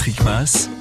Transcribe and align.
Patrick 0.00 0.79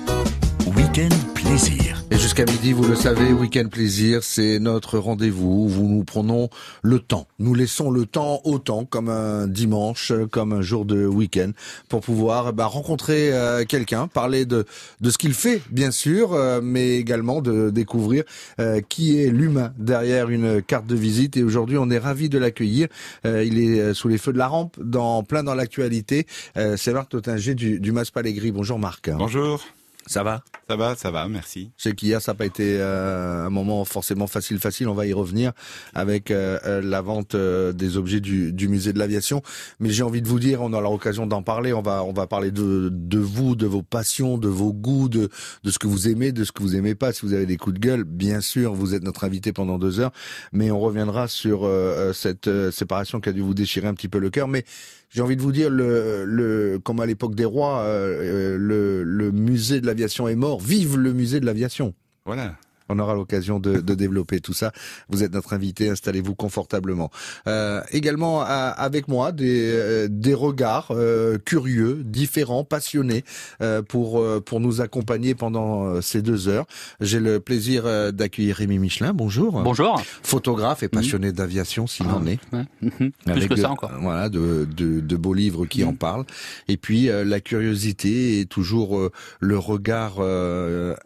Week-end 0.76 1.10
plaisir. 1.34 2.04
Et 2.12 2.18
jusqu'à 2.18 2.46
midi, 2.46 2.74
vous 2.74 2.88
le 2.88 2.96
savez, 2.96 3.32
Week-end 3.32 3.68
Plaisir, 3.70 4.24
c'est 4.24 4.60
notre 4.60 5.00
rendez-vous 5.00 5.72
où 5.76 5.88
nous 5.88 6.04
prenons 6.04 6.50
le 6.82 7.00
temps. 7.00 7.28
Nous 7.40 7.56
laissons 7.56 7.90
le 7.90 8.06
temps 8.06 8.42
autant 8.44 8.86
comme 8.86 9.10
un 9.10 9.48
dimanche, 9.48 10.12
comme 10.32 10.54
un 10.54 10.62
jour 10.62 10.86
de 10.86 11.08
week-end, 11.08 11.52
pour 11.88 12.02
pouvoir 12.02 12.54
bah, 12.54 12.66
rencontrer 12.66 13.34
euh, 13.34 13.64
quelqu'un, 13.66 14.08
parler 14.08 14.46
de, 14.46 14.66
de 15.02 15.10
ce 15.10 15.18
qu'il 15.18 15.34
fait, 15.34 15.62
bien 15.72 15.92
sûr, 15.92 16.34
euh, 16.34 16.62
mais 16.62 16.98
également 16.98 17.42
de 17.42 17.70
découvrir 17.70 18.24
euh, 18.60 18.82
qui 18.88 19.20
est 19.20 19.30
l'humain 19.30 19.74
derrière 19.78 20.30
une 20.30 20.62
carte 20.62 20.86
de 20.86 20.96
visite. 20.96 21.38
Et 21.38 21.44
aujourd'hui, 21.44 21.78
on 21.80 21.90
est 21.90 22.00
ravi 22.00 22.30
de 22.30 22.38
l'accueillir. 22.38 22.88
il 23.24 23.60
est 23.60 23.94
sous 23.94 24.08
les 24.08 24.18
feux 24.18 24.34
de 24.34 24.38
la 24.38 24.48
rampe, 24.48 24.78
dans 24.80 25.24
plein 25.24 25.44
dans 25.44 25.56
l'actualité. 25.56 26.28
c'est 26.56 26.94
Marc 26.94 27.10
Totinger 27.10 27.56
du, 27.56 27.80
du 27.80 27.92
Mas 27.92 28.12
Palégris. 28.12 28.52
Bonjour 28.52 28.78
Marc. 28.78 29.10
Bonjour. 29.10 29.62
Ça 30.10 30.24
va 30.24 30.42
Ça 30.68 30.76
va, 30.76 30.96
ça 30.96 31.12
va, 31.12 31.28
merci. 31.28 31.70
Je 31.78 31.84
sais 31.84 31.94
qu'hier, 31.94 32.20
ça 32.20 32.32
n'a 32.32 32.36
pas 32.36 32.48
été 32.48 32.78
euh, 32.80 33.46
un 33.46 33.52
moment 33.52 33.86
forcément 33.86 34.26
facile, 34.26 34.58
facile. 34.58 34.88
On 34.88 34.96
va 34.96 35.06
y 35.06 35.14
revenir 35.14 35.52
avec 35.94 36.32
euh, 36.32 36.58
euh, 36.66 36.82
la 36.82 37.02
vente 37.02 37.36
des 37.36 37.96
objets 37.96 38.20
du, 38.20 38.52
du 38.52 38.70
musée 38.70 38.92
de 38.92 38.98
l'aviation. 38.98 39.44
Mais 39.80 39.92
j'ai 39.92 40.02
envie 40.02 40.24
de 40.24 40.28
vous 40.28 40.40
dire, 40.40 40.64
on 40.64 40.74
aura 40.74 40.82
l'occasion 40.82 41.28
d'en 41.28 41.44
parler. 41.44 41.74
On 41.74 41.84
va, 41.84 42.04
on 42.04 42.12
va 42.12 42.26
parler 42.26 42.50
de, 42.50 42.90
de 42.92 43.20
vous, 43.20 43.56
de 43.56 43.68
vos 43.68 43.84
passions, 43.84 44.40
de 44.40 44.48
vos 44.48 44.74
goûts, 44.74 45.10
de, 45.10 45.30
de 45.64 45.70
ce 45.70 45.78
que 45.78 45.86
vous 45.86 46.08
aimez, 46.10 46.32
de 46.32 46.44
ce 46.44 46.52
que 46.52 46.64
vous 46.64 46.76
aimez 46.76 46.96
pas. 46.96 47.14
Si 47.14 47.24
vous 47.24 47.34
avez 47.34 47.46
des 47.46 47.58
coups 47.58 47.76
de 47.76 47.80
gueule, 47.80 48.04
bien 48.04 48.42
sûr, 48.42 48.74
vous 48.74 48.96
êtes 48.96 49.04
notre 49.04 49.26
invité 49.26 49.54
pendant 49.54 49.78
deux 49.78 50.00
heures. 50.00 50.12
Mais 50.54 50.72
on 50.72 50.80
reviendra 50.80 51.28
sur 51.28 51.70
cette 52.16 52.50
séparation 52.72 53.22
qui 53.22 53.30
a 53.30 53.32
dû 53.32 53.42
vous 53.42 53.54
déchirer 53.54 53.88
un 53.88 53.94
petit 53.94 54.10
peu 54.10 54.18
le 54.18 54.32
cœur. 54.32 54.48
Mais 54.48 54.66
j'ai 55.10 55.22
envie 55.22 55.36
de 55.36 55.42
vous 55.42 55.52
dire, 55.52 55.70
le, 55.70 56.24
le, 56.26 56.80
comme 56.84 57.00
à 57.00 57.06
l'époque 57.06 57.36
des 57.36 57.46
rois, 57.46 57.80
euh, 57.80 58.58
le, 58.60 59.04
le 59.04 59.32
musée 59.32 59.82
de 59.82 59.88
l'aviation 59.88 60.28
est 60.28 60.36
mort. 60.36 60.60
Vive 60.60 60.98
le 60.98 61.14
musée 61.14 61.40
de 61.40 61.46
l'aviation. 61.46 61.94
Voilà. 62.26 62.56
On 62.90 63.00
aura 63.00 63.14
l'occasion 63.14 63.60
de, 63.60 63.80
de, 63.80 63.96
développer 63.96 64.40
tout 64.40 64.54
ça. 64.54 64.72
Vous 65.10 65.24
êtes 65.24 65.34
notre 65.34 65.54
invité, 65.54 65.90
installez-vous 65.90 66.36
confortablement. 66.36 67.12
Euh, 67.48 67.82
également 67.92 68.42
avec 68.42 69.08
moi 69.08 69.32
des, 69.32 69.72
euh, 69.72 70.08
des 70.10 70.34
regards 70.34 70.88
euh, 70.92 71.38
curieux, 71.38 72.02
différents, 72.04 72.64
passionnés 72.64 73.24
euh, 73.62 73.82
pour 73.82 74.24
pour 74.46 74.60
nous 74.60 74.82
accompagner 74.82 75.36
pendant 75.36 76.02
ces 76.02 76.22
deux 76.22 76.48
heures. 76.48 76.66
J'ai 77.00 77.20
le 77.20 77.40
plaisir 77.40 78.14
d'accueillir 78.14 78.58
Rémi 78.58 78.80
Michelin. 78.80 79.14
Bonjour. 79.14 79.62
Bonjour. 79.62 80.02
Photographe 80.24 80.84
et 80.84 80.88
passionné 80.88 81.32
d'aviation, 81.32 81.88
s'il 81.88 82.08
ah, 82.10 82.16
en 82.16 82.26
est. 82.26 82.40
Mhm. 82.82 83.12
Plus 83.26 83.48
que 83.48 83.56
ça 83.56 83.70
encore. 83.70 83.92
Voilà, 84.02 84.30
de, 84.30 84.68
de, 84.76 85.00
de, 85.00 85.16
beaux 85.16 85.34
livres 85.34 85.66
qui 85.66 85.84
en 85.84 85.94
parlent. 85.94 86.26
Et 86.68 86.78
puis 86.78 87.08
la 87.08 87.40
curiosité 87.40 88.40
et 88.40 88.46
toujours 88.46 89.00
le 89.40 89.58
regard 89.58 90.20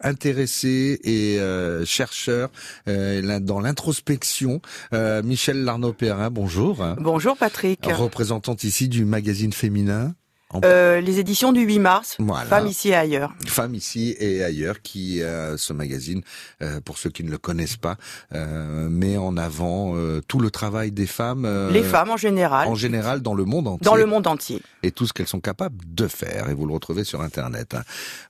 intéressé 0.02 1.00
et 1.04 1.38
chercheur 1.84 2.50
euh, 2.88 3.40
dans 3.40 3.60
l'introspection. 3.60 4.60
Euh, 4.92 5.22
Michel 5.22 5.64
Larnaud-Perrin, 5.64 6.30
bonjour. 6.30 6.84
Bonjour 6.98 7.36
Patrick. 7.36 7.86
Représentante 7.86 8.64
ici 8.64 8.88
du 8.88 9.04
magazine 9.04 9.52
féminin. 9.52 10.14
Euh, 10.64 11.00
les 11.00 11.18
éditions 11.18 11.52
du 11.52 11.62
8 11.62 11.78
mars, 11.78 12.16
voilà. 12.18 12.44
Femmes 12.46 12.66
ici 12.66 12.90
et 12.90 12.94
ailleurs. 12.94 13.34
Femmes 13.46 13.74
ici 13.74 14.14
et 14.18 14.44
ailleurs, 14.44 14.82
qui 14.82 15.22
euh, 15.22 15.56
ce 15.56 15.72
magazine, 15.72 16.22
euh, 16.62 16.80
pour 16.80 16.98
ceux 16.98 17.10
qui 17.10 17.24
ne 17.24 17.30
le 17.30 17.38
connaissent 17.38 17.76
pas, 17.76 17.96
euh, 18.34 18.88
met 18.88 19.16
en 19.16 19.36
avant 19.36 19.96
euh, 19.96 20.20
tout 20.26 20.38
le 20.38 20.50
travail 20.50 20.92
des 20.92 21.06
femmes. 21.06 21.48
les 21.72 21.82
femmes 21.82 22.10
en 22.10 22.16
général. 22.16 22.68
En 22.68 22.74
général, 22.74 23.20
dans 23.20 23.34
le 23.34 23.44
monde 23.44 23.66
entier. 23.68 23.84
Dans 23.84 23.96
le 23.96 24.06
monde 24.06 24.26
entier. 24.26 24.62
Et 24.82 24.90
tout 24.90 25.06
ce 25.06 25.12
qu'elles 25.12 25.26
sont 25.26 25.40
capables 25.40 25.76
de 25.86 26.06
faire. 26.06 26.50
Et 26.50 26.54
vous 26.54 26.66
le 26.66 26.74
retrouvez 26.74 27.04
sur 27.04 27.20
Internet. 27.20 27.74
Hein. 27.74 27.82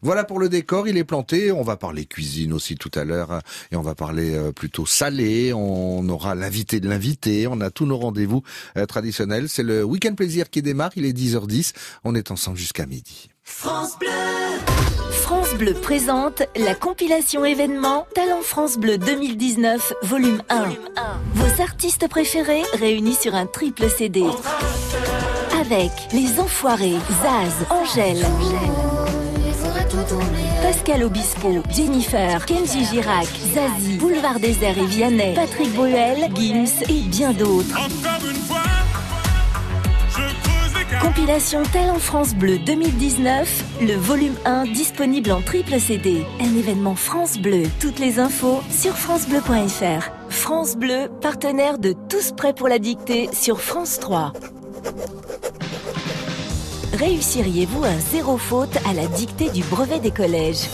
Voilà 0.03 0.25
pour 0.25 0.39
le 0.39 0.49
décor, 0.49 0.89
il 0.89 0.97
est 0.97 1.05
planté. 1.05 1.53
On 1.53 1.63
va 1.63 1.77
parler 1.77 2.07
cuisine 2.07 2.53
aussi 2.53 2.77
tout 2.77 2.91
à 2.95 3.05
l'heure. 3.05 3.41
Et 3.73 3.77
on 3.77 3.83
va 3.83 3.95
parler 3.95 4.39
plutôt 4.55 4.87
salé. 4.87 5.53
On 5.53 6.09
aura 6.09 6.35
l'invité 6.35 6.81
de 6.81 6.89
l'invité. 6.89 7.47
On 7.47 7.61
a 7.61 7.71
tous 7.71 7.87
nos 7.87 7.99
rendez-vous 7.99 8.43
traditionnels. 8.89 9.49
C'est 9.49 9.63
le 9.63 9.83
week-end 9.85 10.15
plaisir 10.15 10.49
qui 10.51 10.63
démarre. 10.63 10.91
Il 10.97 11.05
est 11.05 11.17
10h10. 11.17 11.73
On 12.05 12.14
on 12.15 12.17
est 12.17 12.31
ensemble 12.31 12.57
jusqu'à 12.57 12.87
midi. 12.87 13.29
France 13.43 13.99
Bleu 13.99 14.09
France 15.11 15.55
Bleu 15.55 15.75
présente 15.75 16.43
la 16.57 16.75
compilation 16.75 17.45
événement 17.45 18.07
Talent 18.15 18.43
France 18.43 18.77
Bleu 18.77 18.99
2019 18.99 19.95
volume 20.03 20.41
1. 20.49 20.65
Vos 21.35 21.63
artistes 21.63 22.09
préférés 22.09 22.63
réunis 22.75 23.15
sur 23.15 23.35
un 23.35 23.47
triple 23.47 23.89
CD. 23.89 24.23
Avec 25.61 25.91
Les 26.13 26.39
Enfoirés, 26.39 26.99
Zaz, 27.23 27.67
Angèle. 27.71 28.25
Pascal 30.63 31.03
Obispo, 31.03 31.63
Jennifer, 31.71 32.47
Kenji 32.47 32.85
Girac, 32.85 33.27
Zazie, 33.55 33.97
Boulevard 33.99 34.39
Désert 34.39 34.79
et 34.79 34.87
Vianney, 34.87 35.35
Patrick 35.35 35.73
Bruel, 35.75 36.31
Gims 36.35 36.85
et 36.89 37.01
bien 37.09 37.33
d'autres. 37.33 37.77
Compilation 41.01 41.63
en 41.91 41.99
France 41.99 42.35
Bleu 42.35 42.59
2019, 42.59 43.65
le 43.83 43.95
volume 43.95 44.35
1 44.45 44.65
disponible 44.65 45.33
en 45.33 45.41
triple 45.41 45.79
CD. 45.79 46.25
Un 46.41 46.57
événement 46.57 46.95
France 46.95 47.39
Bleu. 47.39 47.65
Toutes 47.81 47.99
les 47.99 48.19
infos 48.19 48.61
sur 48.71 48.93
francebleu.fr. 48.93 50.11
France 50.29 50.77
Bleu, 50.77 51.09
partenaire 51.21 51.79
de 51.79 51.95
Tous 52.09 52.33
prêts 52.33 52.55
pour 52.55 52.69
la 52.69 52.79
dictée 52.79 53.29
sur 53.33 53.61
France 53.61 53.99
3. 54.01 54.33
Réussiriez-vous 56.95 57.85
un 57.85 57.99
zéro 57.99 58.37
faute 58.37 58.77
à 58.89 58.95
la 58.95 59.07
dictée 59.07 59.51
du 59.51 59.63
brevet 59.65 60.01
des 60.01 60.13
collèges? 60.13 60.69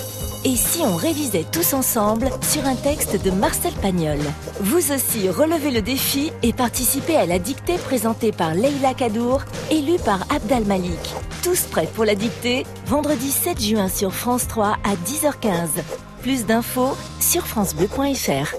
Et 0.44 0.56
si 0.56 0.80
on 0.80 0.96
révisait 0.96 1.44
tous 1.50 1.74
ensemble 1.74 2.30
sur 2.42 2.64
un 2.66 2.74
texte 2.74 3.22
de 3.22 3.30
Marcel 3.30 3.72
Pagnol? 3.74 4.18
Vous 4.60 4.92
aussi 4.92 5.28
relevez 5.28 5.70
le 5.70 5.82
défi 5.82 6.32
et 6.42 6.52
participez 6.52 7.16
à 7.16 7.26
la 7.26 7.38
dictée 7.38 7.76
présentée 7.76 8.32
par 8.32 8.54
Leila 8.54 8.94
Kadour, 8.94 9.42
élue 9.70 9.98
par 10.04 10.20
Abdal 10.34 10.64
Malik. 10.64 11.14
Tous 11.42 11.62
prêts 11.62 11.88
pour 11.94 12.04
la 12.04 12.14
dictée? 12.14 12.64
Vendredi 12.86 13.30
7 13.30 13.60
juin 13.60 13.88
sur 13.88 14.12
France 14.12 14.48
3 14.48 14.76
à 14.84 14.94
10h15. 15.06 15.82
Plus 16.22 16.46
d'infos 16.46 16.96
sur 17.20 17.46
francebleu.fr. 17.46 18.54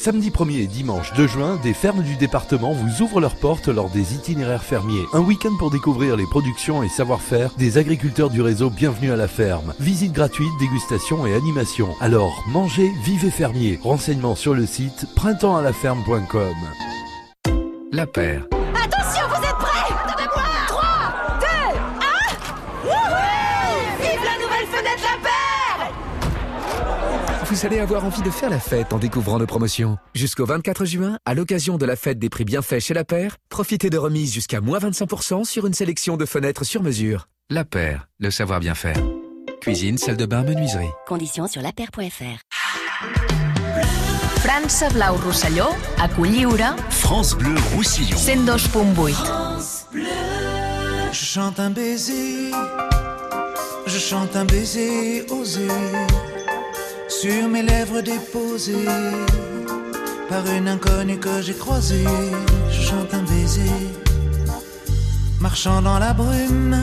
Samedi 0.00 0.30
1er 0.30 0.62
et 0.62 0.66
dimanche 0.66 1.12
2 1.12 1.26
juin, 1.26 1.60
des 1.62 1.74
fermes 1.74 2.02
du 2.02 2.16
département 2.16 2.72
vous 2.72 3.02
ouvrent 3.02 3.20
leurs 3.20 3.36
portes 3.36 3.68
lors 3.68 3.90
des 3.90 4.14
itinéraires 4.14 4.64
fermiers. 4.64 5.04
Un 5.12 5.20
week-end 5.20 5.54
pour 5.58 5.70
découvrir 5.70 6.16
les 6.16 6.24
productions 6.24 6.82
et 6.82 6.88
savoir-faire 6.88 7.50
des 7.58 7.76
agriculteurs 7.76 8.30
du 8.30 8.40
réseau 8.40 8.70
Bienvenue 8.70 9.12
à 9.12 9.16
la 9.16 9.28
ferme. 9.28 9.74
Visite 9.78 10.14
gratuite, 10.14 10.48
dégustation 10.58 11.26
et 11.26 11.34
animation. 11.34 11.90
Alors, 12.00 12.42
mangez, 12.48 12.90
vivez 13.04 13.30
fermier. 13.30 13.78
Renseignements 13.82 14.36
sur 14.36 14.54
le 14.54 14.64
site 14.64 15.06
printemps-à-la-ferme.com. 15.16 16.56
La 17.92 18.06
paire 18.06 18.46
vous 27.50 27.66
allez 27.66 27.80
avoir 27.80 28.04
envie 28.04 28.22
de 28.22 28.30
faire 28.30 28.48
la 28.48 28.60
fête 28.60 28.92
en 28.92 28.98
découvrant 28.98 29.38
nos 29.38 29.46
promotions. 29.46 29.98
Jusqu'au 30.14 30.46
24 30.46 30.84
juin, 30.84 31.18
à 31.24 31.34
l'occasion 31.34 31.78
de 31.78 31.84
la 31.84 31.96
fête 31.96 32.20
des 32.20 32.28
prix 32.28 32.44
bienfaits 32.44 32.78
chez 32.78 32.94
La 32.94 33.04
Paire, 33.04 33.36
profitez 33.48 33.90
de 33.90 33.98
remises 33.98 34.32
jusqu'à 34.32 34.60
moins 34.60 34.78
25% 34.78 35.44
sur 35.44 35.66
une 35.66 35.74
sélection 35.74 36.16
de 36.16 36.26
fenêtres 36.26 36.62
sur 36.62 36.80
mesure. 36.80 37.26
La 37.50 37.64
Paire, 37.64 38.06
le 38.20 38.30
savoir 38.30 38.60
bien 38.60 38.76
faire. 38.76 38.96
Cuisine, 39.60 39.98
salle 39.98 40.16
de 40.16 40.26
bain, 40.26 40.44
menuiserie. 40.44 40.90
Conditions 41.08 41.48
sur 41.48 41.60
lapaire.fr. 41.60 42.40
France 44.38 44.84
Blau 44.92 45.14
Roussillon, 45.24 45.68
a 45.98 46.08
France 46.90 47.36
Bleu 47.36 47.54
Roussillon. 47.74 48.16
102.8. 48.16 49.12
France 49.12 49.86
Bleu. 49.90 50.04
Je 51.10 51.24
chante 51.24 51.58
un 51.58 51.70
baiser. 51.70 52.52
Je 53.86 53.98
chante 53.98 54.36
un 54.36 54.44
baiser 54.44 55.26
osé 55.30 55.66
sur 57.10 57.48
mes 57.48 57.62
lèvres 57.62 58.00
déposées. 58.00 58.88
Par 60.28 60.46
une 60.46 60.68
inconnue 60.68 61.18
que 61.18 61.42
j'ai 61.42 61.54
croisée. 61.54 62.06
Je 62.70 62.80
chante 62.80 63.12
un 63.12 63.22
baiser, 63.22 63.76
marchant 65.40 65.82
dans 65.82 65.98
la 65.98 66.12
brume, 66.12 66.76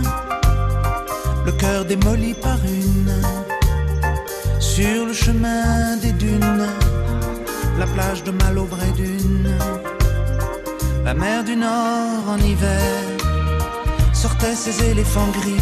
le 1.46 1.52
cœur 1.54 1.86
démoli 1.86 2.34
par 2.34 2.60
une, 2.66 3.16
sur 4.60 5.06
le 5.06 5.14
chemin 5.14 5.96
des 5.98 6.12
dunes, 6.12 6.68
la 7.80 7.88
plage 7.88 8.24
de 8.24 8.32
Malaubré 8.32 8.92
d'une, 8.98 9.58
la 11.06 11.14
mer 11.14 11.44
du 11.46 11.56
Nord 11.56 12.24
en 12.28 12.38
hiver, 12.38 12.92
sortait 14.14 14.56
ses 14.56 14.92
éléphants 14.92 15.32
gris 15.40 15.62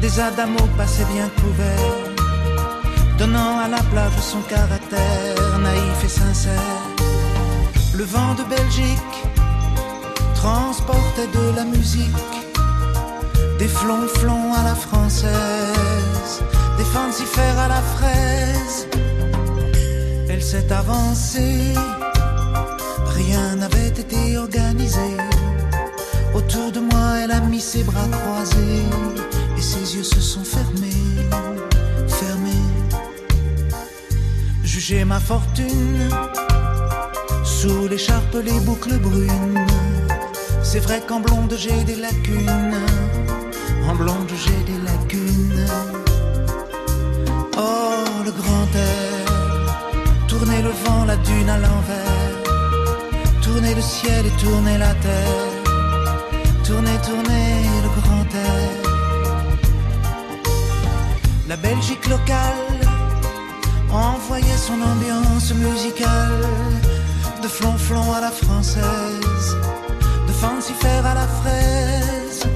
des 0.00 0.20
adamos 0.20 0.68
passaient 0.76 1.06
bien 1.12 1.28
couverts 1.40 2.05
donnant 3.18 3.58
à 3.58 3.68
la 3.68 3.82
plage 3.90 4.18
son 4.20 4.40
caractère 4.42 5.58
naïf 5.58 6.04
et 6.04 6.08
sincère. 6.08 6.82
Le 7.94 8.04
vent 8.04 8.34
de 8.34 8.44
Belgique 8.44 9.16
transporte 10.34 10.96
chantait 11.16 11.38
de 11.38 11.56
la 11.56 11.64
musique, 11.64 12.36
des 13.58 13.68
flonflons 13.68 14.52
à 14.54 14.62
la 14.62 14.74
française, 14.74 16.42
des 16.78 16.84
fancifères 16.84 17.58
à 17.58 17.68
la 17.68 17.82
fraise. 17.96 18.88
Elle 20.28 20.42
s'est 20.42 20.72
avancée, 20.72 21.74
rien 23.06 23.56
n'avait 23.56 23.88
été 23.88 24.38
organisé. 24.38 25.16
Autour 26.34 26.72
de 26.72 26.80
moi, 26.80 27.06
elle 27.22 27.30
a 27.30 27.40
mis 27.40 27.60
ses 27.60 27.82
bras 27.82 28.08
croisés 28.10 28.84
et 29.56 29.62
ses 29.62 29.96
yeux 29.96 30.04
se 30.04 30.20
sont 30.20 30.44
fermés, 30.44 31.28
fermés. 32.08 32.65
Jugez 34.76 35.06
ma 35.06 35.18
fortune 35.18 36.06
sous 37.44 37.88
l'écharpe, 37.88 38.36
les 38.44 38.60
boucles 38.60 38.98
brunes. 38.98 39.66
C'est 40.62 40.80
vrai 40.80 41.00
qu'en 41.08 41.20
blonde 41.20 41.54
j'ai 41.56 41.82
des 41.84 41.96
lacunes, 41.96 42.82
en 43.88 43.94
blonde 43.94 44.30
j'ai 44.44 44.62
des 44.70 44.78
lacunes. 44.84 45.66
Oh, 47.56 48.04
le 48.22 48.30
grand 48.30 48.68
air, 48.90 49.24
tourner 50.28 50.60
le 50.60 50.72
vent, 50.84 51.06
la 51.06 51.16
dune 51.16 51.48
à 51.48 51.56
l'envers, 51.56 52.42
tourner 53.40 53.74
le 53.74 53.80
ciel 53.80 54.26
et 54.26 54.42
tourner 54.42 54.76
la 54.76 54.92
terre, 55.06 55.52
tourner, 56.64 56.98
tourner 57.02 57.64
le 57.82 57.88
grand 57.98 58.28
air. 58.44 58.70
La 61.48 61.56
Belgique 61.56 62.06
locale 62.08 62.65
envoyait 63.92 64.56
son 64.56 64.80
ambiance 64.80 65.52
musicale 65.54 66.46
de 67.42 67.48
flonflon 67.48 68.12
à 68.12 68.20
la 68.20 68.30
française, 68.30 69.56
de 70.26 70.32
fancifère 70.32 71.06
à 71.06 71.14
la 71.14 71.26
fraise. 71.26 72.46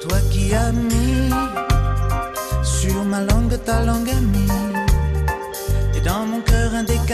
Toi 0.00 0.18
qui 0.30 0.54
as 0.54 0.72
mis 0.72 1.30
sur 2.62 3.04
ma 3.04 3.20
langue 3.20 3.58
ta 3.64 3.84
langue 3.84 4.08
amie, 4.10 4.37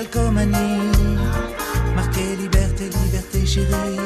décalcomanie, 0.05 1.17
marqué 1.95 2.37
liberté, 2.37 2.91
liberté 3.05 3.47
chérie. 3.47 3.99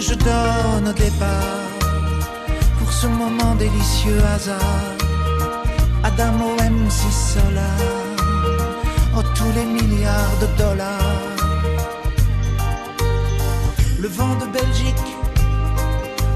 Je 0.00 0.14
donne 0.14 0.88
au 0.88 0.92
départ 0.92 1.68
pour 2.78 2.92
ce 2.92 3.06
moment 3.06 3.54
délicieux 3.54 4.20
hasard. 4.34 4.96
Adamo 6.04 6.56
MC 6.56 7.00
Solar, 7.12 7.78
oh 9.16 9.22
tous 9.34 9.52
les 9.54 9.64
milliards 9.64 10.38
de 10.40 10.48
dollars. 10.58 11.36
Le 14.00 14.08
vent 14.08 14.34
de 14.42 14.46
Belgique, 14.46 15.08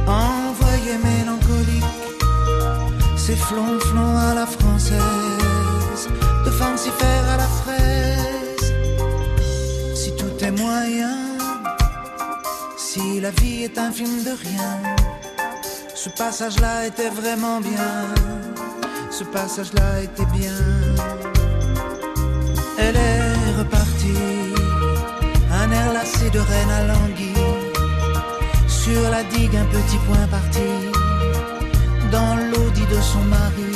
envoyé 0.06 0.92
mélancolique, 1.02 1.84
ses 3.16 3.34
flonflons 3.34 4.16
à 4.16 4.34
la 4.34 4.46
française, 4.46 5.25
si 12.76 13.20
la 13.20 13.30
vie 13.30 13.64
est 13.64 13.78
un 13.78 13.90
film 13.90 14.22
de 14.24 14.30
rien, 14.30 14.68
ce 15.94 16.08
passage-là 16.10 16.86
était 16.86 17.08
vraiment 17.08 17.60
bien, 17.60 17.94
ce 19.10 19.24
passage-là 19.24 20.02
était 20.02 20.26
bien. 20.26 20.58
Elle 22.78 22.96
est 22.96 23.58
repartie, 23.58 24.54
un 25.50 25.70
air 25.70 25.92
lassé 25.92 26.28
de 26.30 26.40
reine 26.40 26.70
à 26.70 26.82
l'anguille, 26.88 27.54
sur 28.66 29.02
la 29.10 29.22
digue 29.24 29.56
un 29.56 29.68
petit 29.76 29.98
point 30.06 30.26
parti, 30.30 30.70
dans 32.12 32.36
l'audit 32.36 32.88
de 32.88 33.00
son 33.00 33.24
mari. 33.36 33.72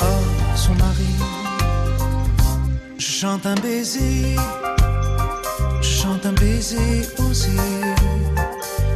Oh, 0.00 0.24
son 0.54 0.74
mari, 0.74 1.14
chante 2.98 3.46
un 3.46 3.54
baiser, 3.56 4.36
un 6.32 6.40
baiser 6.40 7.02
osé, 7.18 7.50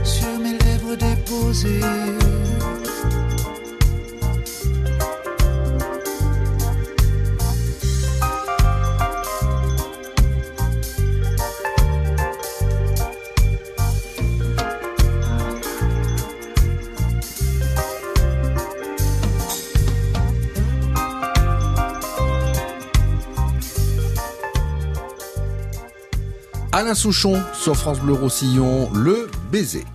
sur 0.05 0.38
mes 0.38 0.59
lèvres 0.59 0.97
déposées. 0.97 1.81
Alain 26.76 26.94
Souchon 26.94 27.43
sur 27.55 27.75
France 27.75 28.00
Bleu 28.00 28.12
Roussillon, 28.12 28.90
le 28.93 29.31
baiser. 29.50 29.87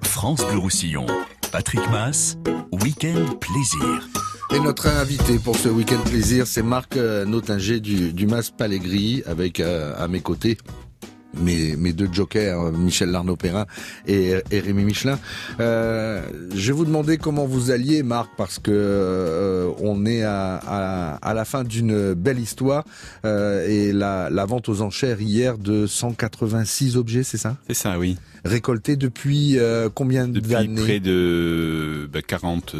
France 0.00 0.42
Bleu 0.46 0.56
Roussillon, 0.56 1.04
Patrick 1.52 1.82
Mass, 1.90 2.38
Week-end 2.82 3.34
Plaisir. 3.38 4.08
Et 4.54 4.60
notre 4.60 4.86
invité 4.86 5.38
pour 5.38 5.54
ce 5.54 5.68
week-end 5.68 6.00
plaisir, 6.00 6.46
c'est 6.46 6.62
Marc 6.62 6.96
euh, 6.96 7.26
Notinger 7.26 7.80
du, 7.80 8.14
du 8.14 8.26
Mas 8.26 8.50
Palégris, 8.50 9.22
avec 9.26 9.60
euh, 9.60 9.92
à 9.98 10.08
mes 10.08 10.20
côtés 10.20 10.56
mes, 11.34 11.76
mes 11.76 11.92
deux 11.92 12.08
jokers, 12.12 12.72
Michel 12.72 13.10
Larnaud-Perrin 13.10 13.66
et, 14.06 14.34
et, 14.50 14.60
Rémi 14.60 14.84
Michelin. 14.84 15.18
Euh, 15.60 16.22
je 16.54 16.66
vais 16.68 16.72
vous 16.72 16.84
demander 16.84 17.18
comment 17.18 17.46
vous 17.46 17.70
alliez, 17.70 18.02
Marc, 18.02 18.30
parce 18.36 18.58
que 18.58 18.70
euh, 18.72 19.70
on 19.80 20.06
est 20.06 20.22
à, 20.22 20.56
à, 20.56 21.14
à 21.16 21.34
la 21.34 21.44
fin 21.44 21.64
d'une 21.64 22.14
belle 22.14 22.38
histoire 22.38 22.84
euh, 23.24 23.66
et 23.66 23.92
la, 23.92 24.30
la, 24.30 24.44
vente 24.44 24.68
aux 24.68 24.82
enchères 24.82 25.20
hier 25.20 25.58
de 25.58 25.86
186 25.86 26.96
objets, 26.96 27.22
c'est 27.22 27.38
ça? 27.38 27.56
C'est 27.68 27.74
ça, 27.74 27.98
oui. 27.98 28.16
Récoltés 28.44 28.96
depuis 28.96 29.58
euh, 29.58 29.88
combien 29.92 30.28
d'années? 30.28 30.68
Depuis 30.68 30.82
près 30.82 31.00
de 31.00 32.08
bah, 32.12 32.22
40... 32.22 32.74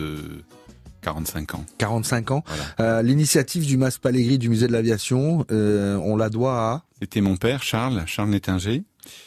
45 1.02 1.54
ans. 1.56 1.66
45 1.78 2.30
ans. 2.30 2.44
Voilà. 2.47 2.64
Euh, 2.80 3.02
L'initiative 3.02 3.66
du 3.66 3.76
Mas 3.76 3.99
Palégris 3.99 4.38
du 4.38 4.49
musée 4.49 4.66
de 4.66 4.73
l'aviation, 4.73 5.44
euh, 5.50 5.97
on 5.97 6.16
la 6.16 6.30
doit 6.30 6.59
à 6.59 6.85
C'était 7.00 7.21
mon 7.21 7.37
père, 7.37 7.62
Charles, 7.62 8.04
Charles 8.06 8.30
Nettinger. 8.30 8.82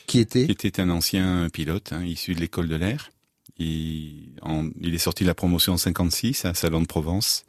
Qui 0.07 0.19
était 0.19 0.45
Qui 0.45 0.51
était 0.51 0.79
un 0.79 0.89
ancien 0.89 1.49
pilote, 1.51 1.91
hein, 1.91 2.03
issu 2.03 2.33
de 2.33 2.39
l'école 2.39 2.67
de 2.67 2.75
l'air. 2.75 3.11
Il, 3.57 4.31
en, 4.41 4.69
il 4.81 4.95
est 4.95 4.99
sorti 4.99 5.23
de 5.23 5.27
la 5.27 5.35
promotion 5.35 5.73
en 5.73 5.77
56 5.77 6.45
à 6.45 6.53
Salon 6.53 6.81
de 6.81 6.87
Provence. 6.87 7.45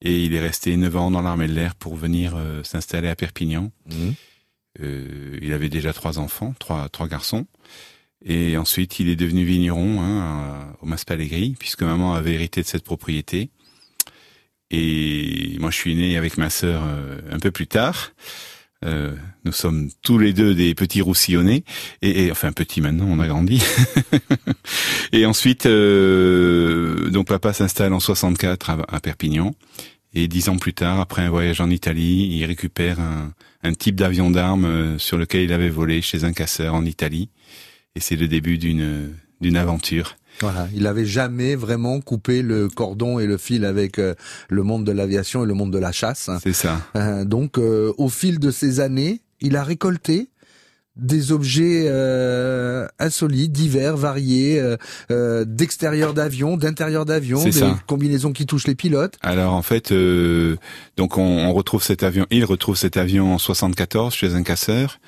Et 0.00 0.24
il 0.24 0.34
est 0.34 0.40
resté 0.40 0.76
9 0.76 0.96
ans 0.96 1.10
dans 1.10 1.22
l'armée 1.22 1.46
de 1.48 1.52
l'air 1.52 1.74
pour 1.74 1.94
venir 1.96 2.34
euh, 2.36 2.62
s'installer 2.64 3.08
à 3.08 3.14
Perpignan. 3.16 3.70
Mmh. 3.86 4.10
il 5.42 5.52
avait 5.52 5.68
déjà 5.68 5.92
trois 5.92 6.18
enfants, 6.18 6.54
trois, 6.58 6.88
trois 6.88 7.06
garçons. 7.08 7.46
Et 8.24 8.56
ensuite, 8.56 9.00
il 9.00 9.08
est 9.08 9.16
devenu 9.16 9.44
vigneron 9.44 10.00
hein, 10.00 10.74
au 10.80 10.86
Mas 10.86 11.04
Palégris, 11.04 11.56
puisque 11.58 11.82
maman 11.82 12.14
avait 12.14 12.34
hérité 12.34 12.62
de 12.62 12.66
cette 12.66 12.84
propriété. 12.84 13.50
Et 14.70 15.56
moi, 15.58 15.70
je 15.70 15.76
suis 15.76 15.94
né 15.94 16.16
avec 16.16 16.38
ma 16.38 16.48
sœur 16.48 16.82
euh, 16.86 17.20
un 17.30 17.38
peu 17.38 17.50
plus 17.50 17.66
tard. 17.66 18.12
Euh, 18.84 19.12
nous 19.44 19.52
sommes 19.52 19.90
tous 20.02 20.18
les 20.18 20.32
deux 20.32 20.54
des 20.54 20.74
petits 20.74 21.02
roussillonnés, 21.02 21.64
et, 22.00 22.24
et 22.24 22.30
enfin 22.32 22.52
petits 22.52 22.80
maintenant, 22.80 23.06
on 23.08 23.20
a 23.20 23.28
grandi. 23.28 23.62
et 25.12 25.24
ensuite, 25.26 25.66
euh, 25.66 27.10
donc 27.10 27.28
papa 27.28 27.52
s'installe 27.52 27.92
en 27.92 28.00
64 28.00 28.70
à, 28.70 28.78
à, 28.88 29.00
Perpignan, 29.00 29.54
et 30.14 30.26
dix 30.26 30.48
ans 30.48 30.56
plus 30.56 30.74
tard, 30.74 31.00
après 31.00 31.22
un 31.22 31.30
voyage 31.30 31.60
en 31.60 31.70
Italie, 31.70 32.28
il 32.32 32.44
récupère 32.44 32.98
un, 32.98 33.32
un 33.62 33.72
type 33.72 33.96
d'avion 33.96 34.30
d'armes 34.30 34.64
euh, 34.64 34.98
sur 34.98 35.16
lequel 35.18 35.42
il 35.42 35.52
avait 35.52 35.68
volé 35.68 36.02
chez 36.02 36.24
un 36.24 36.32
casseur 36.32 36.74
en 36.74 36.84
Italie 36.84 37.28
et 37.96 38.00
c'est 38.00 38.16
le 38.16 38.28
début 38.28 38.58
d'une 38.58 39.10
d'une 39.40 39.56
aventure. 39.56 40.16
Voilà, 40.40 40.68
il 40.74 40.86
avait 40.86 41.04
jamais 41.04 41.56
vraiment 41.56 42.00
coupé 42.00 42.42
le 42.42 42.68
cordon 42.68 43.18
et 43.18 43.26
le 43.26 43.36
fil 43.36 43.64
avec 43.64 43.98
euh, 43.98 44.14
le 44.48 44.62
monde 44.62 44.84
de 44.84 44.92
l'aviation 44.92 45.44
et 45.44 45.46
le 45.46 45.54
monde 45.54 45.72
de 45.72 45.78
la 45.78 45.92
chasse. 45.92 46.30
C'est 46.42 46.54
ça. 46.54 46.80
Euh, 46.96 47.24
donc, 47.24 47.58
euh, 47.58 47.92
au 47.98 48.08
fil 48.08 48.38
de 48.38 48.50
ces 48.50 48.80
années, 48.80 49.20
il 49.40 49.56
a 49.56 49.64
récolté 49.64 50.30
des 50.96 51.32
objets 51.32 51.84
euh, 51.86 52.86
insolites, 52.98 53.52
divers, 53.52 53.96
variés, 53.96 54.62
euh, 55.10 55.44
d'extérieur 55.46 56.12
d'avion, 56.12 56.56
d'intérieur 56.56 57.04
d'avion, 57.06 57.42
des 57.42 57.52
ça. 57.52 57.78
combinaisons 57.86 58.32
qui 58.32 58.44
touchent 58.44 58.66
les 58.66 58.74
pilotes. 58.74 59.14
Alors 59.22 59.54
en 59.54 59.62
fait, 59.62 59.90
euh, 59.90 60.56
donc 60.96 61.16
on, 61.16 61.22
on, 61.22 61.52
retrouve 61.54 61.82
cet 61.82 62.02
avion, 62.02 62.26
il 62.30 62.44
retrouve 62.44 62.76
cet 62.76 62.96
avion 62.96 63.32
en 63.32 63.38
74 63.38 64.14
chez 64.14 64.34
un 64.34 64.42
casseur. 64.42 64.98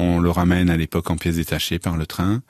On 0.00 0.18
le 0.18 0.30
ramène 0.30 0.70
à 0.70 0.76
l'époque 0.76 1.10
en 1.10 1.16
pièces 1.16 1.36
détachées 1.36 1.78
par 1.78 1.96
le 1.96 2.06
train. 2.06 2.42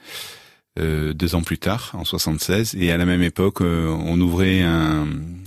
deux 0.78 1.35
ans 1.35 1.42
plus 1.42 1.59
tard, 1.59 1.90
en 1.95 2.04
76. 2.04 2.76
Et 2.78 2.90
à 2.90 2.97
la 2.97 3.04
même 3.04 3.23
époque, 3.23 3.61
on 3.61 4.21
ouvrait 4.21 4.62
un, 4.62 5.07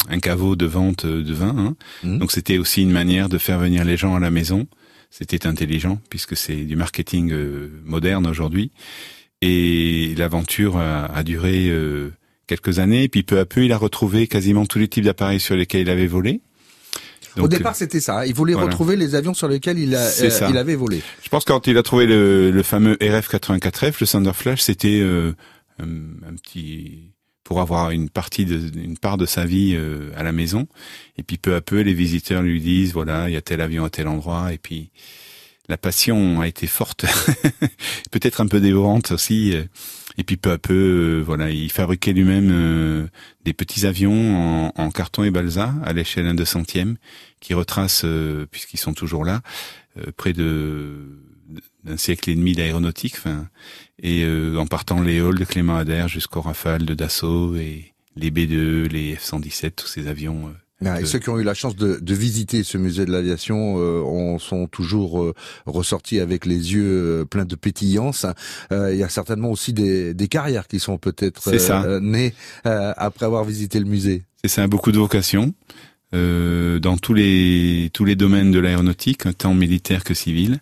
un, 0.09 0.19
caveau 0.19 0.55
de 0.55 0.65
vente 0.65 1.05
de 1.05 1.33
vin. 1.33 1.55
Hein. 1.57 1.75
Mmh. 2.03 2.17
Donc 2.19 2.31
c'était 2.31 2.57
aussi 2.57 2.81
une 2.81 2.91
manière 2.91 3.29
de 3.29 3.37
faire 3.37 3.57
venir 3.57 3.85
les 3.85 3.97
gens 3.97 4.15
à 4.15 4.19
la 4.19 4.31
maison. 4.31 4.67
C'était 5.09 5.47
intelligent 5.47 5.99
puisque 6.09 6.35
c'est 6.35 6.65
du 6.65 6.75
marketing 6.75 7.33
moderne 7.83 8.27
aujourd'hui. 8.27 8.71
Et 9.41 10.13
l'aventure 10.17 10.77
a, 10.77 11.05
a, 11.05 11.23
duré 11.23 11.71
quelques 12.47 12.79
années. 12.79 13.03
Et 13.03 13.09
puis 13.09 13.23
peu 13.23 13.39
à 13.39 13.45
peu, 13.45 13.63
il 13.63 13.71
a 13.71 13.77
retrouvé 13.77 14.27
quasiment 14.27 14.65
tous 14.65 14.79
les 14.79 14.87
types 14.87 15.05
d'appareils 15.05 15.39
sur 15.39 15.55
lesquels 15.55 15.81
il 15.81 15.89
avait 15.89 16.07
volé. 16.07 16.41
Au 17.37 17.47
départ, 17.47 17.75
c'était 17.75 17.99
ça. 17.99 18.19
Hein. 18.19 18.25
Il 18.25 18.33
voulait 18.33 18.53
retrouver 18.53 18.95
les 18.95 19.15
avions 19.15 19.33
sur 19.33 19.47
lesquels 19.47 19.79
il, 19.79 19.95
a, 19.95 20.05
euh, 20.05 20.49
il 20.49 20.57
avait 20.57 20.75
volé. 20.75 21.01
Je 21.23 21.29
pense 21.29 21.45
que 21.45 21.51
quand 21.51 21.67
il 21.67 21.77
a 21.77 21.83
trouvé 21.83 22.05
le, 22.05 22.51
le 22.51 22.63
fameux 22.63 22.95
RF-84F, 22.95 23.95
le 24.01 24.07
Thunder 24.07 24.33
Flash, 24.33 24.61
c'était 24.61 24.99
euh, 25.01 25.33
un, 25.79 26.35
petit 26.35 27.11
pour 27.43 27.59
avoir 27.59 27.91
une 27.91 28.09
partie 28.09 28.45
de 28.45 28.59
une 28.77 28.97
part 28.97 29.17
de 29.17 29.25
sa 29.25 29.45
vie 29.45 29.75
euh, 29.75 30.11
à 30.15 30.23
la 30.23 30.31
maison. 30.31 30.67
Et 31.17 31.23
puis 31.23 31.37
peu 31.37 31.55
à 31.55 31.61
peu, 31.61 31.81
les 31.81 31.93
visiteurs 31.93 32.41
lui 32.41 32.61
disent 32.61 32.93
voilà, 32.93 33.29
il 33.29 33.33
y 33.33 33.37
a 33.37 33.41
tel 33.41 33.61
avion 33.61 33.83
à 33.83 33.89
tel 33.89 34.07
endroit. 34.07 34.53
Et 34.53 34.57
puis 34.57 34.91
la 35.69 35.77
passion 35.77 36.41
a 36.41 36.47
été 36.47 36.67
forte, 36.67 37.05
peut-être 38.11 38.41
un 38.41 38.47
peu 38.47 38.59
dévorante 38.59 39.11
aussi. 39.11 39.55
Et 40.17 40.23
puis 40.23 40.37
peu 40.37 40.51
à 40.51 40.57
peu, 40.57 40.73
euh, 40.73 41.23
voilà, 41.23 41.49
il 41.49 41.71
fabriquait 41.71 42.13
lui-même 42.13 42.49
euh, 42.51 43.07
des 43.45 43.53
petits 43.53 43.85
avions 43.85 44.71
en, 44.75 44.91
carton 44.91 45.23
et 45.23 45.31
balsa 45.31 45.73
à 45.83 45.93
l'échelle 45.93 46.27
1 46.27 46.45
centième 46.45 46.97
qui 47.39 47.53
retracent, 47.53 48.05
euh, 48.05 48.45
puisqu'ils 48.51 48.77
sont 48.77 48.93
toujours 48.93 49.25
là, 49.25 49.41
près 50.17 50.33
de 50.33 51.19
d'un 51.83 51.97
siècle 51.97 52.29
et 52.29 52.35
demi 52.35 52.53
d'aéronautique, 52.53 53.15
enfin, 53.17 53.47
et 54.01 54.25
en 54.57 54.65
partant 54.65 55.01
les 55.01 55.19
halls 55.19 55.37
de 55.37 55.43
Clément 55.43 55.75
Ader 55.75 56.05
jusqu'au 56.07 56.41
Rafale 56.41 56.85
de 56.85 56.93
Dassault 56.95 57.57
et 57.57 57.93
les 58.15 58.31
B2, 58.31 58.87
les 58.89 59.15
F-117, 59.15 59.71
tous 59.71 59.87
ces 59.87 60.07
avions 60.07 60.51
et 60.81 61.05
ceux 61.05 61.19
qui 61.19 61.29
ont 61.29 61.39
eu 61.39 61.43
la 61.43 61.53
chance 61.53 61.75
de, 61.75 61.97
de 62.01 62.13
visiter 62.13 62.63
ce 62.63 62.77
musée 62.77 63.05
de 63.05 63.11
l'aviation 63.11 63.75
euh, 63.77 64.37
sont 64.39 64.67
toujours 64.67 65.21
euh, 65.21 65.33
ressortis 65.65 66.19
avec 66.19 66.45
les 66.45 66.73
yeux 66.73 67.21
euh, 67.21 67.25
pleins 67.25 67.45
de 67.45 67.55
pétillance. 67.55 68.25
Euh, 68.71 68.93
il 68.93 68.99
y 68.99 69.03
a 69.03 69.09
certainement 69.09 69.49
aussi 69.49 69.73
des, 69.73 70.13
des 70.13 70.27
carrières 70.27 70.67
qui 70.67 70.79
sont 70.79 70.97
peut-être 70.97 71.51
nées 71.99 72.33
après 72.65 73.25
avoir 73.25 73.43
visité 73.43 73.79
le 73.79 73.85
musée. 73.85 74.23
C'est 74.43 74.49
ça, 74.49 74.67
beaucoup 74.67 74.91
de 74.91 74.97
vocations 74.97 75.53
dans 76.11 76.97
tous 77.01 77.13
les 77.13 77.89
tous 77.91 78.05
les 78.05 78.15
domaines 78.15 78.51
de 78.51 78.59
l'aéronautique, 78.59 79.23
tant 79.37 79.55
militaire 79.55 80.03
que 80.03 80.13
civil 80.13 80.59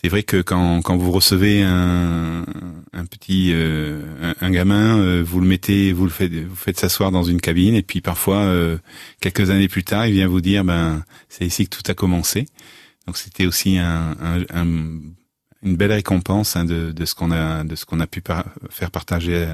c'est 0.00 0.08
vrai 0.08 0.22
que 0.22 0.40
quand, 0.40 0.80
quand 0.82 0.96
vous 0.96 1.10
recevez 1.10 1.60
un, 1.64 2.44
un 2.92 3.04
petit 3.04 3.50
euh, 3.52 4.00
un, 4.40 4.50
gamin, 4.52 4.96
euh, 5.00 5.24
vous 5.26 5.40
le 5.40 5.46
mettez, 5.48 5.92
vous 5.92 6.04
le 6.04 6.10
faites, 6.10 6.32
vous 6.32 6.54
faites 6.54 6.78
s'asseoir 6.78 7.10
dans 7.10 7.24
une 7.24 7.40
cabine 7.40 7.74
et 7.74 7.82
puis 7.82 8.00
parfois 8.00 8.36
euh, 8.36 8.78
quelques 9.20 9.50
années 9.50 9.66
plus 9.66 9.82
tard, 9.82 10.06
il 10.06 10.12
vient 10.12 10.28
vous 10.28 10.40
dire 10.40 10.62
ben 10.62 11.02
c'est 11.28 11.44
ici 11.44 11.66
que 11.66 11.76
tout 11.76 11.90
a 11.90 11.94
commencé. 11.94 12.46
Donc 13.08 13.16
c'était 13.16 13.46
aussi 13.46 13.76
un, 13.76 14.16
un, 14.20 14.64
une 15.64 15.76
belle 15.76 15.92
récompense 15.92 16.54
hein, 16.54 16.64
de, 16.64 16.92
de 16.92 17.04
ce 17.04 17.16
qu'on 17.16 17.32
a 17.32 17.64
de 17.64 17.74
ce 17.74 17.84
qu'on 17.84 17.98
a 17.98 18.06
pu 18.06 18.22
faire 18.70 18.92
partager 18.92 19.52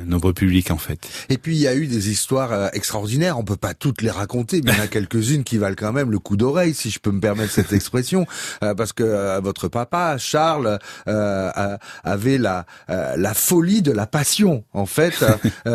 un 0.00 0.04
nombreux 0.04 0.32
public 0.32 0.70
en 0.70 0.78
fait. 0.78 1.08
Et 1.28 1.38
puis 1.38 1.54
il 1.56 1.60
y 1.60 1.68
a 1.68 1.74
eu 1.74 1.86
des 1.86 2.10
histoires 2.10 2.52
euh, 2.52 2.68
extraordinaires, 2.72 3.38
on 3.38 3.44
peut 3.44 3.56
pas 3.56 3.74
toutes 3.74 4.02
les 4.02 4.10
raconter, 4.10 4.60
mais 4.64 4.72
il 4.72 4.78
y 4.78 4.80
en 4.80 4.84
a 4.84 4.86
quelques-unes 4.88 5.44
qui 5.44 5.58
valent 5.58 5.76
quand 5.76 5.92
même 5.92 6.10
le 6.10 6.18
coup 6.18 6.36
d'oreille, 6.36 6.74
si 6.74 6.90
je 6.90 6.98
peux 6.98 7.10
me 7.10 7.20
permettre 7.20 7.52
cette 7.52 7.72
expression, 7.72 8.26
euh, 8.62 8.74
parce 8.74 8.92
que 8.92 9.02
euh, 9.02 9.40
votre 9.40 9.68
papa 9.68 10.16
Charles 10.18 10.78
avait 11.06 12.38
la 12.38 12.66
la 12.88 13.34
folie 13.34 13.82
de 13.82 13.92
la 13.92 14.06
passion 14.06 14.64
en 14.72 14.86
fait. 14.86 15.24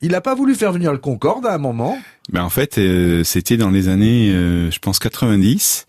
il 0.00 0.10
n'a 0.12 0.20
pas 0.20 0.34
voulu 0.34 0.54
faire 0.54 0.72
venir 0.72 0.92
le 0.92 0.98
Concorde 0.98 1.46
à 1.46 1.54
un 1.54 1.58
moment. 1.58 1.98
Ben 2.30 2.42
en 2.42 2.50
fait, 2.50 2.78
c'était 3.24 3.56
dans 3.56 3.70
les 3.70 3.88
années, 3.88 4.30
je 4.30 4.78
pense 4.78 4.98
90. 4.98 5.86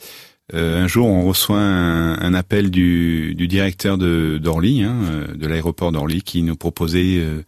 Euh, 0.54 0.84
un 0.84 0.88
jour, 0.88 1.08
on 1.08 1.26
reçoit 1.28 1.60
un, 1.60 2.34
appel 2.34 2.72
du, 2.72 3.36
directeur 3.36 3.98
de 3.98 4.40
d'Orly, 4.42 4.84
hein, 4.84 4.96
euh, 5.12 5.28
de 5.36 5.48
l'aéroport 5.48 5.92
d'Orly, 5.92 6.24
qui 6.24 6.42
nous 6.42 6.56
proposait 6.56 7.18
euh, 7.18 7.44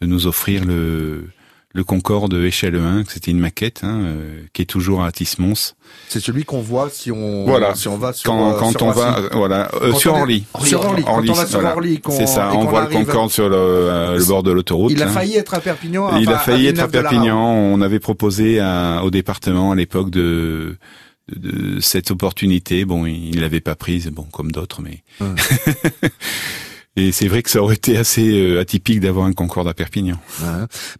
de 0.00 0.06
nous 0.06 0.26
offrir 0.26 0.64
le, 0.64 1.28
le 1.74 1.84
Concorde 1.84 2.32
échelle 2.32 2.76
1, 2.76 3.04
que 3.04 3.12
c'était 3.12 3.30
une 3.30 3.40
maquette, 3.40 3.82
hein, 3.82 4.00
qui 4.54 4.62
est 4.62 4.66
toujours 4.66 5.04
à 5.04 5.12
Tismons. 5.12 5.74
C'est 6.08 6.20
celui 6.20 6.44
qu'on 6.44 6.62
voit 6.62 6.88
si 6.90 7.12
on 7.12 7.44
voilà. 7.44 7.74
si 7.74 7.88
on 7.88 7.98
va 7.98 8.14
sur 8.14 8.30
quand, 8.30 8.54
quand 8.54 8.82
on 8.82 8.90
va 8.90 9.20
voilà 9.32 9.70
sur 9.98 10.14
Orly. 10.14 10.44
Sur 10.62 10.84
Orly. 10.84 11.04
Quand 11.04 11.22
on 11.28 11.32
va 11.32 11.46
sur 11.46 11.62
Orly, 11.62 12.00
c'est 12.08 12.26
ça. 12.26 12.52
On, 12.54 12.64
voit 12.64 12.88
le 12.88 12.90
Concorde 12.90 13.30
sur 13.30 13.50
le, 13.50 14.16
le 14.16 14.24
bord 14.24 14.42
de 14.42 14.50
l'autoroute. 14.50 14.92
Il 14.92 15.02
a 15.02 15.06
hein. 15.06 15.10
failli 15.10 15.36
être 15.36 15.52
à 15.52 15.60
Perpignan. 15.60 16.16
Il 16.16 16.30
a 16.30 16.38
failli 16.38 16.68
être 16.68 16.80
à 16.80 16.88
Perpignan. 16.88 17.38
On 17.38 17.82
avait 17.82 18.00
proposé 18.00 18.60
à, 18.60 19.02
au 19.04 19.10
département 19.10 19.72
à 19.72 19.74
l'époque 19.74 20.10
de 20.10 20.76
de 21.34 21.80
cette 21.80 22.10
opportunité. 22.10 22.84
Bon, 22.84 23.06
il 23.06 23.40
l'avait 23.40 23.60
pas 23.60 23.74
prise, 23.74 24.08
bon, 24.08 24.24
comme 24.24 24.52
d'autres, 24.52 24.82
mais. 24.82 25.02
Et 26.98 27.12
c'est 27.12 27.28
vrai 27.28 27.42
que 27.42 27.50
ça 27.50 27.60
aurait 27.60 27.74
été 27.74 27.98
assez 27.98 28.40
euh, 28.40 28.60
atypique 28.60 29.00
d'avoir 29.00 29.26
un 29.26 29.34
Concorde 29.34 29.68
à 29.68 29.74
Perpignan. 29.74 30.18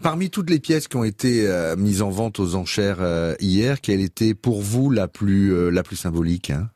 Parmi 0.03 0.29
toutes 0.29 0.51
les 0.51 0.61
pièces 0.61 0.89
qui 0.89 0.97
ont 0.97 1.05
été 1.05 1.47
euh, 1.47 1.75
mises 1.75 2.03
en 2.03 2.11
vente 2.11 2.39
aux 2.39 2.55
enchères 2.55 2.99
euh, 3.01 3.35
hier, 3.41 3.81
quelle 3.81 4.03
était 4.03 4.35
pour 4.35 4.61
vous 4.61 4.91
la 4.91 5.09
plus 5.09 5.71
la 5.71 5.83
plus 5.83 5.97
symbolique 5.97 6.51
hein? 6.51 6.69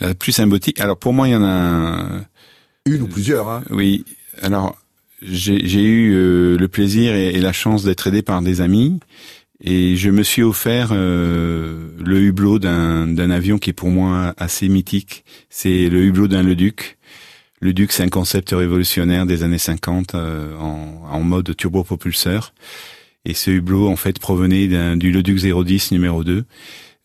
La 0.00 0.16
plus 0.16 0.32
symbolique. 0.32 0.80
Alors 0.80 0.98
pour 0.98 1.12
moi, 1.12 1.28
il 1.28 1.32
y 1.32 1.36
en 1.36 1.44
a 1.44 2.24
une 2.86 3.02
ou 3.02 3.06
plusieurs. 3.06 3.48
Hein 3.48 3.62
oui. 3.70 4.04
Alors 4.42 4.76
j'ai 5.22 5.84
eu 5.84 6.58
le 6.58 6.66
plaisir 6.66 7.14
et, 7.14 7.28
et 7.28 7.40
la 7.40 7.52
chance 7.52 7.84
d'être 7.84 8.08
aidé 8.08 8.22
par 8.22 8.42
des 8.42 8.60
amis 8.60 8.98
et 9.66 9.96
je 9.96 10.10
me 10.10 10.22
suis 10.22 10.42
offert 10.42 10.90
euh, 10.92 11.88
le 11.98 12.20
hublot 12.20 12.58
d'un 12.58 13.30
avion 13.30 13.56
qui 13.58 13.70
est 13.70 13.74
pour 13.74 13.88
moi 13.88 14.34
assez 14.36 14.68
mythique. 14.68 15.24
C'est 15.48 15.88
le 15.88 16.04
hublot 16.04 16.28
d'un 16.28 16.42
Leduc. 16.42 16.98
Le 17.60 17.72
Duc, 17.72 17.92
c'est 17.92 18.02
un 18.02 18.10
concept 18.10 18.50
révolutionnaire 18.50 19.24
des 19.24 19.42
années 19.42 19.56
50 19.56 20.14
euh, 20.14 20.54
en, 20.58 21.08
en, 21.10 21.22
mode 21.22 21.56
turbopropulseur. 21.56 22.52
Et 23.24 23.32
ce 23.32 23.50
hublot, 23.50 23.88
en 23.88 23.96
fait, 23.96 24.18
provenait 24.18 24.96
du 24.96 25.10
Leduc 25.10 25.38
010 25.38 25.92
numéro 25.92 26.24
2. 26.24 26.44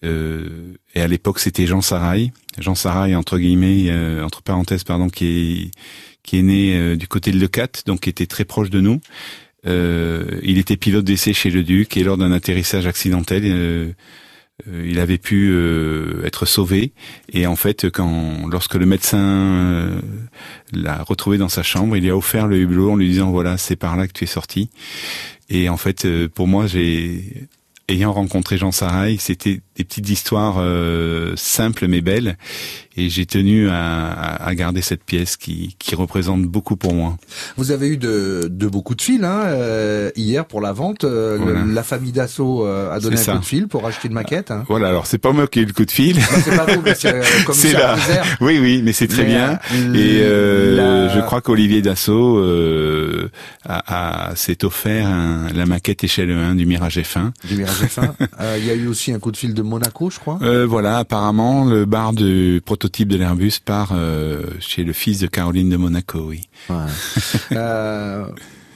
Euh, 0.04 0.74
et 0.96 1.00
à 1.00 1.08
l'époque, 1.08 1.40
c'était 1.40 1.66
Jean 1.66 1.80
Sarail. 1.80 2.34
Jean 2.58 2.76
Sarail, 2.76 3.16
entre 3.16 3.38
guillemets, 3.38 3.86
euh, 3.88 4.22
entre 4.26 4.42
parenthèses, 4.42 4.84
pardon, 4.84 5.08
qui 5.08 5.26
est, 5.26 5.72
qui 6.24 6.40
est 6.40 6.44
né 6.44 6.98
du 6.98 7.08
côté 7.08 7.32
de 7.32 7.40
Lecate, 7.40 7.84
donc 7.86 8.02
qui 8.02 8.10
était 8.10 8.28
très 8.28 8.44
proche 8.44 8.70
de 8.70 8.82
nous. 8.82 9.00
Euh, 9.68 10.40
il 10.44 10.58
était 10.58 10.78
pilote 10.78 11.06
d'essai 11.06 11.34
chez 11.34 11.50
le 11.50 11.64
Duc 11.64 11.98
et 11.98 12.04
lors 12.04 12.18
d'un 12.18 12.32
atterrissage 12.32 12.88
accidentel, 12.88 13.44
euh, 13.46 13.92
euh, 14.68 14.88
il 14.88 15.00
avait 15.00 15.18
pu 15.18 15.54
être 16.26 16.46
sauvé. 16.46 16.94
Et 17.34 17.48
en 17.48 17.56
fait, 17.56 17.90
quand 17.90 18.48
lorsque 18.50 18.76
le 18.76 18.86
médecin 18.86 20.02
l'a 20.74 21.04
retrouvé 21.04 21.38
dans 21.38 21.50
sa 21.50 21.64
chambre, 21.64 21.96
il 21.98 22.04
lui 22.04 22.10
a 22.10 22.18
offert 22.18 22.48
le 22.48 22.58
hublot 22.58 22.92
en 22.92 22.96
lui 22.96 23.10
disant 23.10 23.32
voilà, 23.32 23.58
c'est 23.58 23.76
par 23.76 23.96
là 23.98 24.08
que 24.08 24.14
tu 24.14 24.24
es 24.26 24.28
sorti. 24.28 24.70
Et 25.50 25.70
en 25.70 25.78
fait, 25.78 26.08
pour 26.28 26.48
moi, 26.48 26.68
j'ai 26.68 27.48
ayant 27.88 28.14
rencontré 28.14 28.58
Jean 28.58 28.72
Sarail, 28.72 29.18
c'était 29.18 29.62
des 29.80 29.86
petites 29.86 30.10
histoires 30.10 30.62
simples 31.36 31.88
mais 31.88 32.02
belles 32.02 32.38
et 33.00 33.10
j'ai 33.10 33.26
tenu 33.26 33.70
à, 33.70 34.12
à, 34.12 34.56
garder 34.56 34.82
cette 34.82 35.04
pièce 35.04 35.38
qui, 35.38 35.76
qui 35.80 35.96
représente 35.96 36.44
beaucoup 36.44 36.76
pour 36.76 36.94
moi. 36.94 37.18
Vous 37.56 37.72
avez 37.72 37.88
eu 37.88 37.98
de, 37.98 38.50
de 38.52 38.68
beaucoup 38.68 38.94
de 38.94 39.02
fils 39.02 39.24
hein, 39.24 39.44
euh, 39.46 40.12
hier 40.16 40.46
pour 40.46 40.60
la 40.60 40.74
vente. 40.74 41.06
Euh, 41.06 41.66
la 41.66 41.84
famille 41.84 42.12
Dassault 42.12 42.66
euh, 42.66 42.92
a 42.92 43.00
donné 43.00 43.18
un 43.20 43.36
coup 43.36 43.40
de 43.40 43.46
fil 43.46 43.68
pour 43.68 43.86
acheter 43.88 44.10
une 44.10 44.14
maquette. 44.14 44.52
Hein. 44.52 44.66
Voilà, 44.68 44.90
alors 44.90 45.06
c'est 45.06 45.18
pas 45.18 45.32
moi 45.32 45.48
qui 45.48 45.60
ai 45.60 45.62
eu 45.62 45.66
le 45.66 45.74
coup 45.74 45.86
de 45.86 45.92
fil. 45.92 46.18
Bah, 46.18 46.24
c'est 46.44 46.56
pas 46.56 46.66
vous, 46.66 46.84
c'est 47.54 47.74
là. 47.74 47.96
Oui, 48.42 48.60
oui, 48.60 48.82
mais 48.84 48.92
c'est 48.92 49.08
très 49.08 49.24
bien. 49.24 49.60
Et 49.94 50.20
je 50.20 51.22
crois 51.22 51.42
qu'Olivier 51.42 51.82
Dassault 51.82 52.44
a, 53.66 54.30
a 54.30 54.36
s'est 54.36 54.66
offert 54.66 55.10
la 55.54 55.66
maquette 55.66 56.04
échelle 56.04 56.32
1 56.32 56.56
du 56.56 56.66
Mirage 56.66 56.98
F1. 56.98 57.32
Du 57.48 57.56
Mirage 57.56 57.82
F1. 57.84 58.12
Il 58.58 58.66
y 58.66 58.72
a 58.72 58.74
eu 58.74 58.88
aussi 58.88 59.14
un 59.14 59.20
coup 59.20 59.32
de 59.32 59.38
fil 59.38 59.54
de 59.54 59.62
Monaco, 59.70 60.10
je 60.10 60.20
crois. 60.20 60.40
voilà, 60.68 60.98
apparemment 60.98 61.66
le 61.66 61.86
bar 61.86 62.14
du 62.14 62.62
prototype 62.66 62.90
type 62.90 63.08
de 63.10 63.18
l'Airbus 63.18 63.60
part 63.64 63.92
euh, 63.94 64.44
chez 64.60 64.84
le 64.84 64.94
fils 64.94 65.20
de 65.20 65.28
Caroline 65.28 65.70
de 65.70 65.78
Monaco, 65.78 66.20
oui. 66.20 66.42
euh, 67.52 68.26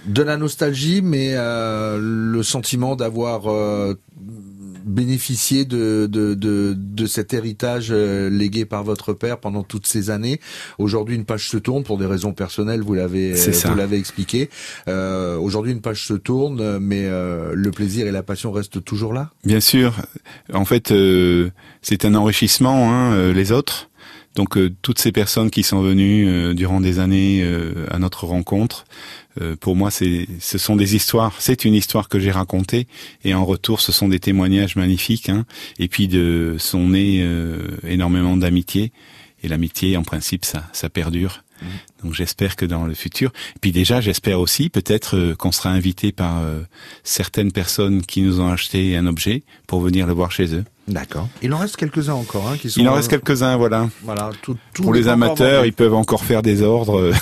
de 0.06 0.22
la 0.22 0.38
nostalgie, 0.38 1.02
mais 1.02 1.34
euh, 1.34 1.98
le 2.00 2.44
sentiment 2.44 2.96
d'avoir 2.96 3.52
euh, 3.52 3.96
bénéficié 4.84 5.66
de, 5.66 6.08
de, 6.12 6.34
de, 6.34 6.76
de, 6.78 7.06
cet 7.06 7.34
héritage 7.34 7.88
euh, 7.92 8.30
légué 8.30 8.66
par 8.66 8.84
votre 8.84 9.14
père 9.14 9.40
pendant 9.40 9.64
toutes 9.64 9.88
ces 9.88 10.10
années. 10.10 10.40
Aujourd'hui, 10.78 11.16
une 11.16 11.26
page 11.26 11.50
se 11.50 11.58
tourne 11.58 11.84
pour 11.84 11.98
des 11.98 12.06
raisons 12.06 12.34
personnelles, 12.34 12.82
vous 12.82 12.94
l'avez 12.94 13.34
vous 13.34 13.76
l'avez 13.76 13.98
expliqué. 13.98 14.50
Euh, 14.88 15.38
Aujourd'hui, 15.38 15.72
une 15.72 15.82
page 15.82 16.06
se 16.06 16.14
tourne, 16.14 16.80
mais 16.80 17.08
le 17.10 17.72
plaisir 17.72 18.08
et 18.08 18.12
la 18.12 18.24
passion 18.24 18.52
restent 18.52 18.84
toujours 18.84 19.14
là? 19.14 19.32
Bien 19.44 19.60
sûr. 19.60 19.96
En 20.54 20.66
fait, 20.66 20.94
c'est 21.82 22.06
un 22.06 22.16
enrichissement. 22.16 22.92
Hein, 22.92 23.34
les 23.34 23.52
autres 23.52 23.90
Donc 24.36 24.58
toutes 24.82 25.00
ces 25.00 25.12
personnes 25.12 25.50
qui 25.50 25.64
sont 25.64 25.82
venues 25.82 26.54
durant 26.56 26.82
des 26.82 27.00
années 27.00 27.46
à 27.92 28.00
notre 28.00 28.26
rencontre, 28.26 28.86
pour 29.60 29.76
moi, 29.76 29.92
c'est, 29.92 30.28
ce 30.40 30.58
sont 30.58 30.76
des 30.76 30.96
histoires. 30.96 31.34
C'est 31.40 31.66
une 31.66 31.74
histoire 31.74 32.10
que 32.10 32.20
j'ai 32.20 32.32
racontée, 32.32 32.88
et 33.24 33.34
en 33.34 33.46
retour, 33.46 33.82
ce 33.82 33.92
sont 33.92 34.08
des 34.08 34.20
témoignages 34.20 34.76
magnifiques. 34.76 35.30
Hein, 35.30 35.46
et 35.80 35.88
puis 35.88 36.08
de 36.08 36.56
sont 36.60 36.90
nés 36.90 37.28
énormément 37.88 38.38
d'amitié. 38.38 38.92
Et 39.44 39.48
l'amitié, 39.48 39.98
en 39.98 40.04
principe, 40.04 40.46
ça, 40.46 40.64
ça 40.72 40.90
perdure. 40.90 41.44
Mmh. 41.62 41.66
Donc 42.04 42.14
j'espère 42.14 42.56
que 42.56 42.66
dans 42.66 42.86
le 42.86 42.94
futur, 42.94 43.32
et 43.56 43.60
puis 43.60 43.72
déjà 43.72 44.02
j'espère 44.02 44.40
aussi 44.40 44.70
peut-être 44.70 45.18
euh, 45.18 45.36
qu'on 45.36 45.52
sera 45.52 45.70
invité 45.70 46.12
par 46.12 46.42
euh, 46.42 46.62
certaines 47.04 47.52
personnes 47.52 48.02
qui 48.02 48.22
nous 48.22 48.40
ont 48.40 48.50
acheté 48.50 48.96
un 48.98 49.08
objet 49.08 49.44
pour 49.68 49.82
venir 49.82 50.08
le 50.08 50.14
voir 50.14 50.32
chez 50.32 50.56
eux. 50.56 50.66
D'accord. 50.88 51.30
Il 51.42 51.54
en 51.54 51.60
reste 51.60 51.78
quelques-uns 51.78 52.14
encore, 52.14 52.50
hein, 52.50 52.58
qui 52.58 52.70
sont. 52.70 52.82
Il 52.82 52.90
en 52.90 52.94
reste 52.94 53.10
quelques-uns, 53.10 53.56
voilà. 53.56 53.90
Voilà. 54.04 54.32
Tout, 54.42 54.58
Pour 54.74 54.94
les 54.94 55.08
amateurs, 55.08 55.66
ils 55.66 55.72
peuvent 55.72 55.94
encore 55.94 56.26
faire 56.26 56.42
des 56.42 56.62
ordres 56.62 57.14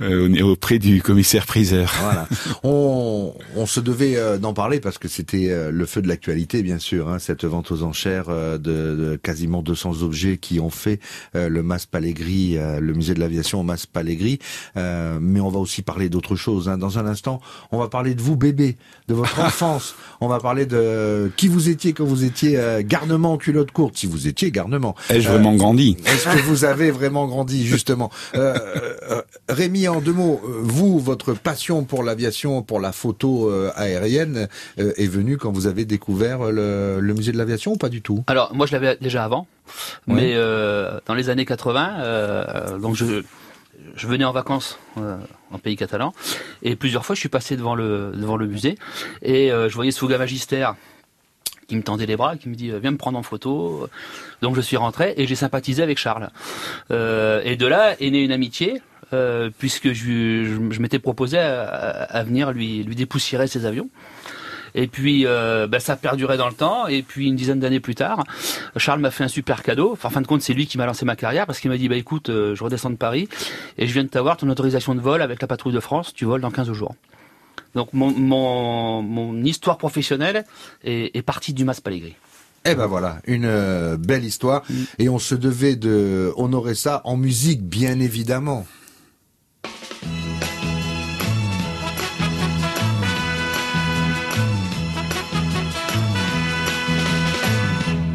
euh, 0.00 0.40
auprès 0.42 0.78
du 0.78 1.02
commissaire 1.02 1.44
priseur. 1.44 1.92
Voilà. 2.00 2.26
On, 2.64 3.34
on 3.56 3.66
se 3.66 3.80
devait 3.80 4.16
euh, 4.16 4.38
d'en 4.38 4.54
parler 4.54 4.80
parce 4.80 4.96
que 4.96 5.06
c'était 5.06 5.50
euh, 5.50 5.70
le 5.70 5.84
feu 5.84 6.00
de 6.00 6.08
l'actualité, 6.08 6.62
bien 6.62 6.78
sûr. 6.78 7.10
Hein, 7.10 7.18
cette 7.18 7.44
vente 7.44 7.70
aux 7.72 7.82
enchères 7.82 8.28
de, 8.28 8.58
de, 8.58 9.20
quasiment 9.22 9.60
200 9.60 10.02
objets 10.02 10.38
qui 10.38 10.60
ont 10.60 10.70
fait 10.70 10.98
le 11.34 11.62
Mas 11.62 11.84
Palégri, 11.84 12.56
le 12.56 12.94
musée 12.94 13.12
de 13.14 13.20
l'aviation 13.20 13.49
au 13.58 13.62
Mas 13.62 13.86
Palégri. 13.86 14.38
mais 14.76 15.40
on 15.40 15.48
va 15.48 15.58
aussi 15.58 15.82
parler 15.82 16.08
d'autre 16.08 16.36
chose. 16.36 16.68
Hein. 16.68 16.78
Dans 16.78 16.98
un 16.98 17.06
instant, 17.06 17.40
on 17.72 17.78
va 17.78 17.88
parler 17.88 18.14
de 18.14 18.22
vous, 18.22 18.36
bébé, 18.36 18.76
de 19.08 19.14
votre 19.14 19.40
enfance. 19.44 19.94
on 20.20 20.28
va 20.28 20.38
parler 20.38 20.66
de 20.66 21.30
qui 21.36 21.48
vous 21.48 21.68
étiez 21.68 21.92
quand 21.92 22.04
vous 22.04 22.24
étiez 22.24 22.58
euh, 22.58 22.82
garnement 22.84 23.32
en 23.32 23.36
culotte 23.38 23.70
courte, 23.70 23.96
si 23.96 24.06
vous 24.06 24.26
étiez 24.28 24.50
garnement. 24.50 24.94
Ai-je 25.08 25.28
vraiment 25.28 25.54
grandi? 25.54 25.96
Est-ce 26.06 26.24
que 26.24 26.42
vous 26.42 26.64
avez 26.64 26.90
vraiment 26.90 27.26
grandi, 27.26 27.66
justement? 27.66 28.10
Euh, 28.34 28.54
euh, 29.10 29.22
Rémi, 29.48 29.88
en 29.88 30.00
deux 30.00 30.12
mots, 30.12 30.40
vous, 30.62 30.98
votre 30.98 31.34
passion 31.34 31.84
pour 31.84 32.02
l'aviation, 32.02 32.62
pour 32.62 32.80
la 32.80 32.92
photo 32.92 33.50
aérienne, 33.74 34.48
est 34.76 35.06
venue 35.06 35.36
quand 35.36 35.52
vous 35.52 35.66
avez 35.66 35.84
découvert 35.84 36.50
le, 36.50 37.00
musée 37.00 37.32
de 37.32 37.38
l'aviation 37.38 37.72
ou 37.72 37.76
pas 37.76 37.88
du 37.88 38.02
tout? 38.02 38.24
Alors, 38.26 38.54
moi, 38.54 38.66
je 38.66 38.72
l'avais 38.72 38.96
déjà 39.00 39.24
avant, 39.24 39.46
mais 40.06 40.34
dans 41.06 41.14
les 41.14 41.30
années 41.30 41.44
80, 41.44 42.78
donc 42.78 42.94
je 42.94 44.06
venais 44.06 44.24
en 44.24 44.32
vacances 44.32 44.78
en 44.96 45.58
pays 45.58 45.76
catalan 45.76 46.12
et 46.62 46.76
plusieurs 46.76 47.04
fois 47.04 47.14
je 47.14 47.20
suis 47.20 47.28
passé 47.28 47.56
devant 47.56 47.74
le 47.74 48.46
musée 48.46 48.76
et 49.22 49.48
je 49.48 49.74
voyais 49.74 49.90
Souga 49.90 50.18
Magister 50.18 50.68
qui 51.70 51.76
me 51.76 51.82
tendait 51.82 52.06
les 52.06 52.16
bras, 52.16 52.36
qui 52.36 52.48
me 52.48 52.56
dit 52.56 52.72
viens 52.82 52.90
me 52.90 52.96
prendre 52.96 53.16
en 53.16 53.22
photo. 53.22 53.88
Donc 54.42 54.56
je 54.56 54.60
suis 54.60 54.76
rentré 54.76 55.14
et 55.16 55.28
j'ai 55.28 55.36
sympathisé 55.36 55.84
avec 55.84 55.98
Charles. 55.98 56.28
Euh, 56.90 57.40
et 57.44 57.54
de 57.56 57.64
là 57.66 57.94
est 58.00 58.10
née 58.10 58.24
une 58.24 58.32
amitié. 58.32 58.82
Euh, 59.12 59.50
puisque 59.58 59.92
je, 59.92 60.78
m'étais 60.80 61.00
proposé 61.00 61.36
à, 61.36 62.22
venir 62.24 62.52
lui 62.52 62.84
dépoussiérer 62.84 63.48
ses 63.48 63.66
avions. 63.66 63.88
Et 64.74 64.86
puis 64.86 65.26
euh, 65.26 65.66
bah, 65.66 65.80
ça 65.80 65.94
a 65.94 65.96
perduré 65.96 66.36
dans 66.36 66.48
le 66.48 66.54
temps. 66.54 66.86
Et 66.86 67.02
puis 67.02 67.28
une 67.28 67.36
dizaine 67.36 67.60
d'années 67.60 67.80
plus 67.80 67.94
tard, 67.94 68.24
Charles 68.76 69.00
m'a 69.00 69.10
fait 69.10 69.24
un 69.24 69.28
super 69.28 69.62
cadeau. 69.62 69.92
Enfin, 69.92 70.08
en 70.08 70.12
fin 70.12 70.20
de 70.20 70.26
compte, 70.26 70.42
c'est 70.42 70.54
lui 70.54 70.66
qui 70.66 70.78
m'a 70.78 70.86
lancé 70.86 71.04
ma 71.04 71.16
carrière 71.16 71.46
parce 71.46 71.60
qu'il 71.60 71.70
m'a 71.70 71.78
dit 71.78 71.88
bah 71.88 71.96
écoute, 71.96 72.28
je 72.28 72.62
redescends 72.62 72.90
de 72.90 72.96
Paris 72.96 73.28
et 73.78 73.86
je 73.86 73.92
viens 73.92 74.04
de 74.04 74.08
t'avoir 74.08 74.36
ton 74.36 74.48
autorisation 74.48 74.94
de 74.94 75.00
vol 75.00 75.22
avec 75.22 75.40
la 75.40 75.48
patrouille 75.48 75.74
de 75.74 75.80
France. 75.80 76.12
Tu 76.14 76.24
voles 76.24 76.40
dans 76.40 76.50
15 76.50 76.72
jours. 76.72 76.94
Donc 77.74 77.92
mon, 77.92 78.10
mon, 78.10 79.02
mon 79.02 79.44
histoire 79.44 79.78
professionnelle 79.78 80.44
est, 80.84 81.16
est 81.16 81.22
partie 81.22 81.52
du 81.52 81.64
Mas 81.64 81.80
Palégri. 81.80 82.16
Eh 82.66 82.74
ben 82.74 82.86
voilà, 82.86 83.20
une 83.26 83.46
euh, 83.46 83.96
belle 83.96 84.24
histoire. 84.24 84.62
Mm. 84.68 84.74
Et 84.98 85.08
on 85.08 85.18
se 85.18 85.34
devait 85.34 85.76
de 85.76 86.32
honorer 86.36 86.74
ça 86.74 87.00
en 87.04 87.16
musique, 87.16 87.62
bien 87.62 88.00
évidemment. 88.00 88.66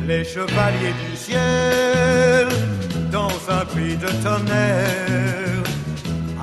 Les 0.07 0.23
chevaliers 0.23 0.93
du 1.09 1.17
ciel, 1.17 2.47
dans 3.11 3.35
un 3.49 3.65
puits 3.65 3.97
de 3.97 4.07
tonnerre, 4.23 5.63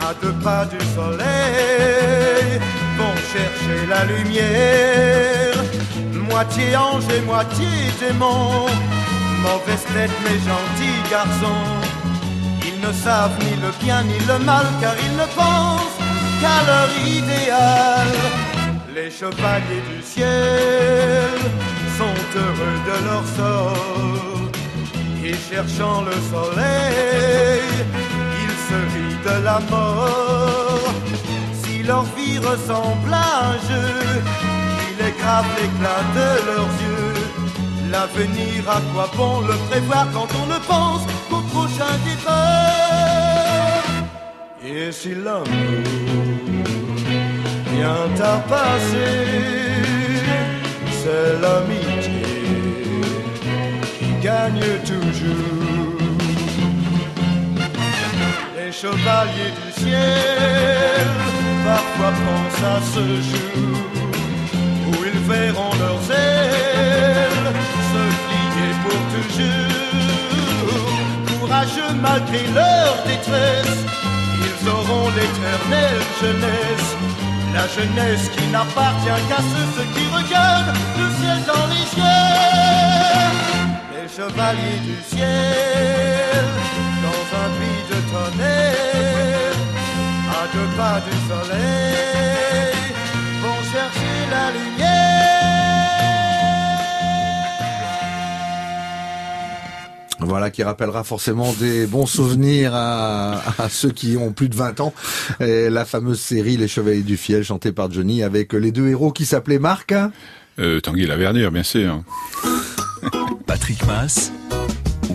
à 0.01 0.13
deux 0.21 0.33
pas 0.43 0.65
du 0.65 0.79
soleil, 0.97 2.59
vont 2.99 3.17
chercher 3.33 3.87
la 3.89 4.05
lumière. 4.05 5.55
Moitié 6.13 6.75
ange 6.77 7.05
et 7.17 7.21
moitié 7.21 7.69
démon, 8.01 8.67
mauvaise 9.45 9.87
tête 9.95 10.17
mais 10.25 10.39
gentil 10.51 10.97
garçon. 11.09 11.63
Ils 12.67 12.81
ne 12.85 12.93
savent 12.93 13.39
ni 13.45 13.55
le 13.63 13.71
bien 13.85 14.03
ni 14.03 14.19
le 14.27 14.45
mal 14.45 14.67
car 14.81 14.95
ils 15.07 15.17
ne 15.17 15.27
pensent 15.37 16.01
qu'à 16.41 16.59
leur 16.67 16.89
idéal. 17.07 18.09
Les 18.93 19.11
chevaliers 19.11 19.85
du 19.95 20.03
ciel 20.03 21.31
sont 22.03 22.23
heureux 22.45 22.79
de 22.89 22.97
leur 23.09 23.25
sort. 23.39 24.51
Et 25.29 25.37
cherchant 25.49 25.99
le 26.11 26.17
soleil, 26.33 27.71
ils 28.45 28.59
se 28.69 28.79
rient 28.93 29.21
de 29.29 29.37
la 29.49 29.59
mort. 29.71 30.93
Leur 31.85 32.05
vie 32.17 32.39
ressemble 32.39 33.13
à 33.13 33.31
un 33.51 33.59
jeu, 33.69 33.91
il 34.89 34.99
est 35.07 35.17
grave 35.21 35.49
l'éclat 35.57 36.03
de 36.19 36.29
leurs 36.49 36.75
yeux. 36.85 37.17
L'avenir, 37.91 38.59
à 38.77 38.81
quoi 38.91 39.07
bon 39.17 39.35
le 39.51 39.57
prévoir 39.69 40.07
quand 40.15 40.31
on 40.43 40.47
ne 40.55 40.61
pense 40.73 41.03
qu'au 41.29 41.43
prochain 41.55 41.95
départ? 42.09 43.83
Et 44.65 44.93
si 44.93 45.13
l'amour 45.25 45.85
vient 47.75 48.13
à 48.33 48.37
passer, 48.55 49.17
c'est 51.03 51.35
qui 51.43 51.92
gagne 54.23 54.63
toujours. 54.87 55.99
Les 58.57 58.71
chevaliers 58.71 59.53
du 59.61 59.83
ciel 59.83 61.07
parfois 61.65 62.13
pensent 62.25 62.65
à 62.75 62.79
ce 62.95 63.05
jour 63.31 63.79
où 64.89 64.95
ils 65.05 65.23
verront 65.33 65.75
leurs 65.85 66.07
ailes 66.11 67.51
se 67.93 68.03
plier 68.23 68.73
pour 68.85 69.01
toujours. 69.15 69.81
Courageux 71.41 71.95
malgré 72.01 72.43
leur 72.55 72.93
détresse, 73.05 73.81
ils 74.47 74.69
auront 74.69 75.09
l'éternelle 75.17 76.05
jeunesse. 76.21 76.91
La 77.55 77.67
jeunesse 77.69 78.31
qui 78.35 78.47
n'appartient 78.47 79.21
qu'à 79.29 79.43
ceux, 79.51 79.85
qui 79.95 80.05
regardent 80.17 80.75
le 80.99 81.07
ciel 81.19 81.39
dans 81.47 81.67
les 81.67 81.87
yeux. 82.01 83.72
Les 84.13 84.19
chevaliers 84.23 84.81
du 84.85 84.97
ciel, 85.09 86.45
dans 87.03 87.25
un 87.39 87.49
puits 87.57 87.85
de 87.89 87.99
tonnerre 88.11 89.57
à 90.29 90.33
deux 90.53 90.71
pas 90.77 91.01
du 91.01 91.17
soleil, 91.29 92.75
vont 93.43 93.63
chercher 93.73 94.15
la 94.31 94.45
lumière. 94.53 94.89
Voilà 100.21 100.51
qui 100.51 100.63
rappellera 100.63 101.05
forcément 101.05 101.53
des 101.55 101.87
bons 101.87 102.07
souvenirs 102.07 102.75
à, 102.75 103.41
ceux 103.71 103.93
qui 103.93 104.17
ont 104.19 104.33
plus 104.33 104.51
de 104.51 104.57
20 104.57 104.81
ans. 104.81 104.93
Et 105.41 105.71
la 105.71 105.87
fameuse 105.87 106.21
série 106.21 106.59
Les 106.59 106.69
Chevaliers 106.69 107.03
du 107.03 107.17
Fiel 107.17 107.45
chantée 107.45 107.73
par 107.73 107.91
Johnny 107.91 108.23
avec 108.23 108.53
les 108.53 108.73
deux 108.73 108.89
héros 108.89 109.11
qui 109.13 109.25
s'appelaient 109.25 109.59
Marc. 109.59 109.95
Euh, 110.59 110.81
Tanguy 110.81 111.07
Laverdure, 111.07 111.51
bien 111.51 111.63
sûr. 111.63 112.03
Patrick 113.47 113.85
Mass, 113.87 114.33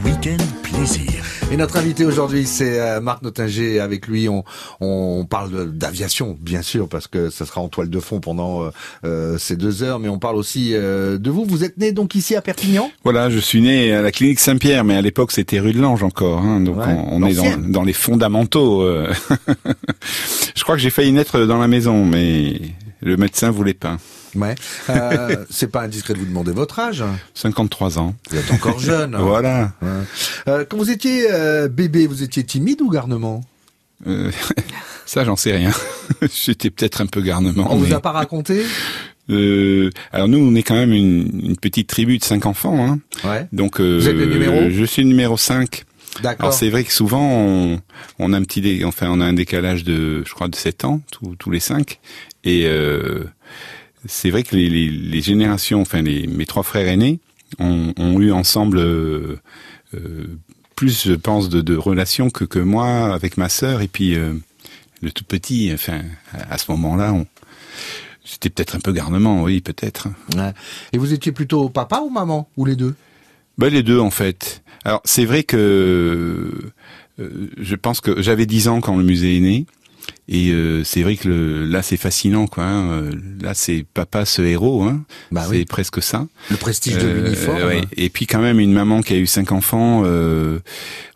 Week-end 0.04 0.38
Plaisir. 0.64 1.24
Et 1.52 1.58
notre 1.58 1.78
invité 1.78 2.06
aujourd'hui, 2.06 2.46
c'est 2.46 2.80
euh, 2.80 3.00
Marc 3.00 3.22
Notinger. 3.22 3.80
Avec 3.80 4.08
lui, 4.08 4.28
on, 4.28 4.44
on 4.82 5.26
parle 5.26 5.72
d'aviation, 5.72 6.38
bien 6.40 6.62
sûr, 6.62 6.90
parce 6.90 7.08
que 7.08 7.30
ça 7.30 7.46
sera 7.46 7.62
en 7.62 7.70
toile 7.70 7.90
de 7.90 8.00
fond 8.00 8.20
pendant 8.20 8.64
euh, 8.64 8.70
euh, 9.06 9.38
ces 9.38 9.56
deux 9.56 9.84
heures. 9.84 10.00
Mais 10.00 10.10
on 10.10 10.20
parle 10.20 10.36
aussi 10.36 10.72
de 10.72 11.30
vous. 11.30 11.46
Vous 11.46 11.64
êtes 11.64 11.78
né 11.78 11.92
donc 11.92 12.16
ici 12.16 12.36
à 12.36 12.42
Perpignan? 12.42 12.92
Voilà, 13.04 13.30
je 13.30 13.40
suis 13.40 13.62
né 13.62 13.94
à 13.94 14.02
la 14.02 14.12
clinique 14.12 14.40
Saint-Pierre, 14.40 14.84
mais 14.84 14.96
à 14.96 15.02
l'époque 15.02 15.32
c'était 15.32 15.60
rue 15.60 15.74
de 15.74 15.80
Lange 15.80 16.04
encore. 16.04 16.40
Hein, 16.40 16.60
donc 16.60 16.78
on, 16.78 17.26
est 17.26 17.34
dans, 17.34 17.58
dans, 17.58 17.84
les 17.84 17.94
fondamentaux. 17.94 18.86
je 20.56 20.64
crois 20.64 20.76
que 20.76 20.82
j'ai 20.82 20.90
failli 20.90 21.12
naître 21.12 21.46
dans 21.46 21.60
la 21.60 21.68
maison, 21.68 22.06
mais 22.06 22.60
le 23.02 23.18
médecin 23.18 23.52
voulait 23.52 23.74
pas. 23.74 23.98
Ouais. 24.36 24.56
Euh, 24.90 25.46
c'est 25.50 25.72
pas 25.72 25.82
indiscret 25.82 26.14
de 26.14 26.20
vous 26.20 26.26
demander 26.26 26.52
votre 26.52 26.80
âge. 26.80 27.04
53 27.34 28.00
ans. 28.00 28.16
Vous 28.30 28.38
êtes 28.38 28.52
encore 28.52 28.80
jeune. 28.80 29.16
voilà. 29.20 29.74
Euh, 30.48 30.66
quand 30.70 30.78
vous 30.78 30.92
étiez 30.92 31.28
euh, 31.32 31.68
bébé, 31.68 32.08
vous 32.08 32.24
étiez 32.24 32.44
timide 32.44 32.82
ou 32.82 32.90
garnement 32.90 33.44
Ça, 35.06 35.24
j'en 35.24 35.36
sais 35.36 35.56
rien. 35.56 35.72
J'étais 36.22 36.70
peut-être 36.70 37.02
un 37.02 37.08
peu 37.08 37.22
garnement. 37.22 37.68
On 37.72 37.78
vous 37.78 37.94
a 37.94 38.02
pas 38.02 38.12
raconté? 38.12 38.64
Euh, 39.30 39.90
alors 40.12 40.28
nous, 40.28 40.38
on 40.38 40.56
est 40.56 40.64
quand 40.64 40.76
même 40.76 40.94
une, 40.94 41.42
une 41.44 41.58
petite 41.58 41.88
tribu 41.88 42.18
de 42.18 42.24
cinq 42.24 42.46
enfants. 42.46 42.86
Hein. 42.86 43.00
Ouais. 43.24 43.48
Donc, 43.52 43.80
euh, 43.80 43.98
vous 43.98 44.08
êtes 44.08 44.16
le 44.16 44.26
numéro? 44.26 44.70
Je 44.70 44.84
suis 44.84 45.06
numéro 45.06 45.38
5. 45.38 45.86
D'accord. 46.22 46.46
Alors 46.46 46.54
c'est 46.54 46.70
vrai 46.70 46.84
que 46.84 46.92
souvent 46.92 47.22
on, 47.22 47.80
on, 48.18 48.34
a 48.34 48.38
un 48.38 48.44
petit, 48.44 48.62
dé, 48.62 48.84
enfin 48.86 49.08
on 49.12 49.22
a 49.22 49.26
un 49.26 49.34
décalage 49.34 49.84
de, 49.84 50.24
je 50.26 50.34
crois, 50.34 50.48
de 50.48 50.56
7 50.56 50.86
ans 50.86 51.02
tous, 51.12 51.36
tous 51.38 51.52
les 51.52 51.60
cinq, 51.60 52.00
et 52.48 52.64
euh, 52.66 53.26
c'est 54.06 54.30
vrai 54.30 54.44
que 54.44 54.56
les, 54.56 54.70
les, 54.70 54.90
les, 54.90 55.22
générations, 55.22 55.82
enfin 55.82 56.02
les, 56.02 56.28
mes 56.28 56.46
trois 56.46 56.64
frères 56.64 56.88
aînés 56.88 57.20
ont, 57.60 57.94
ont 57.98 58.20
eu 58.22 58.32
ensemble 58.32 58.78
euh, 58.78 59.38
euh, 59.94 60.28
plus, 60.76 61.08
je 61.08 61.14
pense, 61.14 61.50
de, 61.50 61.62
de 61.62 61.76
relations 61.76 62.30
que 62.30 62.46
que 62.46 62.60
moi 62.60 63.14
avec 63.14 63.38
ma 63.38 63.50
sœur 63.50 63.82
et 63.82 63.88
puis 63.88 64.16
le 64.16 65.12
tout 65.12 65.24
petit. 65.26 65.72
Enfin, 65.74 66.02
à 66.50 66.58
ce 66.58 66.72
moment-là, 66.72 67.14
on 67.14 67.26
c'était 68.24 68.50
peut-être 68.50 68.76
un 68.76 68.80
peu 68.80 68.92
garnement, 68.92 69.44
oui, 69.44 69.62
peut-être. 69.62 70.10
Ouais. 70.36 70.54
Et 70.92 70.98
vous 70.98 71.14
étiez 71.14 71.32
plutôt 71.32 71.70
papa 71.70 72.02
ou 72.02 72.10
maman 72.10 72.50
ou 72.58 72.66
les 72.66 72.76
deux? 72.76 72.96
Ben 73.58 73.70
les 73.74 73.84
deux 73.84 74.00
en 74.00 74.12
fait. 74.12 74.62
Alors 74.84 75.02
c'est 75.06 75.26
vrai 75.26 75.44
que 75.44 76.72
euh, 77.20 77.50
je 77.58 77.76
pense 77.76 78.02
que 78.02 78.22
j'avais 78.22 78.46
10 78.46 78.68
ans 78.68 78.82
quand 78.82 78.96
le 78.96 79.04
musée 79.04 79.38
est 79.38 79.42
né. 79.42 79.66
Et 80.30 80.50
euh, 80.52 80.84
c'est 80.84 81.04
vrai 81.04 81.16
que 81.16 81.28
le, 81.30 81.66
là 81.66 81.82
c'est 81.82 81.96
fascinant 81.98 82.48
quoi. 82.48 82.66
Hein. 82.66 83.12
Là 83.42 83.54
c'est 83.54 83.86
papa 83.94 84.26
ce 84.26 84.42
héros, 84.42 84.84
hein. 84.84 85.06
Bah 85.32 85.44
c'est 85.46 85.58
oui. 85.58 85.66
presque 85.66 86.04
ça. 86.04 86.28
Le 86.52 86.58
prestige 86.58 86.98
de 86.98 87.08
l'uniforme. 87.08 87.64
ouais. 87.64 87.82
Et 87.96 88.10
puis 88.10 88.28
quand 88.28 88.42
même 88.42 88.60
une 88.60 88.74
maman 88.74 89.02
qui 89.02 89.14
a 89.14 89.18
eu 89.18 89.26
cinq 89.26 89.52
enfants. 89.54 90.04
Euh, 90.06 90.60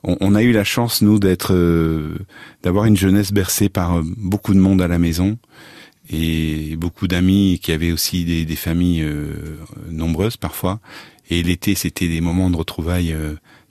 on, 0.04 0.16
on, 0.22 0.34
a 0.34 0.42
eu 0.44 0.54
la 0.54 0.64
chance 0.64 1.02
nous 1.02 1.20
d'être, 1.20 1.54
euh, 1.54 2.16
d'avoir 2.64 2.86
une 2.86 2.96
jeunesse 2.96 3.34
bercée 3.34 3.70
par 3.70 4.02
beaucoup 4.04 4.54
de 4.54 4.60
monde 4.60 4.82
à 4.82 4.88
la 4.88 4.98
maison 4.98 5.38
et 6.10 6.76
beaucoup 6.78 7.08
d'amis 7.08 7.60
qui 7.62 7.74
avaient 7.74 7.92
aussi 7.92 8.24
des, 8.24 8.46
des 8.46 8.56
familles 8.56 9.06
nombreuses 9.90 10.38
parfois. 10.38 10.80
Et 11.30 11.44
l'été 11.44 11.76
c'était 11.76 12.08
des 12.08 12.22
moments 12.22 12.50
de 12.50 12.56
retrouvailles 12.56 13.16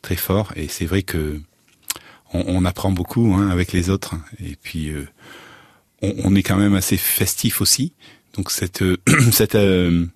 très 0.02 0.16
forts. 0.16 0.52
Et 0.54 0.68
c'est 0.68 0.86
vrai 0.86 1.02
que 1.02 1.40
on, 2.32 2.44
on, 2.46 2.64
apprend 2.64 2.90
beaucoup 2.90 3.34
hein, 3.34 3.50
avec 3.50 3.72
les 3.72 3.90
autres. 3.90 4.14
Et 4.44 4.56
puis, 4.60 4.88
euh, 4.88 5.06
on, 6.02 6.14
on, 6.24 6.34
est 6.34 6.42
quand 6.42 6.56
même 6.56 6.74
assez 6.74 6.96
festif 6.96 7.60
aussi. 7.60 7.92
Donc 8.36 8.50
cette 8.50 8.82
euh, 8.82 8.96
cette 9.32 9.54
euh, 9.54 10.06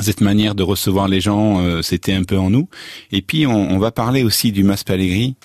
cette 0.00 0.20
manière 0.20 0.54
de 0.54 0.62
recevoir 0.62 1.08
les 1.08 1.20
gens, 1.20 1.60
euh, 1.60 1.82
c'était 1.82 2.12
un 2.12 2.24
peu 2.24 2.38
en 2.38 2.50
nous. 2.50 2.68
Et 3.12 3.22
puis, 3.22 3.46
on, 3.46 3.70
on 3.70 3.78
va 3.78 3.90
parler 3.90 4.22
aussi 4.22 4.52
du 4.52 4.62
Mas 4.62 4.84
Palégri. 4.84 5.36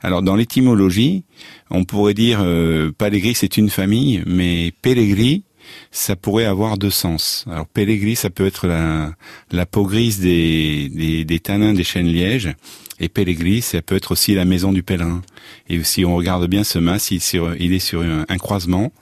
Alors, 0.00 0.22
dans 0.22 0.36
l'étymologie, 0.36 1.24
on 1.70 1.84
pourrait 1.84 2.14
dire 2.14 2.40
euh, 2.42 2.92
Palégri, 2.96 3.34
c'est 3.34 3.56
une 3.56 3.68
famille, 3.68 4.22
mais 4.26 4.72
Pellegri, 4.80 5.42
ça 5.90 6.16
pourrait 6.16 6.44
avoir 6.44 6.78
deux 6.78 6.90
sens. 6.90 7.44
Alors 7.50 7.66
Pellegri, 7.66 8.16
ça 8.16 8.30
peut 8.30 8.46
être 8.46 8.66
la, 8.66 9.12
la 9.50 9.66
peau 9.66 9.84
grise 9.84 10.20
des, 10.20 10.88
des, 10.88 11.24
des 11.24 11.40
tanins 11.40 11.74
des 11.74 11.84
chênes 11.84 12.06
lièges, 12.06 12.48
et 13.00 13.08
Pellegri, 13.08 13.62
ça 13.62 13.82
peut 13.82 13.96
être 13.96 14.12
aussi 14.12 14.34
la 14.34 14.44
maison 14.44 14.72
du 14.72 14.82
pèlerin. 14.82 15.22
Et 15.68 15.82
si 15.84 16.04
on 16.04 16.16
regarde 16.16 16.46
bien 16.46 16.64
ce 16.64 16.78
mas, 16.78 17.10
il, 17.10 17.20
sur, 17.20 17.54
il 17.56 17.72
est 17.72 17.78
sur 17.78 18.02
un, 18.02 18.24
un 18.28 18.36
croisement. 18.38 18.92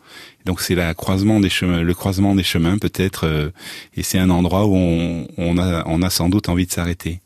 Donc 0.45 0.61
c'est 0.61 0.75
la 0.75 0.95
croisement 0.95 1.41
des 1.41 1.49
chemins, 1.49 1.83
le 1.83 1.95
croisement 1.95 2.35
des 2.35 2.45
chemins 2.45 2.79
peut-être, 2.79 3.27
euh, 3.27 3.51
et 3.97 4.03
c'est 4.03 4.19
un 4.19 4.31
endroit 4.31 4.67
où 4.67 4.77
on, 4.77 5.27
on, 5.39 5.59
a, 5.59 5.83
on 5.87 6.03
a 6.03 6.11
sans 6.11 6.29
doute 6.29 6.49
envie 6.49 6.67
de 6.67 6.73
s'arrêter. 6.73 7.21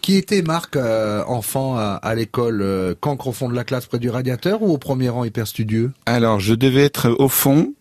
Qui 0.00 0.16
était 0.16 0.40
Marc 0.40 0.76
euh, 0.76 1.22
enfant 1.26 1.76
à, 1.76 2.00
à 2.02 2.14
l'école, 2.14 2.62
euh, 2.62 2.94
cancre 2.98 3.26
au 3.26 3.32
fond 3.32 3.50
de 3.50 3.54
la 3.54 3.64
classe 3.64 3.84
près 3.84 3.98
du 3.98 4.08
radiateur 4.08 4.62
ou 4.62 4.72
au 4.72 4.78
premier 4.78 5.10
rang 5.10 5.24
hyper 5.24 5.46
studieux 5.46 5.92
Alors 6.06 6.40
je 6.40 6.54
devais 6.54 6.84
être 6.84 7.10
au 7.18 7.28
fond, 7.28 7.74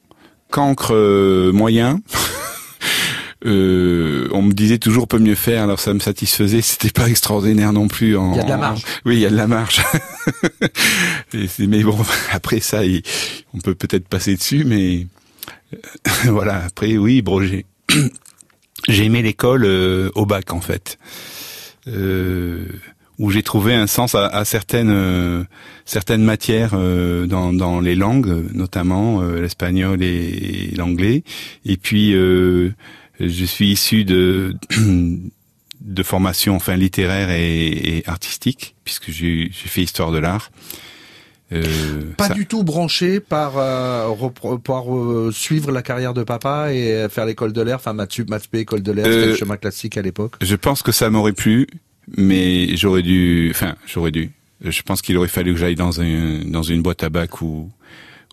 cancre 0.52 0.94
euh, 0.94 1.54
moyen. 1.54 2.02
Euh, 3.48 4.28
on 4.32 4.42
me 4.42 4.52
disait 4.52 4.78
toujours 4.78 5.08
peut 5.08 5.20
mieux 5.20 5.36
faire, 5.36 5.64
alors 5.64 5.80
ça 5.80 5.94
me 5.94 6.00
satisfaisait. 6.00 6.62
C'était 6.62 6.92
pas 6.92 7.08
extraordinaire 7.08 7.74
non 7.74 7.88
plus. 7.88 8.18
En, 8.18 8.34
il 8.34 8.38
y 8.38 8.42
a 8.42 8.44
de 8.44 8.50
la 8.50 8.58
marge. 8.58 8.84
En... 8.84 9.10
Oui, 9.10 9.16
il 9.16 9.22
y 9.22 9.26
a 9.26 9.30
de 9.30 9.36
la 9.36 9.48
marge. 9.48 9.82
mais 11.60 11.84
bon, 11.84 11.98
après 12.32 12.60
ça, 12.60 12.86
il... 12.86 13.02
on 13.54 13.60
peut 13.60 13.76
peut-être 13.76 14.08
passer 14.08 14.36
dessus, 14.36 14.64
mais 14.66 15.08
voilà. 16.26 16.66
Après, 16.66 16.98
oui, 16.98 17.22
bon, 17.22 17.42
j'ai 17.42 17.66
j'ai 18.88 19.06
aimé 19.06 19.22
l'école 19.22 19.66
euh, 19.66 20.10
au 20.16 20.26
bac 20.26 20.52
en 20.54 20.62
fait. 20.62 20.98
Euh, 21.88 22.66
où 23.20 23.32
j'ai 23.32 23.42
trouvé 23.42 23.74
un 23.74 23.88
sens 23.88 24.14
à, 24.14 24.28
à 24.28 24.46
certaines 24.46 24.92
euh, 24.92 25.44
certaines 25.86 26.24
matières 26.24 26.72
euh, 26.74 27.26
dans, 27.26 27.54
dans 27.54 27.80
les 27.80 27.96
langues, 27.96 28.46
notamment 28.54 29.22
euh, 29.22 29.42
l'espagnol 29.42 30.04
et, 30.04 30.70
et 30.72 30.76
l'anglais. 30.76 31.24
Et 31.66 31.78
puis 31.78 32.14
euh, 32.14 32.72
je 33.20 33.46
suis 33.46 33.72
issu 33.72 34.06
de 34.06 34.56
de 35.82 36.04
formation 36.04 36.56
enfin 36.56 36.76
littéraire 36.76 37.30
et, 37.30 37.68
et 37.68 38.08
artistique 38.08 38.76
puisque 38.84 39.12
j'ai 39.12 39.50
fait 39.52 39.82
histoire 39.82 40.12
de 40.12 40.18
l'art. 40.18 40.52
Euh, 41.54 42.12
pas 42.18 42.28
ça... 42.28 42.34
du 42.34 42.46
tout 42.46 42.64
branché 42.64 43.22
par 43.22 43.54
euh, 43.58 44.14
par 44.62 44.94
euh, 44.94 45.32
suivre 45.32 45.72
la 45.72 45.82
carrière 45.82 46.14
de 46.14 46.24
papa 46.24 46.74
et 46.74 47.08
faire 47.10 47.26
l'école 47.26 47.54
de 47.54 47.62
l'air, 47.62 47.78
enfin 47.78 47.94
maths 47.94 48.20
maths 48.28 48.50
école 48.54 48.84
de 48.84 48.92
l'air, 48.92 49.06
c'était 49.06 49.28
le 49.28 49.36
chemin 49.36 49.56
classique 49.56 49.98
à 49.98 50.02
l'époque. 50.02 50.36
Je 50.42 50.56
pense 50.56 50.84
que 50.84 50.92
ça 50.92 51.10
m'aurait 51.10 51.32
plu, 51.32 51.68
mais 52.18 52.76
j'aurais 52.76 53.02
dû, 53.02 53.50
enfin 53.52 53.76
j'aurais 53.86 54.12
dû. 54.12 54.32
Je 54.62 54.82
pense 54.82 55.02
qu'il 55.02 55.16
aurait 55.16 55.30
fallu 55.30 55.54
que 55.54 55.60
j'aille 55.60 55.76
dans 55.76 56.02
un 56.02 56.42
dans 56.44 56.64
une 56.64 56.82
boîte 56.82 57.04
à 57.04 57.10
bac 57.10 57.42
où 57.42 57.72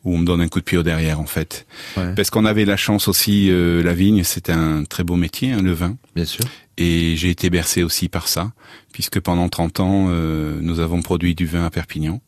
où 0.05 0.15
on 0.15 0.19
me 0.19 0.27
donne 0.27 0.41
un 0.41 0.49
coup 0.49 0.61
de 0.61 0.65
pied 0.65 0.79
au 0.79 0.83
derrière 0.83 1.21
en 1.21 1.27
fait. 1.27 1.67
Ouais. 1.97 2.15
Parce 2.15 2.31
qu'on 2.31 2.45
avait 2.45 2.65
la 2.65 2.77
chance 2.77 3.09
aussi, 3.09 3.51
euh, 3.51 3.83
la 3.83 3.95
vigne, 3.95 4.23
c'est 4.23 4.51
un 4.51 4.85
très 4.85 5.05
beau 5.05 5.17
métier, 5.17 5.53
hein, 5.53 5.63
le 5.63 5.73
vin. 5.73 5.97
Bien 6.15 6.25
sûr. 6.25 6.45
Et 6.77 7.17
j'ai 7.17 7.31
été 7.31 7.51
bercé 7.51 7.83
aussi 7.83 8.09
par 8.09 8.27
ça, 8.27 8.53
puisque 8.93 9.21
pendant 9.21 9.49
30 9.49 9.81
ans, 9.81 10.07
euh, 10.09 10.59
nous 10.61 10.81
avons 10.81 11.03
produit 11.03 11.35
du 11.35 11.47
vin 11.47 11.65
à 11.65 11.71
Perpignan. 11.71 12.21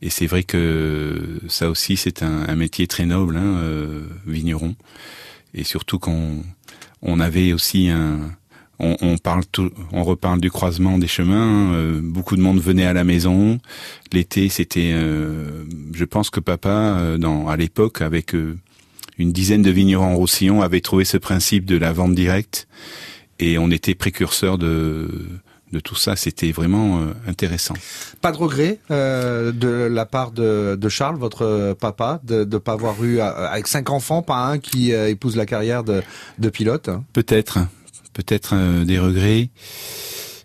Et 0.00 0.10
c'est 0.10 0.26
vrai 0.26 0.44
que 0.44 1.40
ça 1.48 1.68
aussi, 1.68 1.96
c'est 1.96 2.22
un, 2.22 2.48
un, 2.48 2.56
métier 2.56 2.86
très 2.86 3.04
noble, 3.04 3.36
hein, 3.36 3.58
euh, 3.58 4.02
vigneron. 4.26 4.76
Et 5.54 5.64
surtout 5.64 5.98
qu'on 5.98 6.44
on 7.02 7.20
avait 7.20 7.52
aussi 7.52 7.88
un, 7.88 8.30
on, 8.80 8.96
on, 9.00 9.18
parle 9.18 9.44
tout, 9.46 9.70
on 9.92 10.02
reparle 10.02 10.40
du 10.40 10.50
croisement 10.50 10.98
des 10.98 11.06
chemins. 11.06 11.72
Euh, 11.74 12.00
beaucoup 12.02 12.36
de 12.36 12.40
monde 12.40 12.60
venait 12.60 12.86
à 12.86 12.92
la 12.92 13.04
maison. 13.04 13.58
L'été, 14.12 14.48
c'était, 14.48 14.92
euh, 14.92 15.64
je 15.92 16.04
pense 16.04 16.30
que 16.30 16.40
papa, 16.40 16.68
euh, 16.68 17.18
dans 17.18 17.48
à 17.48 17.56
l'époque, 17.56 18.02
avec 18.02 18.34
euh, 18.34 18.58
une 19.18 19.32
dizaine 19.32 19.62
de 19.62 19.70
vignerons 19.70 20.06
en 20.12 20.16
Roussillon, 20.16 20.62
avait 20.62 20.80
trouvé 20.80 21.04
ce 21.04 21.16
principe 21.16 21.66
de 21.66 21.76
la 21.76 21.92
vente 21.92 22.14
directe, 22.14 22.66
et 23.38 23.58
on 23.58 23.70
était 23.70 23.94
précurseur 23.94 24.58
de 24.58 25.08
de 25.72 25.78
tout 25.78 25.94
ça. 25.94 26.16
C'était 26.16 26.50
vraiment 26.50 26.98
euh, 26.98 27.12
intéressant. 27.28 27.74
Pas 28.20 28.32
de 28.32 28.36
regret 28.36 28.80
euh, 28.90 29.52
de 29.52 29.68
la 29.68 30.04
part 30.04 30.32
de, 30.32 30.76
de, 30.76 30.88
Charles, 30.88 31.16
votre 31.16 31.76
papa, 31.78 32.20
de 32.24 32.44
ne 32.44 32.58
pas 32.58 32.72
avoir 32.72 33.02
eu, 33.04 33.20
avec 33.20 33.68
cinq 33.68 33.90
enfants, 33.90 34.22
pas 34.22 34.46
un 34.46 34.58
qui 34.58 34.90
épouse 34.90 35.36
la 35.36 35.46
carrière 35.46 35.84
de, 35.84 36.02
de 36.40 36.48
pilote? 36.48 36.90
Peut-être, 37.12 37.58
peut-être 38.12 38.54
euh, 38.54 38.84
des 38.84 38.98
regrets. 38.98 39.50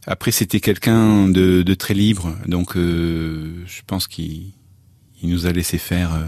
Après, 0.07 0.31
c'était 0.31 0.59
quelqu'un 0.59 1.27
de, 1.27 1.63
de, 1.63 1.73
très 1.73 1.93
libre, 1.93 2.35
donc 2.45 2.77
euh, 2.77 3.63
je 3.65 3.81
pense 3.87 4.07
qu'il 4.07 4.51
nous 5.23 5.47
a 5.47 5.51
laissé 5.51 5.77
faire 5.79 6.13
euh, 6.13 6.25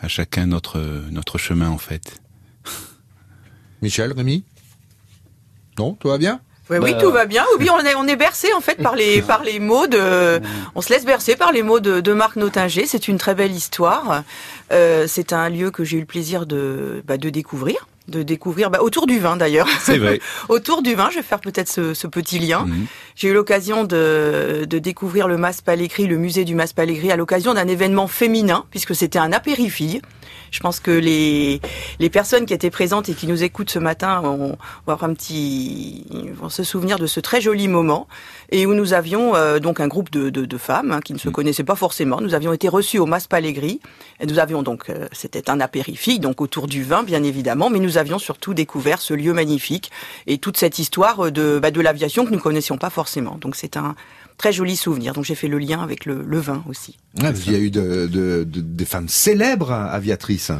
à 0.00 0.08
chacun 0.08 0.46
notre, 0.46 0.80
notre 1.10 1.36
chemin, 1.38 1.68
en 1.68 1.78
fait. 1.78 2.20
Michel, 3.82 4.12
Rémi? 4.12 4.44
Non, 5.78 5.94
tout 5.94 6.08
va 6.08 6.18
bien? 6.18 6.40
Oui, 6.70 6.78
oui, 6.80 6.94
tout 6.98 7.10
va 7.10 7.26
bien. 7.26 7.44
Oui, 7.58 7.68
on 7.70 7.80
est, 7.80 7.94
on 7.94 8.06
est 8.06 8.16
bercé 8.16 8.48
en 8.54 8.60
fait 8.60 8.76
par 8.76 8.94
les, 8.94 9.20
par 9.32 9.42
les 9.42 9.58
mots 9.58 9.86
de, 9.86 10.40
on 10.74 10.80
se 10.80 10.90
laisse 10.90 11.04
bercer 11.04 11.36
par 11.36 11.52
les 11.52 11.62
mots 11.62 11.80
de, 11.80 12.00
de 12.00 12.12
Marc 12.12 12.36
Notinger. 12.36 12.86
C'est 12.86 13.08
une 13.08 13.18
très 13.18 13.34
belle 13.34 13.52
histoire. 13.52 14.22
Euh, 14.70 15.06
c'est 15.08 15.32
un 15.32 15.48
lieu 15.48 15.70
que 15.70 15.84
j'ai 15.84 15.96
eu 15.98 16.00
le 16.00 16.06
plaisir 16.06 16.46
de, 16.46 17.02
bah, 17.06 17.18
de 17.18 17.30
découvrir 17.30 17.88
de 18.08 18.22
découvrir 18.22 18.70
bah, 18.70 18.80
autour 18.82 19.06
du 19.06 19.18
vin 19.18 19.36
d'ailleurs. 19.36 19.68
C'est 19.80 19.98
vrai. 19.98 20.20
autour 20.48 20.82
du 20.82 20.94
vin, 20.94 21.08
je 21.10 21.16
vais 21.16 21.22
faire 21.22 21.40
peut-être 21.40 21.68
ce, 21.68 21.94
ce, 21.94 22.06
petit 22.06 22.38
lien. 22.38 22.64
Mmh. 22.66 22.86
J'ai 23.16 23.28
eu 23.28 23.34
l'occasion 23.34 23.84
de, 23.84 24.66
de, 24.68 24.78
découvrir 24.78 25.28
le 25.28 25.36
Mas 25.36 25.60
Palégri, 25.60 26.06
le 26.06 26.18
musée 26.18 26.44
du 26.44 26.54
Mas 26.54 26.72
Palégri, 26.72 27.10
à 27.10 27.16
l'occasion 27.16 27.54
d'un 27.54 27.68
événement 27.68 28.08
féminin, 28.08 28.64
puisque 28.70 28.94
c'était 28.94 29.18
un 29.18 29.32
apérifille. 29.32 30.02
Je 30.52 30.60
pense 30.60 30.80
que 30.80 30.90
les, 30.90 31.60
les 31.98 32.10
personnes 32.10 32.44
qui 32.44 32.52
étaient 32.52 32.70
présentes 32.70 33.08
et 33.08 33.14
qui 33.14 33.26
nous 33.26 33.42
écoutent 33.42 33.70
ce 33.70 33.78
matin 33.78 34.20
vont, 34.20 34.58
avoir 34.86 35.02
un 35.02 35.14
petit, 35.14 36.04
vont 36.34 36.50
se 36.50 36.62
souvenir 36.62 36.98
de 36.98 37.06
ce 37.06 37.20
très 37.20 37.40
joli 37.40 37.68
moment 37.68 38.06
et 38.50 38.66
où 38.66 38.74
nous 38.74 38.92
avions 38.92 39.34
euh, 39.34 39.58
donc 39.60 39.80
un 39.80 39.88
groupe 39.88 40.10
de, 40.10 40.28
de, 40.28 40.44
de 40.44 40.58
femmes 40.58 40.92
hein, 40.92 41.00
qui 41.00 41.14
ne 41.14 41.18
se 41.18 41.30
mmh. 41.30 41.32
connaissaient 41.32 41.64
pas 41.64 41.74
forcément. 41.74 42.20
Nous 42.20 42.34
avions 42.34 42.52
été 42.52 42.68
reçus 42.68 42.98
au 42.98 43.06
Mas 43.06 43.26
Palégri 43.26 43.80
et 44.20 44.26
nous 44.26 44.38
avions 44.38 44.62
donc, 44.62 44.90
euh, 44.90 45.08
c'était 45.12 45.48
un 45.48 45.58
apérifique, 45.58 46.20
donc 46.20 46.42
autour 46.42 46.66
du 46.66 46.84
vin 46.84 47.02
bien 47.02 47.22
évidemment, 47.22 47.70
mais 47.70 47.78
nous 47.78 47.96
avions 47.96 48.18
surtout 48.18 48.52
découvert 48.52 49.00
ce 49.00 49.14
lieu 49.14 49.32
magnifique 49.32 49.90
et 50.26 50.36
toute 50.36 50.58
cette 50.58 50.78
histoire 50.78 51.32
de, 51.32 51.60
bah, 51.60 51.70
de 51.70 51.80
l'aviation 51.80 52.26
que 52.26 52.30
nous 52.30 52.38
connaissions 52.38 52.76
pas 52.76 52.90
forcément. 52.90 53.38
Donc 53.40 53.56
c'est 53.56 53.78
un 53.78 53.94
très 54.42 54.52
joli 54.52 54.74
souvenir. 54.74 55.12
Donc 55.12 55.24
j'ai 55.24 55.36
fait 55.36 55.46
le 55.46 55.58
lien 55.58 55.80
avec 55.80 56.04
le, 56.04 56.20
le 56.26 56.40
vin 56.40 56.64
aussi. 56.68 56.96
Ah, 57.22 57.30
il 57.46 57.52
y 57.52 57.54
a 57.54 57.60
eu 57.60 57.70
de, 57.70 58.08
de, 58.08 58.42
de, 58.42 58.60
des 58.60 58.84
femmes 58.84 59.08
célèbres 59.08 59.70
aviatrices. 59.70 60.50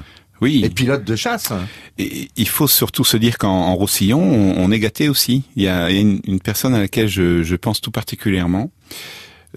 Oui. 0.40 0.62
Et 0.64 0.70
pilotes 0.70 1.04
de 1.04 1.16
chasse. 1.16 1.52
Et 1.98 2.28
il 2.36 2.48
faut 2.48 2.68
surtout 2.68 3.02
se 3.02 3.16
dire 3.16 3.38
qu'en 3.38 3.74
Roussillon, 3.74 4.22
on, 4.22 4.64
on, 4.64 4.70
est 4.70 4.78
gâté 4.78 5.08
aussi. 5.08 5.42
Il 5.56 5.64
y 5.64 5.68
a 5.68 5.90
une, 5.90 6.20
une 6.28 6.38
personne 6.38 6.74
à 6.74 6.78
laquelle 6.78 7.08
je, 7.08 7.42
je, 7.42 7.56
pense 7.56 7.80
tout 7.80 7.90
particulièrement. 7.90 8.70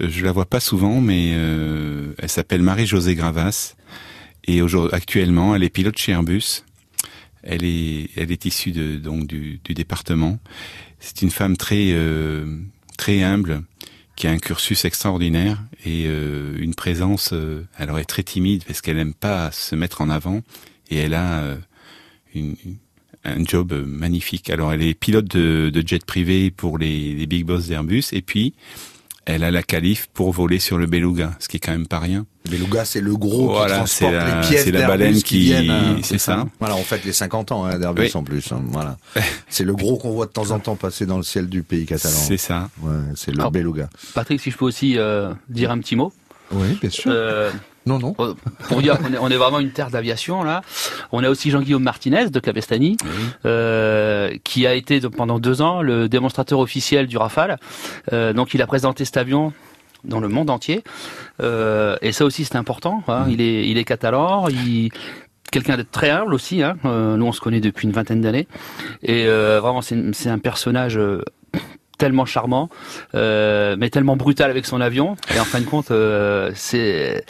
Euh, 0.02 0.10
Je 0.10 0.26
la 0.26 0.32
vois 0.32 0.46
pas 0.46 0.60
souvent, 0.60 1.02
mais 1.02 1.34
euh, 1.36 2.14
elle 2.18 2.30
s'appelle 2.30 2.64
Marie-Josée 2.64 3.14
Gravas. 3.14 3.76
Et 4.48 4.60
actuellement, 4.92 5.56
elle 5.56 5.64
est 5.64 5.70
pilote 5.70 5.98
chez 6.00 6.14
Airbus. 6.14 6.64
Elle 7.44 7.64
est, 7.64 8.10
elle 8.16 8.32
est 8.32 8.46
issue 8.46 8.72
de, 8.72 8.98
donc 8.98 9.28
du, 9.28 9.60
du 9.64 9.76
département. 9.76 10.40
C'est 11.00 11.22
une 11.22 11.32
femme 11.32 11.58
très, 11.58 11.90
euh, 11.92 12.46
très 12.98 13.22
humble, 13.22 13.62
qui 14.16 14.28
a 14.28 14.32
un 14.32 14.38
cursus 14.38 14.86
extraordinaire 14.86 15.62
et 15.86 16.06
euh, 16.08 16.56
une 16.58 16.74
présence. 16.74 17.32
euh, 17.34 17.66
alors, 17.76 17.98
elle 17.98 18.04
est 18.04 18.06
très 18.06 18.24
timide 18.24 18.64
parce 18.66 18.82
qu'elle 18.82 18.98
aime 18.98 19.14
pas 19.14 19.52
se 19.52 19.76
mettre 19.76 20.02
en 20.02 20.10
avant. 20.10 20.42
Et 20.90 20.98
elle 20.98 21.14
a 21.14 21.42
euh, 21.42 21.58
un 23.24 23.44
job 23.44 23.74
magnifique. 23.86 24.50
Alors, 24.50 24.72
elle 24.72 24.84
est 24.84 24.94
pilote 24.94 25.26
de, 25.26 25.84
jet 25.86 26.06
privé 26.06 26.52
pour 26.52 26.78
les 26.78 27.26
big 27.26 27.46
boss 27.46 27.68
d'Airbus. 27.68 28.06
Et 28.14 28.22
puis, 28.22 28.54
elle 29.26 29.44
a 29.44 29.52
la 29.52 29.64
qualif 29.64 30.08
pour 30.14 30.32
voler 30.32 30.60
sur 30.60 30.78
le 30.78 30.86
Beluga, 30.86 31.32
ce 31.40 31.48
qui 31.48 31.58
est 31.58 31.60
quand 31.60 31.72
même 31.72 31.88
pas 31.88 32.00
rien. 32.00 32.26
Le 32.46 32.52
Beluga, 32.52 32.86
c'est 32.86 33.02
le 33.02 33.16
gros 33.18 33.48
Voilà, 33.50 33.74
qui 33.74 33.78
transporte 33.80 34.12
c'est 34.14 34.18
la- 34.18 34.42
les 34.42 34.48
pièces 34.48 34.64
c'est 34.66 34.72
la 34.72 34.88
baleine 34.88 35.14
qui, 35.16 35.24
qui- 35.24 35.40
viennent. 35.46 35.70
hein, 35.72 35.98
c'est 36.04 36.20
ça. 36.20 36.46
Voilà, 36.60 36.76
on 36.76 36.84
fête 36.84 37.04
les 37.06 37.14
50 37.14 37.52
ans 37.52 37.66
hein, 37.66 37.80
d'Airbus 37.80 38.02
Oui. 38.04 38.12
en 38.14 38.24
plus. 38.24 38.52
hein, 38.52 38.62
voilà. 38.68 38.98
C'est 39.50 39.64
le 39.64 39.74
gros 39.74 39.98
qu'on 39.98 40.12
voit 40.12 40.26
de 40.28 40.32
temps 40.32 40.52
en 40.52 40.60
temps 40.60 40.76
passer 40.76 41.06
dans 41.06 41.18
le 41.18 41.24
ciel 41.24 41.48
du 41.48 41.64
pays 41.64 41.86
catalan. 41.86 42.14
C'est 42.16 42.38
ça. 42.38 42.70
Ouais, 42.82 42.92
c'est 43.16 43.32
le 43.32 43.40
Alors, 43.40 43.52
Beluga. 43.52 43.90
Patrick, 44.14 44.40
si 44.42 44.52
je 44.52 44.58
peux 44.58 44.66
aussi 44.66 44.98
euh, 44.98 45.34
dire 45.50 45.72
un 45.72 45.80
petit 45.80 45.96
mot. 45.96 46.12
Oui, 46.52 46.78
bien 46.82 46.90
sûr. 46.92 47.10
Euh, 47.14 47.50
non, 47.86 48.00
non. 48.00 48.14
Pour 48.68 48.82
dire 48.82 48.98
qu'on 48.98 49.14
est, 49.14 49.18
on 49.20 49.30
est 49.30 49.36
vraiment 49.38 49.60
une 49.60 49.72
terre 49.72 49.92
d'aviation 49.92 50.44
là. 50.44 50.62
On 51.12 51.24
a 51.24 51.30
aussi 51.30 51.52
Jean-Guillaume 51.52 51.84
Martinez 51.84 52.30
de 52.30 52.40
Clavestani, 52.40 52.98
euh, 53.46 54.36
qui 54.44 54.66
a 54.66 54.74
été 54.74 55.00
pendant 55.02 55.38
deux 55.40 55.62
ans 55.62 55.82
le 55.82 56.10
démonstrateur 56.10 56.60
officiel 56.60 57.06
du 57.08 57.18
Rafale. 57.18 57.58
Euh, 58.12 58.34
donc 58.34 58.54
il 58.54 58.62
a 58.62 58.68
présenté 58.68 59.06
cet 59.06 59.18
avion 59.18 59.54
dans 60.04 60.20
le 60.20 60.28
monde 60.28 60.50
entier. 60.50 60.84
Euh, 61.42 61.96
et 62.02 62.12
ça 62.12 62.26
aussi 62.26 62.46
c'est 62.46 62.56
important. 62.56 63.04
hein. 63.08 63.26
Il 63.30 63.40
est, 63.42 63.68
il 63.68 63.78
est 63.78 63.84
catalan. 63.86 64.48
Il 64.50 64.90
quelqu'un 65.52 65.78
de 65.78 65.84
très 65.84 66.10
humble 66.10 66.34
aussi. 66.34 66.64
Hein. 66.64 66.78
Euh, 66.86 67.18
nous 67.18 67.26
on 67.28 67.32
se 67.32 67.40
connaît 67.40 67.62
depuis 67.62 67.88
une 67.88 67.94
vingtaine 67.94 68.22
d'années. 68.22 68.48
Et 69.04 69.26
euh, 69.28 69.60
vraiment 69.62 69.82
c'est, 69.82 69.96
c'est 70.14 70.30
un 70.30 70.40
personnage. 70.40 70.98
euh, 70.98 71.24
tellement 71.98 72.26
charmant, 72.26 72.70
euh, 73.14 73.76
mais 73.80 73.90
tellement 73.90 74.16
brutal 74.16 74.50
avec 74.52 74.66
son 74.66 74.82
avion. 74.82 75.16
Et 75.36 75.40
en 75.40 75.46
fin 75.46 75.60
de 75.60 75.66
compte, 75.66 75.92
euh, 75.92 76.52
c'est 76.56 77.24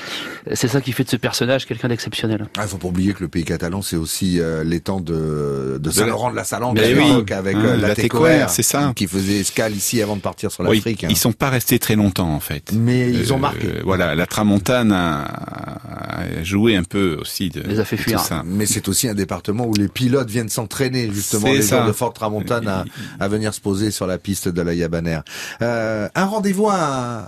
c'est 0.54 0.68
ça 0.68 0.82
qui 0.82 0.92
fait 0.92 1.04
de 1.04 1.10
ce 1.10 1.16
personnage 1.18 1.66
quelqu'un 1.66 1.88
d'exceptionnel. 1.88 2.48
Il 2.58 2.62
faut 2.64 2.78
pas 2.78 2.88
oublier 2.88 3.14
que 3.14 3.22
le 3.22 3.28
pays 3.30 3.44
catalan, 3.44 3.82
c'est 3.82 3.96
aussi 3.96 4.40
euh, 4.40 4.64
l'étang 4.64 5.00
de, 5.00 5.78
de 5.80 5.88
la- 5.90 5.92
Saint-Laurent 5.92 6.32
de 6.32 6.36
la 6.36 6.44
Salanque 6.44 6.78
oui. 6.82 6.94
l'époque, 6.94 7.32
avec 7.32 7.56
Hein, 7.56 7.62
euh, 7.66 7.78
la 7.78 7.88
la 7.90 8.48
c'est 8.48 8.64
ça. 8.64 8.92
qui 8.96 9.08
faisait 9.08 9.40
escale 9.40 9.74
ici 9.76 10.02
avant 10.02 10.16
de 10.16 10.22
partir 10.22 10.52
sur 10.52 10.64
Oui, 10.66 10.78
l'Afrique. 10.78 11.04
hein. 11.04 11.08
ils 11.10 11.18
sont 11.18 11.32
pas 11.34 11.50
restés 11.50 11.80
très 11.80 11.96
longtemps 11.96 12.30
en 12.34 12.40
fait. 12.40 12.72
Mais 12.74 13.10
ils 13.12 13.32
ont 13.34 13.38
Euh, 13.38 13.40
marqué. 13.40 13.68
Voilà, 13.84 14.16
la 14.16 14.26
Tramontane 14.26 14.92
a, 14.92 15.24
a 15.24 16.44
joué 16.44 16.76
un 16.76 16.84
peu 16.84 17.18
aussi 17.22 17.50
de, 17.50 17.62
Les 17.62 17.80
a 17.80 17.86
fait 17.86 17.98
fuir. 17.98 18.20
ça. 18.20 18.44
Mais 18.46 18.66
c'est 18.66 18.88
aussi 18.88 19.08
un 19.08 19.14
département 19.14 19.66
où 19.66 19.74
les 19.74 19.88
pilotes 19.88 20.30
viennent 20.30 20.50
s'entraîner 20.50 21.10
justement 21.12 21.48
les 21.52 21.62
ça. 21.62 21.78
jours 21.80 21.88
de 21.88 21.92
Fort 21.94 22.14
Tramontane 22.14 22.68
à, 22.68 22.86
à 23.20 23.28
venir 23.28 23.54
se 23.54 23.62
poser 23.62 23.92
sur 23.92 24.08
la 24.08 24.18
piste 24.18 24.48
de 24.56 24.62
la. 24.62 25.24
Euh, 25.62 26.10
un 26.16 26.26
rendez-vous 26.26 26.70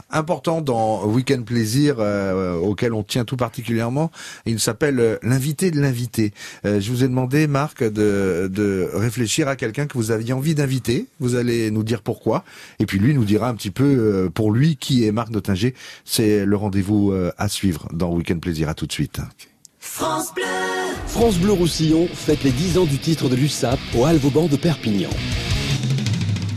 important 0.10 0.62
dans 0.62 1.06
Weekend 1.06 1.46
Plaisir 1.46 1.98
euh, 2.00 2.56
auquel 2.56 2.94
on 2.94 3.04
tient 3.04 3.26
tout 3.26 3.38
particulièrement. 3.38 4.12
Il 4.46 4.60
s'appelle 4.60 5.00
euh, 5.00 5.18
l'invité 5.22 5.72
de 5.72 5.80
l'invité. 5.80 6.34
Euh, 6.66 6.80
je 6.80 6.90
vous 6.92 7.04
ai 7.04 7.08
demandé, 7.08 7.48
Marc, 7.48 7.84
de, 7.84 8.50
de 8.52 8.90
réfléchir 8.94 9.48
à 9.48 9.56
quelqu'un 9.56 9.86
que 9.86 9.98
vous 9.98 10.12
aviez 10.12 10.34
envie 10.34 10.56
d'inviter. 10.56 11.08
Vous 11.20 11.36
allez 11.36 11.72
nous 11.72 11.84
dire 11.84 12.02
pourquoi. 12.02 12.44
Et 12.80 12.86
puis 12.86 13.00
lui 13.00 13.14
nous 13.14 13.26
dira 13.26 13.50
un 13.50 13.56
petit 13.56 13.72
peu 13.72 13.84
euh, 13.84 14.30
pour 14.30 14.52
lui 14.52 14.76
qui 14.78 15.06
est 15.06 15.12
Marc 15.12 15.30
Nottinger. 15.30 15.74
C'est 16.06 16.46
le 16.46 16.56
rendez-vous 16.56 17.12
euh, 17.12 17.32
à 17.38 17.48
suivre 17.48 17.88
dans 17.94 18.12
Weekend 18.14 18.42
Plaisir. 18.42 18.70
À 18.70 18.74
tout 18.74 18.88
de 18.88 18.92
suite. 18.92 19.20
France 19.80 20.34
Bleu 20.34 20.44
France 21.08 21.38
Bleu 21.38 21.54
Roussillon 21.54 22.08
fête 22.14 22.44
les 22.44 22.52
10 22.52 22.78
ans 22.78 22.86
du 22.86 22.98
titre 22.98 23.30
de 23.30 23.36
l'USAP 23.36 23.80
au 23.98 24.06
Alvauban 24.06 24.48
de 24.48 24.58
Perpignan. 24.58 25.10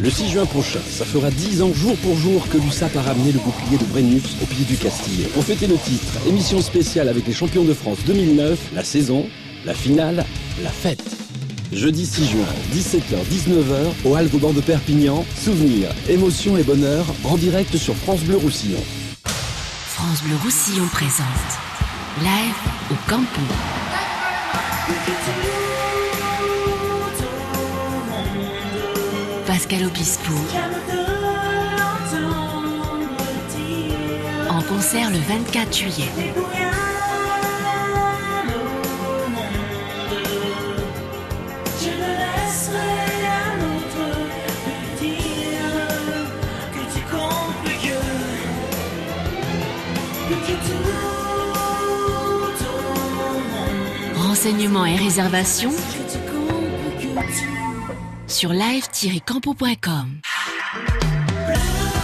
Le 0.03 0.09
6 0.09 0.31
juin 0.31 0.47
prochain, 0.47 0.81
ça 0.91 1.05
fera 1.05 1.31
10 1.31 1.61
ans 1.61 1.75
jour 1.75 1.95
pour 1.99 2.17
jour 2.17 2.49
que 2.49 2.57
l'USAP 2.57 2.97
a 2.97 3.03
ramené 3.03 3.33
le 3.33 3.39
bouclier 3.39 3.77
de 3.77 3.85
Brennus 3.85 4.23
au 4.43 4.47
pied 4.47 4.65
du 4.65 4.77
Castillet. 4.77 5.27
Pour 5.35 5.45
fêter 5.45 5.67
le 5.67 5.77
titre, 5.77 6.27
émission 6.27 6.63
spéciale 6.63 7.11
avec 7.11 7.27
les 7.27 7.35
champions 7.35 7.65
de 7.65 7.75
France 7.75 7.99
2009, 8.07 8.59
la 8.75 8.83
saison, 8.83 9.27
la 9.67 9.75
finale, 9.75 10.25
la 10.63 10.71
fête. 10.71 11.05
Jeudi 11.71 12.07
6 12.07 12.31
juin, 12.31 12.47
17h-19h, 12.73 14.07
au 14.07 14.15
Alvauban 14.15 14.55
de 14.55 14.63
Perpignan, 14.63 15.23
souvenirs, 15.37 15.91
émotions 16.09 16.57
et 16.57 16.63
bonheur 16.63 17.05
en 17.25 17.37
direct 17.37 17.77
sur 17.77 17.95
France 17.95 18.21
Bleu 18.21 18.39
Roussillon. 18.39 18.83
France 19.27 20.23
Bleu 20.23 20.37
Roussillon 20.43 20.87
présente 20.89 21.27
Live 22.23 22.55
au 22.91 22.95
Campo. 23.11 23.43
Pascal 29.53 29.85
Obispo. 29.85 30.33
En 34.49 34.63
concert 34.63 35.11
le 35.11 35.19
24 35.19 35.77
juillet. 35.77 36.09
Je 41.83 41.89
ne 41.89 42.11
laisserai 42.21 43.11
sur 58.41 58.55
live-campo.com. 58.55 60.21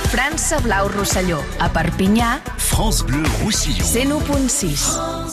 França 0.09 0.61
Blau 0.61 0.87
Rosselló, 0.89 1.43
a 1.59 1.71
Perpinyà, 1.71 2.43
France 2.59 3.03
Bleu 3.03 3.23
Roussillon. 3.43 4.21
101.6. 4.21 5.26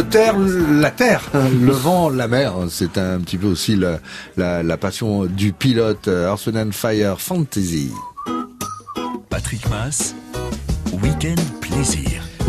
France 0.00 0.04
Bleu. 0.04 0.04
Le 0.04 0.08
terre, 0.08 0.38
la 0.80 0.90
terre, 0.90 1.30
le 1.34 1.72
vent, 1.72 2.08
la 2.08 2.28
mer, 2.28 2.54
c'est 2.68 2.98
un 2.98 3.20
petit 3.20 3.36
peu 3.36 3.48
aussi 3.48 3.76
la, 3.76 3.98
la, 4.36 4.62
la 4.62 4.76
passion 4.76 5.26
du 5.26 5.52
pilote 5.52 6.08
euh, 6.08 6.34
and 6.54 6.72
Fire 6.72 7.20
Fantasy. 7.20 7.90
Patrick 9.28 9.68
Mass. 9.68 10.14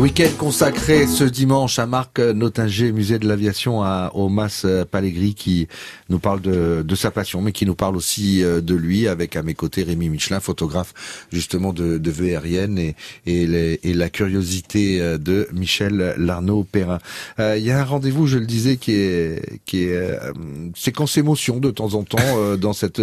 Week-end 0.01 0.31
consacré 0.39 1.05
ce 1.05 1.23
dimanche 1.23 1.77
à 1.77 1.85
Marc 1.85 2.17
Nottinger, 2.17 2.91
musée 2.91 3.19
de 3.19 3.27
l'aviation 3.27 3.83
à, 3.83 4.09
au 4.15 4.29
Mas 4.29 4.65
Palégri, 4.89 5.35
qui 5.35 5.67
nous 6.09 6.17
parle 6.17 6.41
de, 6.41 6.81
de, 6.83 6.95
sa 6.95 7.11
passion, 7.11 7.39
mais 7.39 7.51
qui 7.51 7.67
nous 7.67 7.75
parle 7.75 7.95
aussi 7.95 8.43
euh, 8.43 8.61
de 8.61 8.73
lui, 8.73 9.07
avec 9.07 9.35
à 9.35 9.43
mes 9.43 9.53
côtés 9.53 9.83
Rémi 9.83 10.09
Michelin, 10.09 10.39
photographe 10.39 10.95
justement 11.31 11.71
de, 11.71 11.99
de 11.99 12.23
aérienne, 12.23 12.79
et, 12.79 12.95
et, 13.27 13.45
les, 13.45 13.79
et, 13.83 13.93
la 13.93 14.09
curiosité 14.09 14.99
euh, 14.99 15.19
de 15.19 15.47
Michel 15.53 16.15
Larnaud-Perrin. 16.17 16.97
Euh, 17.39 17.57
il 17.59 17.63
y 17.63 17.69
a 17.69 17.79
un 17.79 17.83
rendez-vous, 17.83 18.25
je 18.25 18.39
le 18.39 18.47
disais, 18.47 18.77
qui 18.77 18.93
est, 18.93 19.59
qui 19.67 19.83
est 19.83 19.95
euh, 19.95 20.33
séquence 20.75 21.15
émotion 21.17 21.57
de 21.57 21.69
temps 21.69 21.93
en 21.93 22.01
temps 22.01 22.17
euh, 22.21 22.57
dans 22.57 22.73
cette, 22.73 23.01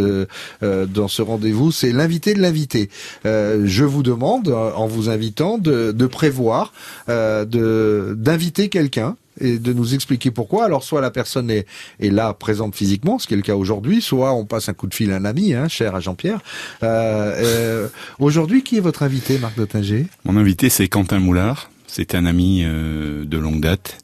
dans 0.61 1.09
ce 1.09 1.23
rendez-vous. 1.23 1.71
C'est 1.71 1.93
l'invité 1.93 2.35
de 2.35 2.41
l'invité. 2.41 2.91
je 3.25 3.85
vous 3.85 4.03
demande, 4.03 4.49
en 4.49 4.89
vous 4.89 5.09
invitant, 5.09 5.59
de, 5.59 5.93
de 5.93 6.07
prévoir 6.07 6.73
de 7.09 8.15
d'inviter 8.17 8.69
quelqu'un 8.69 9.17
et 9.41 9.59
de 9.59 9.73
nous 9.73 9.95
expliquer 9.95 10.31
pourquoi. 10.31 10.65
Alors 10.65 10.83
soit 10.83 11.01
la 11.01 11.11
personne 11.11 11.51
est, 11.51 11.67
est 12.01 12.11
là 12.11 12.33
présente 12.35 12.75
physiquement, 12.75 13.19
ce 13.19 13.27
qui 13.27 13.35
est 13.35 13.37
le 13.37 13.43
cas 13.43 13.55
aujourd'hui, 13.55 14.01
soit 14.01 14.33
on 14.33 14.45
passe 14.45 14.69
un 14.69 14.75
coup 14.75 14.87
de 14.87 14.95
fil 14.95 15.13
à 15.13 15.17
un 15.17 15.25
ami, 15.25 15.55
hein, 15.55 15.69
cher 15.69 15.95
à 15.95 16.01
Jean-Pierre. 16.01 16.41
Euh, 16.83 17.35
euh, 17.37 17.89
aujourd'hui, 18.19 18.63
qui 18.63 18.77
est 18.77 18.81
votre 18.81 19.03
invité, 19.03 19.39
Marc 19.39 19.57
Nottinger 19.57 20.07
Mon 20.25 20.37
invité, 20.37 20.69
c'est 20.69 20.89
Quentin 20.89 21.19
Moulard. 21.19 21.71
C'est 21.87 22.15
un 22.15 22.27
ami 22.27 22.63
euh, 22.65 23.25
de 23.25 23.39
longue 23.39 23.61
date. 23.61 23.99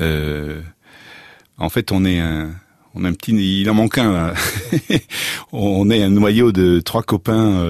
Euh, 0.00 0.60
en 1.56 1.70
fait, 1.70 1.90
on 1.90 2.04
est 2.04 2.20
un, 2.20 2.50
on 2.94 3.04
a 3.04 3.08
un 3.08 3.14
petit, 3.14 3.32
il 3.32 3.70
en 3.70 3.74
manque 3.74 3.98
un. 3.98 4.12
Là. 4.12 4.34
on 5.52 5.88
est 5.90 6.02
un 6.02 6.10
noyau 6.10 6.52
de 6.52 6.80
trois 6.80 7.02
copains. 7.02 7.66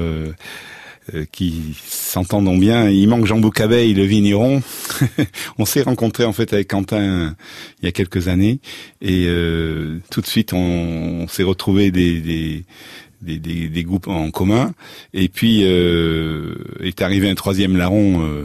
Euh, 1.13 1.15
euh, 1.15 1.25
qui 1.31 1.75
s'entendent 1.87 2.59
bien. 2.59 2.89
Il 2.89 3.09
manque 3.09 3.27
Jean 3.27 3.39
Boucabeille, 3.39 3.95
le 3.95 4.05
vigneron. 4.05 4.63
on 5.59 5.65
s'est 5.65 5.83
rencontré 5.83 6.25
en 6.25 6.33
fait 6.33 6.53
avec 6.53 6.69
Quentin 6.69 7.35
il 7.83 7.87
y 7.87 7.89
a 7.89 7.93
quelques 7.93 8.29
années 8.29 8.61
et 9.01 9.27
euh, 9.27 9.99
tout 10.11 10.21
de 10.21 10.27
suite 10.27 10.53
on, 10.53 11.27
s'est 11.29 11.43
retrouvé 11.43 11.91
des, 11.91 12.21
des 12.21 12.65
des, 13.23 13.39
des, 13.39 13.69
des, 13.69 13.85
groupes 13.85 14.09
en 14.09 14.31
commun. 14.31 14.75
Et 15.15 15.29
puis 15.29 15.63
euh, 15.65 16.55
est 16.81 17.01
arrivé 17.01 17.31
un 17.31 17.35
troisième 17.35 17.77
larron, 17.77 18.23
euh, 18.23 18.45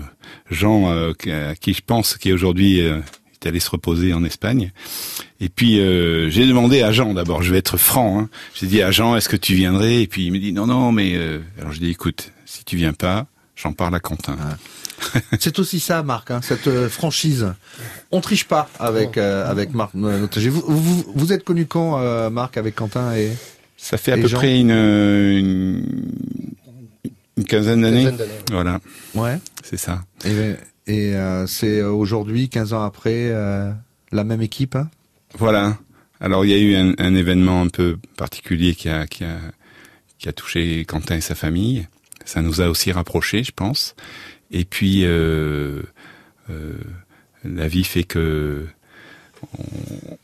Jean, 0.49 0.89
euh, 0.89 1.11
à 1.51 1.55
qui 1.55 1.73
je 1.73 1.81
pense 1.85 2.17
qui 2.17 2.31
aujourd'hui 2.31 2.81
euh, 2.81 2.99
est 3.33 3.47
allé 3.47 3.59
se 3.59 3.69
reposer 3.69 4.13
en 4.13 4.23
Espagne. 4.23 4.71
Et 5.41 5.49
puis 5.49 5.79
euh, 5.79 6.29
j'ai 6.29 6.47
demandé 6.47 6.81
à 6.81 6.93
Jean 6.93 7.13
d'abord, 7.13 7.43
je 7.43 7.51
vais 7.51 7.57
être 7.57 7.77
franc. 7.77 8.19
Hein. 8.19 8.29
J'ai 8.55 8.67
dit 8.67 8.81
à 8.81 8.91
Jean, 8.91 9.17
est-ce 9.17 9.27
que 9.27 9.35
tu 9.35 9.53
viendrais? 9.53 10.01
Et 10.01 10.07
puis 10.07 10.25
il 10.25 10.31
me 10.31 10.39
dit 10.39 10.53
non 10.53 10.65
non, 10.65 10.93
mais 10.93 11.15
alors 11.59 11.73
je 11.73 11.79
dis 11.79 11.89
écoute, 11.89 12.31
si 12.49 12.65
tu 12.65 12.77
viens 12.77 12.93
pas, 12.93 13.27
j'en 13.55 13.73
parle 13.73 13.93
à 13.93 13.99
Quentin. 13.99 14.35
Ah. 14.41 15.19
C'est 15.39 15.59
aussi 15.59 15.79
ça, 15.79 16.01
Marc, 16.01 16.31
hein, 16.31 16.41
cette 16.41 16.67
euh, 16.67 16.89
franchise. 16.89 17.53
On 18.11 18.21
triche 18.21 18.45
pas 18.45 18.69
avec 18.79 19.17
euh, 19.17 19.49
avec 19.49 19.73
Marc. 19.73 19.91
Vous, 19.93 20.61
vous, 20.67 21.05
vous, 21.15 21.33
êtes 21.33 21.43
connu 21.43 21.67
quand, 21.67 21.99
euh, 21.99 22.29
Marc, 22.31 22.57
avec 22.57 22.75
Quentin 22.75 23.15
et 23.15 23.31
Ça 23.77 23.97
fait 23.97 24.13
à 24.13 24.17
peu 24.17 24.27
Jean 24.27 24.39
près 24.39 24.59
une, 24.59 24.71
une, 24.71 26.11
une 27.37 27.45
quinzaine 27.45 27.81
d'années. 27.81 28.09
Voilà. 28.51 28.79
Ouais. 29.13 29.39
C'est 29.63 29.77
ça. 29.77 30.01
Et, 30.25 30.55
et 30.87 31.15
euh, 31.15 31.45
c'est 31.45 31.83
aujourd'hui, 31.83 32.49
15 32.49 32.73
ans 32.73 32.83
après, 32.83 33.29
la 34.11 34.23
même 34.23 34.41
équipe 34.41 34.75
hein? 34.75 34.89
Voilà. 35.37 35.77
Alors 36.19 36.43
il 36.43 36.51
y 36.51 36.53
a 36.55 36.57
eu 36.57 36.75
un, 36.75 36.93
un, 36.97 37.15
événement 37.15 37.61
un 37.61 37.67
peu 37.67 37.97
particulier 38.17 38.73
qui 38.73 38.89
a, 38.89 39.05
qui 39.05 39.23
a, 39.23 39.37
qui 40.17 40.27
a 40.27 40.33
touché 40.33 40.83
Quentin 40.85 41.15
et 41.15 41.21
sa 41.21 41.35
famille. 41.35 41.87
Ça 42.29 42.43
nous 42.43 42.61
a 42.61 42.69
aussi 42.69 42.91
rapprochés, 42.91 43.43
je 43.43 43.51
pense. 43.51 43.95
Et 44.51 44.63
puis, 44.63 45.03
euh, 45.03 45.81
euh, 46.51 46.73
la 47.43 47.67
vie 47.67 47.83
fait 47.83 48.03
que 48.03 48.67
on, 49.57 49.63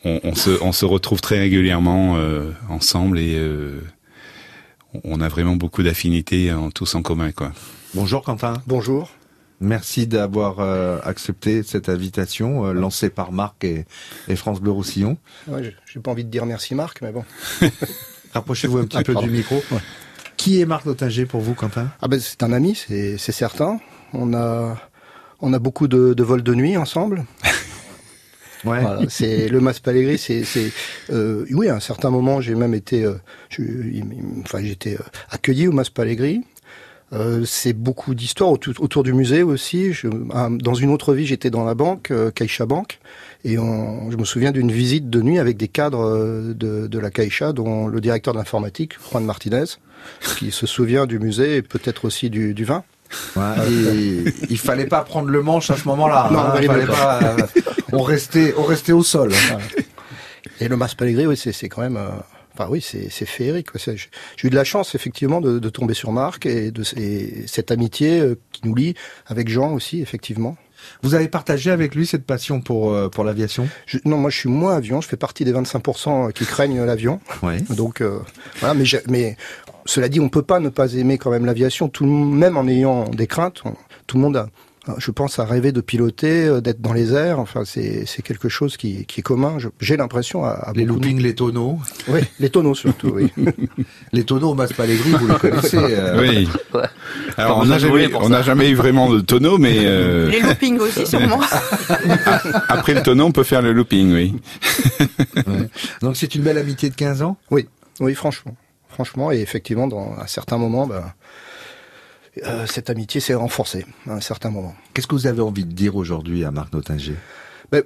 on, 0.04 0.20
on, 0.22 0.34
se, 0.36 0.62
on 0.62 0.70
se, 0.70 0.84
retrouve 0.84 1.20
très 1.20 1.40
régulièrement 1.40 2.16
euh, 2.16 2.52
ensemble 2.68 3.18
et 3.18 3.34
euh, 3.36 3.80
on 5.02 5.20
a 5.20 5.26
vraiment 5.26 5.56
beaucoup 5.56 5.82
d'affinités 5.82 6.52
en, 6.52 6.70
tous 6.70 6.94
en 6.94 7.02
commun. 7.02 7.32
Quoi. 7.32 7.50
Bonjour 7.92 8.22
Quentin. 8.22 8.62
Bonjour. 8.68 9.10
Merci 9.60 10.06
d'avoir 10.06 10.60
euh, 10.60 11.00
accepté 11.02 11.64
cette 11.64 11.88
invitation 11.88 12.66
euh, 12.66 12.72
lancée 12.72 13.10
par 13.10 13.32
Marc 13.32 13.64
et, 13.64 13.84
et 14.28 14.36
France 14.36 14.60
Bleu 14.60 14.70
Roussillon. 14.70 15.18
Ouais, 15.48 15.74
J'ai 15.92 15.98
pas 15.98 16.12
envie 16.12 16.24
de 16.24 16.30
dire 16.30 16.46
merci 16.46 16.76
Marc, 16.76 17.02
mais 17.02 17.10
bon. 17.10 17.24
Rapprochez-vous 18.32 18.78
un 18.78 18.84
petit 18.84 18.98
ah, 18.98 19.02
peu 19.02 19.14
pardon. 19.14 19.26
du 19.26 19.32
micro. 19.32 19.56
Ouais. 19.72 19.80
Qui 20.36 20.60
est 20.60 20.66
Marc 20.66 20.84
Nottinger 20.86 21.26
pour 21.26 21.40
vous, 21.40 21.54
Quentin? 21.54 21.88
Ah 22.00 22.08
ben, 22.08 22.20
C'est 22.20 22.42
un 22.42 22.52
ami, 22.52 22.74
c'est 22.74 23.18
certain. 23.18 23.80
On 24.12 24.34
a, 24.34 24.76
on 25.40 25.52
a 25.52 25.58
beaucoup 25.58 25.88
de, 25.88 26.14
de 26.14 26.22
vols 26.22 26.42
de 26.42 26.54
nuit 26.54 26.76
ensemble. 26.76 27.24
Ouais. 28.64 28.80
Voilà, 28.80 29.02
c'est 29.08 29.48
le 29.48 29.60
Mas 29.60 29.78
Palégri, 29.78 30.18
c'est, 30.18 30.42
euh, 31.10 31.44
oui, 31.52 31.68
à 31.68 31.76
un 31.76 31.80
certain 31.80 32.10
moment, 32.10 32.40
j'ai 32.40 32.54
même 32.56 32.74
été, 32.74 33.04
euh, 33.04 33.14
je, 33.48 33.62
enfin, 34.40 34.58
j'étais 34.62 34.98
accueilli 35.30 35.68
au 35.68 35.72
Mas 35.72 35.88
Palégri. 35.90 36.42
Euh, 37.12 37.44
c'est 37.44 37.74
beaucoup 37.74 38.16
d'histoires 38.16 38.50
autour, 38.50 38.74
autour, 38.80 39.04
du 39.04 39.12
musée 39.12 39.44
aussi. 39.44 39.92
Je, 39.92 40.08
dans 40.08 40.74
une 40.74 40.90
autre 40.90 41.14
vie, 41.14 41.26
j'étais 41.26 41.50
dans 41.50 41.64
la 41.64 41.74
banque, 41.74 42.10
euh, 42.10 42.32
Caixa 42.32 42.66
Bank, 42.66 42.98
et 43.44 43.58
on, 43.58 44.10
je 44.10 44.16
me 44.16 44.24
souviens 44.24 44.50
d'une 44.50 44.72
visite 44.72 45.08
de 45.08 45.22
nuit 45.22 45.38
avec 45.38 45.56
des 45.56 45.68
cadres 45.68 46.52
de, 46.52 46.88
de 46.88 46.98
la 46.98 47.10
Caixa, 47.10 47.52
dont 47.52 47.86
le 47.86 48.00
directeur 48.00 48.34
d'informatique, 48.34 48.94
Juan 49.10 49.24
Martinez, 49.24 49.64
qui 50.38 50.50
se 50.50 50.66
souvient 50.66 51.06
du 51.06 51.18
musée 51.18 51.56
et 51.56 51.62
peut-être 51.62 52.04
aussi 52.04 52.30
du, 52.30 52.54
du 52.54 52.64
vin. 52.64 52.84
Ouais, 53.36 53.70
et 53.70 54.24
il 54.50 54.58
fallait 54.58 54.86
pas 54.86 55.02
prendre 55.02 55.28
le 55.28 55.42
manche 55.42 55.70
à 55.70 55.76
ce 55.76 55.86
moment-là. 55.88 56.28
Non, 56.32 56.40
hein, 56.40 56.54
il 56.60 56.66
fallait 56.66 56.86
pas. 56.86 57.20
Euh, 57.22 57.36
on 57.92 58.02
restait, 58.02 58.54
on 58.56 58.64
restait 58.64 58.92
au 58.92 59.02
sol. 59.02 59.30
Ouais. 59.30 59.84
Et 60.60 60.68
le 60.68 60.76
Mas 60.76 60.94
Palégri, 60.94 61.26
oui, 61.26 61.36
c'est 61.36 61.68
quand 61.68 61.82
même. 61.82 61.96
Euh, 61.96 62.08
enfin 62.54 62.68
oui, 62.70 62.80
c'est 62.80 63.26
féerique. 63.26 63.68
J'ai 63.76 63.98
eu 64.44 64.50
de 64.50 64.56
la 64.56 64.64
chance 64.64 64.94
effectivement 64.94 65.40
de, 65.40 65.58
de 65.58 65.68
tomber 65.68 65.94
sur 65.94 66.12
Marc 66.12 66.46
et 66.46 66.70
de 66.70 66.82
et 66.96 67.46
cette 67.46 67.70
amitié 67.70 68.20
euh, 68.20 68.38
qui 68.52 68.62
nous 68.66 68.74
lie 68.74 68.94
avec 69.26 69.48
Jean 69.48 69.72
aussi, 69.72 70.00
effectivement. 70.00 70.56
Vous 71.02 71.14
avez 71.14 71.28
partagé 71.28 71.70
avec 71.70 71.94
lui 71.94 72.06
cette 72.06 72.24
passion 72.24 72.60
pour 72.60 72.92
euh, 72.92 73.08
pour 73.08 73.24
l'aviation? 73.24 73.68
Non, 74.04 74.18
moi 74.18 74.30
je 74.30 74.38
suis 74.38 74.48
moins 74.48 74.76
avion. 74.76 75.00
Je 75.00 75.08
fais 75.08 75.16
partie 75.16 75.44
des 75.44 75.52
25% 75.52 76.32
qui 76.32 76.44
craignent 76.44 76.84
l'avion. 76.84 77.20
Oui. 77.42 77.62
Donc 77.70 78.00
euh, 78.00 78.20
voilà, 78.60 78.74
mais 78.74 78.84
mais 79.08 79.36
cela 79.86 80.08
dit, 80.08 80.20
on 80.20 80.28
peut 80.28 80.42
pas 80.42 80.60
ne 80.60 80.68
pas 80.68 80.94
aimer 80.94 81.18
quand 81.18 81.30
même 81.30 81.46
l'aviation. 81.46 81.88
Tout 81.88 82.06
même 82.06 82.56
en 82.56 82.66
ayant 82.66 83.04
des 83.08 83.26
craintes, 83.26 83.62
on, 83.64 83.74
tout 84.06 84.16
le 84.16 84.22
monde 84.22 84.36
a, 84.36 84.48
je 84.98 85.10
pense, 85.10 85.38
à 85.38 85.44
rêver 85.44 85.72
de 85.72 85.80
piloter, 85.80 86.60
d'être 86.60 86.80
dans 86.80 86.92
les 86.92 87.12
airs. 87.12 87.40
Enfin, 87.40 87.64
c'est 87.64 88.22
quelque 88.22 88.48
chose 88.48 88.76
qui, 88.76 89.04
qui 89.06 89.20
est 89.20 89.22
commun. 89.22 89.58
J'ai 89.80 89.96
l'impression 89.96 90.44
à, 90.44 90.50
à 90.50 90.72
les 90.72 90.84
loopings, 90.84 91.20
les 91.20 91.34
tonneaux. 91.34 91.78
Oui, 92.08 92.20
les 92.38 92.50
tonneaux 92.50 92.74
surtout. 92.74 93.08
Oui. 93.14 93.32
les 94.12 94.24
tonneaux 94.24 94.54
Mas 94.54 94.72
Palégri, 94.72 95.10
vous 95.10 95.26
les 95.26 95.34
connaissez. 95.34 95.78
Euh... 95.78 96.20
Oui. 96.20 96.48
Alors 97.36 97.58
on 97.58 97.66
n'a 97.66 97.78
jamais, 97.78 98.08
on 98.14 98.28
n'a 98.28 98.42
jamais 98.42 98.70
eu 98.70 98.74
vraiment 98.74 99.12
de 99.12 99.20
tonneau, 99.20 99.58
mais 99.58 99.78
euh... 99.80 100.28
les 100.28 100.40
loopings 100.40 100.78
aussi 100.78 101.06
sûrement. 101.06 101.40
Après 102.68 102.94
le 102.94 103.02
tonneau, 103.02 103.24
on 103.24 103.32
peut 103.32 103.44
faire 103.44 103.62
le 103.62 103.72
looping, 103.72 104.12
oui. 104.12 104.34
ouais. 105.36 105.68
Donc 106.02 106.16
c'est 106.16 106.34
une 106.34 106.42
belle 106.42 106.58
amitié 106.58 106.90
de 106.90 106.94
15 106.94 107.22
ans? 107.22 107.36
Oui, 107.50 107.66
oui, 108.00 108.14
franchement, 108.14 108.54
franchement, 108.96 109.30
et 109.30 109.40
effectivement, 109.40 109.86
dans 109.88 110.14
un 110.18 110.26
certain 110.26 110.56
moment, 110.56 110.86
ben, 110.86 111.04
euh, 112.44 112.64
cette 112.66 112.88
amitié 112.88 113.20
s'est 113.20 113.34
renforcée 113.34 113.84
à 114.08 114.14
un 114.14 114.22
certain 114.22 114.48
moment. 114.48 114.74
Qu'est-ce 114.94 115.06
que 115.06 115.14
vous 115.14 115.26
avez 115.26 115.42
envie 115.42 115.66
de 115.66 115.72
dire 115.72 115.96
aujourd'hui 115.96 116.44
à 116.44 116.50
Marc 116.50 116.72
Nottinger? 116.72 117.16
Ben, 117.70 117.82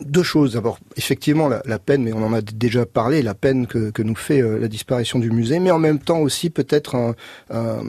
Deux 0.00 0.22
choses. 0.22 0.54
D'abord, 0.54 0.78
effectivement, 0.96 1.46
la, 1.50 1.60
la, 1.66 1.78
peine, 1.78 2.02
mais 2.04 2.14
on 2.14 2.24
en 2.24 2.32
a 2.32 2.40
déjà 2.40 2.86
parlé, 2.86 3.20
la 3.20 3.34
peine 3.34 3.66
que, 3.66 3.90
que 3.90 4.02
nous 4.02 4.14
fait 4.14 4.40
euh, 4.40 4.58
la 4.58 4.68
disparition 4.68 5.18
du 5.18 5.30
musée, 5.30 5.58
mais 5.58 5.70
en 5.70 5.78
même 5.78 5.98
temps 5.98 6.20
aussi 6.20 6.48
peut-être 6.48 6.94
un, 6.94 7.14
un, 7.50 7.80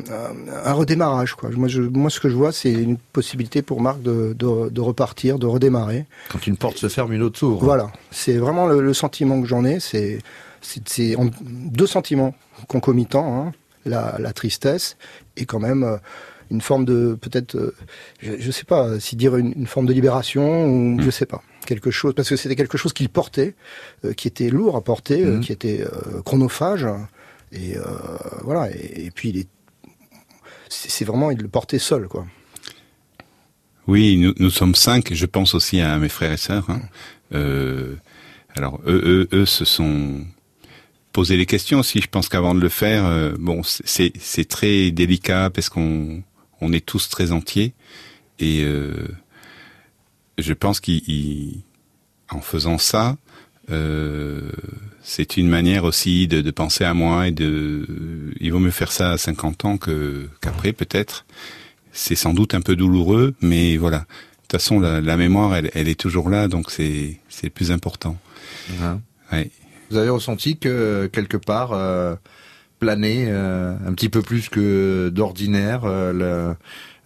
un, 0.66 0.74
redémarrage. 0.74 1.36
Quoi. 1.36 1.52
Moi, 1.52 1.70
je, 1.70 1.82
moi, 1.82 2.10
ce 2.10 2.20
que 2.20 2.28
je 2.28 2.36
vois, 2.36 2.52
c'est 2.52 2.74
une 2.74 2.98
possibilité 2.98 3.62
pour 3.62 3.80
Marc 3.80 4.02
de, 4.02 4.36
de, 4.38 4.70
de, 4.70 4.82
repartir, 4.82 5.40
de 5.40 5.48
redémarrer. 5.48 6.06
Quand 6.34 6.46
une 6.48 6.58
porte 6.58 6.80
se 6.80 6.90
ferme, 6.90 7.14
une 7.14 7.22
autre 7.22 7.40
s'ouvre. 7.40 7.64
Voilà. 7.64 7.94
C'est 8.12 8.38
vraiment 8.38 8.68
le, 8.68 8.82
le, 8.82 8.94
sentiment 8.94 9.42
que 9.42 9.48
j'en 9.48 9.64
ai. 9.64 9.80
C'est 9.80 10.20
c'est 10.62 11.16
deux 11.42 11.88
sentiments 11.88 12.36
concomitants. 12.68 13.48
Hein 13.48 13.52
la, 13.86 14.18
la, 14.20 14.34
tristesse 14.34 14.98
et 15.38 15.46
quand 15.46 15.60
même 15.60 15.84
euh, 15.84 15.98
une 16.52 16.62
forme 16.62 16.86
de 16.86 17.18
peut-être 17.20 17.56
euh, 17.56 17.76
je, 18.22 18.34
je, 18.40 18.52
sais 18.52 18.66
pas 18.66 19.00
si 19.00 19.16
dire 19.16 19.36
une, 19.38 19.54
une 19.56 19.68
forme 19.68 19.86
de 19.86 19.94
libération 19.94 20.66
ou 20.66 20.96
mmh. 20.96 21.02
je 21.02 21.10
sais 21.10 21.26
pas 21.26 21.42
quelque 21.66 21.92
chose 21.92 22.14
parce 22.16 22.30
que 22.30 22.36
c'était 22.36 22.56
quelque 22.56 22.78
chose 22.78 22.94
qu'il 22.94 23.10
portait 23.10 23.56
euh, 24.06 24.14
qui 24.14 24.28
était 24.28 24.50
lourd 24.50 24.76
à 24.76 24.82
porter 24.82 25.26
mmh. 25.26 25.40
qui 25.42 25.52
était 25.52 25.84
chronophage 26.26 26.88
et 27.52 27.76
voilà 28.44 28.70
et, 28.72 29.06
et, 29.06 29.12
puis 29.12 29.30
il 29.30 29.38
est 29.40 29.48
c'est 30.70 31.06
vraiment 31.06 31.32
il 31.32 31.40
le 31.40 31.48
portait 31.48 31.80
seul 31.80 32.08
quoi 32.08 32.28
Oui, 33.88 34.18
nous, 34.18 34.34
nous 34.38 34.52
sommes 34.52 34.76
cinq. 34.76 35.14
Je 35.14 35.26
pense 35.26 35.56
aussi 35.56 35.82
à 35.82 35.98
mes 35.98 36.10
frères 36.10 36.32
et 36.32 36.38
sœurs. 36.38 36.70
Hein. 36.70 36.82
Euh, 37.34 37.96
alors 38.56 38.80
eux, 38.86 39.02
eux, 39.04 39.28
eux 39.34 39.46
se 39.48 39.66
sont 39.66 40.26
posé 41.12 41.38
les 41.38 41.46
questions 41.46 41.80
aussi. 41.80 42.02
Je 42.02 42.08
pense 42.08 42.30
qu'avant 42.30 42.56
de 42.56 42.60
le 42.60 42.70
faire, 42.70 43.06
euh, 43.06 43.34
bon, 43.40 43.62
c'est 43.64 44.14
c'est 44.20 44.48
très 44.48 44.92
délicat 44.92 45.50
parce 45.50 45.70
qu'on 45.70 46.24
on 46.62 46.74
est 46.74 46.86
tous 46.86 47.10
très 47.10 47.32
entiers 47.32 47.74
et 48.40 48.64
euh, 48.64 49.08
je 50.38 50.54
pense 50.54 50.80
qu'en 50.80 52.42
faisant 52.42 52.78
ça, 52.78 53.18
euh, 53.72 54.50
c'est 55.02 55.38
une 55.38 55.48
manière 55.48 55.84
aussi 55.84 56.28
de, 56.28 56.42
de, 56.42 56.52
penser 56.52 56.84
à 56.84 56.94
moi 56.94 57.28
et 57.28 57.32
de. 57.32 57.86
Il 58.40 58.52
vaut 58.52 58.60
mieux 58.60 58.72
faire 58.72 58.92
ça 58.92 59.12
à 59.12 59.18
50 59.18 59.66
ans 59.66 59.78
que 59.78 60.28
qu'après 60.42 60.74
peut-être. 60.74 61.26
C'est 61.92 62.16
sans 62.16 62.34
doute 62.34 62.54
un 62.54 62.62
peu 62.62 62.76
douloureux, 62.76 63.34
mais 63.42 63.78
voilà. 63.78 64.00
De 64.00 64.04
toute 64.54 64.62
façon, 64.62 64.80
la, 64.80 65.02
la 65.02 65.18
mémoire, 65.18 65.56
elle, 65.56 65.70
elle, 65.74 65.88
est 65.88 66.00
toujours 66.00 66.30
là, 66.30 66.48
donc 66.48 66.72
c'est 66.72 67.20
c'est 67.30 67.48
le 67.48 67.52
plus 67.52 67.72
important. 67.72 68.18
Ouais. 68.70 68.98
Ouais. 69.32 69.52
Vous 69.90 69.98
avez 69.98 70.10
ressenti 70.10 70.58
que 70.58 71.10
quelque 71.12 71.38
part 71.38 71.74
euh, 71.74 72.16
planer 72.80 73.26
euh, 73.28 73.74
un 73.86 73.94
petit 73.94 74.10
peu 74.10 74.22
plus 74.22 74.50
que 74.50 75.10
d'ordinaire 75.10 75.82
euh, 75.86 76.54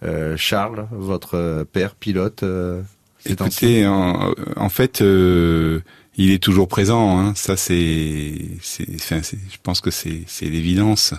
euh, 0.04 0.36
Charles, 0.36 0.86
votre 0.92 1.64
père 1.72 1.94
pilote. 1.94 2.42
euh, 2.42 2.82
Écoutez, 3.26 3.86
en, 3.86 4.34
en 4.56 4.68
fait, 4.68 5.00
euh, 5.00 5.80
il 6.16 6.30
est 6.30 6.42
toujours 6.42 6.68
présent. 6.68 7.18
Hein. 7.18 7.32
Ça, 7.34 7.56
c'est, 7.56 8.34
c'est, 8.60 8.86
enfin, 8.96 9.20
je 9.22 9.56
pense 9.62 9.80
que 9.80 9.90
c'est, 9.90 10.22
c'est 10.26 10.46
l'évidence. 10.46 11.14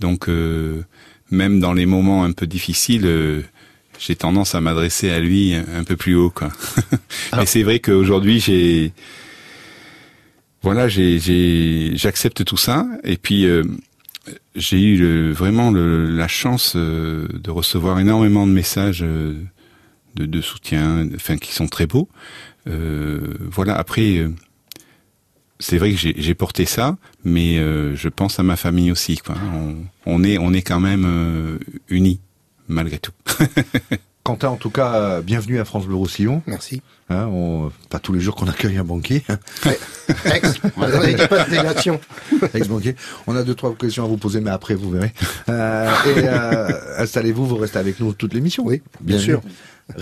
Donc, 0.00 0.28
euh, 0.28 0.82
même 1.30 1.60
dans 1.60 1.72
les 1.74 1.86
moments 1.86 2.24
un 2.24 2.32
peu 2.32 2.46
difficiles, 2.46 3.06
euh, 3.06 3.42
j'ai 3.98 4.16
tendance 4.16 4.54
à 4.54 4.60
m'adresser 4.60 5.10
à 5.10 5.20
lui 5.20 5.54
un, 5.54 5.64
un 5.80 5.84
peu 5.84 5.96
plus 5.96 6.14
haut, 6.14 6.30
quoi. 6.30 6.48
Mais 7.36 7.46
c'est 7.46 7.62
vrai 7.62 7.80
qu'aujourd'hui, 7.80 8.40
j'ai, 8.40 8.92
voilà, 10.66 10.88
j'accepte 10.88 12.44
tout 12.44 12.56
ça. 12.56 12.88
Et 13.04 13.18
puis, 13.18 13.46
euh, 13.46 13.62
j'ai 14.56 14.82
eu 14.82 15.30
vraiment 15.30 15.70
la 15.70 16.26
chance 16.26 16.72
euh, 16.74 17.28
de 17.32 17.52
recevoir 17.52 18.00
énormément 18.00 18.48
de 18.48 18.52
messages. 18.52 19.04
euh, 19.04 19.34
de, 20.16 20.40
soutien, 20.40 21.08
enfin 21.14 21.36
qui 21.36 21.52
sont 21.52 21.68
très 21.68 21.86
beaux. 21.86 22.08
Voilà. 22.64 23.76
Après, 23.76 24.26
c'est 25.60 25.78
vrai 25.78 25.92
que 25.92 25.98
j'ai 25.98 26.34
porté 26.34 26.64
ça, 26.64 26.96
mais 27.22 27.58
je 27.94 28.08
pense 28.08 28.40
à 28.40 28.42
ma 28.42 28.56
famille 28.56 28.90
aussi. 28.90 29.12
Est, 29.12 30.38
on 30.38 30.52
est 30.54 30.62
quand 30.62 30.80
même 30.80 31.58
unis 31.88 32.18
malgré 32.66 32.98
tout. 32.98 33.12
Quentin, 34.26 34.48
en 34.48 34.56
tout 34.56 34.70
cas, 34.70 34.94
euh, 34.94 35.22
bienvenue 35.22 35.60
à 35.60 35.64
France 35.64 35.86
Bleu 35.86 35.94
Roussillon. 35.94 36.42
Merci. 36.46 36.82
Hein, 37.10 37.28
on, 37.32 37.70
pas 37.90 38.00
tous 38.00 38.12
les 38.12 38.18
jours 38.18 38.34
qu'on 38.34 38.48
accueille 38.48 38.76
un 38.76 38.82
banquier. 38.82 39.22
Ex, 40.24 40.58
pas 40.58 40.90
de 40.90 41.50
délation. 41.50 42.00
Ex-banquier. 42.52 42.96
On 43.28 43.36
a 43.36 43.44
deux, 43.44 43.54
trois 43.54 43.72
questions 43.76 44.04
à 44.04 44.08
vous 44.08 44.16
poser, 44.16 44.40
mais 44.40 44.50
après, 44.50 44.74
vous 44.74 44.90
verrez. 44.90 45.12
Euh, 45.48 45.88
et 46.06 46.24
euh, 46.24 46.68
installez-vous, 46.98 47.46
vous 47.46 47.54
restez 47.54 47.78
avec 47.78 48.00
nous 48.00 48.14
toute 48.14 48.34
l'émission. 48.34 48.64
Oui, 48.66 48.82
bien 49.00 49.20
sûr. 49.20 49.42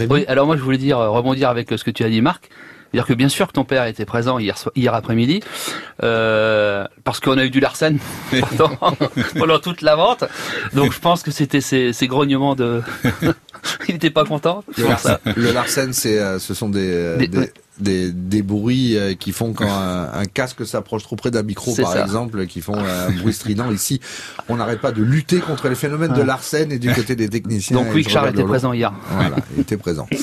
Oui, 0.09 0.25
alors 0.27 0.47
moi 0.47 0.57
je 0.57 0.63
voulais 0.63 0.79
dire, 0.79 0.97
rebondir 0.97 1.51
avec 1.51 1.69
ce 1.77 1.85
que 1.85 1.91
tu 1.91 2.03
as 2.03 2.09
dit 2.09 2.23
Marc. 2.23 2.49
C'est-à-dire 2.95 3.09
que 3.09 3.15
bien 3.15 3.29
sûr 3.29 3.49
que 3.49 3.53
ton 3.53 3.65
père 3.65 3.87
était 3.87 4.05
présent 4.05 4.39
hier, 4.39 4.55
hier 4.77 4.95
après-midi, 4.95 5.41
euh, 6.05 6.87
parce 7.03 7.19
qu'on 7.19 7.37
a 7.39 7.45
eu 7.45 7.51
du 7.51 7.59
Larsen 7.59 7.99
pendant, 8.57 8.79
pendant 9.37 9.59
toute 9.59 9.83
la 9.83 9.97
vente. 9.97 10.23
Donc 10.75 10.93
je 10.93 11.01
pense 11.01 11.25
que 11.25 11.33
c'était 11.33 11.61
ces, 11.61 11.93
ces 11.93 12.07
grognements 12.07 12.55
de... 12.55 12.83
Il 13.89 13.95
n'était 13.95 14.11
pas 14.11 14.25
content. 14.25 14.63
Le. 14.77 15.51
Larsen, 15.53 15.93
c'est, 15.93 16.21
euh, 16.21 16.39
ce 16.39 16.55
sont 16.55 16.69
des, 16.69 16.87
euh, 16.89 17.17
Des- 17.17 17.27
des, 17.29 17.39
ouais. 17.39 17.53
des, 17.81 18.13
des 18.13 18.43
bruits 18.43 18.97
qui 19.19 19.33
font 19.33 19.55
quand 19.55 19.67
un, 19.73 20.13
un 20.13 20.25
casque 20.27 20.65
s'approche 20.65 21.03
trop 21.03 21.17
près 21.17 21.33
d'un 21.33 21.43
micro, 21.43 21.75
par 21.75 21.93
ça. 21.95 22.03
exemple, 22.03 22.47
qui 22.47 22.61
font 22.61 22.77
un 22.79 23.11
bruit 23.11 23.33
strident. 23.33 23.73
Ici, 23.73 24.01
on 24.49 24.57
n'arrête 24.57 24.81
pas 24.81 24.93
de 24.93 25.03
lutter 25.03 25.39
contre 25.41 25.69
les 25.69 25.75
phénomènes 25.75 26.13
de. 26.13 26.23
Larsen 26.23 26.71
et 26.71 26.79
du 26.79 26.93
côté 26.93 27.17
des 27.17 27.29
techniciens. 27.29 27.77
Donc 27.77 27.87
oui, 27.95 28.05
Charles 28.09 28.31
était 28.31 28.45
présent 28.45 28.73
hier. 28.73 28.93
Voilà, 29.11 29.37
il 29.57 29.63
était 29.63 29.79
présent. 29.79 30.07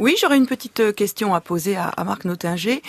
Oui, 0.00 0.14
j'aurais 0.20 0.36
une 0.36 0.46
petite 0.46 0.80
euh, 0.80 0.92
question 0.92 1.34
à 1.34 1.40
poser 1.40 1.76
à, 1.76 1.88
à 1.88 2.04
Marc 2.04 2.24
Notinger. 2.24 2.82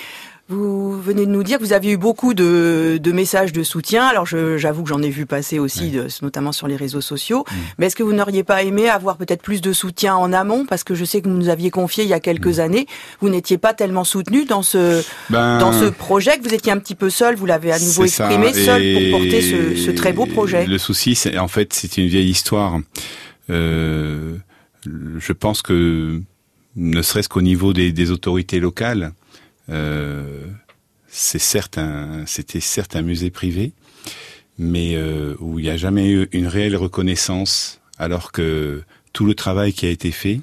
Vous 0.52 1.00
venez 1.00 1.28
de 1.28 1.32
nous 1.32 1.44
dire 1.44 1.60
que 1.60 1.64
vous 1.64 1.74
aviez 1.74 1.92
eu 1.92 1.98
beaucoup 1.98 2.34
de, 2.34 3.00
de 3.00 3.12
messages 3.12 3.54
de 3.54 3.62
soutien. 3.62 4.08
Alors, 4.08 4.26
je- 4.26 4.58
j'avoue 4.58 4.82
que 4.82 4.90
j'en 4.90 5.02
ai 5.04 5.12
vu 5.12 5.28
passer 5.28 5.60
aussi, 5.60 5.92
de- 5.92 6.08
notamment 6.24 6.52
sur 6.52 6.68
les 6.68 6.76
réseaux 6.76 7.02
sociaux. 7.02 7.46
Mais 7.78 7.86
est-ce 7.86 7.96
que 7.96 8.02
vous 8.02 8.14
n'auriez 8.14 8.44
pas 8.44 8.64
aimé 8.64 8.90
avoir 8.90 9.18
peut-être 9.18 9.44
plus 9.44 9.62
de 9.62 9.74
soutien 9.74 10.16
en 10.16 10.34
amont? 10.34 10.66
Parce 10.66 10.84
que 10.84 10.96
je 10.96 11.06
sais 11.06 11.22
que 11.22 11.30
vous 11.30 11.36
nous 11.36 11.50
aviez 11.50 11.70
confié 11.70 12.04
il 12.04 12.10
y 12.10 12.14
a 12.14 12.20
quelques 12.20 12.58
années, 12.60 12.88
vous 13.22 13.30
n'étiez 13.30 13.60
pas 13.60 13.76
tellement 13.76 14.04
soutenu 14.04 14.46
dans 14.46 14.64
ce 14.64 15.04
Ben, 15.30 15.60
dans 15.60 15.72
ce 15.72 15.86
projet, 15.86 16.40
que 16.40 16.48
vous 16.48 16.56
étiez 16.56 16.72
un 16.72 16.80
petit 16.80 16.96
peu 16.96 17.12
seul. 17.12 17.36
Vous 17.36 17.46
l'avez 17.46 17.72
à 17.72 17.78
nouveau 17.78 18.08
ça. 18.08 18.26
exprimé, 18.26 18.52
seul 18.52 18.82
Et 18.84 19.12
pour 19.12 19.20
porter 19.20 19.42
ce, 19.42 19.76
ce 19.76 19.92
très 19.92 20.14
beau 20.14 20.26
projet. 20.26 20.66
Le 20.66 20.80
souci, 20.80 21.14
c'est 21.14 21.38
en 21.38 21.48
fait, 21.48 21.74
c'est 21.74 21.96
une 21.98 22.08
vieille 22.08 22.30
histoire. 22.32 22.80
Euh, 23.52 24.36
je 24.86 25.34
pense 25.34 25.62
que 25.62 26.22
ne 26.76 27.02
serait-ce 27.02 27.30
qu'au 27.30 27.42
niveau 27.42 27.74
des, 27.74 28.12
autorités 28.12 28.60
locales, 28.60 29.14
euh, 29.70 30.46
c'était 31.08 32.60
certes 32.60 32.96
un 32.96 33.02
musée 33.02 33.30
privé, 33.30 33.74
mais 34.58 34.96
euh, 34.96 35.36
où 35.40 35.60
il 35.60 35.64
n'y 35.64 35.70
a 35.70 35.78
jamais 35.78 36.10
eu 36.10 36.28
une 36.32 36.48
réelle 36.48 36.76
reconnaissance, 36.76 37.82
alors 37.98 38.32
que 38.32 38.84
tout 39.14 39.26
le 39.26 39.34
travail 39.34 39.74
qui 39.74 39.86
a 39.86 39.90
été 39.90 40.12
fait 40.12 40.42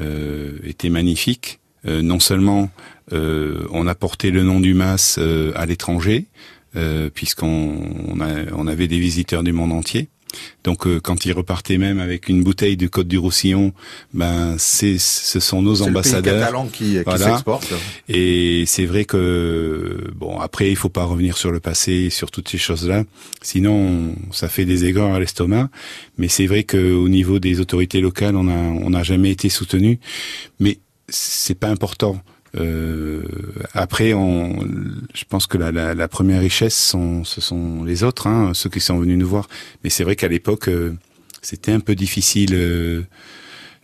euh, 0.00 0.58
était 0.64 0.90
magnifique. 0.90 1.58
Non 1.86 2.20
seulement 2.20 2.68
on 3.10 3.86
a 3.86 3.94
porté 3.94 4.30
le 4.30 4.42
nom 4.42 4.60
du 4.60 4.74
MAS 4.74 5.18
à 5.54 5.64
l'étranger, 5.64 6.26
puisqu'on 7.14 8.14
on 8.52 8.66
avait 8.66 8.86
des 8.86 8.98
visiteurs 8.98 9.42
du 9.42 9.52
monde 9.52 9.72
entier. 9.72 10.10
Donc 10.64 10.86
euh, 10.86 11.00
quand 11.00 11.24
ils 11.24 11.32
repartaient 11.32 11.78
même 11.78 11.98
avec 12.00 12.28
une 12.28 12.42
bouteille 12.42 12.76
de 12.76 12.86
Côte 12.86 13.08
du 13.08 13.18
Roussillon, 13.18 13.72
ben 14.14 14.56
c'est 14.58 14.98
ce 14.98 15.40
sont 15.40 15.62
nos 15.62 15.74
C'est 15.76 15.80
le 15.80 15.84
pays 15.86 15.90
ambassadeurs. 15.90 16.40
catalan 16.40 16.66
qui, 16.66 16.84
qui 16.94 16.98
Voilà. 17.04 17.30
s'exporte. 17.30 17.72
Et 18.08 18.64
c'est 18.66 18.84
vrai 18.86 19.04
que 19.04 20.10
bon 20.14 20.38
après 20.38 20.70
il 20.70 20.76
faut 20.76 20.88
pas 20.88 21.04
revenir 21.04 21.36
sur 21.36 21.50
le 21.50 21.60
passé, 21.60 22.10
sur 22.10 22.30
toutes 22.30 22.48
ces 22.48 22.58
choses-là, 22.58 23.04
sinon 23.42 24.14
ça 24.32 24.48
fait 24.48 24.64
des 24.64 24.84
égorts 24.84 25.14
à 25.14 25.20
l'estomac. 25.20 25.68
Mais 26.18 26.28
c'est 26.28 26.46
vrai 26.46 26.64
que 26.64 26.92
au 26.92 27.08
niveau 27.08 27.38
des 27.38 27.60
autorités 27.60 28.00
locales, 28.00 28.36
on 28.36 28.48
a 28.48 28.52
on 28.86 28.90
n'a 28.90 29.02
jamais 29.02 29.30
été 29.30 29.48
soutenu. 29.48 29.98
Mais 30.58 30.78
c'est 31.08 31.58
pas 31.58 31.68
important. 31.68 32.20
Euh, 32.58 33.22
après, 33.74 34.12
on, 34.12 34.60
je 35.14 35.24
pense 35.28 35.46
que 35.46 35.56
la, 35.58 35.70
la, 35.72 35.94
la 35.94 36.08
première 36.08 36.40
richesse, 36.40 36.76
sont, 36.76 37.22
ce 37.24 37.40
sont 37.40 37.84
les 37.84 38.02
autres, 38.02 38.26
hein, 38.26 38.52
ceux 38.54 38.70
qui 38.70 38.80
sont 38.80 38.98
venus 38.98 39.18
nous 39.18 39.28
voir. 39.28 39.48
Mais 39.84 39.90
c'est 39.90 40.04
vrai 40.04 40.16
qu'à 40.16 40.28
l'époque, 40.28 40.68
euh, 40.68 40.92
c'était 41.42 41.72
un 41.72 41.80
peu 41.80 41.94
difficile. 41.94 42.50
euh, 42.54 43.02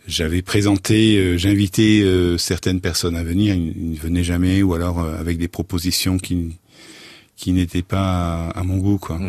j'avais 0.07 0.41
présenté, 0.41 1.17
euh, 1.17 1.37
j'invitais 1.37 2.01
euh, 2.01 2.37
certaines 2.37 2.79
personnes 2.81 3.15
à 3.17 3.23
venir, 3.23 3.55
ils, 3.55 3.91
ne 3.91 3.97
venaient 3.97 4.23
jamais, 4.23 4.61
ou 4.63 4.73
alors 4.73 4.99
euh, 5.01 5.17
avec 5.19 5.37
des 5.37 5.47
propositions 5.49 6.17
qui 6.17 6.55
qui 7.35 7.51
n'étaient 7.51 7.83
pas 7.83 8.47
à, 8.47 8.59
à 8.59 8.63
mon 8.63 8.77
goût, 8.77 8.97
quoi. 8.97 9.19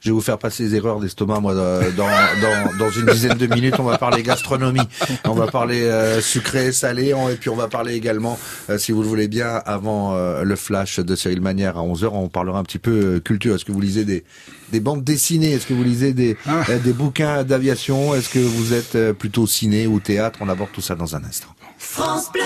Je 0.00 0.10
vais 0.10 0.14
vous 0.14 0.20
faire 0.20 0.38
passer 0.38 0.62
les 0.64 0.74
erreurs 0.76 1.00
d'estomac, 1.00 1.40
moi, 1.40 1.54
dans, 1.54 2.78
dans, 2.78 2.90
une 2.90 3.06
dizaine 3.06 3.36
de 3.38 3.46
minutes. 3.46 3.74
On 3.78 3.84
va 3.84 3.98
parler 3.98 4.22
gastronomie, 4.22 4.80
on 5.24 5.32
va 5.34 5.46
parler 5.48 5.82
euh, 5.82 6.20
sucré, 6.20 6.72
salé, 6.72 7.14
on- 7.14 7.28
et 7.28 7.34
puis 7.34 7.50
on 7.50 7.56
va 7.56 7.68
parler 7.68 7.94
également, 7.94 8.38
euh, 8.70 8.78
si 8.78 8.92
vous 8.92 9.02
le 9.02 9.08
voulez 9.08 9.28
bien, 9.28 9.60
avant 9.66 10.14
euh, 10.14 10.42
le 10.44 10.56
flash 10.56 11.00
de 11.00 11.16
Cyril 11.16 11.40
Manière 11.40 11.76
à 11.78 11.82
11h, 11.82 12.08
on 12.12 12.28
parlera 12.28 12.58
un 12.58 12.62
petit 12.64 12.78
peu 12.78 12.90
euh, 13.16 13.20
culture. 13.20 13.54
Est-ce 13.54 13.64
que 13.64 13.72
vous 13.72 13.80
lisez 13.80 14.04
des, 14.04 14.24
des 14.72 14.80
bandes 14.80 15.02
dessinées? 15.04 15.52
Est-ce 15.52 15.66
que 15.66 15.74
vous 15.74 15.84
lisez 15.84 16.12
des, 16.12 16.36
euh, 16.68 16.78
des 16.78 16.92
bouquins 16.92 17.42
d'aviation? 17.44 18.14
Est-ce 18.14 18.28
que 18.28 18.38
vous 18.38 18.72
êtes 18.74 18.94
euh, 18.94 19.12
plutôt 19.12 19.46
ciné 19.46 19.86
ou 19.86 20.00
théâtre? 20.00 20.38
On 20.42 20.48
aborde 20.48 20.70
tout 20.72 20.80
ça 20.80 20.94
dans 20.94 21.16
un 21.16 21.24
instant. 21.24 21.48
France 21.90 22.30
Bleu 22.30 22.42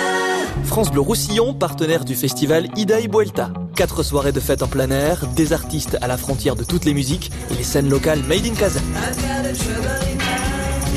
France 0.64 0.90
Bleu 0.92 1.00
Roussillon, 1.00 1.52
partenaire 1.52 2.04
du 2.04 2.14
festival 2.14 2.68
Ida 2.76 3.00
y 3.00 3.08
Vuelta. 3.08 3.50
Quatre 3.74 4.04
soirées 4.04 4.30
de 4.30 4.38
fête 4.38 4.62
en 4.62 4.68
plein 4.68 4.88
air, 4.90 5.26
des 5.34 5.52
artistes 5.52 5.98
à 6.00 6.06
la 6.06 6.16
frontière 6.16 6.54
de 6.54 6.62
toutes 6.62 6.84
les 6.84 6.94
musiques 6.94 7.32
et 7.50 7.54
les 7.54 7.64
scènes 7.64 7.88
locales 7.88 8.22
made 8.22 8.46
in 8.46 8.54
Casa. 8.54 8.80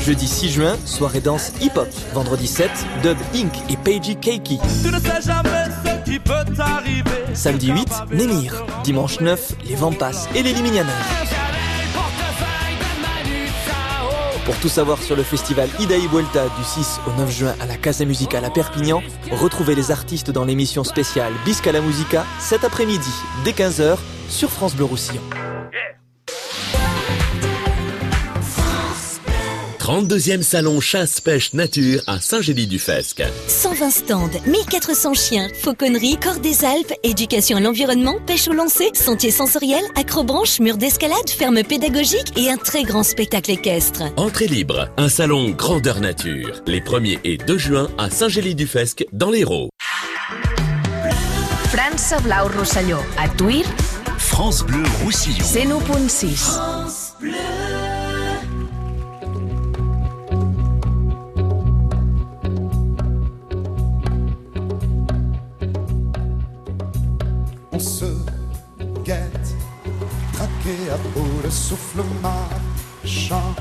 Jeudi 0.00 0.28
6 0.28 0.48
juin, 0.48 0.76
soirée 0.84 1.20
danse 1.20 1.52
hip-hop. 1.60 1.88
Vendredi 2.14 2.46
7, 2.46 2.70
Dub 3.02 3.18
Inc. 3.34 3.52
et 3.68 3.76
Peiji 3.76 4.14
Keiki. 4.16 4.60
Tu 4.82 4.92
ne 4.92 5.00
sais 5.00 5.22
jamais 5.22 5.66
ce 5.84 6.10
qui 6.10 6.18
peut 6.20 6.44
t'arriver. 6.56 7.34
Samedi 7.34 7.72
8, 7.72 7.88
Némir. 8.12 8.64
Dimanche 8.84 9.20
9, 9.20 9.56
les 9.68 9.74
Vampas 9.74 10.28
et 10.36 10.44
les 10.44 10.52
Liminianas. 10.52 10.92
Pour 14.46 14.56
tout 14.60 14.68
savoir 14.68 15.02
sur 15.02 15.16
le 15.16 15.24
festival 15.24 15.68
Ida 15.80 15.96
y 15.96 16.06
Vuelta 16.06 16.44
du 16.56 16.62
6 16.62 17.00
au 17.08 17.20
9 17.20 17.30
juin 17.30 17.54
à 17.58 17.66
la 17.66 17.76
Casa 17.76 18.04
Musicale 18.04 18.44
à 18.44 18.50
Perpignan, 18.50 19.02
retrouvez 19.32 19.74
les 19.74 19.90
artistes 19.90 20.30
dans 20.30 20.44
l'émission 20.44 20.84
spéciale 20.84 21.32
Bisca 21.44 21.72
la 21.72 21.80
Musica 21.80 22.24
cet 22.38 22.62
après-midi 22.62 23.10
dès 23.44 23.50
15h 23.50 23.98
sur 24.28 24.48
France 24.50 24.76
Bleu 24.76 24.84
Roussillon. 24.84 25.22
32e 29.86 30.42
salon 30.42 30.80
chasse-pêche 30.80 31.52
nature 31.52 32.02
à 32.08 32.20
Saint-Gély-du-Fesque. 32.20 33.22
120 33.46 33.90
stands, 33.90 34.30
1400 34.44 35.14
chiens, 35.14 35.48
fauconnerie, 35.62 36.18
corps 36.20 36.40
des 36.40 36.64
Alpes, 36.64 36.92
éducation 37.04 37.58
à 37.58 37.60
l'environnement, 37.60 38.16
pêche 38.26 38.48
au 38.48 38.52
lancer, 38.52 38.90
sentier 38.94 39.30
sensoriel, 39.30 39.84
acrobranche, 39.94 40.58
mur 40.58 40.76
d'escalade, 40.76 41.30
ferme 41.30 41.62
pédagogique 41.62 42.36
et 42.36 42.50
un 42.50 42.56
très 42.56 42.82
grand 42.82 43.04
spectacle 43.04 43.52
équestre. 43.52 44.02
Entrée 44.16 44.48
libre, 44.48 44.88
un 44.96 45.08
salon 45.08 45.50
grandeur 45.50 46.00
nature. 46.00 46.64
Les 46.66 46.80
1er 46.80 47.20
et 47.22 47.36
2 47.36 47.56
juin 47.56 47.88
à 47.96 48.10
Saint-Gély-du-Fesque 48.10 49.06
dans 49.12 49.30
l'Hérault. 49.30 49.68
França 51.68 52.18
Blau 52.22 52.48
Rosselló. 52.58 52.98
A 53.18 53.28
Tuir, 53.28 53.64
France 54.18 54.64
Bleu 54.64 54.82
Roussillon. 55.04 55.44
101.6. 55.44 56.58
On 57.22 57.65
traqué 70.66 70.90
à 70.90 70.96
bout 71.14 71.42
de 71.42 71.50
souffle 71.50 72.02
marchant, 72.22 73.54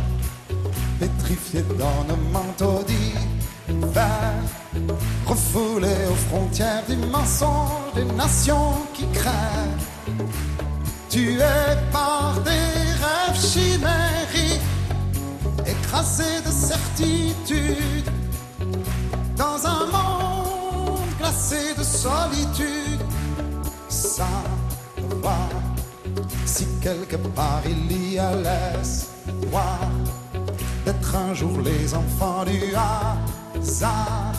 pétrifié 0.99 1.63
dans 1.77 2.03
nos 2.07 2.21
manteaux 2.31 2.83
d'hiver, 2.83 4.33
refoulé 5.25 5.93
aux 6.09 6.29
frontières 6.29 6.83
du 6.87 6.95
mensonge 6.97 7.93
des 7.95 8.05
nations 8.05 8.73
qui 8.93 9.05
crèvent, 9.11 10.23
tué 11.09 11.39
par 11.91 12.35
des 12.43 12.51
rêves 12.51 13.39
chimériques, 13.39 14.61
écrasé 15.65 16.41
de 16.45 16.51
certitude, 16.51 18.09
dans 19.37 19.65
un 19.65 19.85
monde 19.87 20.99
glacé 21.19 21.73
de 21.77 21.83
solitude 21.83 23.01
savoir 23.89 25.49
si 26.55 26.65
quelque 26.81 27.17
part 27.35 27.63
il 27.65 28.13
y 28.13 28.17
a 28.17 28.31
l'espoir 28.33 29.89
d'être 30.85 31.15
un 31.15 31.33
jour 31.33 31.59
les 31.59 31.93
enfants 31.93 32.45
du 32.45 32.73
hasard. 32.73 34.31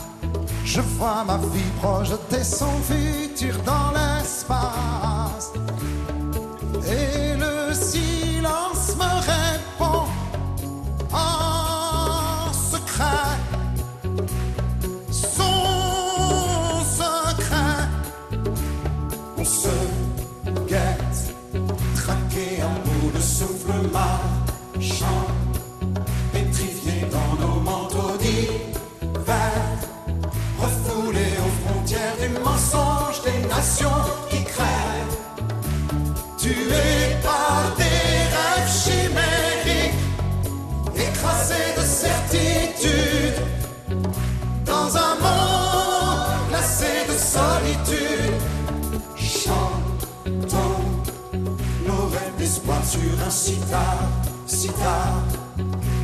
Je 0.65 0.81
vois 0.81 1.25
ma 1.27 1.37
vie 1.37 1.73
projeter 1.83 2.43
son 2.43 2.73
futur 2.89 3.55
dans 3.67 3.91
l'espace. 3.97 5.53
Écrasé 41.27 41.55
de 41.77 41.83
certitude, 41.83 43.35
dans 44.65 44.97
un 44.97 45.15
monde 45.21 46.49
glacé 46.49 46.87
de 47.09 47.13
solitude. 47.13 48.35
Chantons 49.17 50.83
nos 51.87 52.07
rêves 52.09 52.37
d'espoir 52.39 52.85
sur 52.85 53.01
un 53.27 53.31
sitar, 53.31 53.99
sitar 54.47 55.23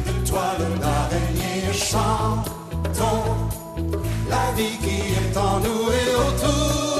de 0.06 0.26
toile 0.28 0.78
d'araignée. 0.80 1.72
Chantons 1.72 3.22
la 4.28 4.52
vie 4.56 4.76
qui 4.78 5.14
est 5.14 5.36
en 5.36 5.60
nous 5.60 5.88
et 5.90 6.14
autour 6.14 6.91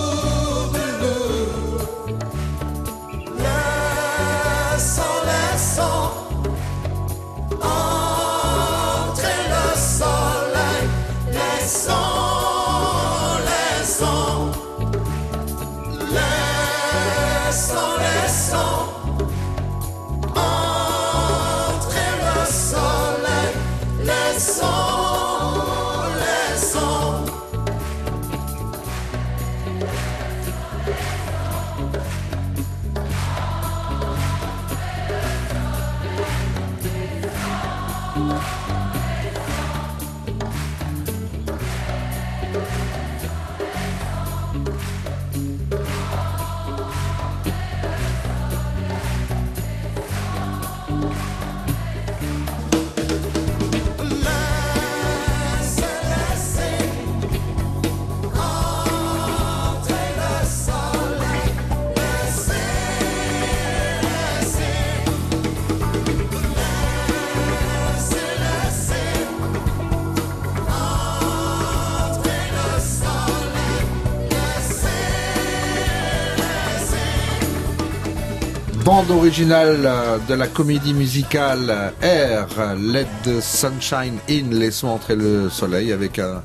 originale 79.17 79.83
euh, 79.85 80.19
de 80.29 80.35
la 80.35 80.47
comédie 80.47 80.95
musicale 80.95 81.93
Air, 82.01 82.47
Let 82.79 83.07
the 83.25 83.41
Sunshine 83.41 84.19
In, 84.29 84.51
laissons 84.51 84.89
entrer 84.89 85.17
le 85.17 85.51
soleil 85.51 85.93
avec 85.93 86.19
un, 86.19 86.43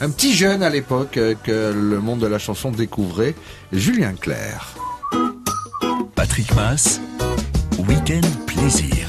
un 0.00 0.10
petit 0.10 0.34
jeune 0.34 0.62
à 0.62 0.70
l'époque 0.70 1.16
euh, 1.16 1.34
que 1.42 1.72
le 1.72 2.00
monde 2.00 2.20
de 2.20 2.26
la 2.26 2.38
chanson 2.38 2.70
découvrait, 2.70 3.34
Julien 3.72 4.14
Clerc. 4.14 4.74
Patrick 6.14 6.54
Mass, 6.54 7.00
Week-end 7.88 8.26
Plaisir. 8.46 9.06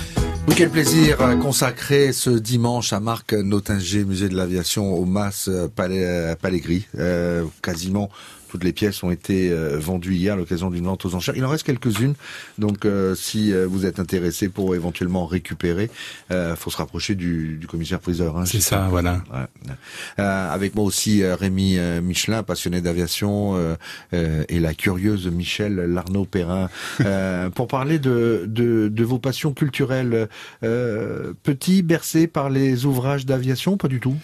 Week-end 0.47 0.70
plaisir 0.70 1.22
euh, 1.22 1.36
consacré 1.36 2.12
ce 2.12 2.32
dimanche 2.32 2.93
à 2.93 2.99
Marc 2.99 3.34
Notinger, 3.34 4.03
musée 4.03 4.30
de 4.30 4.36
l'aviation 4.36 4.93
au 4.93 5.05
Mas 5.05 5.49
Palais, 5.76 6.36
Palais 6.41 6.62
Euh, 6.97 7.45
quasiment 7.62 8.10
toutes 8.49 8.63
les 8.63 8.73
pièces 8.73 9.03
ont 9.03 9.11
été 9.11 9.51
euh, 9.51 9.77
vendues 9.79 10.15
hier 10.15 10.33
à 10.33 10.37
l'occasion 10.37 10.69
d'une 10.69 10.85
vente 10.85 11.05
aux 11.05 11.15
enchères. 11.15 11.35
Il 11.37 11.45
en 11.45 11.49
reste 11.49 11.65
quelques-unes, 11.65 12.15
donc 12.57 12.85
euh, 12.85 13.15
si 13.15 13.53
euh, 13.53 13.65
vous 13.67 13.85
êtes 13.85 13.99
intéressé 13.99 14.49
pour 14.49 14.75
éventuellement 14.75 15.25
récupérer, 15.25 15.89
euh, 16.31 16.55
faut 16.55 16.69
se 16.69 16.77
rapprocher 16.77 17.15
du, 17.15 17.57
du 17.57 17.67
commissaire 17.67 17.99
priseur. 17.99 18.37
Hein, 18.37 18.45
C'est 18.45 18.61
ça, 18.61 18.87
voilà. 18.89 19.21
Ouais. 19.31 19.73
Euh, 20.19 20.53
avec 20.53 20.75
moi 20.75 20.85
aussi 20.85 21.23
Rémi 21.23 21.77
Michelin, 22.01 22.43
passionné 22.43 22.81
d'aviation, 22.81 23.55
euh, 23.55 23.75
euh, 24.13 24.43
et 24.49 24.59
la 24.59 24.73
curieuse 24.73 25.27
Michel 25.27 25.75
Larnaud-Perrin, 25.75 26.69
euh, 27.01 27.49
pour 27.55 27.67
parler 27.67 27.99
de, 27.99 28.43
de, 28.47 28.89
de 28.89 29.03
vos 29.03 29.19
passions 29.19 29.53
culturelles. 29.53 30.27
Euh, 30.63 31.33
petit, 31.43 31.81
bercé 31.81 32.27
par 32.27 32.49
les 32.49 32.85
ouvrages 32.85 33.25
d'aviation, 33.25 33.77
pas 33.77 33.87
du 33.87 33.99
tout? 33.99 34.15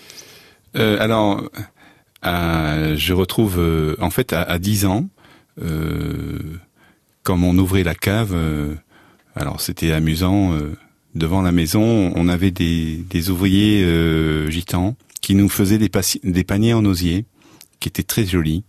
Euh, 0.75 0.97
alors, 0.99 1.49
je 2.25 3.13
retrouve 3.13 3.59
euh, 3.59 3.95
en 3.99 4.09
fait 4.09 4.33
à, 4.33 4.41
à 4.41 4.59
10 4.59 4.85
ans, 4.85 5.07
euh, 5.61 6.39
quand 7.23 7.41
on 7.41 7.57
ouvrait 7.57 7.83
la 7.83 7.95
cave, 7.95 8.31
euh, 8.33 8.75
alors 9.35 9.59
c'était 9.61 9.91
amusant. 9.91 10.53
euh, 10.53 10.75
devant 11.15 11.41
la 11.41 11.53
maison, 11.53 12.11
on 12.13 12.27
avait 12.27 12.51
des, 12.51 12.97
des 13.09 13.29
ouvriers 13.29 13.83
euh, 13.83 14.49
gitans 14.49 14.95
qui 15.21 15.33
nous 15.33 15.47
faisaient 15.49 15.77
des, 15.77 16.43
paniers 16.43 16.73
en 16.73 16.83
osier, 16.85 17.25
qui 17.79 17.87
étaient 17.89 18.03
très 18.03 18.25
jolis, 18.25 18.63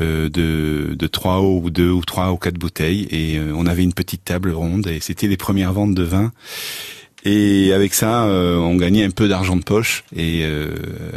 de, 0.00 0.28
de 0.28 1.06
trois 1.06 1.42
ou 1.42 1.70
deux 1.70 1.90
ou 1.90 2.02
trois 2.04 2.32
ou 2.32 2.36
quatre 2.38 2.58
bouteilles, 2.58 3.06
et 3.10 3.38
on 3.54 3.66
avait 3.66 3.84
une 3.84 3.92
petite 3.92 4.24
table 4.24 4.50
ronde, 4.50 4.88
et 4.88 5.00
c'était 5.00 5.28
les 5.28 5.36
premières 5.36 5.72
ventes 5.72 5.94
de 5.94 6.02
vin. 6.02 6.32
Et 7.28 7.72
avec 7.72 7.92
ça, 7.92 8.26
euh, 8.26 8.56
on 8.56 8.76
gagnait 8.76 9.02
un 9.02 9.10
peu 9.10 9.26
d'argent 9.26 9.56
de 9.56 9.64
poche. 9.64 10.04
Et 10.14 10.42
euh, 10.44 10.68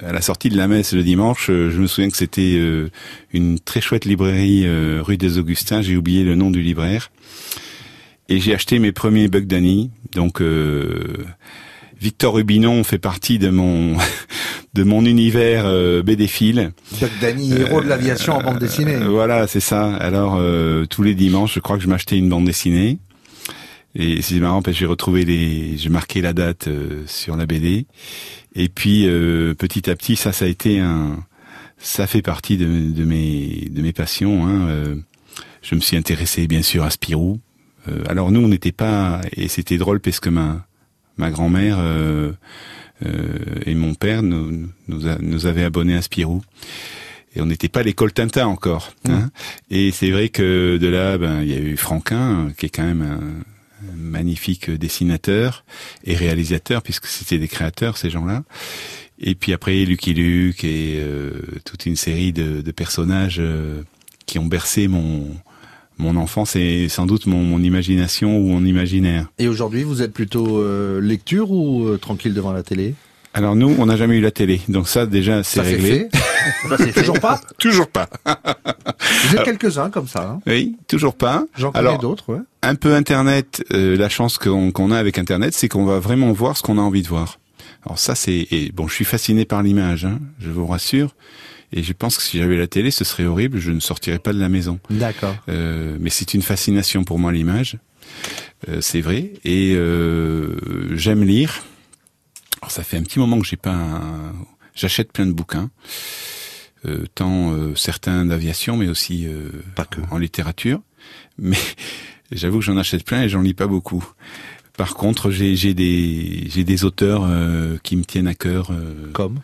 à 0.03 0.11
la 0.11 0.21
sortie 0.21 0.49
de 0.49 0.57
la 0.57 0.67
messe 0.67 0.93
le 0.93 1.03
dimanche, 1.03 1.51
euh, 1.51 1.69
je 1.69 1.79
me 1.79 1.85
souviens 1.85 2.09
que 2.09 2.17
c'était 2.17 2.55
euh, 2.57 2.89
une 3.31 3.59
très 3.59 3.79
chouette 3.79 4.05
librairie 4.05 4.63
euh, 4.65 5.03
rue 5.03 5.17
des 5.17 5.37
Augustins. 5.37 5.83
J'ai 5.83 5.95
oublié 5.95 6.23
le 6.23 6.33
nom 6.33 6.49
du 6.49 6.63
libraire. 6.63 7.11
Et 8.27 8.39
j'ai 8.39 8.55
acheté 8.55 8.79
mes 8.79 8.91
premiers 8.91 9.27
Buck 9.27 9.45
Danny. 9.45 9.91
Donc 10.13 10.41
euh, 10.41 11.27
Victor 12.01 12.33
Rubinon 12.33 12.83
fait 12.83 12.97
partie 12.97 13.37
de 13.37 13.49
mon 13.49 13.95
de 14.73 14.83
mon 14.83 15.05
univers 15.05 15.65
euh, 15.67 16.01
BD-Phile. 16.01 16.71
Buck 16.99 17.11
Danny, 17.21 17.53
héros 17.53 17.81
de 17.81 17.87
l'aviation 17.87 18.33
en 18.33 18.41
bande 18.41 18.57
dessinée. 18.57 18.95
Euh, 18.95 19.09
voilà, 19.09 19.45
c'est 19.45 19.59
ça. 19.59 19.95
Alors 19.97 20.37
euh, 20.39 20.85
tous 20.87 21.03
les 21.03 21.13
dimanches, 21.13 21.53
je 21.53 21.59
crois 21.59 21.77
que 21.77 21.83
je 21.83 21.87
m'achetais 21.87 22.17
une 22.17 22.29
bande 22.29 22.45
dessinée. 22.45 22.97
Et 24.01 24.21
c'est 24.21 24.39
marrant 24.39 24.61
parce 24.61 24.75
que 24.75 24.79
j'ai 24.79 24.85
retrouvé 24.85 25.25
les, 25.25 25.77
j'ai 25.77 25.89
marqué 25.89 26.21
la 26.21 26.31
date 26.33 26.67
euh, 26.69 27.03
sur 27.05 27.35
la 27.35 27.45
BD. 27.45 27.85
Et 28.55 28.69
puis 28.69 29.05
euh, 29.07 29.53
petit 29.53 29.89
à 29.89 29.95
petit, 29.95 30.15
ça, 30.15 30.31
ça 30.31 30.45
a 30.45 30.47
été 30.47 30.79
un, 30.79 31.23
ça 31.77 32.07
fait 32.07 32.21
partie 32.21 32.55
de, 32.57 32.65
de 32.65 33.03
mes 33.03 33.67
de 33.69 33.81
mes 33.81 33.91
passions. 33.93 34.47
Hein. 34.47 34.67
Euh, 34.69 34.95
je 35.61 35.75
me 35.75 35.81
suis 35.81 35.97
intéressé 35.97 36.47
bien 36.47 36.61
sûr 36.61 36.83
à 36.83 36.89
Spirou. 36.89 37.39
Euh, 37.89 38.03
alors 38.07 38.31
nous, 38.31 38.39
on 38.41 38.47
n'était 38.47 38.71
pas, 38.71 39.21
et 39.35 39.47
c'était 39.49 39.77
drôle 39.77 39.99
parce 39.99 40.19
que 40.21 40.29
ma 40.29 40.65
ma 41.17 41.29
grand-mère 41.29 41.75
euh, 41.79 42.31
euh, 43.05 43.37
et 43.65 43.75
mon 43.75 43.93
père 43.95 44.23
nous 44.23 44.69
nous, 44.87 45.07
a- 45.07 45.17
nous 45.19 45.45
avaient 45.45 45.63
abonnés 45.65 45.95
à 45.97 46.01
Spirou 46.01 46.41
et 47.35 47.41
on 47.41 47.45
n'était 47.45 47.67
pas 47.69 47.81
à 47.81 47.83
l'école 47.83 48.13
Tintin 48.13 48.47
encore. 48.47 48.93
hein. 49.09 49.29
Et 49.69 49.91
c'est 49.91 50.09
vrai 50.11 50.29
que 50.29 50.77
de 50.77 50.87
là, 50.87 51.17
ben 51.17 51.41
il 51.43 51.49
y 51.49 51.53
a 51.53 51.59
eu 51.59 51.75
Franquin, 51.77 52.51
qui 52.57 52.65
est 52.67 52.69
quand 52.69 52.85
même 52.85 53.01
un 53.01 53.19
magnifique 53.95 54.69
dessinateur 54.71 55.63
et 56.03 56.15
réalisateur, 56.15 56.81
puisque 56.81 57.07
c'était 57.07 57.37
des 57.37 57.47
créateurs 57.47 57.97
ces 57.97 58.09
gens-là. 58.09 58.43
Et 59.19 59.35
puis 59.35 59.53
après 59.53 59.83
Lucky 59.85 60.13
Luke 60.13 60.63
et 60.63 60.95
euh, 60.97 61.41
toute 61.65 61.85
une 61.85 61.95
série 61.95 62.31
de, 62.31 62.61
de 62.61 62.71
personnages 62.71 63.37
euh, 63.39 63.81
qui 64.25 64.39
ont 64.39 64.45
bercé 64.45 64.87
mon 64.87 65.27
mon 65.97 66.15
enfance 66.15 66.55
et 66.55 66.87
sans 66.87 67.05
doute 67.05 67.25
mon, 67.25 67.43
mon 67.43 67.61
imagination 67.61 68.37
ou 68.37 68.47
mon 68.47 68.63
imaginaire. 68.63 69.27
Et 69.37 69.49
aujourd'hui, 69.49 69.83
vous 69.83 70.01
êtes 70.01 70.13
plutôt 70.13 70.59
euh, 70.59 71.01
lecture 71.01 71.51
ou 71.51 71.85
euh, 71.85 71.97
tranquille 71.97 72.33
devant 72.33 72.53
la 72.53 72.63
télé? 72.63 72.95
Alors 73.33 73.55
nous, 73.55 73.75
on 73.77 73.85
n'a 73.85 73.97
jamais 73.97 74.17
eu 74.17 74.21
la 74.21 74.31
télé, 74.31 74.61
donc 74.69 74.87
ça 74.87 75.05
déjà 75.05 75.43
c'est 75.43 75.59
réglé. 75.61 76.07
fait. 76.11 76.28
Toujours 76.93 77.19
pas 77.19 77.41
Toujours 77.57 77.87
pas. 77.87 78.09
Vous 79.25 79.35
êtes 79.35 79.43
quelques-uns 79.43 79.89
comme 79.89 80.07
ça. 80.07 80.23
hein 80.29 80.41
Oui, 80.47 80.77
toujours 80.87 81.15
pas. 81.15 81.45
J'en 81.57 81.71
connais 81.71 81.87
Alors, 81.87 81.99
d'autres, 81.99 82.31
ouais. 82.33 82.39
Un 82.61 82.75
peu 82.75 82.93
Internet, 82.95 83.63
euh, 83.73 83.95
la 83.97 84.09
chance 84.09 84.37
qu'on 84.37 84.71
qu'on 84.71 84.91
a 84.91 84.97
avec 84.97 85.17
Internet, 85.17 85.53
c'est 85.53 85.67
qu'on 85.67 85.85
va 85.85 85.99
vraiment 85.99 86.31
voir 86.31 86.57
ce 86.57 86.63
qu'on 86.63 86.77
a 86.77 86.81
envie 86.81 87.01
de 87.03 87.07
voir. 87.07 87.39
Alors 87.85 87.97
ça, 87.99 88.15
c'est... 88.15 88.47
et 88.51 88.71
Bon, 88.73 88.87
je 88.87 88.93
suis 88.93 89.05
fasciné 89.05 89.45
par 89.45 89.63
l'image, 89.63 90.05
hein, 90.05 90.19
je 90.39 90.49
vous 90.49 90.67
rassure. 90.67 91.15
Et 91.71 91.83
je 91.83 91.93
pense 91.93 92.17
que 92.17 92.23
si 92.23 92.39
j'avais 92.39 92.57
la 92.57 92.67
télé, 92.67 92.89
ce 92.91 93.03
serait 93.03 93.25
horrible, 93.25 93.59
je 93.59 93.71
ne 93.71 93.79
sortirais 93.79 94.17
pas 94.19 94.33
de 94.33 94.39
la 94.39 94.49
maison. 94.49 94.79
D'accord. 94.89 95.35
Euh, 95.49 95.97
mais 95.99 96.09
c'est 96.09 96.33
une 96.33 96.41
fascination 96.41 97.03
pour 97.03 97.19
moi, 97.19 97.31
l'image. 97.31 97.77
Euh, 98.67 98.81
c'est 98.81 99.01
vrai. 99.01 99.31
Et 99.45 99.73
euh, 99.75 100.57
j'aime 100.95 101.23
lire. 101.23 101.61
Alors 102.61 102.71
ça 102.71 102.83
fait 102.83 102.97
un 102.97 103.03
petit 103.03 103.19
moment 103.19 103.39
que 103.39 103.45
j'ai 103.47 103.55
pas... 103.57 103.71
un- 103.71 104.33
J'achète 104.75 105.11
plein 105.11 105.25
de 105.25 105.33
bouquins. 105.33 105.69
Euh, 106.85 107.05
tant 107.13 107.51
euh, 107.51 107.75
certains 107.75 108.25
d'aviation, 108.25 108.77
mais 108.77 108.87
aussi 108.87 109.27
euh, 109.27 109.49
en 110.11 110.17
littérature. 110.17 110.79
Mais 111.37 111.57
j'avoue 112.31 112.59
que 112.59 112.65
j'en 112.65 112.77
achète 112.77 113.03
plein 113.03 113.23
et 113.23 113.29
j'en 113.29 113.41
lis 113.41 113.53
pas 113.53 113.67
beaucoup. 113.67 114.05
Par 114.77 114.93
contre, 114.95 115.29
j'ai 115.29 115.73
des 115.73 116.47
j'ai 116.49 116.63
des 116.63 116.85
auteurs 116.85 117.25
euh, 117.27 117.77
qui 117.83 117.97
me 117.97 118.05
tiennent 118.05 118.27
à 118.27 118.33
cœur. 118.33 118.69
euh. 118.71 119.11
Comme 119.11 119.39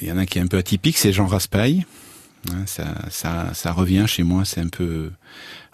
Il 0.00 0.06
y 0.08 0.12
en 0.12 0.18
a 0.18 0.20
un 0.20 0.26
qui 0.26 0.38
est 0.38 0.42
un 0.42 0.46
peu 0.46 0.56
atypique, 0.58 0.96
c'est 0.96 1.12
Jean 1.12 1.26
Raspail. 1.26 1.84
Hein, 2.52 2.62
ça, 2.66 2.94
ça, 3.10 3.52
ça 3.52 3.72
revient 3.72 4.04
chez 4.06 4.22
moi, 4.22 4.44
c'est 4.44 4.60
un 4.60 4.68
peu. 4.68 5.10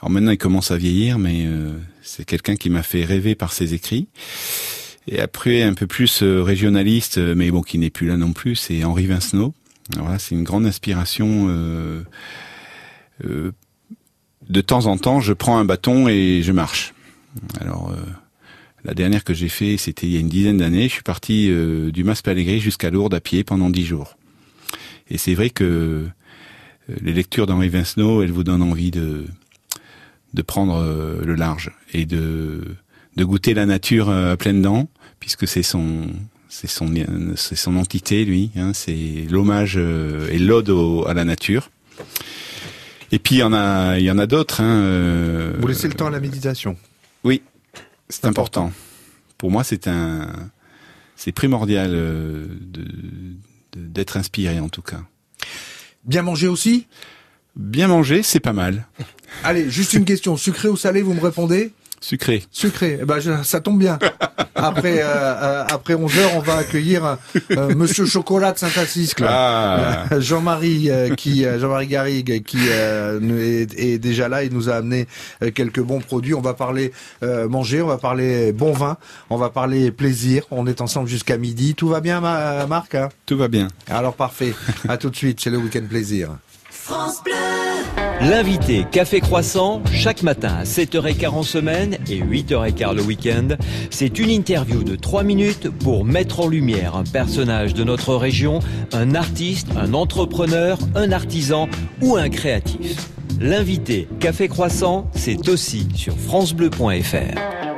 Alors 0.01 0.11
maintenant, 0.11 0.33
il 0.33 0.39
commence 0.39 0.71
à 0.71 0.79
vieillir, 0.79 1.19
mais 1.19 1.45
euh, 1.47 1.73
c'est 2.03 2.25
quelqu'un 2.25 2.57
qui 2.57 2.71
m'a 2.71 2.83
fait 2.83 3.05
rêver 3.05 3.35
par 3.35 3.53
ses 3.53 3.75
écrits. 3.75 4.09
Et 5.07 5.21
après, 5.21 5.63
un 5.63 5.75
peu 5.75 5.87
plus 5.87 6.23
euh, 6.23 6.43
régionaliste, 6.43 7.19
mais 7.19 7.51
bon, 7.51 7.61
qui 7.63 7.77
n'est 7.79 7.91
plus 7.91 8.07
là 8.09 8.17
non 8.17 8.33
plus, 8.33 8.57
c'est 8.57 8.83
Henri 8.85 9.07
Vincenot. 9.07 9.55
Alors 9.95 10.09
là, 10.09 10.19
c'est 10.19 10.35
une 10.35 10.45
grande 10.45 10.67
inspiration. 10.67 11.47
euh, 11.49 12.03
euh, 13.25 13.53
de 14.49 14.61
temps 14.61 14.87
en 14.87 14.97
temps, 14.97 15.21
je 15.21 15.33
prends 15.33 15.59
un 15.59 15.65
bâton 15.65 16.09
et 16.09 16.43
je 16.43 16.53
marche. 16.53 16.95
Alors, 17.61 17.91
euh, 17.91 17.97
la 18.85 18.95
dernière 18.95 19.25
que 19.25 19.35
j'ai 19.35 19.49
fait, 19.49 19.77
c'était 19.77 20.07
il 20.07 20.13
y 20.13 20.17
a 20.17 20.21
une 20.21 20.29
dizaine 20.29 20.59
d'années. 20.59 20.89
Je 20.89 20.95
suis 20.95 21.03
parti 21.03 21.51
du 21.93 22.05
Mas 22.05 22.23
jusqu'à 22.59 22.91
Lourdes 22.91 23.15
à 23.15 23.21
pied 23.21 23.43
pendant 23.43 23.71
dix 23.71 23.85
jours. 23.85 24.17
Et 25.09 25.19
c'est 25.19 25.35
vrai 25.35 25.51
que 25.51 26.07
les 27.01 27.13
lectures 27.13 27.47
d'Henri 27.47 27.69
Vincenot, 27.69 28.23
elles 28.23 28.31
vous 28.31 28.45
donnent 28.45 28.63
envie 28.63 28.91
de 28.91 29.25
de 30.35 30.43
prendre 30.43 30.85
le 31.25 31.35
large 31.35 31.73
et 31.93 32.07
de 32.07 32.63
de 33.17 33.25
goûter 33.25 33.55
la 33.55 33.67
nature 33.67 34.11
à 34.11 34.37
pleines 34.37 34.63
dents, 34.63 34.89
puisque 35.19 35.49
c'est 35.49 35.65
son 35.65 36.09
c'est 36.59 36.69
son 36.69 36.91
c'est 37.37 37.57
son 37.57 37.77
entité 37.77 38.25
lui. 38.25 38.51
Hein, 38.57 38.73
c'est 38.73 39.27
l'hommage 39.31 39.75
euh, 39.77 40.29
et 40.31 40.39
l'ode 40.39 40.73
à 41.07 41.13
la 41.13 41.25
nature. 41.25 41.71
Et 43.13 43.19
puis 43.19 43.37
il 43.37 43.39
y 43.39 43.43
en 43.43 43.53
a 43.53 43.99
il 43.99 44.05
y 44.05 44.11
en 44.11 44.19
a 44.19 44.27
d'autres. 44.27 44.63
Hein, 44.63 44.81
euh, 44.83 45.53
Vous 45.61 45.67
laissez 45.67 45.89
le 45.89 45.95
temps 45.95 46.07
à 46.07 46.11
la 46.11 46.21
méditation. 46.21 46.77
oui, 47.25 47.43
c'est 48.09 48.25
important. 48.25 48.73
Pour 49.37 49.51
moi, 49.51 49.65
c'est 49.65 49.87
un, 49.87 50.31
c'est 51.15 51.33
primordial 51.33 51.91
euh, 51.93 52.47
d'être 53.77 54.17
inspiré 54.17 54.59
en 54.59 54.71
tout 54.71 54.81
cas. 54.83 55.03
Bien 56.05 56.23
manger 56.23 56.49
aussi? 56.49 56.87
Bien 57.55 57.89
manger, 57.89 58.23
c'est 58.23 58.41
pas 58.41 58.55
mal. 58.55 58.87
Allez, 59.45 59.69
juste 59.69 59.93
une 59.93 60.07
question. 60.07 60.37
Sucré 60.39 60.69
ou 60.69 60.77
salé, 60.77 61.03
vous 61.03 61.13
me 61.13 61.21
répondez? 61.21 61.73
Sucré. 62.01 62.45
Sucré. 62.51 62.99
Eh 63.03 63.05
ben, 63.05 63.19
je- 63.21 63.43
ça 63.43 63.61
tombe 63.61 63.79
bien. 63.79 63.99
Après, 64.59 65.01
euh, 65.03 65.05
euh, 65.05 65.65
après 65.69 65.95
11 65.95 66.19
heures, 66.19 66.31
on 66.37 66.41
va 66.41 66.57
accueillir 66.57 67.19
euh, 67.51 67.75
Monsieur 67.75 68.07
Chocolat 68.07 68.53
de 68.53 68.59
Saint-Assisque. 68.59 69.23
Ah. 69.23 70.05
Euh, 70.13 70.21
Jean-Marie 70.21 70.91
euh, 70.91 71.15
qui, 71.15 71.45
euh, 71.45 71.61
Jean-Marie 71.61 71.87
Garrigue 71.89 72.43
qui 72.43 72.57
euh, 72.71 73.21
est, 73.39 73.79
est 73.79 73.99
déjà 73.99 74.29
là. 74.31 74.45
Il 74.45 74.55
nous 74.55 74.71
a 74.71 74.77
amené 74.77 75.09
euh, 75.43 75.51
quelques 75.51 75.81
bons 75.83 76.01
produits. 76.01 76.33
On 76.33 76.41
va 76.41 76.55
parler 76.55 76.93
euh, 77.23 77.49
manger, 77.49 77.83
on 77.83 77.87
va 77.87 77.99
parler 77.99 78.53
bon 78.53 78.73
vin, 78.73 78.97
on 79.29 79.37
va 79.37 79.51
parler 79.51 79.91
plaisir. 79.91 80.45
On 80.51 80.67
est 80.67 80.81
ensemble 80.81 81.09
jusqu'à 81.09 81.37
midi. 81.37 81.75
Tout 81.75 81.89
va 81.89 82.01
bien, 82.01 82.21
Ma- 82.21 82.67
Marc 82.67 82.95
hein? 82.95 83.11
Tout 83.27 83.37
va 83.37 83.49
bien. 83.49 83.69
Alors 83.91 84.15
parfait. 84.15 84.55
À 84.89 84.97
tout 84.97 85.11
de 85.11 85.17
suite. 85.17 85.41
C'est 85.43 85.51
le 85.51 85.59
week-end 85.59 85.85
plaisir. 85.87 86.31
France 86.71 87.23
Bleu. 87.23 87.35
L'invité 88.21 88.87
Café 88.91 89.21
Croissant, 89.21 89.83
chaque 89.93 90.23
matin 90.23 90.55
à 90.59 90.65
7h15 90.65 91.29
en 91.29 91.43
semaine 91.43 91.99
et 92.11 92.21
8h15 92.21 92.95
le 92.95 93.03
week-end, 93.03 93.49
c'est 93.91 94.19
une 94.19 94.31
interview 94.31 94.83
de 94.83 94.97
3 94.97 95.23
minutes 95.23 95.69
pour 95.69 96.05
mettre 96.05 96.41
en 96.41 96.49
lumière 96.49 96.97
un 96.97 97.05
personnage 97.05 97.75
de 97.75 97.85
notre 97.85 98.15
région, 98.17 98.61
un 98.93 99.15
artiste, 99.15 99.69
un 99.77 99.95
entrepreneur, 99.95 100.79
un 100.95 101.13
artisan 101.13 101.69
ou 102.03 102.17
un 102.17 102.29
créatif. 102.29 103.09
L'invité 103.39 104.09
Café 104.19 104.49
Croissant, 104.49 105.11
c'est 105.15 105.49
aussi 105.49 105.87
sur 105.95 106.17
francebleu.fr. 106.17 107.76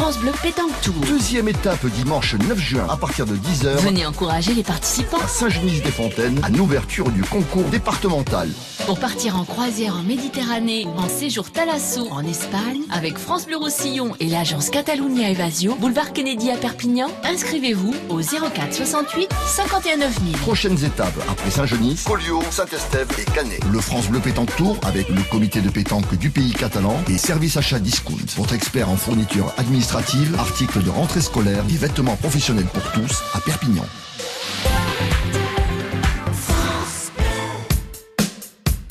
France 0.00 0.16
Bleu 0.18 0.32
Pétanque 0.42 0.80
Tour. 0.80 0.94
Deuxième 1.06 1.46
étape 1.48 1.84
dimanche 1.84 2.34
9 2.34 2.58
juin 2.58 2.86
à 2.88 2.96
partir 2.96 3.26
de 3.26 3.36
10h 3.36 3.76
Venez 3.82 4.06
encourager 4.06 4.54
les 4.54 4.62
participants 4.62 5.18
à 5.22 5.28
Saint-Genis-des-Fontaines 5.28 6.40
à 6.42 6.48
l'ouverture 6.48 7.10
du 7.10 7.20
concours 7.22 7.64
départemental. 7.64 8.48
pour 8.86 8.98
partir 8.98 9.36
en 9.36 9.44
croisière 9.44 9.96
en 9.96 10.02
Méditerranée, 10.02 10.86
en 10.96 11.06
séjour 11.06 11.50
Thalasso 11.50 12.08
en 12.10 12.24
Espagne, 12.24 12.80
avec 12.90 13.18
France 13.18 13.44
Bleu 13.44 13.58
Roussillon 13.58 14.14
et 14.20 14.28
l'agence 14.28 14.70
Catalunya 14.70 15.28
Evasio, 15.32 15.74
boulevard 15.74 16.14
Kennedy 16.14 16.50
à 16.50 16.56
Perpignan. 16.56 17.08
Inscrivez-vous 17.24 17.94
au 18.08 18.20
04 18.22 18.72
68 18.72 19.28
51 19.48 19.98
9000. 19.98 20.32
Prochaines 20.38 20.82
étapes 20.82 21.12
après 21.30 21.50
Saint-Genis, 21.50 22.00
Collioure, 22.06 22.50
Saint-Estève 22.50 23.08
et 23.18 23.30
Canet. 23.32 23.60
Le 23.70 23.80
France 23.80 24.06
Bleu 24.08 24.20
Pétanque 24.20 24.56
Tour 24.56 24.78
avec 24.82 25.10
le 25.10 25.20
comité 25.30 25.60
de 25.60 25.68
pétanque 25.68 26.14
du 26.14 26.30
pays 26.30 26.52
catalan 26.52 26.96
et 27.10 27.18
service 27.18 27.58
achat 27.58 27.78
discount. 27.78 28.16
Votre 28.38 28.54
expert 28.54 28.88
en 28.88 28.96
fourniture 28.96 29.52
administrative, 29.58 29.89
articles 29.94 30.82
de 30.82 30.90
rentrée 30.90 31.20
scolaire 31.20 31.64
et 31.68 31.76
vêtements 31.76 32.16
professionnels 32.16 32.66
pour 32.66 32.82
tous 32.92 33.22
à 33.34 33.40
Perpignan. 33.40 33.84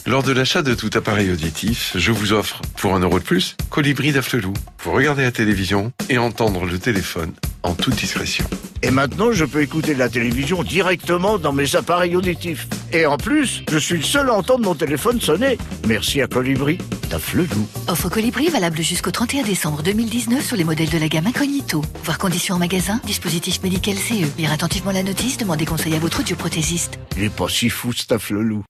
Lors 0.09 0.23
de 0.23 0.31
l'achat 0.31 0.63
de 0.63 0.73
tout 0.73 0.89
appareil 0.95 1.29
auditif, 1.29 1.91
je 1.93 2.11
vous 2.11 2.33
offre, 2.33 2.61
pour 2.77 2.95
un 2.95 2.99
euro 3.01 3.19
de 3.19 3.23
plus, 3.23 3.55
Colibri 3.69 4.11
d'Afflelou. 4.11 4.53
Pour 4.79 4.93
regarder 4.93 5.21
la 5.21 5.31
télévision 5.31 5.91
et 6.09 6.17
entendre 6.17 6.65
le 6.65 6.79
téléphone 6.79 7.31
en 7.61 7.75
toute 7.75 7.93
discrétion. 7.93 8.43
Et 8.81 8.89
maintenant, 8.89 9.31
je 9.31 9.45
peux 9.45 9.61
écouter 9.61 9.93
la 9.93 10.09
télévision 10.09 10.63
directement 10.63 11.37
dans 11.37 11.53
mes 11.53 11.75
appareils 11.75 12.15
auditifs. 12.15 12.67
Et 12.91 13.05
en 13.05 13.17
plus, 13.17 13.61
je 13.69 13.77
suis 13.77 13.97
le 13.97 14.03
seul 14.03 14.29
à 14.29 14.33
entendre 14.33 14.65
mon 14.65 14.73
téléphone 14.73 15.21
sonner. 15.21 15.59
Merci 15.87 16.23
à 16.23 16.27
Colibri. 16.27 16.79
Afflelou. 17.11 17.67
Offre 17.87 18.09
Colibri 18.09 18.49
valable 18.49 18.81
jusqu'au 18.81 19.11
31 19.11 19.43
décembre 19.43 19.83
2019 19.83 20.43
sur 20.43 20.57
les 20.57 20.63
modèles 20.63 20.89
de 20.89 20.97
la 20.97 21.07
gamme 21.07 21.27
Incognito. 21.27 21.83
Voir 22.03 22.17
conditions 22.17 22.55
en 22.55 22.59
magasin, 22.59 22.99
dispositif 23.05 23.61
médical 23.61 23.93
CE. 23.93 24.39
Lire 24.39 24.51
attentivement 24.51 24.91
la 24.91 25.03
notice, 25.03 25.37
demandez 25.37 25.65
conseil 25.65 25.93
à 25.93 25.99
votre 25.99 26.21
audioprothésiste. 26.21 26.97
Il 27.15 27.25
est 27.25 27.29
pas 27.29 27.47
si 27.47 27.69
fou, 27.69 27.93
cet 27.93 28.11
Afflelou. 28.11 28.63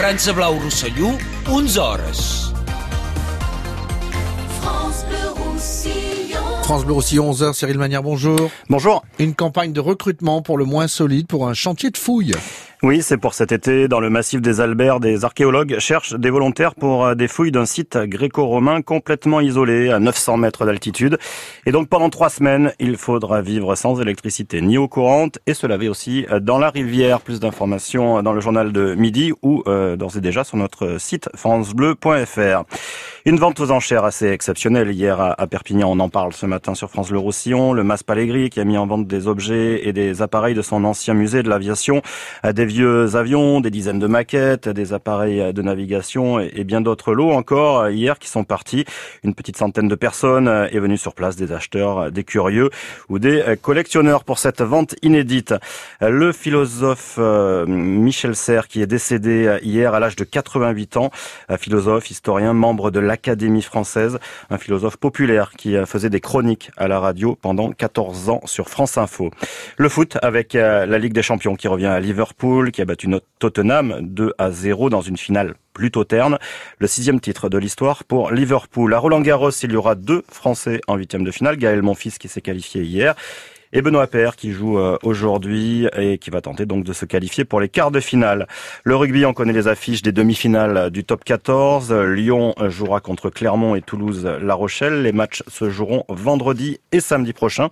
França 0.00 0.32
Blau 0.32 0.54
Rosselló, 0.54 1.10
11 1.46 1.76
hores. 1.76 2.54
France 4.62 5.04
Bleu 5.06 5.18
Roussillon. 5.36 6.62
France 6.62 6.84
Bleu 6.86 6.94
Roussillon, 6.94 7.30
11h, 7.32 7.52
Cyril 7.52 7.76
Manière, 7.76 8.02
bonjour. 8.02 8.50
Bonjour. 8.70 9.04
Une 9.18 9.34
campagne 9.34 9.74
de 9.74 9.80
recrutement 9.80 10.40
pour 10.40 10.56
le 10.56 10.64
moins 10.64 10.88
solide 10.88 11.26
pour 11.26 11.46
un 11.46 11.52
chantier 11.52 11.90
de 11.90 11.98
fouilles. 11.98 12.32
Oui, 12.82 13.02
c'est 13.02 13.18
pour 13.18 13.34
cet 13.34 13.52
été. 13.52 13.88
Dans 13.88 14.00
le 14.00 14.08
massif 14.08 14.40
des 14.40 14.62
Alberts, 14.62 15.00
des 15.00 15.26
archéologues 15.26 15.78
cherchent 15.80 16.14
des 16.14 16.30
volontaires 16.30 16.74
pour 16.74 17.04
euh, 17.04 17.14
des 17.14 17.28
fouilles 17.28 17.50
d'un 17.52 17.66
site 17.66 17.98
gréco-romain 17.98 18.80
complètement 18.80 19.42
isolé 19.42 19.90
à 19.90 19.98
900 19.98 20.38
mètres 20.38 20.64
d'altitude. 20.64 21.18
Et 21.66 21.72
donc 21.72 21.90
pendant 21.90 22.08
trois 22.08 22.30
semaines, 22.30 22.72
il 22.80 22.96
faudra 22.96 23.42
vivre 23.42 23.74
sans 23.74 24.00
électricité 24.00 24.62
ni 24.62 24.78
eau 24.78 24.88
courante 24.88 25.40
et 25.46 25.52
se 25.52 25.66
laver 25.66 25.90
aussi 25.90 26.24
euh, 26.30 26.40
dans 26.40 26.58
la 26.58 26.70
rivière. 26.70 27.20
Plus 27.20 27.38
d'informations 27.38 28.22
dans 28.22 28.32
le 28.32 28.40
journal 28.40 28.72
de 28.72 28.94
midi 28.94 29.34
ou 29.42 29.62
euh, 29.66 29.96
d'ores 29.96 30.16
et 30.16 30.22
déjà 30.22 30.42
sur 30.42 30.56
notre 30.56 30.98
site 30.98 31.28
francebleu.fr. 31.34 32.64
Une 33.26 33.36
vente 33.36 33.60
aux 33.60 33.70
enchères 33.70 34.04
assez 34.04 34.28
exceptionnelle 34.28 34.90
hier 34.90 35.20
à, 35.20 35.46
Perpignan. 35.46 35.90
On 35.90 36.00
en 36.00 36.08
parle 36.08 36.32
ce 36.32 36.46
matin 36.46 36.74
sur 36.74 36.88
France 36.88 37.10
Le 37.10 37.18
Roussillon. 37.18 37.74
Le 37.74 37.84
Mas 37.84 38.02
Palégri 38.02 38.48
qui 38.48 38.60
a 38.60 38.64
mis 38.64 38.78
en 38.78 38.86
vente 38.86 39.06
des 39.06 39.28
objets 39.28 39.86
et 39.86 39.92
des 39.92 40.22
appareils 40.22 40.54
de 40.54 40.62
son 40.62 40.84
ancien 40.84 41.12
musée 41.12 41.42
de 41.42 41.50
l'aviation, 41.50 42.00
euh, 42.46 42.52
des 42.54 42.64
vieux 42.64 43.16
avions, 43.16 43.60
des 43.60 43.70
dizaines 43.70 43.98
de 43.98 44.06
maquettes, 44.06 44.70
des 44.70 44.94
appareils 44.94 45.52
de 45.52 45.60
navigation 45.60 46.40
et, 46.40 46.64
bien 46.64 46.80
d'autres 46.80 47.12
lots 47.12 47.30
encore 47.30 47.80
euh, 47.80 47.92
hier 47.92 48.18
qui 48.18 48.28
sont 48.28 48.44
partis. 48.44 48.86
Une 49.22 49.34
petite 49.34 49.58
centaine 49.58 49.88
de 49.88 49.94
personnes 49.94 50.48
euh, 50.48 50.68
est 50.68 50.78
venue 50.78 50.96
sur 50.96 51.14
place, 51.14 51.36
des 51.36 51.52
acheteurs, 51.52 51.98
euh, 51.98 52.10
des 52.10 52.24
curieux 52.24 52.70
ou 53.10 53.18
des 53.18 53.42
euh, 53.42 53.56
collectionneurs 53.56 54.24
pour 54.24 54.38
cette 54.38 54.62
vente 54.62 54.94
inédite. 55.02 55.52
Euh, 56.02 56.08
Le 56.08 56.32
philosophe 56.32 57.16
euh, 57.18 57.66
Michel 57.66 58.34
Serres 58.34 58.68
qui 58.68 58.80
est 58.80 58.86
décédé 58.86 59.46
euh, 59.46 59.58
hier 59.62 59.94
à 59.94 60.00
l'âge 60.00 60.16
de 60.16 60.24
88 60.24 60.96
ans, 60.96 61.10
euh, 61.50 61.58
philosophe, 61.58 62.10
historien, 62.10 62.54
membre 62.54 62.90
de 62.90 63.09
l'Académie 63.10 63.60
française, 63.60 64.20
un 64.50 64.58
philosophe 64.58 64.96
populaire 64.96 65.50
qui 65.58 65.74
euh, 65.74 65.84
faisait 65.84 66.10
des 66.10 66.20
chroniques 66.20 66.70
à 66.76 66.86
la 66.86 67.00
radio 67.00 67.36
pendant 67.42 67.72
14 67.72 68.28
ans 68.28 68.40
sur 68.44 68.68
France 68.68 68.98
Info. 68.98 69.32
Le 69.78 69.88
foot 69.88 70.16
avec 70.22 70.54
euh, 70.54 70.86
la 70.86 70.96
Ligue 70.98 71.12
des 71.12 71.22
Champions 71.22 71.56
qui 71.56 71.66
revient 71.66 71.86
à 71.86 71.98
Liverpool, 71.98 72.70
qui 72.70 72.80
a 72.82 72.84
battu 72.84 73.08
notre 73.08 73.26
Tottenham 73.40 73.96
2 74.02 74.34
à 74.38 74.52
0 74.52 74.90
dans 74.90 75.00
une 75.00 75.16
finale 75.16 75.54
plutôt 75.72 76.04
terne. 76.04 76.38
Le 76.78 76.86
sixième 76.86 77.18
titre 77.18 77.48
de 77.48 77.58
l'histoire 77.58 78.04
pour 78.04 78.30
Liverpool. 78.30 78.94
À 78.94 78.98
Roland 78.98 79.22
Garros, 79.22 79.50
il 79.50 79.72
y 79.72 79.76
aura 79.76 79.96
deux 79.96 80.22
Français 80.30 80.80
en 80.86 80.94
huitième 80.94 81.24
de 81.24 81.32
finale. 81.32 81.56
Gaël 81.56 81.82
Monfils 81.82 82.16
qui 82.16 82.28
s'est 82.28 82.42
qualifié 82.42 82.82
hier 82.82 83.16
et 83.72 83.82
Benoît 83.82 84.06
Paire 84.06 84.36
qui 84.36 84.52
joue 84.52 84.78
euh, 84.78 84.96
aujourd'hui 85.02 85.86
et 85.96 86.18
qui 86.18 86.30
va 86.30 86.40
tenter 86.40 86.66
donc 86.66 86.84
de 86.84 86.92
se 86.92 87.04
qualifier 87.04 87.44
pour 87.44 87.60
les 87.60 87.68
quarts 87.68 87.90
de 87.90 88.00
finale. 88.00 88.46
Le 88.84 88.96
rugby, 88.96 89.24
on 89.24 89.32
connaît 89.32 89.52
les 89.52 89.68
affiches 89.68 90.02
des 90.02 90.12
demi-finales 90.12 90.90
du 90.90 91.04
top 91.04 91.24
14. 91.24 91.92
Lyon 91.92 92.54
jouera 92.68 93.00
contre 93.00 93.30
Clermont 93.30 93.74
et 93.74 93.82
Toulouse 93.82 94.26
La 94.40 94.54
Rochelle. 94.54 95.02
Les 95.02 95.12
matchs 95.12 95.42
se 95.48 95.70
joueront 95.70 96.04
vendredi 96.08 96.78
et 96.92 97.00
samedi 97.00 97.32
prochain. 97.32 97.68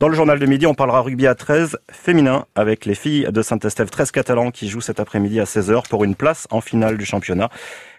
Dans 0.00 0.08
le 0.08 0.14
journal 0.14 0.38
de 0.38 0.46
midi, 0.46 0.66
on 0.66 0.72
parlera 0.72 1.02
rugby 1.02 1.26
à 1.26 1.34
13 1.34 1.78
féminin 1.92 2.46
avec 2.54 2.86
les 2.86 2.94
filles 2.94 3.28
de 3.30 3.42
Saint-Estève 3.42 3.90
13 3.90 4.12
catalans 4.12 4.50
qui 4.50 4.66
jouent 4.66 4.80
cet 4.80 4.98
après-midi 4.98 5.38
à 5.40 5.44
16h 5.44 5.90
pour 5.90 6.04
une 6.04 6.14
place 6.14 6.48
en 6.50 6.62
finale 6.62 6.96
du 6.96 7.04
championnat. 7.04 7.50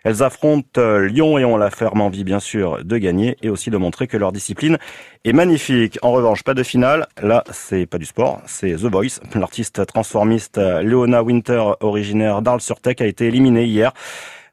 Elles 0.04 0.24
affrontent 0.24 0.82
euh, 0.82 1.08
Lyon 1.08 1.38
et 1.38 1.46
ont 1.46 1.58
la 1.58 1.70
ferme 1.70 2.02
envie 2.02 2.24
bien 2.24 2.40
sûr 2.40 2.84
de 2.84 2.98
gagner 2.98 3.38
et 3.44 3.50
aussi 3.50 3.70
de 3.70 3.78
montrer 3.78 4.08
que 4.08 4.18
leur 4.18 4.32
discipline 4.32 4.80
est 5.26 5.32
magnifique. 5.34 6.00
En 6.02 6.12
revanche, 6.12 6.42
pas 6.42 6.56
de 6.56 6.64
finale. 6.64 7.06
Là, 7.22 7.44
c'est 7.52 7.86
pas 7.86 8.00
du 8.00 8.06
sport, 8.06 8.42
c'est 8.48 8.72
The 8.72 8.86
Voice. 8.86 9.20
L'artiste 9.36 9.86
transformiste 9.86 10.58
euh, 10.58 10.82
Leona 10.82 11.22
Winter, 11.22 11.64
originaire 11.82 12.42
d'Arles-sur-Tech, 12.42 12.96
a 13.02 13.06
été 13.06 13.28
éliminée 13.28 13.66
hier. 13.66 13.94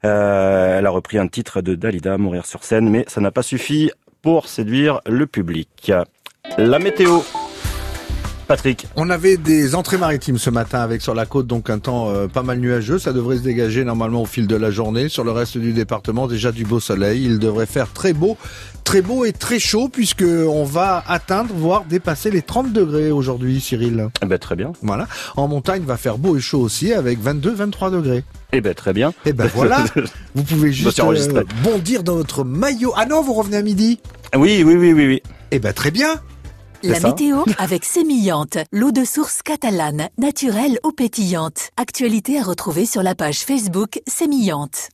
Euh, 0.05 0.77
elle 0.77 0.85
a 0.85 0.91
repris 0.91 1.17
un 1.17 1.27
titre 1.27 1.61
de 1.61 1.73
Dalida, 1.73 2.19
Mourir 2.19 2.45
sur 2.45 2.63
scène, 2.63 2.87
mais 2.91 3.05
ça 3.07 3.21
n'a 3.21 3.31
pas 3.31 3.41
suffi 3.41 3.89
pour 4.21 4.47
séduire 4.47 5.01
le 5.07 5.25
public. 5.25 5.91
La 6.57 6.79
météo. 6.79 7.19
Patrick. 8.47 8.87
On 8.95 9.11
avait 9.11 9.37
des 9.37 9.75
entrées 9.75 9.97
maritimes 9.97 10.39
ce 10.39 10.49
matin 10.49 10.79
avec 10.79 11.03
sur 11.03 11.13
la 11.13 11.27
côte, 11.27 11.45
donc 11.45 11.69
un 11.69 11.77
temps 11.77 12.09
euh, 12.09 12.27
pas 12.27 12.41
mal 12.41 12.57
nuageux. 12.59 12.97
Ça 12.97 13.13
devrait 13.13 13.37
se 13.37 13.43
dégager 13.43 13.83
normalement 13.85 14.23
au 14.23 14.25
fil 14.25 14.47
de 14.47 14.55
la 14.55 14.71
journée. 14.71 15.07
Sur 15.07 15.23
le 15.23 15.29
reste 15.31 15.59
du 15.59 15.71
département, 15.71 16.27
déjà 16.27 16.51
du 16.51 16.65
beau 16.65 16.79
soleil. 16.79 17.23
Il 17.25 17.37
devrait 17.37 17.67
faire 17.67 17.93
très 17.93 18.11
beau, 18.11 18.37
très 18.83 19.03
beau 19.03 19.23
et 19.23 19.33
très 19.33 19.59
chaud 19.59 19.87
puisque 19.87 20.23
on 20.23 20.63
va 20.63 21.03
atteindre, 21.07 21.53
voire 21.53 21.85
dépasser 21.85 22.31
les 22.31 22.41
30 22.41 22.73
degrés 22.73 23.11
aujourd'hui, 23.11 23.61
Cyril. 23.61 24.09
Eh 24.23 24.25
ben, 24.25 24.39
très 24.39 24.55
bien. 24.55 24.73
Voilà. 24.81 25.07
En 25.37 25.47
montagne, 25.47 25.83
va 25.83 25.97
faire 25.97 26.17
beau 26.17 26.35
et 26.35 26.41
chaud 26.41 26.61
aussi 26.61 26.91
avec 26.91 27.23
22-23 27.23 27.91
degrés. 27.91 28.23
Eh 28.51 28.61
ben, 28.61 28.73
très 28.73 28.93
bien. 28.93 29.13
Eh 29.27 29.33
ben 29.33 29.47
voilà. 29.53 29.85
Vous 30.33 30.43
pouvez 30.43 30.69
me 30.69 30.71
juste 30.71 30.99
euh, 30.99 31.43
bondir 31.63 32.01
dans 32.01 32.15
votre 32.15 32.43
maillot. 32.43 32.93
Ah 32.97 33.05
non, 33.05 33.21
vous 33.21 33.33
revenez 33.33 33.57
à 33.57 33.61
midi 33.61 33.99
Oui, 34.35 34.63
oui, 34.65 34.75
oui, 34.75 34.91
oui, 34.91 35.05
oui. 35.05 35.21
Eh 35.51 35.59
ben 35.59 35.71
très 35.71 35.91
bien. 35.91 36.15
La 36.83 36.99
météo 36.99 37.43
avec 37.57 37.83
Sémillante, 37.83 38.57
l'eau 38.71 38.91
de 38.91 39.03
source 39.03 39.41
catalane, 39.41 40.07
naturelle 40.17 40.79
ou 40.85 40.91
pétillante. 40.91 41.71
Actualité 41.75 42.39
à 42.39 42.43
retrouver 42.43 42.85
sur 42.85 43.03
la 43.03 43.15
page 43.15 43.39
Facebook 43.39 44.01
Sémillante. 44.07 44.89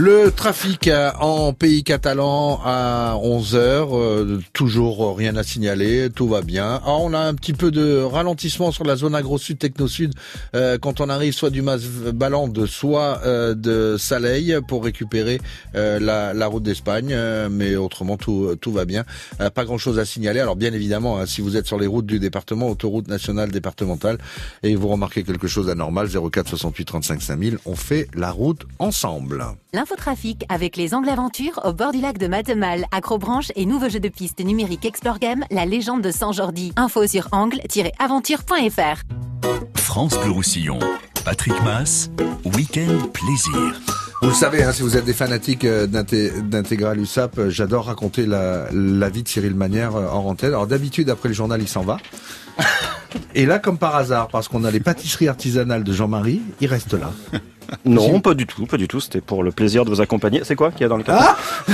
Le 0.00 0.30
trafic 0.30 0.88
en 1.18 1.52
pays 1.52 1.82
catalan 1.82 2.60
à 2.64 3.16
11 3.20 3.56
heures, 3.56 3.98
euh, 3.98 4.40
toujours 4.52 5.16
rien 5.16 5.34
à 5.34 5.42
signaler, 5.42 6.08
tout 6.14 6.28
va 6.28 6.42
bien. 6.42 6.80
Ah, 6.84 6.92
on 7.00 7.12
a 7.14 7.18
un 7.18 7.34
petit 7.34 7.52
peu 7.52 7.72
de 7.72 8.00
ralentissement 8.00 8.70
sur 8.70 8.84
la 8.84 8.94
zone 8.94 9.16
agro-sud, 9.16 9.58
techno-sud, 9.58 10.14
euh, 10.54 10.78
quand 10.78 11.00
on 11.00 11.08
arrive 11.08 11.32
soit 11.32 11.50
du 11.50 11.62
Mas 11.62 11.84
Balande, 12.14 12.64
soit 12.66 13.22
euh, 13.26 13.56
de 13.56 13.96
Saleil 13.98 14.60
pour 14.68 14.84
récupérer 14.84 15.40
euh, 15.74 15.98
la, 15.98 16.32
la 16.32 16.46
route 16.46 16.62
d'Espagne, 16.62 17.08
euh, 17.10 17.48
mais 17.50 17.74
autrement 17.74 18.16
tout, 18.16 18.54
tout 18.60 18.70
va 18.70 18.84
bien. 18.84 19.02
Euh, 19.40 19.50
pas 19.50 19.64
grand-chose 19.64 19.98
à 19.98 20.04
signaler. 20.04 20.38
Alors 20.38 20.54
bien 20.54 20.72
évidemment, 20.74 21.18
hein, 21.18 21.26
si 21.26 21.40
vous 21.40 21.56
êtes 21.56 21.66
sur 21.66 21.76
les 21.76 21.88
routes 21.88 22.06
du 22.06 22.20
département, 22.20 22.68
autoroute 22.70 23.08
nationale 23.08 23.50
départementale, 23.50 24.18
et 24.62 24.76
vous 24.76 24.86
remarquez 24.86 25.24
quelque 25.24 25.48
chose 25.48 25.66
d'anormal, 25.66 26.08
04 26.08 26.50
68 26.50 26.84
35 26.84 27.20
5000, 27.20 27.58
on 27.66 27.74
fait 27.74 28.06
la 28.14 28.30
route 28.30 28.64
ensemble. 28.78 29.44
L'infotrafic 29.88 30.44
avec 30.50 30.76
les 30.76 30.92
Angles 30.92 31.08
Aventures 31.08 31.60
au 31.64 31.72
bord 31.72 31.92
du 31.92 32.00
lac 32.02 32.18
de 32.18 32.26
Matemal, 32.26 32.84
Acrobranche 32.92 33.50
et 33.56 33.64
nouveau 33.64 33.88
jeu 33.88 34.00
de 34.00 34.10
piste 34.10 34.44
numérique 34.44 34.84
Explore 34.84 35.18
Game, 35.18 35.44
la 35.50 35.64
légende 35.64 36.02
de 36.02 36.10
Saint-Jordi. 36.10 36.74
Info 36.76 37.06
sur 37.06 37.28
angle-aventure.fr. 37.32 39.02
France 39.76 40.18
Bleu 40.20 40.30
Roussillon. 40.32 40.78
Patrick 41.24 41.54
Mass, 41.64 42.10
Week-end 42.54 42.98
Plaisir. 43.14 43.80
Vous 44.20 44.28
le 44.28 44.34
savez, 44.34 44.62
hein, 44.62 44.72
si 44.72 44.82
vous 44.82 44.94
êtes 44.98 45.06
des 45.06 45.14
fanatiques 45.14 45.64
euh, 45.64 45.86
d'inté- 45.86 46.32
d'intégral 46.42 47.00
USAP, 47.00 47.38
euh, 47.38 47.48
j'adore 47.50 47.86
raconter 47.86 48.26
la, 48.26 48.66
la 48.70 49.08
vie 49.08 49.22
de 49.22 49.28
Cyril 49.28 49.54
Manière 49.54 49.96
euh, 49.96 50.08
en 50.08 50.26
antenne. 50.26 50.50
Alors 50.50 50.66
d'habitude, 50.66 51.08
après 51.08 51.30
le 51.30 51.34
journal, 51.34 51.62
il 51.62 51.68
s'en 51.68 51.82
va. 51.82 51.96
Et 53.34 53.46
là, 53.46 53.58
comme 53.58 53.78
par 53.78 53.96
hasard, 53.96 54.28
parce 54.28 54.48
qu'on 54.48 54.64
a 54.64 54.70
les 54.70 54.80
pâtisseries 54.80 55.28
artisanales 55.28 55.82
de 55.84 55.92
Jean-Marie, 55.94 56.42
il 56.60 56.66
reste 56.66 56.92
là. 56.92 57.10
Non, 57.84 58.20
pas 58.20 58.34
du 58.34 58.46
tout, 58.46 58.66
pas 58.66 58.76
du 58.76 58.88
tout. 58.88 59.00
C'était 59.00 59.20
pour 59.20 59.42
le 59.42 59.50
plaisir 59.50 59.84
de 59.84 59.90
vous 59.90 60.00
accompagner. 60.00 60.40
C'est 60.44 60.54
quoi 60.56 60.70
qu'il 60.70 60.82
y 60.82 60.84
a 60.84 60.88
dans 60.88 60.96
le 60.96 61.02
carton 61.04 61.34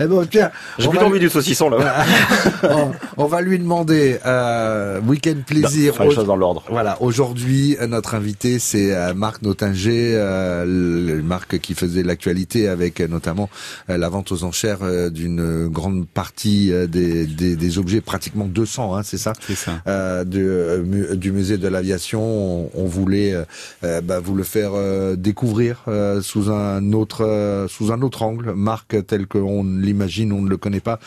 Eh 0.00 0.06
ben, 0.06 0.26
tiens, 0.30 0.50
J'ai 0.78 0.86
on 0.86 0.90
plutôt 0.90 1.04
va- 1.04 1.10
envie 1.10 1.20
du 1.20 1.28
saucisson 1.28 1.70
là. 1.70 2.04
on, 2.64 2.90
on 3.16 3.26
va 3.26 3.40
lui 3.40 3.58
demander 3.58 4.18
euh, 4.26 5.00
week-end 5.00 5.34
plaisir. 5.46 5.92
Non, 5.92 5.96
faire 5.98 6.06
les 6.08 6.14
choses 6.14 6.26
dans 6.26 6.36
l'ordre. 6.36 6.64
Voilà, 6.70 7.00
aujourd'hui 7.02 7.76
notre 7.88 8.14
invité 8.14 8.58
c'est 8.58 8.94
euh, 8.94 9.14
Marc 9.14 9.42
Notinger, 9.42 10.12
euh, 10.16 10.64
le- 10.66 11.22
Marc 11.22 11.58
qui 11.58 11.74
faisait 11.74 12.02
l'actualité 12.02 12.68
avec 12.68 13.00
euh, 13.00 13.08
notamment 13.08 13.48
euh, 13.90 13.96
la 13.96 14.08
vente 14.08 14.32
aux 14.32 14.44
enchères 14.44 14.78
euh, 14.82 15.10
d'une 15.10 15.68
grande 15.68 16.06
partie 16.06 16.72
euh, 16.72 16.86
des, 16.86 17.26
des, 17.26 17.56
des 17.56 17.78
objets, 17.78 18.00
pratiquement 18.00 18.44
200, 18.46 18.96
hein, 18.96 19.02
c'est 19.02 19.18
ça? 19.18 19.32
C'est 19.46 19.54
ça. 19.56 19.72
euh, 19.86 20.24
du, 20.24 20.40
euh, 20.44 20.82
mu- 20.82 21.16
du 21.16 21.32
musée 21.32 21.58
de 21.58 21.68
l'aviation. 21.68 22.20
On, 22.22 22.70
on 22.74 22.84
voulait 22.86 23.34
bah, 23.82 24.20
vous 24.20 24.34
le 24.34 24.42
faire 24.48 24.72
euh, 24.74 25.14
découvrir 25.14 25.84
euh, 25.86 26.20
sous 26.22 26.50
un 26.50 26.92
autre 26.92 27.24
euh, 27.24 27.68
sous 27.68 27.92
un 27.92 28.02
autre 28.02 28.22
angle. 28.22 28.52
Marc 28.54 28.96
tel 29.06 29.26
qu'on 29.26 29.62
l'imagine, 29.64 30.32
on 30.32 30.42
ne 30.42 30.48
le 30.48 30.56
connaît 30.56 30.80
pas 30.80 30.98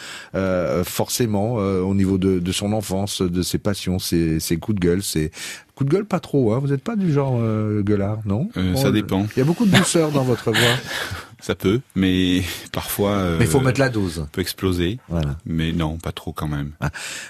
forcément 0.83 1.55
au 1.55 1.93
niveau 1.93 2.17
de, 2.17 2.39
de 2.39 2.51
son 2.51 2.73
enfance, 2.73 3.21
de 3.21 3.41
ses 3.41 3.57
passions, 3.57 3.99
ses, 3.99 4.39
ses 4.39 4.57
coups 4.57 4.79
de 4.79 4.85
gueule, 4.85 5.03
ses 5.03 5.31
coups 5.75 5.89
de 5.89 5.95
gueule 5.95 6.05
pas 6.05 6.19
trop. 6.19 6.53
Hein. 6.53 6.59
Vous 6.59 6.67
n'êtes 6.67 6.83
pas 6.83 6.95
du 6.95 7.11
genre 7.11 7.39
gueulard, 7.81 8.19
non? 8.25 8.49
Ça 8.75 8.91
dépend. 8.91 9.25
Il 9.35 9.39
y 9.39 9.41
a 9.41 9.45
beaucoup 9.45 9.65
de 9.65 9.75
douceur 9.75 10.11
dans 10.11 10.23
votre 10.23 10.51
voix. 10.51 10.59
ça 11.41 11.55
peut, 11.55 11.81
mais 11.95 12.41
parfois. 12.71 13.11
euh, 13.11 13.37
Mais 13.39 13.45
il 13.45 13.51
faut 13.51 13.59
mettre 13.59 13.79
la 13.79 13.89
dose. 13.89 14.27
Peut 14.31 14.41
exploser. 14.41 14.99
Voilà. 15.09 15.37
Mais 15.45 15.71
non, 15.71 15.97
pas 15.97 16.11
trop 16.11 16.31
quand 16.33 16.47
même. 16.47 16.71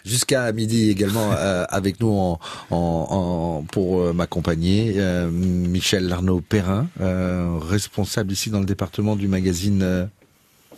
Jusqu'à 0.05 0.51
midi 0.51 0.89
également 0.89 1.31
euh, 1.33 1.65
avec 1.69 1.99
nous 1.99 2.09
en, 2.11 2.39
en, 2.69 2.75
en- 2.77 3.63
pour 3.71 4.01
euh, 4.01 4.13
m'accompagner 4.13 4.93
euh, 4.97 5.29
Michel 5.31 6.11
Arnaud 6.11 6.41
Perrin, 6.41 6.87
euh, 7.01 7.57
responsable 7.61 8.31
ici 8.33 8.49
dans 8.49 8.59
le 8.59 8.65
département 8.65 9.15
du 9.15 9.27
magazine. 9.27 10.09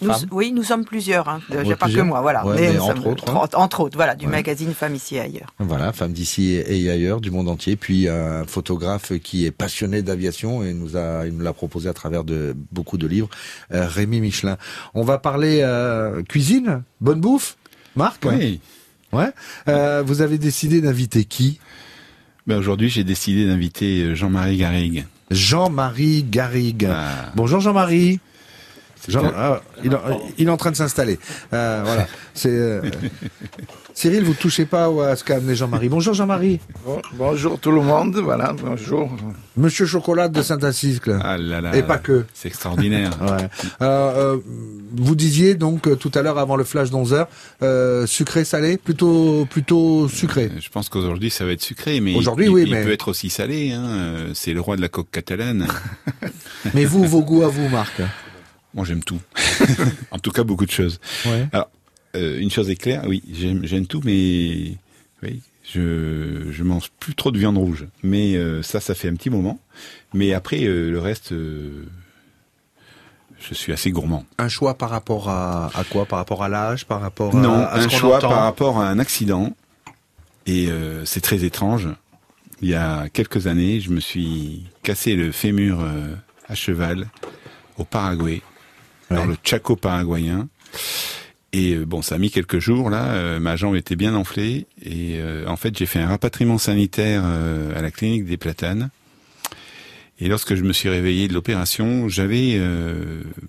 Nous- 0.02 0.12
Femmes. 0.12 0.28
oui, 0.32 0.52
nous 0.52 0.64
sommes 0.64 0.86
plusieurs. 0.86 1.30
Hein. 1.30 1.40
Il 1.50 1.58
n'y 1.60 1.68
Ouais, 1.68 1.74
a 1.74 1.78
pas 1.78 1.88
que 1.90 2.02
moi, 2.02 2.20
voilà. 2.22 2.46
Ouais, 2.46 2.56
Mais 2.56 2.68
mais 2.70 2.74
nous 2.74 2.82
entre 2.84 3.08
autres, 3.08 3.30
hein. 3.30 3.36
entre, 3.36 3.58
entre 3.58 3.80
autres, 3.82 3.96
voilà, 3.96 4.16
du 4.16 4.26
Ouais. 4.26 4.32
magazine 4.32 4.74
Femmes 4.74 4.96
ici 4.96 5.16
et 5.16 5.20
ailleurs. 5.22 5.54
Voilà, 5.60 5.94
femme 5.94 6.12
d'ici 6.14 6.54
et 6.56 6.90
ailleurs, 6.90 7.22
du 7.22 7.30
monde 7.32 7.48
entier, 7.48 7.76
puis 7.76 8.10
un 8.10 8.44
photographe 8.46 9.14
qui 9.20 9.46
est 9.46 9.52
passionné 9.52 10.02
d'aviation 10.02 10.64
et 10.64 10.74
nous 10.74 10.98
a, 10.98 11.26
il 11.28 11.34
nous 11.34 11.44
l'a 11.44 11.54
proposé 11.54 11.90
à 11.90 11.94
travers 11.94 12.24
de 12.24 12.56
beaucoup 12.72 12.98
de 12.98 13.08
livres, 13.08 13.30
euh, 13.72 13.88
Rémi 13.88 14.20
Michelin. 14.20 14.58
On 14.94 15.04
va 15.04 15.20
parler 15.20 15.60
euh, 15.62 16.24
cuisine, 16.24 16.84
bonne 17.00 17.22
bouffe, 17.22 17.56
Marc? 17.96 18.24
Oui. 18.26 18.60
Ouais. 19.14 19.30
Euh, 19.68 20.02
vous 20.06 20.22
avez 20.22 20.40
décidé 20.40 20.82
d'inviter 20.82 21.24
qui? 21.24 21.60
Ben 22.48 22.58
aujourd'hui, 22.58 22.90
j'ai 22.90 23.04
décidé 23.04 23.46
d'inviter 23.46 24.16
Jean-Marie 24.16 24.58
Garrigue. 24.58 25.06
Jean-Marie 25.30 26.24
Garrigue. 26.24 26.90
Bonjour 27.36 27.60
Jean-Marie. 27.62 28.20
Jean, 29.08 29.32
ah, 29.36 29.62
il, 29.84 29.92
est- 29.94 29.98
il 30.38 30.48
est 30.48 30.52
en 30.52 30.58
train 30.58 30.72
de 30.72 30.76
s'installer. 30.76 31.20
Euh, 31.54 31.82
voilà. 31.86 32.08
C'est 32.34 32.50
euh, 32.50 32.82
Cyril, 33.94 34.24
vous 34.24 34.34
touchez 34.34 34.66
pas 34.66 34.86
à 35.08 35.16
ce 35.16 35.24
qu'a 35.24 35.36
amené 35.36 35.56
Jean-Marie. 35.56 35.88
Bonjour 35.90 36.14
Jean-Marie. 36.14 36.60
Bon- 36.86 37.02
bonjour 37.14 37.60
tout 37.60 37.72
le 37.72 37.82
monde, 37.82 38.16
voilà, 38.18 38.54
bonjour. 38.60 39.12
Monsieur 39.56 39.86
Chocolat 39.86 40.30
de 40.30 40.42
Saint-Acycle. 40.42 41.20
Ah 41.24 41.38
là 41.38 41.62
là. 41.62 41.76
Et 41.76 41.84
pas 41.84 41.98
que. 42.00 42.26
C'est 42.34 42.48
extraordinaire. 42.48 43.12
Ouais. 43.24 43.50
Euh, 43.82 44.36
euh, 44.36 44.38
vous 44.96 45.16
disiez 45.16 45.56
donc 45.56 45.98
tout 46.00 46.12
à 46.16 46.22
l'heure 46.22 46.38
avant 46.40 46.56
le 46.56 46.64
flash 46.64 46.90
d'11 46.92 47.14
heures, 47.14 48.08
sucré 48.08 48.44
salé, 48.46 48.78
plutôt 48.78 49.46
plutôt 49.50 50.08
sucré. 50.08 50.52
Je 50.60 50.70
pense 50.70 50.90
qu'aujourd'hui, 50.90 51.30
ça 51.30 51.46
va 51.46 51.52
être 51.52 51.62
sucré, 51.62 52.00
mais 52.00 52.16
Aujourd'hui, 52.16 52.46
il, 52.46 52.52
oui, 52.52 52.64
il 52.68 52.72
mais- 52.74 52.84
peut 52.84 52.92
être 52.92 53.08
aussi 53.10 53.30
salé. 53.30 53.72
Hein. 53.72 54.32
C'est 54.34 54.54
le 54.54 54.62
roi 54.62 54.76
de 54.76 54.82
la 54.82 54.90
coque 54.90 55.12
catalane. 55.12 55.68
Mais 56.74 56.86
vous, 56.86 57.04
vos 57.04 57.22
goûts 57.22 57.44
à 57.44 57.48
vous, 57.50 57.68
Marc. 57.70 58.02
Moi, 58.74 58.86
j'aime 58.86 59.04
tout. 59.04 59.20
en 60.12 60.20
tout 60.20 60.32
cas, 60.32 60.44
beaucoup 60.44 60.66
de 60.66 60.72
choses. 60.72 61.00
Ouais. 61.26 61.48
Alors, 61.52 61.70
euh, 62.16 62.40
une 62.40 62.52
chose 62.52 62.70
est 62.70 62.76
claire, 62.76 63.04
oui, 63.08 63.22
j'aime 63.32 63.88
tout, 63.88 64.02
mais 64.04 64.78
oui, 65.24 65.42
je 65.72 66.48
je 66.52 66.64
mange 66.64 66.90
plus 67.00 67.16
trop 67.16 67.32
de 67.32 67.38
viande 67.40 67.58
rouge. 67.58 67.88
Mais 68.04 68.36
euh, 68.36 68.62
ça, 68.64 68.80
ça 68.80 68.94
fait 68.96 69.10
un 69.10 69.16
petit 69.16 69.30
moment. 69.30 69.60
Mais 70.14 70.34
après, 70.34 70.64
euh, 70.64 70.92
le 70.92 71.00
reste, 71.00 71.32
euh, 71.32 71.86
je 73.40 73.54
suis 73.54 73.74
assez 73.74 73.92
gourmand. 73.92 74.26
Un 74.38 74.48
choix 74.50 74.76
par 74.78 74.90
rapport 74.90 75.30
à, 75.30 75.70
à 75.74 75.84
quoi? 75.84 76.06
Par 76.06 76.20
rapport 76.20 76.44
à 76.44 76.50
l'âge? 76.50 76.86
Par 76.86 77.02
rapport 77.02 77.36
à, 77.36 77.40
Non, 77.40 77.66
à 77.66 77.82
ce 77.82 77.86
un 77.86 77.90
choix 77.90 78.18
entend? 78.18 78.30
par 78.30 78.44
rapport 78.44 78.80
à 78.80 78.88
un 78.90 79.00
accident. 79.00 79.54
Et 80.46 80.68
euh, 80.70 81.06
c'est 81.06 81.22
très 81.22 81.44
étrange. 81.46 81.88
Il 82.62 82.70
y 82.70 82.76
a 82.76 83.10
quelques 83.10 83.48
années, 83.48 83.80
je 83.82 83.90
me 83.92 84.00
suis 84.00 84.64
cassé 84.84 85.16
le 85.16 85.32
fémur 85.32 85.80
euh, 85.82 86.16
à 86.48 86.56
cheval 86.56 87.08
au 87.78 87.84
Paraguay, 87.84 88.42
le 89.26 89.36
Chaco 89.44 89.76
paraguayen. 89.76 90.48
Et 91.54 91.76
euh, 91.76 91.86
bon, 91.86 92.02
ça 92.02 92.16
a 92.16 92.18
mis 92.18 92.32
quelques 92.32 92.60
jours 92.60 92.90
là. 92.90 93.14
euh, 93.14 93.40
ma 93.40 93.56
jambe 93.56 93.76
était 93.76 93.96
bien 93.96 94.16
enflée 94.16 94.66
et 94.82 95.20
euh, 95.20 95.46
en 95.48 95.56
fait, 95.56 95.78
j'ai 95.78 95.86
fait 95.86 96.00
un 96.00 96.08
rapatriement 96.08 96.58
sanitaire 96.58 97.24
à 97.24 97.82
la 97.82 97.92
clinique 97.92 98.26
des 98.26 98.38
Platanes. 98.38 98.90
Et 100.20 100.28
lorsque 100.28 100.56
je 100.56 100.64
me 100.64 100.74
suis 100.74 100.90
réveillé 100.90 101.28
de 101.28 101.34
l'opération, 101.34 102.08
j'avais 102.08 102.58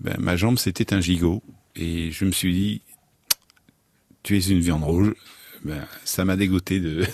ben, 0.01 0.17
ma 0.19 0.37
jambe, 0.37 0.59
c'était 0.59 0.95
un 0.95 1.01
gigot. 1.01 1.43
Et 1.77 2.11
je 2.11 2.25
me 2.25 2.33
suis 2.33 2.53
dit, 2.53 2.83
tu 4.23 4.37
es 4.37 4.41
une 4.41 4.61
viande 4.61 4.83
rouge. 4.83 5.15
Ben, 5.65 5.87
ça 6.05 6.25
m'a 6.25 6.37
dégoûté 6.37 6.81
de 6.81 7.07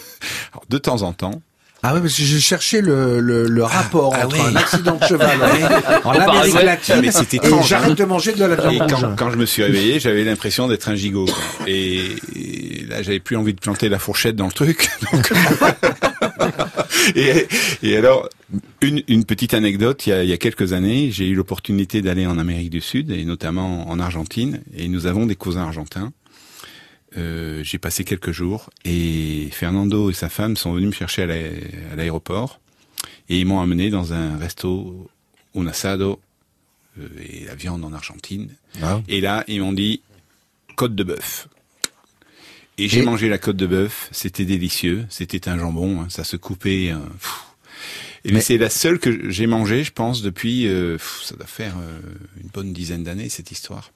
temps 0.78 1.02
en 1.02 1.12
temps. 1.12 1.42
Ah 1.82 1.94
oui, 1.94 2.00
parce 2.00 2.14
que 2.14 2.22
j'ai 2.22 2.40
cherché 2.40 2.82
le, 2.82 3.20
le, 3.20 3.46
le 3.46 3.64
rapport 3.64 4.14
ah 4.14 4.26
entre 4.26 4.36
oui. 4.36 4.42
un 4.46 4.56
accident 4.56 4.96
de 4.96 5.04
cheval 5.06 5.38
en 6.04 6.10
Amérique 6.12 6.62
latine 6.62 7.04
et 7.04 7.36
étrange, 7.36 7.68
j'arrête 7.68 7.92
hein. 7.92 7.94
de 7.94 8.04
manger 8.04 8.32
de 8.32 8.44
la 8.44 8.54
viande 8.54 8.90
quand, 8.90 9.16
quand 9.16 9.30
je 9.30 9.36
me 9.36 9.46
suis 9.46 9.62
réveillé, 9.62 9.98
j'avais 9.98 10.24
l'impression 10.24 10.68
d'être 10.68 10.88
un 10.90 10.94
gigot. 10.94 11.24
quoi. 11.24 11.66
Et, 11.66 12.00
et 12.36 12.84
là, 12.88 13.02
j'avais 13.02 13.20
plus 13.20 13.36
envie 13.36 13.54
de 13.54 13.60
planter 13.60 13.88
la 13.88 13.98
fourchette 13.98 14.36
dans 14.36 14.46
le 14.46 14.52
truc. 14.52 14.90
donc- 15.12 15.32
et, 17.16 17.46
et 17.82 17.96
alors, 17.96 18.28
une, 18.82 19.02
une 19.08 19.24
petite 19.24 19.54
anecdote, 19.54 20.06
il 20.06 20.10
y, 20.10 20.12
a, 20.12 20.22
il 20.22 20.28
y 20.28 20.32
a 20.32 20.36
quelques 20.38 20.72
années, 20.72 21.10
j'ai 21.10 21.26
eu 21.28 21.34
l'opportunité 21.34 22.02
d'aller 22.02 22.26
en 22.26 22.38
Amérique 22.38 22.70
du 22.70 22.80
Sud, 22.80 23.10
et 23.10 23.24
notamment 23.24 23.88
en 23.88 23.98
Argentine, 24.00 24.60
et 24.76 24.88
nous 24.88 25.06
avons 25.06 25.26
des 25.26 25.36
cousins 25.36 25.62
argentins. 25.62 26.12
Euh, 27.16 27.64
j'ai 27.64 27.78
passé 27.78 28.04
quelques 28.04 28.30
jours, 28.30 28.70
et 28.84 29.48
Fernando 29.52 30.10
et 30.10 30.14
sa 30.14 30.28
femme 30.28 30.56
sont 30.56 30.72
venus 30.72 30.88
me 30.90 30.92
chercher 30.94 31.22
à 31.22 31.26
l'aé- 31.26 31.70
à 31.92 31.96
l'aéroport, 31.96 32.60
et 33.28 33.38
ils 33.40 33.44
m'ont 33.46 33.60
amené 33.60 33.90
dans 33.90 34.12
un 34.12 34.36
resto, 34.38 35.10
un 35.56 35.66
asado, 35.66 36.20
euh, 37.00 37.08
et 37.20 37.44
la 37.46 37.54
viande 37.56 37.84
en 37.84 37.92
Argentine. 37.92 38.48
Ah. 38.82 39.00
Et 39.08 39.20
là, 39.20 39.42
ils 39.48 39.60
m'ont 39.60 39.72
dit 39.72 40.02
côte 40.76 40.94
de 40.94 41.02
bœuf. 41.02 41.48
Et 42.78 42.88
j'ai 42.88 43.00
Et- 43.00 43.02
mangé 43.04 43.28
la 43.28 43.38
côte 43.38 43.56
de 43.56 43.66
bœuf, 43.66 44.08
c'était 44.12 44.44
délicieux, 44.44 45.04
c'était 45.10 45.48
un 45.48 45.58
jambon, 45.58 46.02
hein, 46.02 46.06
ça 46.10 46.22
se 46.24 46.36
coupait. 46.36 46.94
pfff. 46.94 47.44
et 48.24 48.32
Mais- 48.32 48.40
c'est 48.40 48.56
la 48.58 48.70
seule 48.70 48.98
que 49.00 49.30
j'ai 49.30 49.46
mangée, 49.46 49.82
je 49.82 49.92
pense, 49.92 50.22
depuis, 50.22 50.68
euh, 50.68 50.96
ça 51.22 51.34
doit 51.36 51.46
faire 51.46 51.74
euh, 51.78 51.98
une 52.40 52.48
bonne 52.50 52.72
dizaine 52.72 53.02
d'années, 53.02 53.28
cette 53.30 53.50
histoire. 53.50 53.90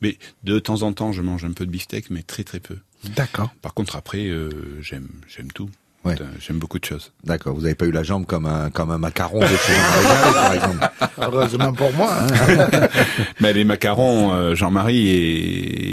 Mais 0.00 0.18
de 0.44 0.58
temps 0.58 0.82
en 0.82 0.92
temps, 0.92 1.12
je 1.12 1.22
mange 1.22 1.44
un 1.44 1.52
peu 1.52 1.66
de 1.66 1.70
beefsteak, 1.70 2.10
mais 2.10 2.22
très 2.22 2.44
très 2.44 2.60
peu. 2.60 2.78
D'accord. 3.16 3.54
Par 3.62 3.74
contre, 3.74 3.96
après, 3.96 4.26
euh, 4.26 4.80
j'aime 4.80 5.08
j'aime 5.26 5.50
tout. 5.52 5.70
Ouais. 6.02 6.14
J'aime 6.40 6.58
beaucoup 6.58 6.78
de 6.78 6.84
choses. 6.86 7.12
D'accord, 7.24 7.54
vous 7.54 7.60
n'avez 7.62 7.74
pas 7.74 7.84
eu 7.84 7.90
la 7.90 8.02
jambe 8.02 8.24
comme 8.24 8.46
un, 8.46 8.70
comme 8.70 8.90
un 8.90 8.96
macaron 8.96 9.40
de 9.40 9.46
chez 9.46 9.74
Jean-Marie 9.74 10.04
Garrigue, 10.06 10.32
par 10.32 10.54
exemple. 10.54 10.88
Heureusement 11.20 11.72
pour 11.74 11.92
moi. 11.92 12.10
hein. 12.22 12.88
Mais 13.40 13.52
les 13.52 13.64
macarons, 13.64 14.32
euh, 14.32 14.54
Jean-Marie 14.54 15.08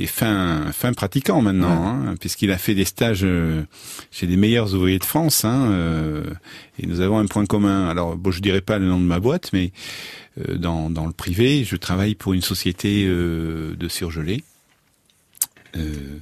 est 0.03 0.05
fin, 0.05 0.71
fin 0.71 0.93
pratiquant 0.93 1.41
maintenant, 1.41 1.87
hein, 1.89 2.15
puisqu'il 2.21 2.51
a 2.51 2.57
fait 2.57 2.73
des 2.73 2.85
stages 2.85 3.25
euh, 3.25 3.63
chez 4.09 4.27
les 4.27 4.37
meilleurs 4.37 4.73
ouvriers 4.73 4.99
de 4.99 5.03
France. 5.03 5.43
Hein, 5.43 5.71
euh, 5.71 6.23
et 6.81 6.87
nous 6.87 7.01
avons 7.01 7.19
un 7.19 7.25
point 7.25 7.45
commun. 7.45 7.89
Alors, 7.89 8.15
bon, 8.15 8.31
je 8.31 8.39
dirais 8.41 8.61
pas 8.61 8.79
le 8.79 8.85
nom 8.85 8.99
de 8.99 9.05
ma 9.05 9.19
boîte, 9.19 9.49
mais 9.51 9.73
euh, 10.47 10.55
dans, 10.55 10.89
dans 10.89 11.05
le 11.05 11.11
privé, 11.11 11.65
je 11.65 11.75
travaille 11.75 12.15
pour 12.15 12.33
une 12.33 12.41
société 12.41 13.05
euh, 13.05 13.75
de 13.75 13.89
surgelés. 13.89 14.45
Euh, 15.75 16.19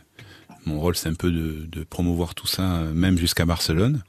mon 0.65 0.79
rôle, 0.79 0.95
c'est 0.95 1.09
un 1.09 1.13
peu 1.13 1.31
de, 1.31 1.67
de 1.67 1.83
promouvoir 1.83 2.35
tout 2.35 2.47
ça, 2.47 2.77
euh, 2.77 2.93
même 2.93 3.17
jusqu'à 3.17 3.45
Barcelone. 3.45 4.03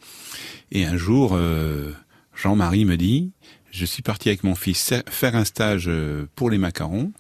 Et 0.71 0.85
un 0.85 0.97
jour, 0.97 1.33
euh, 1.35 1.93
Jean-Marie 2.35 2.85
me 2.85 2.97
dit, 2.97 3.33
je 3.71 3.85
suis 3.85 4.03
parti 4.03 4.29
avec 4.29 4.45
mon 4.45 4.55
fils 4.55 4.95
faire 5.09 5.37
un 5.37 5.45
stage 5.45 5.87
euh, 5.89 6.27
pour 6.35 6.51
les 6.51 6.59
macarons 6.59 7.13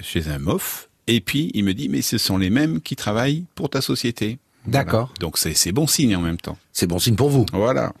chez 0.00 0.28
un 0.28 0.38
MOF. 0.38 0.88
Et 1.06 1.20
puis, 1.20 1.50
il 1.54 1.64
me 1.64 1.74
dit, 1.74 1.88
mais 1.88 2.02
ce 2.02 2.18
sont 2.18 2.36
les 2.36 2.50
mêmes 2.50 2.80
qui 2.80 2.96
travaillent 2.96 3.46
pour 3.54 3.70
ta 3.70 3.80
société. 3.80 4.38
D'accord. 4.66 5.06
Voilà. 5.06 5.20
Donc, 5.20 5.38
c'est 5.38 5.72
bon 5.72 5.86
signe 5.86 6.14
en 6.14 6.20
même 6.20 6.36
temps. 6.36 6.58
C'est 6.72 6.86
bon 6.86 6.98
signe 6.98 7.16
pour 7.16 7.30
vous. 7.30 7.46
Voilà. 7.52 7.92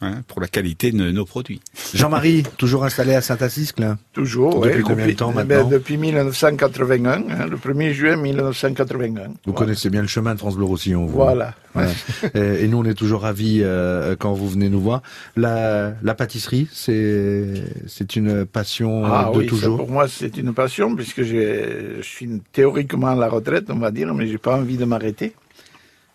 Hein, 0.00 0.22
pour 0.26 0.40
la 0.40 0.48
qualité 0.48 0.90
de 0.92 1.12
nos 1.12 1.24
produits. 1.24 1.60
Jean-Marie, 1.94 2.42
toujours 2.58 2.84
installé 2.84 3.14
à 3.14 3.20
Saint-Acycle 3.22 3.96
Toujours, 4.12 4.60
Depuis 4.60 4.76
ouais, 4.78 4.82
combien 4.82 5.06
de 5.06 5.12
temps 5.12 5.32
ben, 5.32 5.46
maintenant? 5.46 5.68
Depuis 5.70 5.96
1981, 5.96 7.10
hein, 7.12 7.46
le 7.48 7.56
1er 7.56 7.92
juin 7.92 8.16
1981. 8.16 9.30
Vous 9.46 9.52
connaissez 9.52 9.88
bien 9.90 10.02
le 10.02 10.08
chemin 10.08 10.34
de 10.34 10.38
France 10.40 10.56
Bleu 10.56 10.64
Roussillon. 10.64 11.06
vous. 11.06 11.14
Voilà. 11.14 11.54
Ouais. 11.74 11.86
et, 12.34 12.64
et 12.64 12.68
nous, 12.68 12.78
on 12.78 12.84
est 12.84 12.94
toujours 12.94 13.22
ravis 13.22 13.60
euh, 13.62 14.14
quand 14.18 14.34
vous 14.34 14.48
venez 14.48 14.68
nous 14.68 14.80
voir. 14.80 15.00
La, 15.36 15.94
la 16.02 16.14
pâtisserie, 16.14 16.68
c'est 16.72 18.16
une 18.16 18.44
passion 18.44 19.04
Ah 19.06 19.30
de 19.32 19.38
oui, 19.38 19.46
toujours. 19.46 19.76
pour 19.78 19.90
moi 19.90 20.06
c'est 20.08 20.36
une 20.36 20.52
passion 20.52 20.94
puisque 20.94 21.22
je 21.22 21.98
suis 22.02 22.28
théoriquement 22.52 23.08
à 23.08 23.14
la 23.14 23.28
retraite, 23.28 23.66
on 23.70 23.78
va 23.78 23.90
dire, 23.90 24.12
mais 24.12 24.26
j'ai 24.26 24.38
pas 24.38 24.56
envie 24.56 24.76
de 24.76 24.84
m'arrêter. 24.84 25.34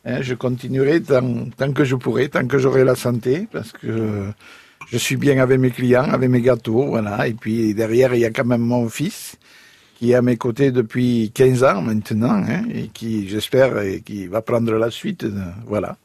Hein, 0.09 0.21
je 0.21 0.33
continuerai 0.33 1.01
tant, 1.01 1.45
tant 1.55 1.71
que 1.71 1.83
je 1.83 1.95
pourrai, 1.95 2.29
tant 2.29 2.45
que 2.47 2.57
j'aurai 2.57 2.83
la 2.83 2.95
santé, 2.95 3.47
parce 3.51 3.71
que 3.71 4.23
je 4.91 4.97
suis 4.97 5.17
bien 5.17 5.37
avec 5.39 5.59
mes 5.59 5.69
clients, 5.69 6.09
avec 6.11 6.29
mes 6.29 6.41
gâteaux, 6.41 6.87
voilà. 6.87 7.27
Et 7.27 7.33
puis 7.33 7.75
derrière, 7.75 8.15
il 8.15 8.21
y 8.21 8.25
a 8.25 8.31
quand 8.31 8.45
même 8.45 8.61
mon 8.61 8.89
fils 8.89 9.35
qui 9.99 10.11
est 10.11 10.15
à 10.15 10.21
mes 10.23 10.37
côtés 10.37 10.71
depuis 10.71 11.31
15 11.35 11.63
ans 11.63 11.81
maintenant, 11.81 12.41
hein, 12.47 12.63
et 12.73 12.87
qui, 12.87 13.27
j'espère, 13.29 13.79
et 13.81 14.01
qui 14.01 14.25
va 14.27 14.41
prendre 14.41 14.73
la 14.73 14.89
suite, 14.89 15.25
euh, 15.25 15.29
voilà. 15.67 15.97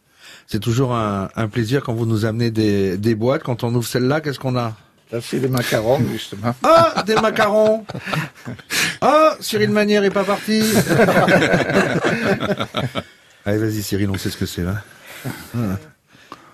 C'est 0.46 0.60
toujours 0.60 0.94
un, 0.94 1.28
un 1.34 1.48
plaisir 1.48 1.82
quand 1.82 1.94
vous 1.94 2.04
nous 2.04 2.26
amenez 2.26 2.50
des, 2.50 2.98
des 2.98 3.14
boîtes. 3.14 3.42
Quand 3.42 3.64
on 3.64 3.74
ouvre 3.74 3.86
celle-là, 3.86 4.20
qu'est-ce 4.20 4.38
qu'on 4.38 4.56
a? 4.56 4.74
Ça, 5.10 5.20
c'est 5.22 5.38
des 5.38 5.48
macarons, 5.48 6.00
justement. 6.12 6.54
Ah, 6.62 7.02
des 7.06 7.14
macarons 7.14 7.86
Ah, 9.00 9.36
Cyril 9.40 9.70
Manière 9.70 10.04
est 10.04 10.10
pas 10.10 10.24
parti 10.24 10.60
Allez, 13.46 13.58
vas-y 13.58 13.82
Cyril, 13.82 14.10
on 14.10 14.16
sait 14.16 14.30
ce 14.30 14.36
que 14.36 14.46
c'est 14.46 14.62
là. 14.64 14.82
Ah. 15.54 15.58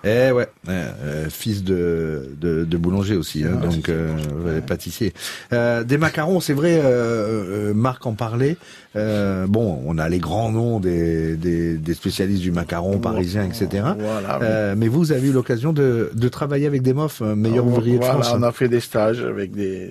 Eh 0.03 0.31
ouais, 0.31 0.47
euh, 0.67 0.89
euh, 1.03 1.29
fils 1.29 1.63
de, 1.63 2.31
de, 2.41 2.65
de 2.65 2.77
boulanger 2.77 3.15
aussi, 3.15 3.43
hein, 3.43 3.59
donc 3.61 3.87
euh, 3.87 4.15
ouais, 4.43 4.59
pâtissier. 4.61 5.13
Euh, 5.53 5.83
des 5.83 5.99
macarons, 5.99 6.39
c'est 6.39 6.53
vrai, 6.53 6.81
euh, 6.83 7.71
Marc 7.75 8.03
en 8.07 8.13
parlait. 8.13 8.57
Euh, 8.95 9.45
bon, 9.45 9.79
on 9.85 9.99
a 9.99 10.09
les 10.09 10.17
grands 10.17 10.51
noms 10.51 10.79
des, 10.79 11.37
des, 11.37 11.77
des 11.77 11.93
spécialistes 11.93 12.41
du 12.41 12.51
macaron 12.51 12.97
parisien, 12.97 13.43
etc. 13.43 13.67
Voilà, 13.99 14.39
oui. 14.39 14.45
Euh, 14.49 14.73
mais 14.75 14.87
vous 14.87 15.11
avez 15.11 15.27
eu 15.27 15.33
l'occasion 15.33 15.71
de, 15.71 16.09
de 16.15 16.29
travailler 16.29 16.65
avec 16.65 16.81
des 16.81 16.93
MOF, 16.95 17.21
euh, 17.21 17.35
meilleurs 17.35 17.67
ouvriers 17.67 17.99
de 17.99 18.03
Voilà, 18.03 18.23
France. 18.23 18.33
on 18.35 18.41
a 18.41 18.51
fait 18.51 18.69
des 18.69 18.79
stages 18.79 19.21
avec 19.21 19.51
des, 19.51 19.87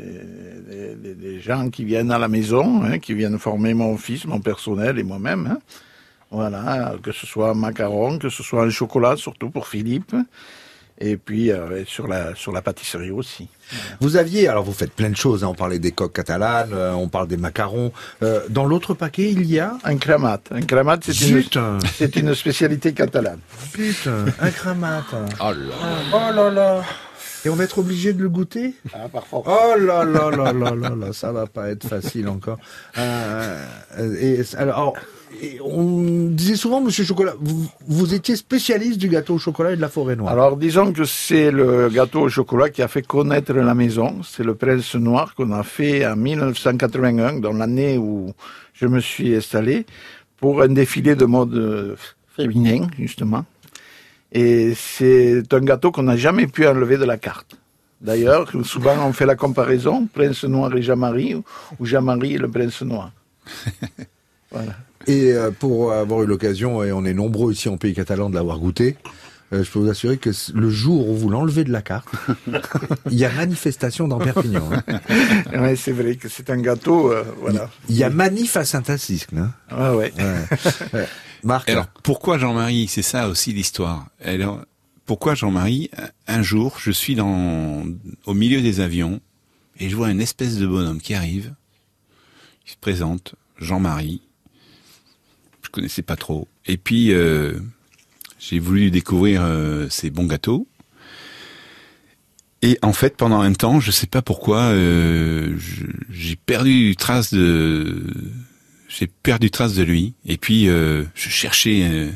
des, 0.68 0.96
des- 1.00 1.14
des 1.14 1.38
gens 1.40 1.70
qui 1.70 1.84
viennent 1.84 2.10
à 2.10 2.18
la 2.18 2.26
maison, 2.26 2.82
hein, 2.82 2.98
qui 2.98 3.14
viennent 3.14 3.38
former 3.38 3.74
mon 3.74 3.96
fils, 3.96 4.24
mon 4.26 4.40
personnel 4.40 4.98
et 4.98 5.04
moi-même. 5.04 5.46
hein. 5.52 5.58
Voilà, 6.30 6.94
que 7.02 7.12
ce 7.12 7.26
soit 7.26 7.50
un 7.50 7.54
macaron, 7.54 8.18
que 8.18 8.28
ce 8.28 8.42
soit 8.42 8.62
un 8.62 8.70
chocolat, 8.70 9.16
surtout 9.16 9.50
pour 9.50 9.66
Philippe. 9.66 10.14
Et 11.02 11.16
puis 11.16 11.50
euh, 11.50 11.82
sur 11.86 12.06
la 12.06 12.34
sur 12.34 12.52
la 12.52 12.60
pâtisserie 12.60 13.10
aussi. 13.10 13.48
Vous 14.02 14.16
aviez, 14.16 14.48
alors 14.48 14.64
vous 14.64 14.74
faites 14.74 14.92
plein 14.92 15.08
de 15.08 15.16
choses, 15.16 15.42
hein, 15.42 15.48
on 15.48 15.54
parlait 15.54 15.78
des 15.78 15.92
coques 15.92 16.12
catalanes, 16.12 16.74
euh, 16.74 16.92
on 16.92 17.08
parle 17.08 17.26
des 17.26 17.38
macarons. 17.38 17.90
Euh, 18.22 18.42
dans 18.50 18.66
l'autre 18.66 18.92
paquet, 18.92 19.30
il 19.30 19.46
y 19.46 19.58
a 19.58 19.78
Un 19.82 19.96
cramat. 19.96 20.40
Un 20.50 20.60
cramat, 20.60 20.98
c'est 21.02 21.18
une, 21.30 21.42
c'est 21.94 22.16
une 22.16 22.34
spécialité 22.34 22.92
catalane. 22.92 23.40
Putain, 23.72 24.26
un 24.38 24.50
cramat. 24.50 25.04
Oh 25.40 25.52
là 25.52 25.74
Oh 26.12 26.34
là 26.34 26.50
là 26.50 26.82
Et 27.46 27.48
on 27.48 27.54
va 27.54 27.64
être 27.64 27.78
obligé 27.78 28.12
de 28.12 28.22
le 28.22 28.28
goûter? 28.28 28.74
Ah, 28.92 29.08
parfois. 29.10 29.42
Oh 29.46 29.78
là 29.78 30.04
là 30.04 30.28
là 30.30 30.52
là 30.52 30.74
là 30.74 30.90
là, 30.94 31.12
ça 31.14 31.32
va 31.32 31.46
pas 31.46 31.70
être 31.70 31.88
facile 31.88 32.28
encore. 32.28 32.58
Euh, 32.98 33.64
et 34.20 34.42
alors, 34.58 34.94
et 35.42 35.58
on 35.62 36.28
disait 36.28 36.56
souvent, 36.56 36.80
Monsieur 36.80 37.04
Chocolat, 37.04 37.34
vous, 37.40 37.66
vous 37.86 38.14
étiez 38.14 38.36
spécialiste 38.36 38.98
du 38.98 39.08
gâteau 39.08 39.34
au 39.34 39.38
chocolat 39.38 39.72
et 39.72 39.76
de 39.76 39.80
la 39.80 39.88
forêt 39.88 40.16
noire. 40.16 40.32
Alors 40.32 40.56
disons 40.56 40.92
que 40.92 41.04
c'est 41.04 41.50
le 41.50 41.88
gâteau 41.88 42.22
au 42.22 42.28
chocolat 42.28 42.68
qui 42.68 42.82
a 42.82 42.88
fait 42.88 43.02
connaître 43.02 43.52
la 43.54 43.74
maison. 43.74 44.20
C'est 44.22 44.44
le 44.44 44.54
Prince 44.54 44.94
Noir 44.96 45.34
qu'on 45.34 45.52
a 45.52 45.62
fait 45.62 46.06
en 46.06 46.16
1981, 46.16 47.38
dans 47.40 47.52
l'année 47.52 47.96
où 47.96 48.32
je 48.74 48.86
me 48.86 49.00
suis 49.00 49.34
installé, 49.34 49.86
pour 50.36 50.60
un 50.62 50.68
défilé 50.68 51.14
de 51.14 51.24
mode 51.24 51.54
euh, 51.54 51.96
féminin, 52.36 52.88
justement. 52.98 53.44
Et 54.32 54.74
c'est 54.74 55.42
un 55.52 55.60
gâteau 55.60 55.90
qu'on 55.90 56.02
n'a 56.02 56.16
jamais 56.16 56.46
pu 56.46 56.66
enlever 56.66 56.98
de 56.98 57.04
la 57.04 57.16
carte. 57.16 57.56
D'ailleurs, 58.00 58.50
souvent 58.64 58.94
on 59.06 59.12
fait 59.12 59.26
la 59.26 59.36
comparaison, 59.36 60.06
Prince 60.12 60.44
Noir 60.44 60.74
et 60.76 60.82
Jean-Marie, 60.82 61.34
ou 61.34 61.86
Jean-Marie 61.86 62.34
et 62.34 62.38
le 62.38 62.48
Prince 62.48 62.82
Noir. 62.82 63.10
Voilà. 64.50 64.76
Et 65.06 65.32
euh, 65.32 65.50
pour 65.50 65.92
avoir 65.92 66.22
eu 66.22 66.26
l'occasion, 66.26 66.82
et 66.84 66.92
on 66.92 67.04
est 67.04 67.14
nombreux 67.14 67.52
ici 67.52 67.68
en 67.68 67.76
pays 67.76 67.94
catalan 67.94 68.28
de 68.30 68.34
l'avoir 68.34 68.58
goûté, 68.58 68.96
euh, 69.52 69.64
je 69.64 69.70
peux 69.70 69.78
vous 69.80 69.88
assurer 69.88 70.18
que 70.18 70.30
le 70.54 70.70
jour 70.70 71.08
où 71.08 71.16
vous 71.16 71.28
l'enlevez 71.30 71.64
de 71.64 71.72
la 71.72 71.82
carte, 71.82 72.08
il 73.10 73.18
y 73.18 73.24
a 73.24 73.30
manifestation 73.32 74.06
dans 74.08 74.18
Perpignan. 74.18 74.68
hein. 74.72 75.00
Ouais, 75.60 75.74
c'est 75.76 75.92
vrai 75.92 76.16
que 76.16 76.28
c'est 76.28 76.50
un 76.50 76.58
gâteau, 76.60 77.10
euh, 77.12 77.24
voilà. 77.40 77.70
Il 77.88 77.96
y 77.96 78.04
a 78.04 78.10
manif 78.10 78.56
à 78.56 78.64
Saint-Asisque. 78.64 79.32
Hein. 79.32 79.52
Ah 79.70 79.96
ouais. 79.96 80.12
Ouais. 80.92 81.06
Marc, 81.42 81.68
Alors, 81.70 81.86
pourquoi 82.02 82.36
Jean-Marie 82.38 82.86
C'est 82.86 83.02
ça 83.02 83.28
aussi 83.28 83.52
l'histoire. 83.52 84.06
Alors, 84.22 84.60
pourquoi 85.06 85.34
Jean-Marie 85.34 85.90
Un 86.28 86.42
jour, 86.42 86.76
je 86.78 86.90
suis 86.92 87.14
dans 87.14 87.84
au 88.26 88.34
milieu 88.34 88.60
des 88.60 88.80
avions 88.80 89.20
et 89.78 89.88
je 89.88 89.96
vois 89.96 90.10
une 90.10 90.20
espèce 90.20 90.58
de 90.58 90.66
bonhomme 90.66 91.00
qui 91.00 91.14
arrive. 91.14 91.54
Il 92.66 92.72
se 92.72 92.76
présente, 92.76 93.34
Jean-Marie. 93.58 94.20
Je 95.70 95.72
connaissais 95.72 96.02
pas 96.02 96.16
trop. 96.16 96.48
Et 96.66 96.76
puis, 96.76 97.12
euh, 97.12 97.52
j'ai 98.40 98.58
voulu 98.58 98.90
découvrir 98.90 99.42
euh, 99.44 99.86
ces 99.88 100.10
bons 100.10 100.26
gâteaux. 100.26 100.66
Et 102.62 102.76
en 102.82 102.92
fait, 102.92 103.16
pendant 103.16 103.40
un 103.40 103.52
temps, 103.52 103.78
je 103.78 103.92
sais 103.92 104.08
pas 104.08 104.20
pourquoi, 104.20 104.62
euh, 104.62 105.56
j'ai 106.10 106.34
perdu 106.34 106.96
trace 106.96 107.32
de, 107.32 108.04
j'ai 108.88 109.06
perdu 109.06 109.52
trace 109.52 109.74
de 109.74 109.84
lui. 109.84 110.14
Et 110.26 110.38
puis, 110.38 110.66
je 110.66 111.06
cherchais 111.14 112.10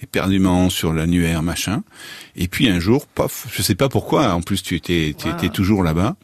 éperdument 0.00 0.70
sur 0.70 0.92
l'annuaire, 0.92 1.42
machin. 1.42 1.82
Et 2.36 2.46
puis 2.46 2.68
un 2.68 2.78
jour, 2.78 3.08
pof, 3.08 3.48
je 3.52 3.60
sais 3.60 3.74
pas 3.74 3.88
pourquoi. 3.88 4.32
En 4.32 4.40
plus, 4.40 4.62
tu 4.62 4.76
étais, 4.76 5.16
tu 5.18 5.28
étais 5.28 5.48
toujours 5.48 5.82
là-bas. 5.82 6.16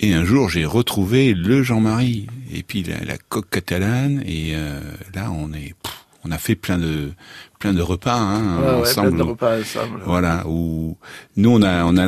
Et 0.00 0.12
un 0.14 0.24
jour, 0.24 0.48
j'ai 0.48 0.64
retrouvé 0.64 1.34
le 1.34 1.62
Jean-Marie. 1.62 2.26
Et 2.52 2.62
puis 2.62 2.82
la, 2.84 3.04
la 3.04 3.18
coque 3.18 3.50
catalane. 3.50 4.22
Et 4.26 4.52
euh, 4.54 4.80
là, 5.14 5.30
on 5.32 5.52
est, 5.52 5.74
pff, 5.82 6.04
on 6.24 6.30
a 6.30 6.38
fait 6.38 6.54
plein 6.54 6.78
de, 6.78 7.10
plein 7.58 7.72
de 7.74 7.82
repas 7.82 8.16
hein, 8.16 8.58
Ouais, 8.60 8.66
ouais, 8.66 8.88
ensemble. 8.88 9.08
plein 9.10 9.18
de 9.18 9.22
repas 9.22 9.60
ensemble. 9.60 10.00
Voilà. 10.04 10.46
Où 10.46 10.96
nous, 11.36 11.50
on 11.50 11.62
a, 11.62 11.84
on 11.84 11.96
a 11.96 12.06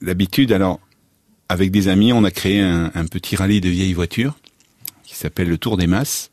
l'habitude. 0.00 0.52
Alors, 0.52 0.80
avec 1.48 1.70
des 1.72 1.88
amis, 1.88 2.12
on 2.12 2.22
a 2.24 2.30
créé 2.30 2.60
un, 2.60 2.92
un 2.94 3.06
petit 3.06 3.34
rallye 3.36 3.60
de 3.60 3.68
vieilles 3.68 3.92
voitures 3.92 4.36
qui 5.02 5.16
s'appelle 5.16 5.48
le 5.48 5.58
Tour 5.58 5.76
des 5.76 5.88
Masses. 5.88 6.30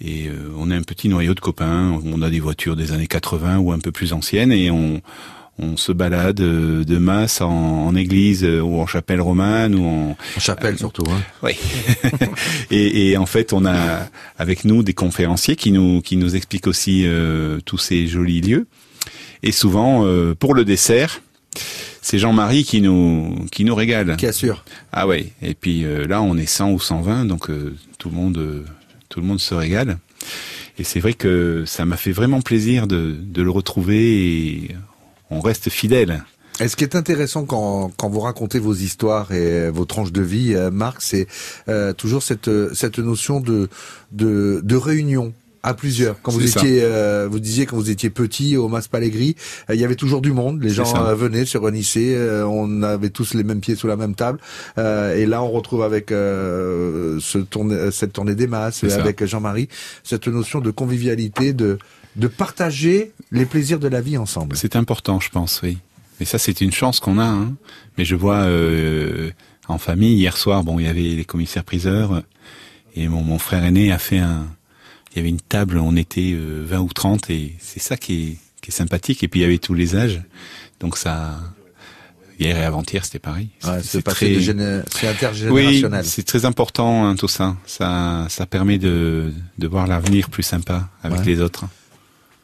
Et 0.00 0.26
euh, 0.26 0.52
on 0.56 0.72
est 0.72 0.74
un 0.74 0.82
petit 0.82 1.08
noyau 1.08 1.34
de 1.34 1.40
copains. 1.40 2.00
On 2.04 2.20
a 2.20 2.30
des 2.30 2.40
voitures 2.40 2.74
des 2.74 2.90
années 2.90 3.06
80 3.06 3.58
ou 3.58 3.70
un 3.70 3.78
peu 3.78 3.92
plus 3.92 4.12
anciennes 4.12 4.50
et 4.50 4.70
on 4.72 5.00
on 5.58 5.76
se 5.76 5.92
balade 5.92 6.40
euh, 6.40 6.84
de 6.84 6.98
masse 6.98 7.40
en, 7.40 7.86
en 7.86 7.94
église 7.94 8.44
euh, 8.44 8.60
ou 8.60 8.80
en 8.80 8.86
chapelle 8.86 9.20
romane 9.20 9.74
ou 9.74 9.86
en, 9.86 10.16
en 10.36 10.40
chapelle 10.40 10.78
surtout. 10.78 11.04
Hein. 11.08 11.20
oui. 11.42 11.52
et, 12.70 13.10
et 13.10 13.16
en 13.16 13.26
fait, 13.26 13.52
on 13.52 13.64
a 13.64 14.08
avec 14.38 14.64
nous 14.64 14.82
des 14.82 14.94
conférenciers 14.94 15.56
qui 15.56 15.72
nous 15.72 16.00
qui 16.00 16.16
nous 16.16 16.34
expliquent 16.36 16.66
aussi 16.66 17.04
euh, 17.06 17.60
tous 17.64 17.78
ces 17.78 18.06
jolis 18.06 18.40
lieux. 18.40 18.66
Et 19.42 19.52
souvent, 19.52 20.04
euh, 20.04 20.34
pour 20.34 20.54
le 20.54 20.64
dessert, 20.64 21.20
c'est 22.02 22.18
Jean-Marie 22.18 22.64
qui 22.64 22.80
nous 22.80 23.46
qui 23.52 23.64
nous 23.64 23.74
régale. 23.74 24.16
Qui 24.16 24.26
assure. 24.26 24.64
Ah 24.92 25.06
ouais. 25.06 25.32
Et 25.42 25.54
puis 25.54 25.84
euh, 25.84 26.06
là, 26.06 26.20
on 26.22 26.36
est 26.36 26.46
100 26.46 26.72
ou 26.72 26.80
120, 26.80 27.26
donc 27.26 27.48
tout 27.98 28.08
le 28.08 28.16
monde 28.16 28.64
tout 29.08 29.20
le 29.20 29.26
monde 29.26 29.40
se 29.40 29.54
régale. 29.54 29.98
Et 30.78 30.82
c'est 30.82 30.98
vrai 30.98 31.14
que 31.14 31.62
ça 31.66 31.84
m'a 31.84 31.96
fait 31.96 32.10
vraiment 32.10 32.40
plaisir 32.40 32.88
de, 32.88 33.14
de 33.16 33.42
le 33.42 33.50
retrouver 33.50 34.16
et 34.16 34.70
on 35.34 35.40
reste 35.40 35.68
fidèle. 35.70 36.24
Et 36.60 36.68
ce 36.68 36.76
qui 36.76 36.84
est 36.84 36.94
intéressant 36.94 37.44
quand, 37.44 37.90
quand 37.96 38.08
vous 38.08 38.20
racontez 38.20 38.60
vos 38.60 38.74
histoires 38.74 39.32
et 39.32 39.70
vos 39.70 39.84
tranches 39.86 40.12
de 40.12 40.22
vie, 40.22 40.54
euh, 40.54 40.70
Marc, 40.70 41.02
c'est 41.02 41.26
euh, 41.68 41.92
toujours 41.92 42.22
cette, 42.22 42.50
cette 42.74 43.00
notion 43.00 43.40
de, 43.40 43.68
de, 44.12 44.60
de 44.62 44.76
réunion 44.76 45.32
à 45.64 45.74
plusieurs. 45.74 46.20
Quand 46.22 46.30
vous 46.30 46.46
étiez, 46.46 46.82
euh, 46.82 47.26
vous 47.28 47.40
disiez 47.40 47.66
quand 47.66 47.76
vous 47.76 47.90
étiez 47.90 48.10
petit 48.10 48.56
au 48.56 48.68
Mas 48.68 48.86
Palégri, 48.86 49.34
euh, 49.68 49.74
il 49.74 49.80
y 49.80 49.84
avait 49.84 49.96
toujours 49.96 50.20
du 50.20 50.30
monde. 50.30 50.62
Les 50.62 50.68
gens 50.68 50.94
euh, 50.94 51.14
venaient, 51.16 51.46
se 51.46 51.58
réunissaient, 51.58 52.14
euh, 52.14 52.46
on 52.46 52.82
avait 52.82 53.10
tous 53.10 53.34
les 53.34 53.42
mêmes 53.42 53.60
pieds 53.60 53.74
sous 53.74 53.88
la 53.88 53.96
même 53.96 54.14
table. 54.14 54.38
Euh, 54.78 55.16
et 55.16 55.26
là, 55.26 55.42
on 55.42 55.50
retrouve 55.50 55.82
avec 55.82 56.12
euh, 56.12 57.18
ce 57.20 57.38
cette 57.90 58.12
tournée 58.12 58.36
des 58.36 58.46
masses, 58.46 58.84
avec 58.84 59.24
Jean-Marie, 59.24 59.68
cette 60.04 60.28
notion 60.28 60.60
de 60.60 60.70
convivialité, 60.70 61.52
de 61.52 61.78
de 62.16 62.26
partager 62.28 63.12
les 63.32 63.44
plaisirs 63.46 63.78
de 63.80 63.88
la 63.88 64.00
vie 64.00 64.16
ensemble. 64.16 64.56
C'est 64.56 64.76
important, 64.76 65.20
je 65.20 65.30
pense, 65.30 65.60
oui. 65.62 65.78
Et 66.20 66.24
ça, 66.24 66.38
c'est 66.38 66.60
une 66.60 66.70
chance 66.72 67.00
qu'on 67.00 67.18
a. 67.18 67.24
Hein. 67.24 67.54
Mais 67.98 68.04
je 68.04 68.14
vois 68.14 68.42
euh, 68.42 69.30
en 69.68 69.78
famille 69.78 70.14
hier 70.16 70.36
soir, 70.36 70.62
bon, 70.62 70.78
il 70.78 70.84
y 70.84 70.88
avait 70.88 71.00
les 71.02 71.24
commissaires 71.24 71.64
priseurs 71.64 72.22
et 72.94 73.08
mon, 73.08 73.22
mon 73.22 73.38
frère 73.38 73.64
aîné 73.64 73.90
a 73.92 73.98
fait 73.98 74.18
un. 74.18 74.46
Il 75.12 75.18
y 75.18 75.20
avait 75.20 75.28
une 75.28 75.40
table, 75.40 75.78
on 75.78 75.94
était 75.96 76.32
euh, 76.34 76.64
20 76.66 76.78
ou 76.80 76.88
30 76.92 77.30
et 77.30 77.54
c'est 77.60 77.80
ça 77.80 77.96
qui 77.96 78.14
est, 78.22 78.36
qui 78.60 78.70
est 78.70 78.74
sympathique. 78.74 79.22
Et 79.24 79.28
puis 79.28 79.40
il 79.40 79.42
y 79.42 79.46
avait 79.46 79.58
tous 79.58 79.74
les 79.74 79.96
âges, 79.96 80.22
donc 80.80 80.96
ça. 80.96 81.38
Hier 82.40 82.56
et 82.58 82.64
avant-hier, 82.64 83.04
c'était 83.04 83.20
pareil. 83.20 83.48
Ouais, 83.62 83.80
c'est 83.84 84.04
de 84.04 84.40
géné- 84.40 84.82
c'est 84.90 85.06
Oui, 85.06 85.12
intergénérationnel. 85.12 86.04
c'est 86.04 86.24
très 86.24 86.44
important 86.46 87.06
hein, 87.06 87.14
tout 87.14 87.28
ça. 87.28 87.56
Ça, 87.64 88.26
ça 88.28 88.44
permet 88.44 88.76
de, 88.76 89.32
de 89.56 89.66
voir 89.68 89.86
l'avenir 89.86 90.28
plus 90.28 90.42
sympa 90.42 90.88
avec 91.04 91.20
Ouais. 91.20 91.26
les 91.26 91.40
autres. 91.40 91.64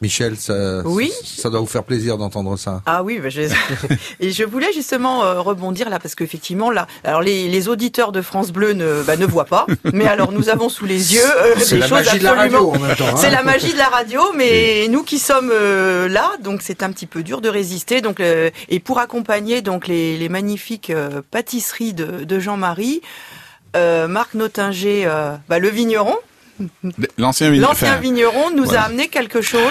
Michel, 0.01 0.35
ça, 0.37 0.81
Oui. 0.85 1.11
ça 1.23 1.49
doit 1.49 1.59
vous 1.59 1.65
faire 1.67 1.83
plaisir 1.83 2.17
d'entendre 2.17 2.57
ça. 2.57 2.81
Ah 2.85 3.03
oui, 3.03 3.19
bah, 3.19 3.29
je- 3.29 3.41
et 4.19 4.31
je 4.31 4.43
voulais 4.43 4.73
justement 4.73 5.23
euh, 5.23 5.39
rebondir 5.41 5.89
là 5.89 5.99
parce 5.99 6.15
qu'effectivement 6.15 6.71
là, 6.71 6.87
alors 7.03 7.21
les, 7.21 7.47
les 7.47 7.67
auditeurs 7.69 8.11
de 8.11 8.21
France 8.21 8.51
Bleu 8.51 8.73
ne, 8.73 9.03
bah, 9.03 9.15
ne 9.17 9.25
voient 9.25 9.45
pas, 9.45 9.67
mais 9.93 10.07
alors 10.07 10.31
nous 10.31 10.49
avons 10.49 10.69
sous 10.69 10.85
les 10.85 11.13
yeux 11.13 11.21
euh, 11.23 11.53
C'est 11.59 11.75
des 11.75 11.81
la 11.81 11.87
choses 11.87 11.97
magie 12.05 12.19
de 12.19 12.23
la 12.23 12.31
absolument. 12.31 12.69
radio, 12.71 12.83
en 12.83 12.87
même 12.87 12.95
temps, 12.97 13.07
hein. 13.09 13.15
C'est 13.17 13.29
la 13.29 13.43
magie 13.43 13.73
de 13.73 13.77
la 13.77 13.89
radio, 13.89 14.21
mais 14.35 14.87
nous 14.89 15.03
qui 15.03 15.19
sommes 15.19 15.51
euh, 15.53 16.07
là, 16.07 16.31
donc 16.43 16.61
c'est 16.63 16.83
un 16.83 16.91
petit 16.91 17.05
peu 17.07 17.21
dur 17.23 17.41
de 17.41 17.49
résister. 17.49 18.01
Donc 18.01 18.19
euh, 18.19 18.49
et 18.69 18.79
pour 18.79 18.99
accompagner 18.99 19.61
donc 19.61 19.87
les, 19.87 20.17
les 20.17 20.29
magnifiques 20.29 20.91
pâtisseries 21.29 21.93
de, 21.93 22.23
de 22.23 22.39
Jean-Marie, 22.39 23.01
euh, 23.75 24.07
Marc 24.07 24.33
Notinger, 24.33 25.03
euh, 25.05 25.35
bah, 25.47 25.59
le 25.59 25.69
vigneron. 25.69 26.15
L'ancien 27.17 27.49
vigneron. 27.51 27.69
L'ancien 27.71 27.89
enfin, 27.93 27.99
vigneron 28.01 28.51
nous 28.55 28.63
voilà. 28.65 28.81
a 28.83 28.85
amené 28.85 29.07
quelque 29.07 29.41
chose 29.41 29.61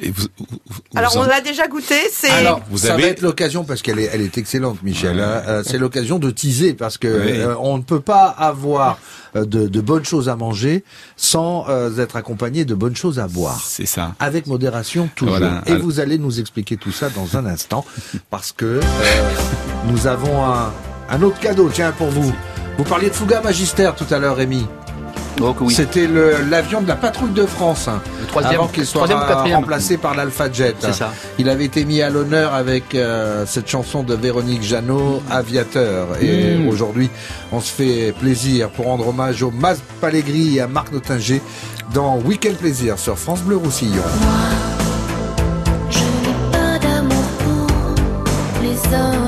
Et 0.00 0.10
vous, 0.10 0.26
vous- 0.38 0.46
vous 0.68 0.80
Alors 0.94 1.16
en- 1.16 1.20
on 1.20 1.24
l'a 1.24 1.40
déjà 1.40 1.66
goûté, 1.68 1.94
c'est 2.12 2.30
Alors, 2.30 2.60
Vous 2.70 2.78
ça 2.78 2.94
avez- 2.94 3.02
va 3.04 3.08
être 3.08 3.22
l'occasion 3.22 3.64
parce 3.64 3.82
qu'elle 3.82 3.98
est, 3.98 4.10
elle 4.12 4.20
est 4.22 4.36
excellente, 4.38 4.82
Michel. 4.82 5.20
hein. 5.20 5.42
Euh, 5.46 5.62
c'est 5.64 5.78
l'occasion 5.78 6.18
de 6.18 6.30
teaser 6.30 6.74
parce 6.74 6.98
que 6.98 7.06
euh, 7.08 7.54
on 7.60 7.78
ne 7.78 7.82
peut 7.82 8.00
pas 8.00 8.24
avoir 8.26 8.98
euh, 9.36 9.44
de, 9.44 9.66
de 9.68 9.80
bonnes 9.80 10.04
choses 10.04 10.28
à 10.28 10.36
manger 10.36 10.84
sans 11.16 11.66
euh, 11.68 11.96
être 11.98 12.16
accompagné 12.16 12.64
de 12.64 12.74
bonnes 12.74 12.96
choses 12.96 13.18
à 13.18 13.26
boire. 13.28 13.62
C'est 13.66 13.86
ça. 13.86 14.14
Avec 14.20 14.46
modération 14.46 15.08
toujours. 15.14 15.36
Voilà. 15.38 15.62
Et 15.66 15.74
vous 15.76 16.00
allez 16.00 16.18
nous 16.18 16.40
expliquer 16.40 16.76
tout 16.76 16.92
ça 16.92 17.08
dans 17.10 17.36
un 17.36 17.46
instant 17.46 17.84
parce 18.30 18.52
que 18.52 18.64
euh, 18.64 18.80
nous 19.88 20.06
avons 20.06 20.44
un, 20.44 20.72
un 21.10 21.22
autre 21.22 21.38
cadeau. 21.40 21.70
Tiens 21.72 21.92
pour 21.92 22.08
vous. 22.08 22.32
Vous 22.78 22.84
parliez 22.84 23.08
de 23.08 23.14
Fouga 23.14 23.40
Magister 23.40 23.90
tout 23.96 24.12
à 24.12 24.18
l'heure, 24.18 24.36
Rémi. 24.36 24.66
C'était 25.70 26.08
l'avion 26.50 26.80
de 26.80 26.88
la 26.88 26.96
patrouille 26.96 27.30
de 27.32 27.44
France. 27.46 27.88
hein, 27.88 28.00
troisième- 28.28 28.54
avant 28.54 28.68
qu'il 28.68 28.86
soit 28.86 29.00
troisième 29.04 29.18
ou 29.18 29.26
quatrième. 29.26 29.56
remplacé 29.58 29.96
par 29.96 30.14
l'Alpha 30.14 30.50
Jet. 30.50 30.74
C'est 30.80 30.92
ça. 30.94 31.12
Il 31.38 31.48
avait 31.48 31.64
été 31.66 31.84
mis 31.84 32.00
à 32.02 32.08
l'honneur 32.10 32.54
avec 32.54 32.94
euh, 32.94 33.44
cette 33.46 33.68
chanson 33.68 34.02
de 34.02 34.14
Véronique 34.14 34.62
Jeannot, 34.62 35.22
Aviateur. 35.30 36.08
Et 36.20 36.56
Mm. 36.56 36.68
aujourd'hui, 36.68 37.10
on 37.52 37.60
se 37.60 37.70
fait 37.72 38.14
plaisir 38.18 38.70
pour 38.70 38.86
rendre 38.86 39.08
hommage 39.08 39.42
au 39.42 39.50
Mas 39.50 39.80
Pallegri 40.00 40.56
et 40.56 40.60
à 40.62 40.68
Marc 40.68 40.92
Notinger 40.92 41.40
dans 41.92 42.16
Week-end 42.18 42.54
Plaisir 42.58 42.98
sur 42.98 43.18
France 43.18 43.40
Bleu 43.42 43.56
Roussillon. 43.56 44.02
Pas 46.52 46.78
d'amour 46.78 47.24
pour 47.44 48.62
les 48.62 48.76
hommes 48.96 49.25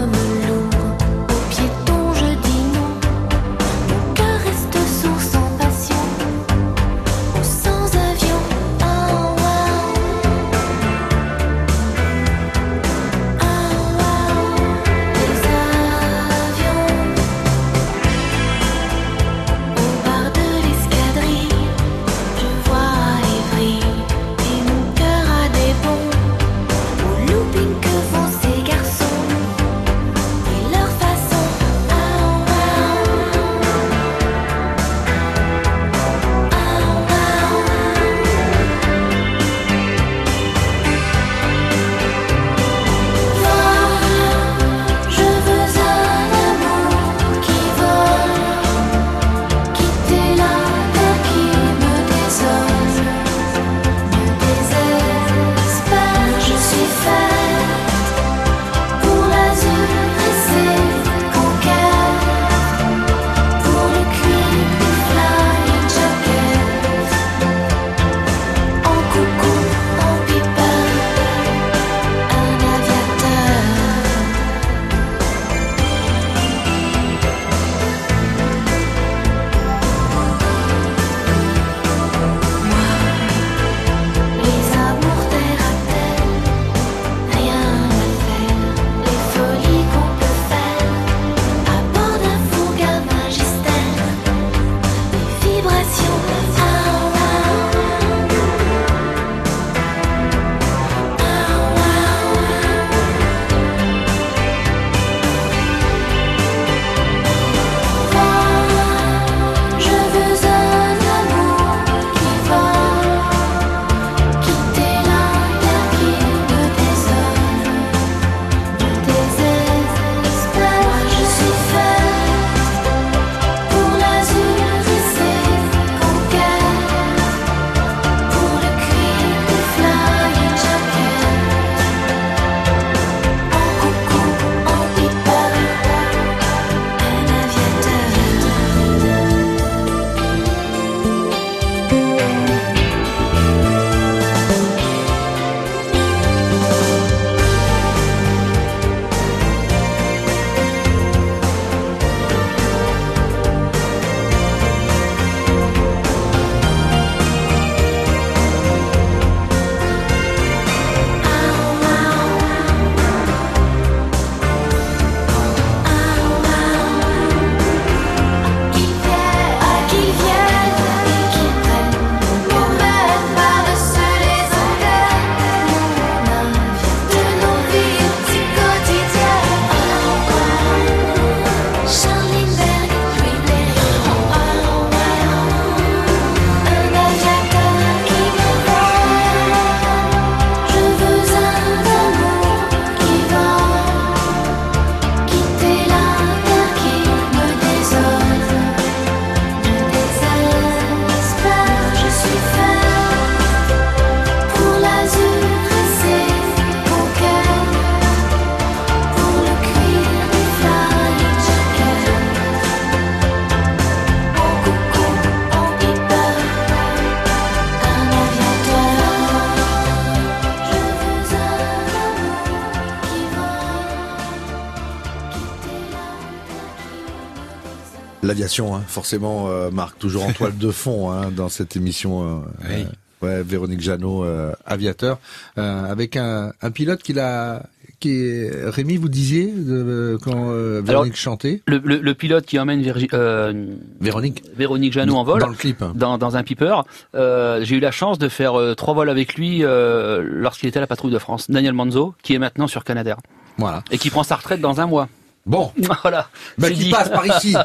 Hein, 228.74 228.82
forcément, 228.86 229.48
euh, 229.48 229.70
Marc, 229.70 229.98
toujours 229.98 230.24
en 230.24 230.32
toile 230.32 230.56
de 230.56 230.70
fond 230.70 231.10
hein, 231.10 231.30
dans 231.34 231.48
cette 231.48 231.76
émission. 231.76 232.22
euh, 232.22 232.40
euh, 232.70 232.84
ouais, 233.22 233.42
Véronique 233.42 233.80
Jeannot, 233.80 234.24
euh, 234.24 234.52
aviateur, 234.66 235.18
euh, 235.58 235.84
avec 235.90 236.16
un, 236.16 236.52
un 236.62 236.70
pilote 236.70 237.02
qui 237.02 237.12
l'a 237.12 237.62
qui 238.00 238.10
est... 238.12 238.50
Rémi, 238.70 238.96
vous 238.96 239.08
disiez 239.08 239.46
de- 239.52 240.16
quand 240.22 240.50
euh, 240.52 240.80
Véronique 240.84 241.16
chantait? 241.16 241.62
Le, 241.66 241.78
le- 241.84 241.98
le 241.98 242.14
pilote 242.14 242.46
qui 242.46 242.56
emmène 242.60 242.80
Virgi- 242.80 243.08
euh, 243.12 243.74
Véronique 244.00 244.44
Véronique 244.56 244.92
Jeannot 244.92 245.16
en 245.16 245.24
vol 245.24 245.40
Dans 245.40 245.48
le 245.48 245.56
clip. 245.56 245.82
dans, 245.96 246.16
dans 246.16 246.36
un 246.36 246.44
piper. 246.44 246.76
Euh, 247.16 247.58
J'ai 247.64 247.74
eu 247.74 247.80
la 247.80 247.90
chance 247.90 248.18
de 248.20 248.28
faire 248.28 248.54
euh, 248.54 248.74
trois 248.76 248.94
vols 248.94 249.10
avec 249.10 249.34
lui 249.34 249.64
euh, 249.64 250.22
lorsqu'il 250.24 250.68
était 250.68 250.78
à 250.78 250.80
la 250.80 250.86
patrouille 250.86 251.10
de 251.12 251.18
France. 251.18 251.50
Daniel 251.50 251.72
Manzo, 251.72 252.14
qui 252.22 252.34
est 252.34 252.38
maintenant 252.38 252.68
sur 252.68 252.84
Canadair. 252.84 253.16
Voilà. 253.56 253.82
Et 253.90 253.98
qui 253.98 254.10
prend 254.10 254.22
sa 254.22 254.36
retraite 254.36 254.60
dans 254.60 254.80
un 254.80 254.86
mois. 254.86 255.08
Bon. 255.48 255.72
Voilà. 256.02 256.28
Bah, 256.58 256.70
qui 256.70 256.84
dit. 256.84 256.90
passe 256.90 257.08
par 257.08 257.26
ici. 257.26 257.56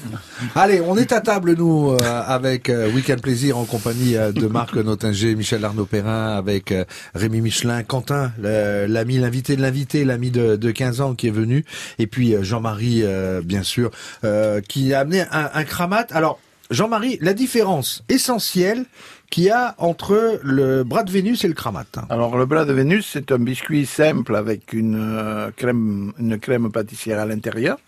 Allez, 0.54 0.80
on 0.80 0.96
est 0.96 1.12
à 1.12 1.20
table, 1.20 1.54
nous, 1.54 1.90
euh, 1.90 2.22
avec 2.26 2.70
euh, 2.70 2.90
Week-end 2.92 3.16
Plaisir 3.20 3.58
en 3.58 3.64
compagnie 3.64 4.16
euh, 4.16 4.30
de 4.32 4.46
Marc 4.46 4.74
Notinger, 4.76 5.34
Michel 5.34 5.64
Arnaud-Perrin, 5.64 6.36
avec 6.36 6.70
euh, 6.70 6.84
Rémi 7.14 7.40
Michelin, 7.40 7.82
Quentin, 7.82 8.32
l'ami, 8.38 9.18
l'invité 9.18 9.56
de 9.56 9.62
l'invité, 9.62 10.04
l'ami 10.04 10.30
de, 10.30 10.54
de 10.56 10.70
15 10.70 11.00
ans 11.00 11.14
qui 11.14 11.26
est 11.26 11.32
venu, 11.32 11.64
et 11.98 12.06
puis 12.06 12.34
euh, 12.34 12.42
Jean-Marie, 12.44 13.02
euh, 13.02 13.42
bien 13.44 13.64
sûr, 13.64 13.90
euh, 14.22 14.60
qui 14.60 14.94
a 14.94 15.00
amené 15.00 15.22
un, 15.32 15.50
un 15.52 15.64
cramate. 15.64 16.12
Alors, 16.12 16.38
Jean-Marie, 16.70 17.18
la 17.20 17.34
différence 17.34 18.04
essentielle 18.08 18.84
qu'il 19.30 19.44
y 19.44 19.50
a 19.50 19.74
entre 19.78 20.40
le 20.42 20.84
bras 20.84 21.02
de 21.02 21.10
Vénus 21.10 21.44
et 21.44 21.48
le 21.48 21.54
cramate. 21.54 21.98
Alors 22.08 22.36
le 22.36 22.46
bras 22.46 22.64
de 22.64 22.72
Vénus, 22.72 23.08
c'est 23.12 23.32
un 23.32 23.38
biscuit 23.38 23.86
simple 23.86 24.36
avec 24.36 24.72
une 24.72 24.96
euh, 24.96 25.50
crème, 25.56 26.12
une 26.18 26.38
crème 26.38 26.70
pâtissière 26.70 27.18
à 27.18 27.26
l'intérieur, 27.26 27.78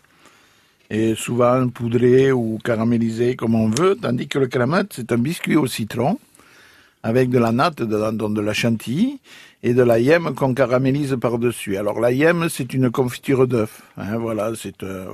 et 0.90 1.14
souvent 1.14 1.68
poudré 1.68 2.32
ou 2.32 2.58
caramélisé 2.62 3.36
comme 3.36 3.54
on 3.54 3.68
veut, 3.68 3.96
tandis 4.00 4.28
que 4.28 4.38
le 4.38 4.46
cramate, 4.46 4.92
c'est 4.94 5.12
un 5.12 5.18
biscuit 5.18 5.56
au 5.56 5.66
citron 5.66 6.18
avec 7.06 7.30
de 7.30 7.38
la 7.38 7.52
natte 7.52 7.82
dedans, 7.82 8.12
de 8.12 8.40
la 8.40 8.52
chantilly 8.52 9.20
et 9.62 9.74
de 9.74 9.82
la 9.82 9.98
yème 10.00 10.34
qu'on 10.34 10.54
caramélise 10.54 11.16
par-dessus. 11.20 11.76
Alors 11.76 12.00
la 12.00 12.10
yème, 12.10 12.48
c'est 12.48 12.74
une 12.74 12.90
confiture 12.90 13.46
d'œuf. 13.46 13.82
Hein, 13.96 14.16
voilà, 14.18 14.52
c'est 14.56 14.82
euh, 14.82 15.06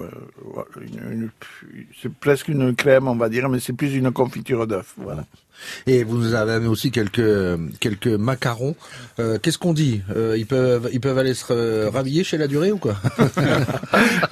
c'est 2.00 2.12
presque 2.14 2.48
une 2.48 2.74
crème, 2.74 3.08
on 3.08 3.16
va 3.16 3.28
dire, 3.28 3.48
mais 3.50 3.60
c'est 3.60 3.74
plus 3.74 3.94
une 3.94 4.10
confiture 4.10 4.66
d'œuf. 4.66 4.94
Voilà. 4.96 5.24
Et 5.86 6.04
vous 6.04 6.18
nous 6.18 6.34
avez 6.34 6.52
amené 6.52 6.68
aussi 6.68 6.90
quelques 6.90 7.58
quelques 7.80 8.06
macarons. 8.06 8.74
Euh, 9.18 9.38
Qu'est-ce 9.40 9.58
qu'on 9.58 9.72
dit 9.72 10.02
Euh, 10.16 10.36
Ils 10.38 10.46
peuvent 10.46 10.88
ils 10.92 11.00
peuvent 11.00 11.18
aller 11.18 11.34
se 11.34 11.44
euh, 11.50 11.90
rhabiller 11.92 12.24
chez 12.24 12.38
la 12.38 12.46
durée 12.46 12.72
ou 12.72 12.78
quoi 12.78 12.94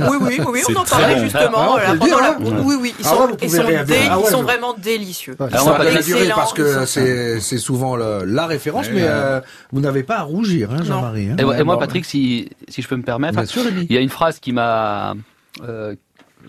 Oui, 0.01 0.17
oui, 0.21 0.41
oui, 0.47 0.61
C'est 0.67 0.77
on 0.77 0.81
en 0.81 0.85
parlait 0.85 1.15
bon. 1.17 1.23
justement. 1.25 1.77
Ah, 1.77 1.97
dire, 1.97 2.17
la- 2.19 2.31
hein 2.33 2.37
Oui, 2.65 2.77
oui, 2.81 2.95
ils 2.99 3.05
Ah 3.07 3.09
sont, 3.09 3.21
ouais, 3.21 3.27
vous 3.27 3.33
ils 3.33 3.37
pouvez 3.47 3.59
sont, 3.59 3.67
réagir. 3.67 3.85
dé- 3.87 3.97
Ah 4.11 4.19
ouais, 4.19 4.25
ils 4.27 4.31
sont 4.31 4.39
je- 4.39 4.43
vraiment 4.45 4.75
délicieux. 4.75 5.37
Ouais, 5.39 5.47
Ils 5.53 5.59
sont 5.59 5.71
la 5.71 6.03
durée 6.03 6.19
excellents, 6.21 6.35
parce 6.37 6.53
que 6.53 6.87
c'est 6.87 7.41
c'est 7.41 7.59
souvent 7.59 7.97
le- 7.97 8.25
la 8.25 8.47
référence, 8.47 8.87
mais 8.93 9.03
euh, 9.05 9.41
vous 9.73 9.81
n'avez 9.81 10.03
pas 10.03 10.19
à 10.19 10.23
rougir, 10.23 10.71
hein, 10.73 10.83
Jean-Marie. 10.83 11.31
hein. 11.31 11.37
Et, 11.39 11.45
moi- 11.45 11.59
et 11.59 11.63
moi, 11.65 11.75
Bon, 11.75 11.81
Patrick, 11.81 12.05
si, 12.05 12.49
si 12.69 12.83
je 12.83 12.89
peux 12.89 12.97
me 12.97 13.03
permettre, 13.03 13.45
sûr, 13.47 13.63
il 13.89 13.93
y 13.93 13.97
a 13.97 14.01
une 14.01 14.09
phrase 14.11 14.39
qui 14.41 14.53
m'a... 14.53 15.15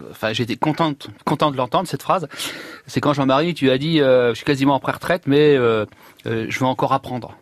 Enfin, 0.09 0.33
j'étais 0.33 0.55
contente, 0.55 1.09
content 1.25 1.51
de 1.51 1.57
l'entendre 1.57 1.87
cette 1.87 2.01
phrase. 2.03 2.27
C'est 2.87 2.99
quand 3.01 3.13
Jean-Marie, 3.13 3.53
tu 3.53 3.69
as 3.69 3.77
dit, 3.77 4.01
euh, 4.01 4.29
je 4.31 4.35
suis 4.35 4.45
quasiment 4.45 4.75
en 4.75 4.79
pré-retraite, 4.79 5.23
mais 5.27 5.55
euh, 5.55 5.85
euh, 6.25 6.45
je 6.49 6.59
veux 6.59 6.65
encore 6.65 6.93
apprendre. 6.93 7.35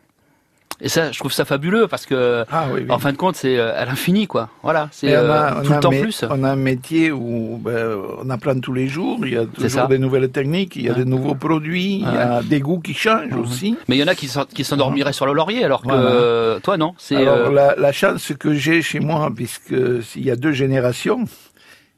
Et 0.82 0.88
ça, 0.88 1.12
je 1.12 1.20
trouve 1.20 1.34
ça 1.34 1.44
fabuleux 1.44 1.90
parce 1.90 2.06
que, 2.06 2.46
en 2.90 3.00
fin 3.00 3.12
de 3.12 3.18
compte, 3.18 3.36
c'est 3.36 3.60
à 3.60 3.84
l'infini, 3.84 4.28
quoi. 4.28 4.48
Voilà, 4.64 4.88
c'est 4.94 5.14
euh, 5.14 5.62
tout 5.62 5.74
le 5.74 5.80
temps 5.82 5.90
plus. 5.90 6.24
On 6.30 6.42
a 6.46 6.52
un 6.52 6.56
métier 6.56 7.12
où 7.12 7.58
ben, 7.62 7.98
on 8.24 8.30
apprend 8.30 8.58
tous 8.62 8.72
les 8.72 8.88
jours, 8.88 9.20
il 9.24 9.34
y 9.34 9.38
a 9.38 9.46
toujours 9.46 9.90
des 9.90 9.98
nouvelles 10.00 10.30
techniques, 10.30 10.78
il 10.78 10.84
y 10.84 10.88
a 10.88 10.94
Ouais. 10.94 11.00
des 11.00 11.04
nouveaux 11.04 11.36
produits, 11.36 11.96
il 11.96 12.02
y 12.04 12.06
a 12.06 12.42
des 12.42 12.62
goûts 12.62 12.80
qui 12.80 12.94
changent 12.94 13.36
aussi. 13.36 13.76
Mais 13.90 13.98
il 13.98 14.00
y 14.00 14.04
en 14.06 14.08
a 14.08 14.16
qui 14.16 14.30
s'en- 14.30 14.46
qui 14.46 14.64
s'endormiraient 14.64 15.12
sur 15.12 15.26
le 15.26 15.34
laurier, 15.34 15.66
alors 15.66 15.82
que 15.82 15.90
euh, 15.92 16.62
toi, 16.62 16.78
non. 16.78 16.94
C'est 16.98 17.18
Alors 17.18 17.48
euh, 17.50 17.52
la, 17.52 17.76
la 17.76 17.92
chance 17.92 18.32
que 18.40 18.54
j'ai 18.54 18.82
chez 18.82 19.02
moi, 19.02 19.30
puisque 19.36 19.76
s'il 20.02 20.24
y 20.24 20.32
a 20.32 20.38
deux 20.38 20.54
générations, 20.54 21.26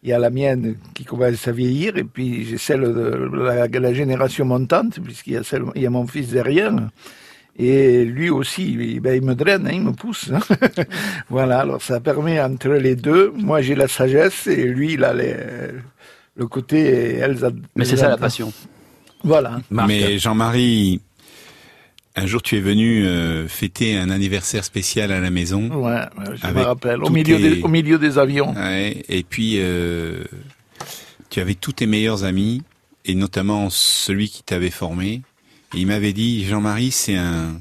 il 0.03 0.09
y 0.09 0.13
a 0.13 0.19
la 0.19 0.29
mienne 0.29 0.75
qui 0.95 1.03
commence 1.05 1.47
à 1.47 1.51
vieillir 1.51 1.95
et 1.97 2.03
puis 2.03 2.43
j'ai 2.45 2.57
celle 2.57 2.81
de 2.81 3.29
la, 3.33 3.67
la 3.67 3.93
génération 3.93 4.45
montante, 4.45 4.99
puisqu'il 5.03 5.33
y 5.33 5.37
a 5.37 5.43
celle, 5.43 5.63
il 5.75 5.81
y 5.83 5.85
a 5.85 5.89
mon 5.89 6.07
fils 6.07 6.29
derrière. 6.29 6.73
Et 7.59 8.05
lui 8.05 8.29
aussi, 8.29 8.71
il, 8.73 8.99
ben, 9.01 9.13
il 9.15 9.21
me 9.27 9.35
draine, 9.35 9.67
hein, 9.67 9.71
il 9.73 9.81
me 9.81 9.91
pousse. 9.91 10.31
hein. 10.33 10.39
voilà, 11.29 11.59
alors 11.59 11.81
ça 11.81 11.99
permet 11.99 12.39
entre 12.41 12.69
les 12.69 12.95
deux, 12.95 13.31
moi 13.35 13.61
j'ai 13.61 13.75
la 13.75 13.87
sagesse 13.87 14.47
et 14.47 14.63
lui 14.65 14.93
il 14.93 15.03
a 15.03 15.13
les- 15.13 15.35
le 16.37 16.47
côté. 16.47 17.21
Mais 17.75 17.85
c'est 17.85 17.97
ça 17.97 18.07
la 18.09 18.17
passion. 18.17 18.51
Voilà. 19.23 19.59
Mais 19.69 20.17
Jean-Marie, 20.17 21.01
un 22.15 22.25
jour 22.25 22.41
tu 22.41 22.57
es 22.57 22.59
venu 22.61 23.05
euh, 23.05 23.47
fêter 23.47 23.97
un 23.97 24.09
anniversaire 24.09 24.63
spécial 24.65 25.11
à 25.11 25.19
la 25.19 25.29
maison. 25.29 25.69
Ouais, 25.69 25.91
ouais, 25.91 26.35
je 26.35 26.47
me 26.47 26.61
rappelle, 26.61 27.03
au 27.03 27.09
milieu, 27.09 27.37
tes- 27.37 27.55
des, 27.55 27.61
au 27.61 27.67
milieu 27.67 27.97
des 27.97 28.17
avions. 28.17 28.53
Ouais, 28.53 29.03
et 29.07 29.23
puis 29.23 29.55
euh, 29.57 30.23
tu 31.29 31.39
avais 31.39 31.55
tous 31.55 31.71
tes 31.73 31.85
meilleurs 31.85 32.23
amis, 32.23 32.61
et 33.05 33.15
notamment 33.15 33.69
celui 33.69 34.29
qui 34.29 34.43
t'avait 34.43 34.69
formé. 34.69 35.21
Et 35.73 35.79
il 35.79 35.87
m'avait 35.87 36.13
dit, 36.13 36.45
Jean-Marie, 36.45 36.91
c'est 36.91 37.15
un, 37.15 37.59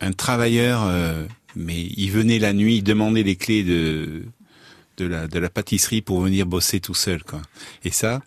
un 0.00 0.12
travailleur, 0.12 0.82
euh, 0.84 1.24
mais 1.54 1.86
il 1.96 2.10
venait 2.10 2.40
la 2.40 2.52
nuit, 2.52 2.78
il 2.78 2.82
demandait 2.82 3.22
les 3.22 3.36
clés 3.36 3.62
de, 3.62 4.24
de, 4.96 5.06
la, 5.06 5.28
de 5.28 5.38
la 5.38 5.48
pâtisserie 5.48 6.02
pour 6.02 6.20
venir 6.20 6.44
bosser 6.44 6.80
tout 6.80 6.94
seul. 6.94 7.22
Quoi. 7.22 7.40
Et 7.84 7.90
ça, 7.90 8.20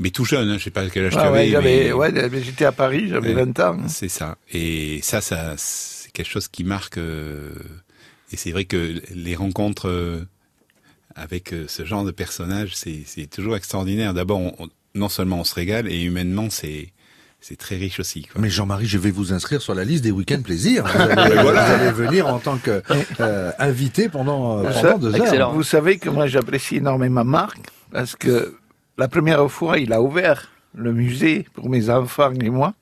mais 0.00 0.10
tout 0.10 0.24
jeune, 0.24 0.48
hein, 0.48 0.56
je 0.58 0.64
sais 0.64 0.70
pas 0.70 0.88
quel 0.88 1.06
âge 1.06 1.14
Ah 1.16 1.26
tu 1.26 1.32
ouais, 1.32 1.38
avais. 1.38 1.50
j'avais- 1.50 1.84
mais- 1.84 1.92
ouais, 1.92 2.28
mais 2.28 2.42
j'étais 2.42 2.64
à 2.64 2.72
Paris, 2.72 3.08
j'avais 3.08 3.34
Ouais, 3.34 3.44
20 3.44 3.60
ans. 3.60 3.78
C'est 3.88 4.08
ça. 4.08 4.36
Et 4.52 4.98
ça, 5.02 5.20
ça, 5.20 5.54
c'est 5.56 6.10
quelque 6.10 6.28
chose 6.30 6.48
qui 6.48 6.64
marque. 6.64 6.98
euh, 6.98 7.50
et 8.32 8.36
c'est 8.36 8.50
vrai 8.50 8.64
que 8.64 9.00
les 9.14 9.36
rencontres 9.36 9.88
euh, 9.88 10.26
avec 11.14 11.52
euh, 11.52 11.64
ce 11.68 11.84
genre 11.84 12.04
de 12.04 12.10
personnage, 12.10 12.74
c'est 12.74 13.00
c'est 13.06 13.28
toujours 13.28 13.56
extraordinaire. 13.56 14.14
D'abord, 14.14 14.40
on- 14.40 14.54
on- 14.58 14.68
non 14.94 15.08
seulement 15.08 15.40
on 15.40 15.44
se 15.44 15.54
régale, 15.54 15.88
et 15.90 16.02
humainement, 16.02 16.48
c'est 16.50 16.92
c'est 17.42 17.56
très 17.56 17.76
riche 17.76 17.98
aussi. 18.00 18.22
Quoi. 18.22 18.40
Mais 18.40 18.50
Jean-Marie, 18.50 18.84
je 18.86 18.98
vais 18.98 19.10
vous 19.10 19.32
inscrire 19.32 19.62
sur 19.62 19.74
la 19.74 19.84
liste 19.84 20.04
des 20.04 20.10
week-ends 20.10 20.42
plaisir. 20.42 20.84
Vous 20.84 21.00
allez, 21.00 21.34
Mais 21.36 21.42
voilà. 21.42 21.64
vous 21.76 21.82
allez 21.82 21.90
venir 21.92 22.26
en 22.26 22.38
tant 22.38 22.58
que 22.58 22.82
euh, 23.20 23.50
invité 23.58 24.08
pendant, 24.10 24.58
euh, 24.64 24.70
pendant 24.70 24.98
deux 24.98 25.14
heures. 25.34 25.52
Vous 25.52 25.62
savez 25.62 25.98
que 25.98 26.10
moi 26.10 26.26
j'apprécie 26.26 26.76
énormément 26.76 27.24
Marc 27.24 27.58
parce 27.90 28.14
que 28.14 28.56
la 29.00 29.08
première 29.08 29.50
fois 29.50 29.78
il 29.78 29.92
a 29.92 30.00
ouvert 30.00 30.40
le 30.74 30.92
musée 30.92 31.46
pour 31.54 31.68
mes 31.74 31.90
enfants 31.90 32.32
et 32.48 32.50
moi 32.50 32.74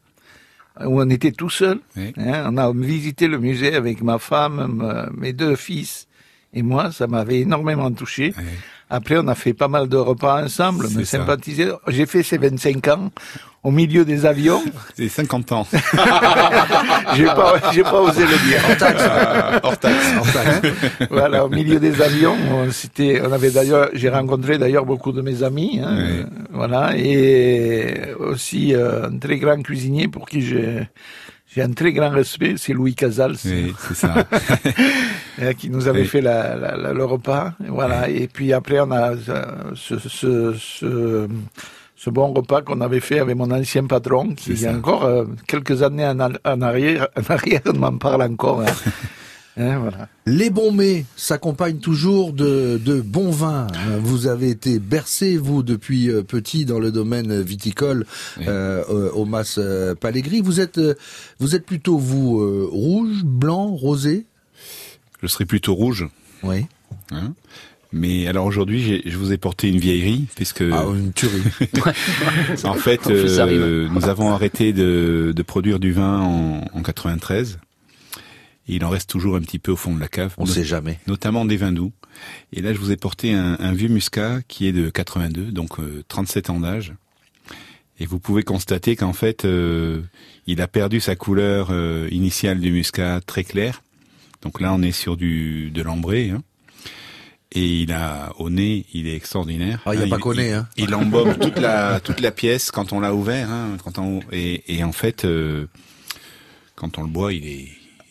où 0.80 1.00
on 1.02 1.08
était 1.10 1.32
tout 1.32 1.50
seuls. 1.50 1.80
hein. 2.18 2.44
on 2.50 2.56
a 2.56 2.72
visité 2.72 3.26
le 3.26 3.38
musée 3.38 3.74
avec 3.74 4.00
ma 4.02 4.18
femme, 4.18 4.60
mes 5.16 5.32
deux 5.32 5.56
fils 5.56 6.06
et 6.54 6.62
moi. 6.62 6.92
Ça 6.92 7.06
m'avait 7.08 7.40
énormément 7.40 7.90
touché. 7.90 8.32
Après, 8.90 9.16
on 9.18 9.28
a 9.28 9.34
fait 9.34 9.54
pas 9.54 9.68
mal 9.68 9.88
de 9.88 9.96
repas 9.96 10.44
ensemble, 10.44 10.86
on 10.94 11.00
a 11.00 11.04
sympathisé. 11.04 11.70
J'ai 11.88 12.06
fait 12.06 12.22
ces 12.22 12.38
25 12.38 12.88
ans 12.88 13.10
au 13.62 13.70
milieu 13.70 14.04
des 14.04 14.24
avions. 14.24 14.62
C'est 14.96 15.08
50 15.08 15.52
ans. 15.52 15.66
j'ai 17.14 17.26
pas, 17.26 17.54
j'ai 17.72 17.82
pas 17.82 18.00
osé 18.00 18.22
le 18.22 18.48
dire. 18.48 18.62
Hors 18.66 18.76
taxe. 18.78 19.04
Hors 19.62 19.78
taxe. 19.78 20.06
Hors 20.18 20.32
taxe. 20.32 20.68
voilà, 21.10 21.44
au 21.44 21.48
milieu 21.48 21.78
des 21.78 22.00
avions, 22.00 22.36
on, 22.50 22.70
c'était, 22.70 23.20
on 23.22 23.32
avait 23.32 23.50
d'ailleurs, 23.50 23.90
j'ai 23.92 24.08
rencontré 24.08 24.58
d'ailleurs 24.58 24.86
beaucoup 24.86 25.12
de 25.12 25.20
mes 25.20 25.42
amis, 25.42 25.80
hein, 25.82 25.98
euh, 25.98 26.24
voilà, 26.50 26.96
et 26.96 28.14
aussi 28.18 28.74
euh, 28.74 29.08
un 29.08 29.18
très 29.18 29.36
grand 29.36 29.60
cuisinier 29.62 30.08
pour 30.08 30.26
qui 30.26 30.40
j'ai, 30.40 30.88
j'ai 31.54 31.62
un 31.62 31.72
très 31.72 31.92
grand 31.92 32.10
respect, 32.10 32.54
c'est 32.58 32.72
Louis 32.72 32.94
Casals. 32.94 33.36
Oui, 33.44 33.74
c'est 33.88 33.94
ça. 33.94 34.14
euh, 35.40 35.52
qui 35.54 35.70
nous 35.70 35.88
avait 35.88 36.02
Oui. 36.02 36.06
fait 36.06 36.20
la, 36.20 36.56
la- 36.56 36.76
la- 36.76 36.92
le 36.92 37.04
repas, 37.04 37.52
voilà, 37.68 38.08
et 38.08 38.28
puis 38.28 38.52
après 38.52 38.80
on 38.80 38.90
a 38.90 39.12
euh, 39.12 39.44
ce, 39.74 39.98
ce, 39.98 40.54
ce, 40.58 41.28
ce 41.96 42.10
bon 42.10 42.32
repas 42.32 42.62
qu'on 42.62 42.80
avait 42.80 43.00
fait 43.00 43.18
avec 43.20 43.36
mon 43.36 43.50
ancien 43.50 43.84
patron, 43.86 44.34
qui 44.34 44.50
il 44.52 44.60
y 44.60 44.66
a 44.66 44.72
encore 44.72 45.04
euh, 45.04 45.24
quelques 45.46 45.82
années 45.82 46.06
en 46.06 46.18
arrière, 46.20 46.38
en 46.46 46.60
arrière, 46.60 47.62
on 47.66 47.78
m'en 47.78 47.96
parle 47.98 48.22
encore. 48.22 48.60
hein. 48.62 48.66
Hein, 49.58 49.78
voilà. 49.80 50.08
Les 50.26 50.50
bons 50.50 50.70
mets 50.72 51.04
s'accompagnent 51.16 51.78
toujours 51.80 52.32
de, 52.32 52.80
de 52.84 53.00
bons 53.00 53.30
vins. 53.32 53.66
Euh, 53.88 53.98
Vous 54.00 54.26
avez 54.28 54.50
été 54.50 54.78
bercé, 54.78 55.36
vous, 55.36 55.62
depuis 55.64 56.08
euh, 56.10 56.22
petit 56.22 56.64
dans 56.64 56.78
le 56.78 56.92
domaine 56.92 57.40
viticole 57.42 58.06
euh, 58.46 58.84
euh, 58.88 59.10
au 59.10 59.24
Mas 59.24 59.56
euh, 59.58 59.94
Palégris. 59.96 60.40
Vous 60.42 60.60
êtes, 60.60 60.78
euh, 60.78 60.94
vous 61.40 61.56
êtes 61.56 61.66
plutôt, 61.66 61.98
vous, 61.98 62.40
euh, 62.40 62.68
rouge, 62.70 63.24
blanc, 63.24 63.66
rosé? 63.68 64.26
Je 65.22 65.26
serais 65.26 65.44
plutôt 65.46 65.74
rouge. 65.74 66.06
Oui. 66.44 66.66
Hein 67.10 67.32
mais 67.90 68.26
alors 68.26 68.44
aujourd'hui, 68.44 69.00
je 69.06 69.16
vous 69.16 69.32
ai 69.32 69.38
porté 69.38 69.68
une 69.68 69.78
vieillerie, 69.78 70.26
puisque 70.36 70.60
Ah, 70.60 70.84
une 70.94 71.12
tuerie. 71.14 71.40
en 72.64 72.74
fait, 72.74 73.06
euh, 73.06 73.88
nous 73.90 74.04
avons 74.10 74.30
arrêté 74.30 74.74
de, 74.74 75.32
de 75.34 75.42
produire 75.42 75.78
du 75.78 75.92
vin 75.92 76.20
en, 76.20 76.64
en 76.74 76.82
93. 76.82 77.58
Et 78.68 78.74
il 78.74 78.84
en 78.84 78.90
reste 78.90 79.08
toujours 79.08 79.36
un 79.36 79.40
petit 79.40 79.58
peu 79.58 79.72
au 79.72 79.76
fond 79.76 79.94
de 79.94 80.00
la 80.00 80.08
cave. 80.08 80.34
On 80.38 80.46
sait 80.46 80.64
jamais. 80.64 80.98
Notamment 81.06 81.44
des 81.44 81.56
vins 81.56 81.72
doux. 81.72 81.92
Et 82.52 82.60
là, 82.60 82.72
je 82.72 82.78
vous 82.78 82.90
ai 82.92 82.96
porté 82.96 83.32
un, 83.32 83.56
un 83.60 83.72
vieux 83.72 83.88
muscat 83.88 84.40
qui 84.46 84.66
est 84.66 84.72
de 84.72 84.90
82, 84.90 85.52
donc 85.52 85.78
euh, 85.80 86.04
37 86.08 86.50
ans 86.50 86.60
d'âge. 86.60 86.92
Et 88.00 88.06
vous 88.06 88.18
pouvez 88.20 88.42
constater 88.42 88.94
qu'en 88.94 89.12
fait, 89.12 89.44
euh, 89.44 90.02
il 90.46 90.60
a 90.60 90.68
perdu 90.68 91.00
sa 91.00 91.16
couleur 91.16 91.68
euh, 91.70 92.08
initiale 92.12 92.60
du 92.60 92.70
muscat 92.70 93.20
très 93.26 93.42
claire. 93.42 93.82
Donc 94.42 94.60
là, 94.60 94.72
on 94.72 94.82
est 94.82 94.92
sur 94.92 95.16
du 95.16 95.70
de 95.70 95.82
l'ambré. 95.82 96.30
Hein. 96.30 96.42
Et 97.52 97.80
il 97.80 97.92
a 97.92 98.32
au 98.38 98.50
nez, 98.50 98.84
il 98.92 99.08
est 99.08 99.16
extraordinaire. 99.16 99.80
Ah, 99.86 99.94
il 99.94 100.00
y 100.00 100.02
a 100.02 100.06
Hein, 100.06 100.10
pas 100.10 100.18
qu'au 100.18 100.34
nez, 100.34 100.52
hein. 100.52 100.68
Il 100.76 100.94
embaume 100.94 101.36
toute 101.38 101.58
la 101.58 101.98
toute 101.98 102.20
la 102.20 102.30
pièce 102.30 102.70
quand 102.70 102.92
on 102.92 103.00
l'a 103.00 103.14
ouvert. 103.14 103.50
Hein, 103.50 103.78
quand 103.82 103.98
on 103.98 104.20
et, 104.30 104.62
et 104.76 104.84
en 104.84 104.92
fait, 104.92 105.24
euh, 105.24 105.66
quand 106.76 106.98
on 106.98 107.02
le 107.02 107.08
boit, 107.08 107.32
il 107.32 107.46
est 107.48 107.68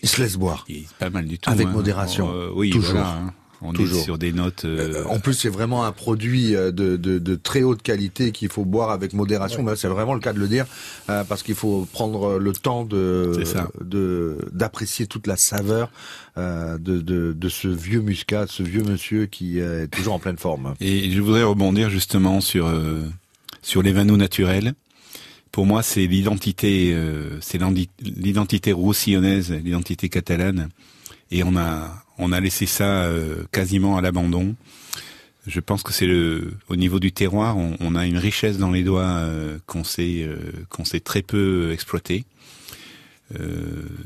Il 0.07 0.15
se 0.15 0.21
laisse 0.21 0.37
boire. 0.37 0.65
il 0.69 0.77
est 0.77 0.87
pas 0.99 1.09
mal 1.09 1.25
du 1.25 1.37
tout. 1.37 1.49
Avec 1.49 1.67
hein. 1.67 1.71
modération. 1.71 2.29
Euh, 2.33 2.49
oui, 2.53 2.69
Toujours. 2.69 2.91
voilà, 2.93 3.09
hein. 3.11 3.33
On 3.59 3.73
Toujours. 3.73 4.01
est 4.01 4.03
sur 4.03 4.19
des 4.19 4.33
notes. 4.33 4.65
euh, 4.65 5.03
En 5.09 5.19
plus, 5.19 5.33
c'est 5.33 5.49
vraiment 5.49 5.83
un 5.83 5.91
produit 5.91 6.55
euh, 6.55 6.71
de, 6.71 6.95
de, 6.95 7.17
de 7.17 7.35
très 7.35 7.63
haute 7.63 7.81
qualité 7.81 8.31
qu'il 8.31 8.49
faut 8.49 8.65
boire 8.65 8.91
avec 8.91 9.13
modération. 9.13 9.63
Ben, 9.63 9.75
c'est 9.75 9.87
vraiment 9.87 10.13
le 10.13 10.19
cas 10.19 10.31
de 10.31 10.37
le 10.39 10.47
dire, 10.47 10.67
euh, 11.09 11.23
parce 11.23 11.41
qu'il 11.41 11.55
faut 11.55 11.87
prendre 11.91 12.37
le 12.37 12.53
temps 12.53 12.85
de 12.85 13.33
d'apprécier 14.51 15.07
toute 15.07 15.27
la 15.27 15.37
saveur 15.37 15.89
euh, 16.37 16.77
de, 16.77 16.99
de, 16.99 17.33
de 17.33 17.49
ce 17.49 17.67
vieux 17.67 18.01
muscat, 18.01 18.45
ce 18.47 18.61
vieux 18.63 18.83
monsieur 18.83 19.25
qui 19.25 19.59
est 19.59 19.87
toujours 19.87 20.13
en 20.13 20.19
pleine 20.19 20.37
forme. 20.37 20.75
Et 20.79 21.09
je 21.09 21.19
voudrais 21.21 21.43
rebondir 21.43 21.89
justement 21.89 22.41
sur 22.41 22.67
euh, 22.67 23.01
sur 23.63 23.81
les 23.81 23.91
vins 23.91 24.05
naturels. 24.05 24.73
Pour 25.57 25.65
moi, 25.65 25.81
c'est 25.81 26.05
l'identité, 26.05 26.93
euh, 26.93 27.41
c'est 27.41 27.59
l'identité 27.99 28.71
roussillonnaise, 28.73 29.51
l'identité 29.51 30.07
catalane, 30.07 30.69
et 31.31 31.41
on 31.41 31.57
a 31.57 32.05
on 32.19 32.31
a 32.31 32.39
laissé 32.39 32.67
ça 32.67 33.05
euh, 33.05 33.43
quasiment 33.51 33.97
à 33.97 34.01
l'abandon. 34.01 34.55
Je 35.47 35.59
pense 35.59 35.81
que 35.81 35.93
c'est 35.93 36.05
le 36.05 36.53
au 36.69 36.75
niveau 36.75 36.99
du 36.99 37.11
terroir, 37.11 37.57
on, 37.57 37.95
a 37.95 38.05
une 38.05 38.19
richesse 38.19 38.59
dans 38.59 38.69
les 38.69 38.83
doigts 38.83 39.01
euh, 39.01 39.57
qu'on 39.65 39.83
sait 39.83 40.29
qu'on 40.69 40.85
sait 40.85 40.99
très 40.99 41.23
peu 41.23 41.71
exploiter. 41.71 42.25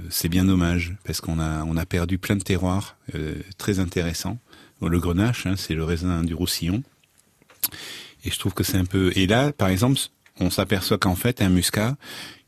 C'est 0.10 0.30
bien 0.30 0.46
dommage 0.46 0.96
parce 1.04 1.20
qu'on 1.20 1.38
a 1.38 1.66
on 1.66 1.76
a 1.76 1.86
perdu 1.86 2.18
plein 2.18 2.38
de 2.38 2.44
terroirs 2.44 2.96
très 3.58 3.80
intéressants. 3.80 4.40
Le 4.82 5.00
Grenache, 5.02 5.48
hein, 5.48 5.56
c'est 5.58 5.74
le 5.74 5.84
raisin 5.84 6.24
du 6.24 6.34
Roussillon. 6.34 6.82
Et 8.24 8.32
je 8.32 8.40
trouve 8.40 8.54
que 8.54 8.64
c'est 8.64 8.78
un 8.78 8.86
peu. 8.86 9.12
Et 9.18 9.28
là, 9.28 9.52
par 9.52 9.68
exemple, 9.68 10.00
on 10.42 10.50
s'aperçoit 10.50 10.98
qu'en 10.98 11.16
fait, 11.16 11.42
un 11.42 11.50
muscat 11.50 11.96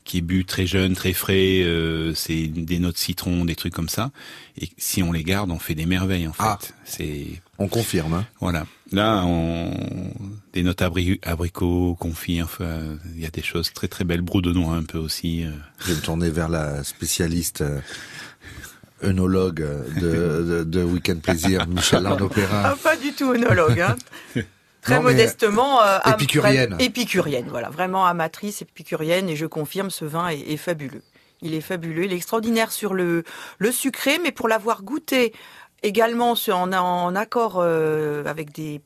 qui 0.04 0.18
est 0.18 0.20
bu 0.20 0.44
très 0.44 0.66
jeune, 0.66 0.94
très 0.94 1.14
frais, 1.14 1.62
euh, 1.62 2.12
c'est 2.14 2.46
des 2.48 2.78
notes 2.78 2.98
citron, 2.98 3.46
des 3.46 3.54
trucs 3.56 3.72
comme 3.72 3.88
ça. 3.88 4.10
Et 4.60 4.68
si 4.76 5.02
on 5.02 5.12
les 5.12 5.24
garde, 5.24 5.50
on 5.50 5.58
fait 5.58 5.74
des 5.74 5.86
merveilles 5.86 6.26
en 6.28 6.32
fait. 6.34 6.42
Ah. 6.44 6.58
c'est. 6.84 7.26
On 7.58 7.68
confirme. 7.68 8.12
Hein. 8.12 8.26
Voilà. 8.40 8.66
Là, 8.92 9.22
on 9.24 9.72
des 10.52 10.62
notes 10.62 10.82
abri... 10.82 11.20
abricots, 11.22 11.96
confits. 11.98 12.42
Enfin, 12.42 12.98
il 13.14 13.22
y 13.22 13.26
a 13.26 13.30
des 13.30 13.42
choses 13.42 13.72
très 13.72 13.88
très 13.88 14.04
belles. 14.04 14.20
Brou 14.20 14.42
de 14.42 14.52
noix 14.52 14.74
un 14.74 14.82
peu 14.82 14.98
aussi. 14.98 15.44
euh. 15.44 15.50
Je 15.80 15.92
vais 15.92 15.94
me 15.94 16.00
tourner 16.02 16.28
vers 16.30 16.50
la 16.50 16.84
spécialiste 16.84 17.62
euh, 17.62 17.80
œnologue 19.02 19.66
de, 20.00 20.00
de, 20.42 20.64
de 20.64 20.82
Weekend 20.82 21.20
Plaisir, 21.22 21.66
Michel 21.68 22.04
Arnaud 22.06 22.30
Ah, 22.52 22.74
pas 22.82 22.96
du 22.96 23.12
tout 23.12 23.32
œnologue. 23.32 23.80
Hein. 23.80 23.96
Très 24.84 24.96
Non, 24.96 25.02
modestement. 25.02 25.82
euh, 25.82 25.98
épicurienne. 26.12 26.76
épicurienne, 26.78 27.46
voilà. 27.48 27.70
Vraiment 27.70 28.06
amatrice, 28.06 28.62
épicurienne. 28.62 29.28
Et 29.28 29.36
je 29.36 29.46
confirme, 29.46 29.90
ce 29.90 30.04
vin 30.04 30.28
est, 30.28 30.40
est 30.40 30.56
fabuleux. 30.58 31.02
Il 31.42 31.54
est 31.54 31.60
fabuleux. 31.60 32.04
Il 32.04 32.12
est 32.12 32.16
extraordinaire 32.16 32.70
sur 32.70 32.94
le, 32.94 33.24
le 33.58 33.72
sucré, 33.72 34.18
mais 34.22 34.30
pour 34.30 34.46
l'avoir 34.46 34.82
goûté 34.82 35.32
également 35.82 36.34
en, 36.48 36.72
en 36.72 37.14
accord 37.16 37.56
euh, 37.58 38.24
avec 38.26 38.52
des 38.52 38.80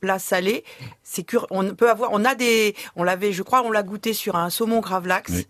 plats 0.00 0.18
salés, 0.18 0.64
c'est 1.02 1.22
cur- 1.22 1.46
on 1.50 1.74
peut 1.74 1.88
avoir, 1.88 2.10
on 2.12 2.24
a 2.24 2.34
des, 2.34 2.74
on 2.96 3.02
l'avait, 3.04 3.32
je 3.32 3.42
crois, 3.42 3.62
on 3.64 3.70
l'a 3.70 3.82
goûté 3.82 4.12
sur 4.12 4.36
un 4.36 4.50
saumon 4.50 4.80
gravlax. 4.80 5.32
Oui. 5.32 5.46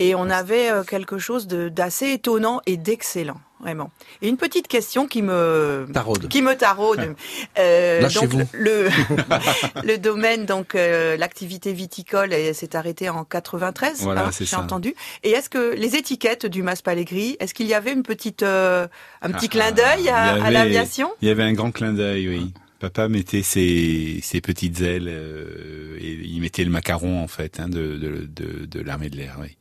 Et 0.00 0.14
on 0.14 0.30
avait 0.30 0.70
euh, 0.70 0.84
quelque 0.84 1.18
chose 1.18 1.46
de- 1.48 1.68
d'assez 1.68 2.12
étonnant 2.12 2.60
et 2.66 2.76
d'excellent, 2.76 3.40
vraiment. 3.60 3.90
Et 4.22 4.28
une 4.28 4.36
petite 4.36 4.68
question 4.68 5.06
qui 5.06 5.22
me 5.22 5.86
Taraude. 5.92 6.28
qui 6.28 6.42
me 6.42 6.54
taraude. 6.54 7.14
Euh, 7.58 8.08
donc 8.08 8.30
le 8.52 8.88
le 9.84 9.98
domaine, 9.98 10.46
donc 10.46 10.74
euh, 10.74 11.16
l'activité 11.16 11.72
viticole 11.72 12.32
elle 12.32 12.54
s'est 12.54 12.76
arrêtée 12.76 13.08
en 13.08 13.24
93. 13.24 14.02
Voilà, 14.02 14.26
hein, 14.26 14.30
c'est 14.32 14.44
J'ai 14.44 14.56
entendu. 14.56 14.94
Et 15.24 15.30
est-ce 15.30 15.50
que 15.50 15.74
les 15.74 15.96
étiquettes 15.96 16.46
du 16.46 16.62
Mas 16.62 16.82
Pallegri, 16.82 17.36
est-ce 17.40 17.54
qu'il 17.54 17.66
y 17.66 17.74
avait 17.74 17.92
une 17.92 18.02
petite 18.02 18.42
euh, 18.42 18.86
un 19.22 19.30
petit 19.30 19.46
Ah, 19.46 19.52
clin 19.52 19.72
d'œil 19.72 20.08
à, 20.08 20.44
à 20.44 20.50
l'aviation? 20.50 21.10
Il 21.22 21.28
y 21.28 21.30
avait 21.30 21.42
un 21.42 21.52
grand 21.52 21.70
clin 21.70 21.92
d'œil, 21.92 22.28
oui. 22.28 22.52
Papa 22.78 23.08
mettait 23.08 23.42
ses, 23.42 24.20
ses 24.22 24.40
petites 24.40 24.80
ailes 24.82 25.08
euh, 25.08 25.96
et 26.00 26.12
il 26.12 26.40
mettait 26.40 26.62
le 26.62 26.70
macaron 26.70 27.22
en 27.22 27.26
fait 27.26 27.58
hein, 27.58 27.68
de, 27.68 27.96
de, 27.96 28.28
de, 28.28 28.66
de 28.66 28.80
l'armée 28.80 29.10
de 29.10 29.16
l'air, 29.16 29.36
oui. 29.40 29.56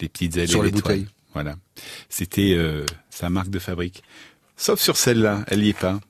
Les 0.00 0.08
petites 0.08 0.36
ailes 0.36 0.48
Sur 0.48 0.62
les 0.62 0.70
bouteilles. 0.70 1.06
Voilà. 1.34 1.56
C'était 2.08 2.54
euh, 2.56 2.84
sa 3.10 3.30
marque 3.30 3.50
de 3.50 3.58
fabrique. 3.58 4.02
Sauf 4.56 4.80
sur 4.80 4.96
celle-là, 4.96 5.44
elle 5.48 5.62
y 5.64 5.68
est 5.70 5.78
pas. 5.78 6.00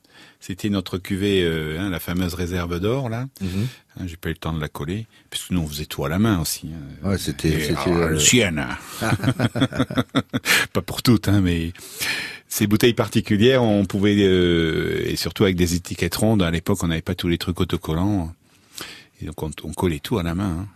C'était 0.41 0.69
notre 0.71 0.99
cuvée, 0.99 1.43
euh, 1.43 1.79
hein, 1.81 1.91
la 1.91 1.99
fameuse 1.99 2.35
réserve 2.35 2.79
d'or 2.79 3.09
là. 3.09 3.27
Mhm. 3.41 3.67
Hein, 3.99 4.05
J'ai 4.07 4.17
pas 4.17 4.29
eu 4.29 4.33
le 4.33 4.39
temps 4.39 4.53
de 4.53 4.61
la 4.61 4.69
coller, 4.69 5.07
puisque 5.31 5.51
nous 5.51 5.61
on 5.61 5.67
faisait 5.67 5.87
tout 5.87 6.05
à 6.05 6.09
la 6.09 6.21
main 6.21 6.41
aussi. 6.41 6.69
hein. 6.73 7.09
Ouais, 7.09 7.19
c'était 7.19 7.75
ah, 7.77 7.85
euh, 7.89 8.11
l'ancienne. 8.11 8.65
pas 10.73 10.83
pour 10.83 11.03
toutes, 11.03 11.29
hein, 11.29 11.41
mais 11.41 11.73
ces 12.49 12.67
bouteilles 12.69 12.95
particulières, 12.95 13.63
on 13.65 13.85
pouvait 13.85 14.17
euh, 14.21 15.03
et 15.07 15.17
surtout 15.17 15.43
avec 15.45 15.57
des 15.57 15.75
étiquettes 15.75 16.15
rondes. 16.17 16.43
À 16.43 16.51
l'époque, 16.53 16.83
on 16.83 16.89
n'avait 16.89 17.03
pas 17.03 17.17
tous 17.17 17.29
les 17.29 17.39
trucs 17.39 17.61
autocollants, 17.61 18.33
et 19.21 19.27
donc 19.27 19.43
on, 19.43 19.51
on 19.65 19.73
collait 19.73 19.99
tout 19.99 20.19
à 20.19 20.23
la 20.23 20.35
main. 20.37 20.57
hein. 20.61 20.69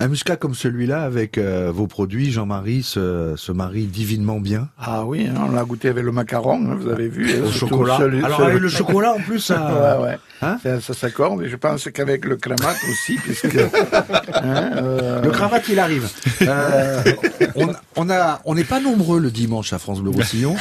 Un 0.00 0.08
muscat 0.08 0.36
comme 0.36 0.54
celui-là 0.54 1.02
avec 1.02 1.38
euh, 1.38 1.70
vos 1.74 1.86
produits, 1.86 2.30
Jean-Marie, 2.32 2.82
se, 2.82 3.34
se 3.36 3.52
marie 3.52 3.84
divinement 3.86 4.40
bien? 4.40 4.68
Ah 4.78 5.04
oui, 5.04 5.28
hein, 5.28 5.46
on 5.48 5.52
l'a 5.52 5.64
goûté 5.64 5.88
avec 5.88 6.04
le 6.04 6.12
macaron, 6.12 6.54
hein, 6.70 6.76
vous 6.80 6.88
avez 6.88 7.08
vu. 7.08 7.40
Au 7.42 7.46
hein, 7.46 7.50
chocolat. 7.52 7.98
celui- 7.98 8.24
Alors 8.24 8.42
avec 8.42 8.60
le 8.60 8.68
chocolat 8.68 9.12
en 9.14 9.20
plus, 9.20 9.40
ça. 9.40 9.98
ouais, 10.00 10.04
ouais. 10.04 10.18
Hein? 10.42 10.58
Ça, 10.62 10.80
ça 10.80 10.94
s'accorde. 10.94 11.42
Et 11.42 11.48
je 11.48 11.56
pense 11.56 11.88
qu'avec 11.90 12.24
le 12.24 12.36
clamate 12.36 12.76
aussi, 12.90 13.16
puisque 13.16 13.56
hein, 14.34 14.70
euh, 14.76 15.22
Le 15.22 15.30
cravate, 15.30 15.68
il 15.68 15.78
arrive. 15.78 16.08
Euh, 16.42 17.02
on, 17.56 17.68
on 17.96 18.10
a, 18.10 18.40
on 18.44 18.54
n'est 18.54 18.64
pas 18.64 18.80
nombreux 18.80 19.20
le 19.20 19.30
dimanche 19.30 19.72
à 19.72 19.78
France 19.78 20.00
Bleu 20.00 20.10
Roussillon. 20.10 20.56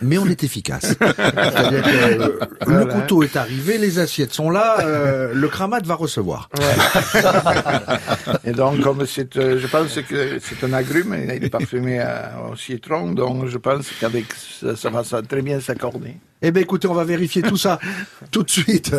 Mais 0.00 0.18
on 0.18 0.26
est 0.26 0.44
efficace. 0.44 0.86
C'est-à-dire 1.00 1.82
que 1.82 1.88
euh, 2.22 2.28
le 2.66 2.84
couteau 2.86 3.22
est 3.22 3.36
arrivé, 3.36 3.78
les 3.78 3.98
assiettes 3.98 4.32
sont 4.32 4.50
là, 4.50 4.76
euh, 4.80 5.32
le 5.34 5.48
cramate 5.48 5.86
va 5.86 5.94
recevoir. 5.94 6.48
Et 8.44 8.52
donc, 8.52 8.80
comme 8.80 9.04
c'est, 9.06 9.36
euh, 9.36 9.58
je 9.58 9.66
pense 9.66 9.94
que 10.08 10.38
c'est 10.40 10.64
un 10.64 10.72
agrume, 10.72 11.14
et 11.14 11.36
il 11.36 11.44
est 11.44 11.50
parfumé 11.50 11.98
à- 12.00 12.32
au 12.50 12.56
citron, 12.56 13.12
donc 13.12 13.46
je 13.46 13.58
pense 13.58 13.86
qu'avec 14.00 14.26
ça, 14.32 14.76
ça 14.76 14.90
va 14.90 15.04
ça- 15.04 15.22
très 15.22 15.42
bien 15.42 15.60
s'accorder. 15.60 16.16
Eh 16.42 16.50
ben 16.52 16.62
écoutez, 16.62 16.86
on 16.86 16.94
va 16.94 17.04
vérifier 17.04 17.42
tout 17.42 17.56
ça 17.56 17.78
tout 18.30 18.42
de 18.44 18.50
suite. 18.50 18.94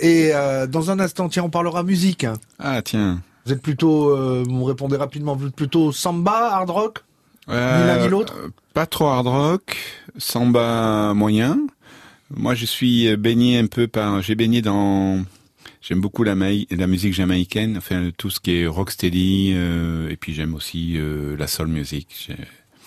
Et 0.00 0.30
euh, 0.34 0.66
dans 0.66 0.90
un 0.90 1.00
instant, 1.00 1.28
tiens, 1.28 1.42
on 1.44 1.50
parlera 1.50 1.82
musique. 1.82 2.26
Ah 2.58 2.80
tiens. 2.82 3.20
Vous 3.44 3.52
êtes 3.52 3.62
plutôt, 3.62 4.10
euh, 4.10 4.44
vous 4.46 4.52
me 4.52 4.64
répondez 4.64 4.96
rapidement, 4.96 5.34
vous 5.34 5.48
êtes 5.48 5.56
plutôt 5.56 5.90
samba, 5.90 6.50
hard 6.52 6.70
rock? 6.70 6.98
Ni 7.48 7.54
l'un 7.54 7.98
ni 8.02 8.08
l'autre 8.08 8.34
Euh, 8.38 8.48
Pas 8.74 8.86
trop 8.86 9.06
hard 9.08 9.26
rock, 9.26 9.76
samba 10.18 11.12
moyen. 11.14 11.58
Moi, 12.34 12.54
je 12.54 12.64
suis 12.64 13.14
baigné 13.16 13.58
un 13.58 13.66
peu 13.66 13.86
par. 13.88 14.22
J'ai 14.22 14.34
baigné 14.34 14.62
dans. 14.62 15.22
J'aime 15.82 16.00
beaucoup 16.00 16.22
la, 16.22 16.34
maï- 16.36 16.66
la 16.70 16.86
musique 16.86 17.12
jamaïcaine, 17.12 17.76
enfin 17.76 18.10
tout 18.16 18.30
ce 18.30 18.38
qui 18.38 18.54
est 18.60 18.66
rocksteady, 18.68 19.52
euh, 19.56 20.08
et 20.10 20.16
puis 20.16 20.32
j'aime 20.32 20.54
aussi 20.54 20.94
euh, 20.96 21.34
la 21.36 21.48
soul 21.48 21.66
music. 21.66 22.06
J'ai- 22.26 22.36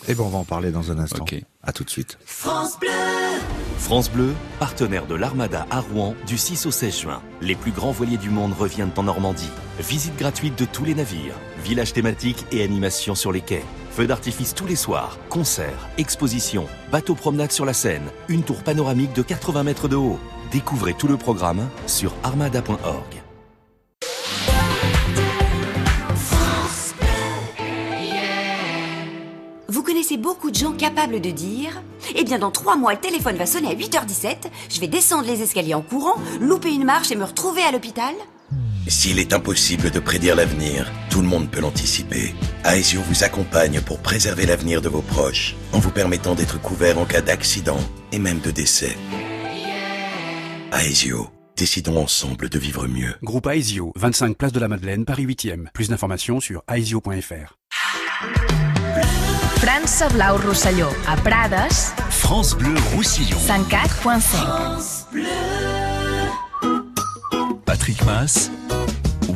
Eh 0.08 0.16
ben 0.16 0.24
on 0.24 0.30
va 0.30 0.38
en 0.38 0.46
parler 0.46 0.72
dans 0.72 0.92
un 0.92 1.00
instant. 1.00 1.24
Ok. 1.24 1.36
À 1.62 1.74
tout 1.74 1.84
de 1.84 1.90
suite. 1.90 2.18
France 2.26 2.80
Bleu. 2.80 2.90
France 3.78 4.10
Bleu, 4.10 4.34
partenaire 4.60 5.06
de 5.08 5.14
l'Armada 5.16 5.68
à 5.70 5.82
Rouen 5.82 6.16
du 6.26 6.38
6 6.38 6.66
au 6.66 6.72
16 6.72 7.02
juin. 7.02 7.22
Les 7.42 7.56
plus 7.56 7.72
grands 7.72 7.92
voiliers 7.92 8.18
du 8.18 8.30
monde 8.30 8.54
reviennent 8.54 8.92
en 8.96 9.04
Normandie. 9.04 9.50
Visite 9.80 10.16
gratuite 10.18 10.58
de 10.58 10.64
tous 10.66 10.86
les 10.86 10.96
navires, 10.96 11.36
village 11.64 11.92
thématique 11.92 12.46
et 12.54 12.64
animation 12.64 13.14
sur 13.14 13.32
les 13.34 13.42
quais. 13.42 13.64
Feux 13.96 14.08
d'artifice 14.08 14.54
tous 14.54 14.66
les 14.66 14.76
soirs, 14.76 15.18
concerts, 15.30 15.88
expositions, 15.98 16.68
bateaux 16.92 17.16
promenade 17.16 17.54
sur 17.54 17.64
la 17.64 17.72
Seine, 17.72 18.10
une 18.28 18.44
tour 18.44 18.62
panoramique 18.62 19.14
de 19.14 19.22
80 19.22 19.64
mètres 19.64 19.88
de 19.88 19.96
haut. 19.96 20.20
Découvrez 20.52 20.94
tout 20.94 21.08
le 21.08 21.16
programme 21.16 21.70
sur 21.88 22.14
armada.org. 22.22 23.24
Vous 29.70 29.82
connaissez 29.82 30.18
beaucoup 30.18 30.52
de 30.52 30.56
gens 30.56 30.74
capables 30.74 31.22
de 31.22 31.32
dire 31.32 31.82
Eh 32.16 32.26
bien, 32.26 32.40
dans 32.40 32.52
trois 32.52 32.76
mois, 32.76 32.96
le 32.96 33.00
téléphone 33.00 33.38
va 33.38 33.46
sonner 33.46 33.70
à 33.70 33.76
8h17, 33.76 34.36
je 34.72 34.82
vais 34.82 34.90
descendre 34.90 35.26
les 35.26 35.42
escaliers 35.42 35.74
en 35.74 35.82
courant, 35.82 36.16
louper 36.42 36.74
une 36.74 36.84
marche 36.84 37.14
et 37.14 37.16
me 37.16 37.24
retrouver 37.24 37.62
à 37.62 37.72
l'hôpital 37.72 38.14
S'il 38.88 39.18
est 39.18 39.34
impossible 39.34 39.90
de 39.90 40.00
prédire 40.00 40.36
l'avenir, 40.36 40.92
tout 41.10 41.22
le 41.22 41.28
monde 41.28 41.50
peut 41.50 41.60
l'anticiper. 41.60 42.36
Aesio 42.64 43.02
vous 43.02 43.24
accompagne 43.24 43.82
pour 43.82 44.00
préserver 44.00 44.46
l'avenir 44.46 44.80
de 44.82 44.90
vos 44.90 45.02
proches, 45.02 45.56
en 45.74 45.80
vous 45.80 45.90
permettant 45.90 46.36
d'être 46.36 46.62
couvert 46.62 47.00
en 47.00 47.06
cas 47.06 47.22
d'accident 47.22 47.80
et 48.12 48.20
même 48.20 48.40
de 48.40 48.52
décès. 48.52 48.96
Aesio, 50.72 51.32
décidons 51.58 51.98
ensemble 51.98 52.48
de 52.48 52.60
vivre 52.60 52.88
mieux. 52.88 53.16
Groupe 53.24 53.48
Aesio, 53.48 53.92
25 53.96 54.38
place 54.38 54.52
de 54.52 54.60
la 54.60 54.68
Madeleine, 54.68 55.06
Paris 55.06 55.26
8e. 55.26 55.72
Plus 55.74 55.90
d'informations 55.90 56.40
sur 56.40 56.62
aesio.fr. 56.72 57.58
França 59.58 60.10
Blau 60.10 60.38
Rosselló, 60.38 60.90
a 61.08 61.18
Prades, 61.18 61.72
France 62.12 62.56
Bleu 62.56 62.76
Roussillon. 62.94 63.40
104.5. 63.40 65.75
Patrick 67.66 68.06
Mass, 68.06 68.50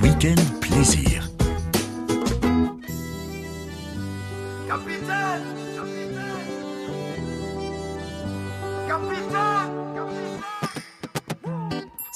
Week-end 0.02 0.40
Plaisir. 0.62 1.29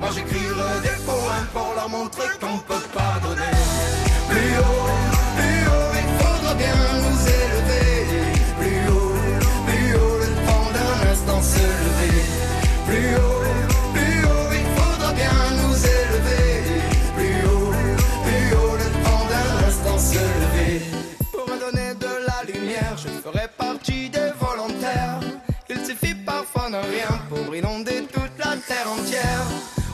Moi 0.00 0.10
j'écrirai 0.14 0.80
des 0.82 1.04
poèmes 1.04 1.48
pour 1.52 1.74
leur 1.74 1.88
montrer 1.88 2.28
qu'on 2.40 2.58
peut 2.58 2.86
pardonner. 2.94 3.54
Plus 4.28 4.58
haut, 4.58 5.07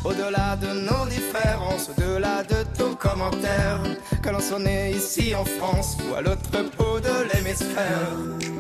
Au-delà 0.04 0.56
de 0.56 0.66
nos 0.66 1.06
différences, 1.06 1.88
au-delà 1.88 2.42
de 2.42 2.62
tout 2.78 2.94
commentaire, 2.96 3.80
que 4.22 4.28
l'on 4.28 4.40
soit 4.40 4.60
ici 4.94 5.34
en 5.34 5.46
France 5.46 5.96
ou 6.04 6.14
à 6.14 6.20
l'autre 6.20 6.50
bout 6.76 7.00
de 7.00 7.32
l'hémisphère. 7.32 8.12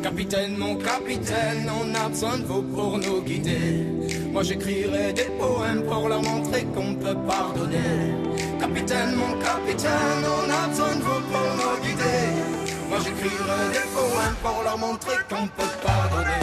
Capitaine, 0.02 0.56
mon 0.56 0.76
capitaine, 0.76 1.70
on 1.80 1.94
a 1.94 2.08
besoin 2.08 2.38
de 2.38 2.44
vous 2.44 2.62
pour 2.62 2.96
nous 2.96 3.20
guider. 3.22 3.84
Moi 4.32 4.42
j'écrirai 4.42 5.12
des 5.12 5.28
poèmes 5.38 5.82
pour 5.84 6.08
leur 6.08 6.22
montrer 6.22 6.64
qu'on 6.74 6.94
peut 6.94 7.18
pardonner. 7.26 8.14
Capitaine, 8.58 9.14
mon 9.14 9.38
capitaine, 9.38 10.24
on 10.24 10.48
a 10.50 10.66
besoin 10.68 10.96
de 10.96 11.02
vous 11.02 11.20
pour 11.30 11.54
nous 11.60 11.76
guider. 11.84 12.32
Moi 12.88 13.00
j'écrirai 13.04 13.68
des 13.72 13.86
poèmes 13.94 14.36
pour 14.42 14.62
leur 14.64 14.78
montrer 14.78 15.18
qu'on 15.28 15.46
peut 15.46 15.74
pardonner. 15.84 16.40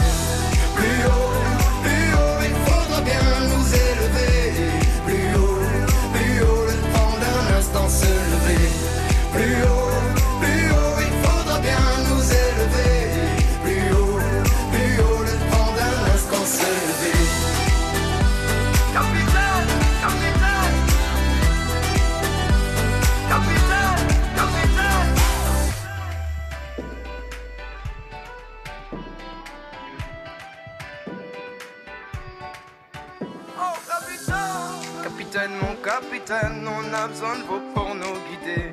Capitaine 35.32 35.56
mon 35.62 35.74
capitaine, 35.76 36.68
on 36.68 36.92
a 36.92 37.08
besoin 37.08 37.36
de 37.38 37.42
vous 37.44 37.60
pour 37.72 37.94
nous 37.94 38.16
guider. 38.28 38.72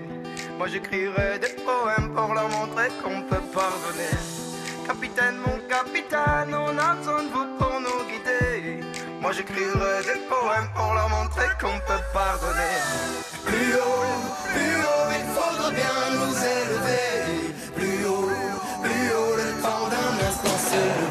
Moi 0.57 0.68
j'écrirai 0.68 1.40
des 1.40 1.56
poèmes 1.64 2.14
pour 2.14 2.34
leur 2.34 2.49
montrer 2.49 2.90
qu'on 3.02 3.22
peut 3.22 3.45
pardonner. 3.53 4.18
Capitaine, 4.86 5.38
mon 5.38 5.57
capitaine, 5.69 6.53
on 6.53 6.77
a 6.77 6.95
besoin 6.95 7.23
de 7.23 7.30
vous 7.30 7.48
pour 7.57 7.80
nous 7.80 8.03
guider. 8.10 8.84
Moi 9.22 9.31
j'écrirai 9.31 10.03
des 10.03 10.19
poèmes 10.27 10.69
pour 10.76 10.94
leur 10.95 11.07
montrer 11.07 11.48
qu'on 11.61 11.80
peut 11.88 12.03
pardonner. 12.14 12.76
Plus 13.45 13.76
haut, 13.76 14.19
plus 14.53 14.76
haut, 14.84 15.07
il 15.18 15.26
faudra 15.36 15.72
bien 15.72 15.98
nous 16.19 16.36
élever. 16.60 17.53
Plus 17.77 18.06
haut, 18.06 18.31
plus 18.84 19.07
haut, 19.15 19.36
le 19.38 19.61
temps 19.61 19.88
d'un 19.94 20.27
instant 20.27 20.60
se 20.72 21.09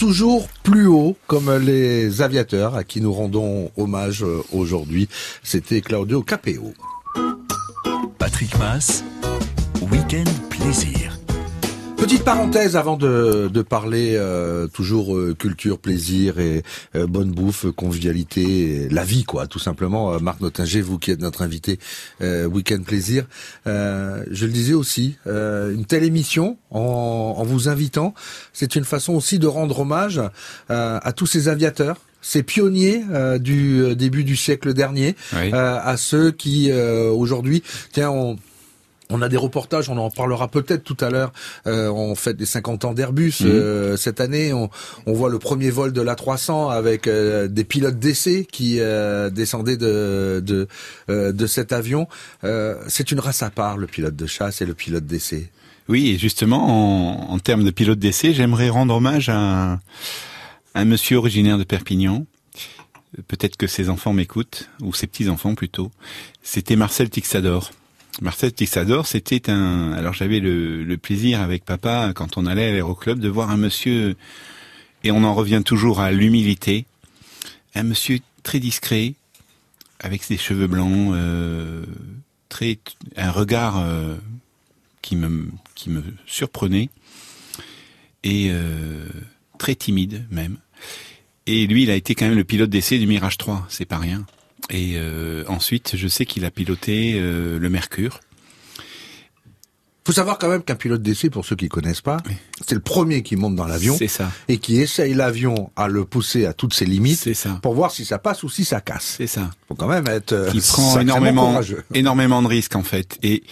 toujours 0.00 0.48
plus 0.62 0.86
haut, 0.86 1.14
comme 1.26 1.54
les 1.58 2.22
aviateurs 2.22 2.74
à 2.74 2.84
qui 2.84 3.02
nous 3.02 3.12
rendons 3.12 3.70
hommage 3.76 4.24
euh, 4.24 4.42
aujourd'hui. 4.50 5.10
C'était 5.42 5.82
Claudio 5.82 6.22
Capeo. 6.22 6.72
Patrick 8.16 8.58
Mass, 8.58 9.04
Week-end 9.92 10.24
Plaisir. 10.48 11.09
Petite 12.10 12.24
parenthèse 12.24 12.74
avant 12.74 12.96
de, 12.96 13.48
de 13.54 13.62
parler 13.62 14.16
euh, 14.16 14.66
toujours 14.66 15.16
euh, 15.16 15.32
culture, 15.38 15.78
plaisir 15.78 16.40
et 16.40 16.64
euh, 16.96 17.06
bonne 17.06 17.30
bouffe, 17.30 17.66
convivialité, 17.76 18.88
la 18.90 19.04
vie 19.04 19.22
quoi, 19.22 19.46
tout 19.46 19.60
simplement. 19.60 20.14
Euh, 20.14 20.18
Marc 20.18 20.40
Nottinger, 20.40 20.80
vous 20.80 20.98
qui 20.98 21.12
êtes 21.12 21.20
notre 21.20 21.42
invité 21.42 21.78
euh, 22.20 22.46
Week-end 22.46 22.82
Plaisir, 22.84 23.26
euh, 23.68 24.24
je 24.28 24.44
le 24.46 24.50
disais 24.50 24.74
aussi, 24.74 25.18
euh, 25.28 25.72
une 25.72 25.84
telle 25.84 26.02
émission 26.02 26.58
en, 26.72 27.36
en 27.38 27.44
vous 27.44 27.68
invitant, 27.68 28.12
c'est 28.52 28.74
une 28.74 28.84
façon 28.84 29.12
aussi 29.12 29.38
de 29.38 29.46
rendre 29.46 29.78
hommage 29.78 30.20
euh, 30.70 30.98
à 31.00 31.12
tous 31.12 31.26
ces 31.26 31.46
aviateurs 31.46 31.98
ces 32.22 32.42
pionniers 32.42 33.02
euh, 33.12 33.38
du 33.38 33.94
début 33.96 34.24
du 34.24 34.36
siècle 34.36 34.74
dernier, 34.74 35.14
Oui. 35.32 35.52
euh, 35.54 35.78
à 35.82 35.96
ceux 35.96 36.32
qui 36.32 36.70
euh, 36.70 37.08
aujourd'hui, 37.08 37.62
tiens, 37.92 38.10
on, 38.10 38.36
on 39.10 39.20
a 39.22 39.28
des 39.28 39.36
reportages, 39.36 39.88
on 39.88 39.96
en 39.98 40.10
parlera 40.10 40.48
peut-être 40.48 40.84
tout 40.84 40.96
à 41.00 41.10
l'heure. 41.10 41.32
Euh, 41.66 41.88
on 41.90 42.14
fête 42.14 42.38
les 42.38 42.46
50 42.46 42.84
ans 42.84 42.94
d'Airbus 42.94 43.40
Mhm. 43.40 43.46
euh, 43.48 43.96
cette 43.96 44.20
année. 44.20 44.52
On, 44.52 44.70
on 45.06 45.12
voit 45.12 45.28
le 45.30 45.38
premier 45.38 45.70
vol 45.70 45.92
de 45.92 46.00
l'A300 46.00 46.70
avec 46.70 47.06
euh, 47.06 47.48
des 47.48 47.64
pilotes 47.64 47.98
d'essai 47.98 48.46
qui 48.50 48.76
euh, 48.80 49.30
descendaient 49.30 49.76
de 49.76 50.42
de, 50.44 50.68
euh, 51.10 51.32
de 51.32 51.46
cet 51.46 51.72
avion. 51.72 52.06
Euh, 52.44 52.76
c'est 52.88 53.10
une 53.10 53.20
race 53.20 53.42
à 53.42 53.50
part, 53.50 53.76
le 53.76 53.86
pilote 53.86 54.16
de 54.16 54.26
chasse 54.26 54.60
et 54.62 54.66
le 54.66 54.74
pilote 54.74 55.06
d'essai. 55.06 55.50
Oui, 55.88 56.10
et 56.10 56.18
justement, 56.18 57.28
en, 57.28 57.32
en 57.34 57.38
termes 57.40 57.64
de 57.64 57.70
pilote 57.70 57.98
d'essai, 57.98 58.32
j'aimerais 58.32 58.68
rendre 58.68 58.94
hommage 58.94 59.28
à 59.28 59.36
un, 59.72 59.80
un 60.74 60.84
monsieur 60.84 61.16
originaire 61.16 61.58
de 61.58 61.64
Perpignan. 61.64 62.26
Peut-être 63.26 63.56
que 63.56 63.66
ses 63.66 63.88
enfants 63.88 64.12
m'écoutent, 64.12 64.68
ou 64.82 64.94
ses 64.94 65.08
petits-enfants 65.08 65.56
plutôt. 65.56 65.90
C'était 66.44 66.76
Marcel 66.76 67.10
Tixador. 67.10 67.72
Marcel 68.20 68.52
Tixador, 68.52 69.06
c'était 69.06 69.50
un... 69.50 69.92
Alors 69.92 70.12
j'avais 70.12 70.40
le, 70.40 70.96
plaisir 70.96 71.40
avec 71.40 71.64
papa, 71.64 72.12
quand 72.14 72.36
on 72.36 72.46
allait 72.46 72.68
à 72.68 72.72
l'aéroclub, 72.72 73.18
de 73.18 73.28
voir 73.28 73.50
un 73.50 73.56
monsieur, 73.56 74.16
et 75.04 75.10
on 75.10 75.24
en 75.24 75.34
revient 75.34 75.62
toujours 75.64 76.00
à 76.00 76.12
l'humilité, 76.12 76.84
un 77.74 77.82
monsieur 77.82 78.18
très 78.42 78.60
discret, 78.60 79.14
avec 80.00 80.22
ses 80.22 80.36
cheveux 80.36 80.66
blancs, 80.66 81.12
euh, 81.14 81.84
un 83.16 83.30
regard 83.30 83.78
euh, 83.78 84.16
qui 85.02 85.16
me 85.16 85.48
qui 85.74 85.88
me 85.88 86.02
surprenait 86.26 86.90
et 88.22 88.48
euh, 88.50 89.06
très 89.58 89.74
timide 89.74 90.26
même. 90.30 90.58
Et 91.46 91.66
lui, 91.66 91.84
il 91.84 91.90
a 91.90 91.94
été 91.94 92.14
quand 92.14 92.26
même 92.26 92.36
le 92.36 92.44
pilote 92.44 92.70
d'essai 92.70 92.98
du 92.98 93.06
Mirage 93.06 93.38
3, 93.38 93.66
c'est 93.70 93.86
pas 93.86 93.98
rien. 93.98 94.26
Et 94.70 94.94
euh, 94.94 95.44
ensuite, 95.48 95.96
je 95.96 96.08
sais 96.08 96.24
qu'il 96.24 96.44
a 96.44 96.50
piloté 96.50 97.14
euh, 97.16 97.58
le 97.58 97.70
Mercure. 97.70 98.20
Faut 100.06 100.12
savoir 100.12 100.38
quand 100.38 100.48
même 100.48 100.62
qu'un 100.62 100.76
pilote 100.76 101.02
d'essai, 101.02 101.28
pour 101.28 101.44
ceux 101.44 101.56
qui 101.56 101.68
connaissent 101.68 102.00
pas, 102.00 102.16
c'est 102.66 102.74
le 102.74 102.80
premier 102.80 103.22
qui 103.22 103.36
monte 103.36 103.54
dans 103.54 103.66
l'avion. 103.66 103.94
C'est 103.96 104.08
ça. 104.08 104.32
Et 104.48 104.58
qui 104.58 104.80
essaye 104.80 105.12
l'avion 105.12 105.70
à 105.76 105.88
le 105.88 106.04
pousser 106.04 106.46
à 106.46 106.54
toutes 106.54 106.72
ses 106.72 106.86
limites. 106.86 107.18
C'est 107.18 107.34
ça. 107.34 107.58
Pour 107.62 107.74
voir 107.74 107.90
si 107.90 108.04
ça 108.04 108.18
passe 108.18 108.42
ou 108.42 108.48
si 108.48 108.64
ça 108.64 108.80
casse. 108.80 109.16
C'est 109.18 109.26
ça. 109.26 109.50
Faut 109.68 109.74
quand 109.74 109.88
même 109.88 110.06
être 110.08 110.32
euh, 110.32 110.50
Qui 110.50 110.60
prend 110.60 110.98
énormément, 110.98 111.50
courageux. 111.50 111.84
énormément 111.94 112.40
de 112.42 112.48
risques 112.48 112.76
en 112.76 112.82
fait. 112.82 113.18
Et, 113.22 113.42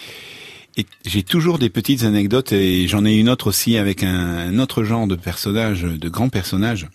et 0.75 0.85
j'ai 1.05 1.23
toujours 1.23 1.59
des 1.59 1.69
petites 1.69 2.03
anecdotes 2.03 2.51
et 2.51 2.87
j'en 2.87 3.05
ai 3.05 3.13
une 3.13 3.29
autre 3.29 3.47
aussi 3.47 3.77
avec 3.77 4.01
un, 4.03 4.09
un 4.09 4.59
autre 4.59 4.83
genre 4.83 5.05
de 5.05 5.15
personnage, 5.15 5.83
de 5.83 6.09
grand 6.09 6.29
personnage. 6.29 6.87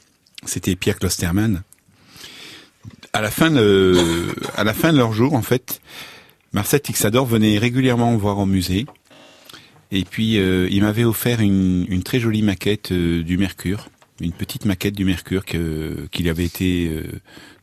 C'était 0.46 0.74
Pierre 0.74 0.98
Klosterman. 0.98 1.62
À 3.14 3.20
la 3.20 3.30
fin 3.30 3.48
de, 3.48 4.96
leur 4.96 5.12
jour, 5.12 5.34
en 5.34 5.42
fait, 5.42 5.80
Marcel 6.52 6.80
Tixador 6.80 7.24
venait 7.24 7.58
régulièrement 7.58 8.10
me 8.10 8.18
voir 8.18 8.38
au 8.38 8.44
musée. 8.44 8.86
Et 9.92 10.02
puis, 10.02 10.36
euh, 10.38 10.66
il 10.72 10.82
m'avait 10.82 11.04
offert 11.04 11.40
une, 11.40 12.02
très 12.04 12.18
jolie 12.18 12.42
maquette 12.42 12.90
euh, 12.90 13.22
du 13.22 13.38
Mercure, 13.38 13.88
une 14.20 14.32
petite 14.32 14.64
maquette 14.64 14.96
du 14.96 15.04
Mercure 15.04 15.44
que 15.44 16.08
qu'il 16.10 16.28
avait 16.28 16.44
été 16.44 16.88
euh, 16.88 17.04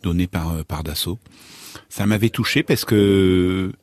donnée 0.03 0.27
par 0.27 0.53
euh, 0.53 0.63
par 0.63 0.83
Dassault. 0.83 1.19
Ça 1.89 2.05
m'avait 2.05 2.29
touché 2.29 2.63
parce 2.63 2.85
que 2.85 3.73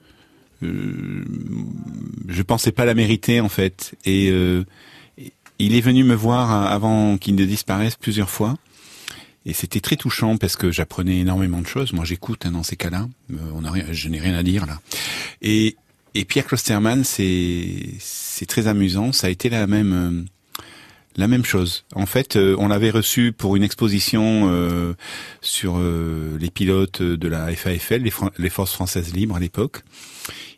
je 0.62 2.42
pensais 2.46 2.72
pas 2.72 2.86
la 2.86 2.94
mériter 2.94 3.42
en 3.42 3.50
fait. 3.50 3.94
Et 4.06 4.28
il 5.58 5.74
est 5.74 5.80
venu 5.80 6.02
me 6.02 6.14
voir 6.14 6.50
avant 6.72 7.18
qu'il 7.18 7.34
ne 7.34 7.44
disparaisse 7.44 7.96
plusieurs 7.96 8.30
fois. 8.30 8.56
Et 9.48 9.54
c'était 9.54 9.80
très 9.80 9.96
touchant 9.96 10.36
parce 10.36 10.56
que 10.56 10.70
j'apprenais 10.70 11.20
énormément 11.20 11.62
de 11.62 11.66
choses. 11.66 11.94
Moi, 11.94 12.04
j'écoute 12.04 12.44
hein, 12.44 12.50
dans 12.50 12.62
ces 12.62 12.76
cas-là. 12.76 13.08
Euh, 13.32 13.36
on 13.54 13.64
a 13.64 13.92
je 13.92 14.08
n'ai 14.10 14.20
rien 14.20 14.34
à 14.34 14.42
dire 14.42 14.66
là. 14.66 14.78
Et, 15.40 15.76
et 16.14 16.26
Pierre 16.26 16.46
Klosterman, 16.46 17.02
c'est 17.02 17.94
c'est 17.98 18.44
très 18.44 18.66
amusant. 18.66 19.10
Ça 19.12 19.28
a 19.28 19.30
été 19.30 19.48
la 19.48 19.66
même 19.66 19.92
euh, 19.94 20.24
la 21.16 21.28
même 21.28 21.46
chose. 21.46 21.86
En 21.94 22.04
fait, 22.04 22.36
euh, 22.36 22.56
on 22.58 22.68
l'avait 22.68 22.90
reçu 22.90 23.32
pour 23.32 23.56
une 23.56 23.62
exposition 23.62 24.50
euh, 24.52 24.92
sur 25.40 25.78
euh, 25.78 26.36
les 26.38 26.50
pilotes 26.50 27.00
de 27.00 27.28
la 27.28 27.50
FAFL, 27.54 28.02
les 28.38 28.50
forces 28.50 28.74
françaises 28.74 29.14
libres 29.14 29.36
à 29.36 29.40
l'époque. 29.40 29.82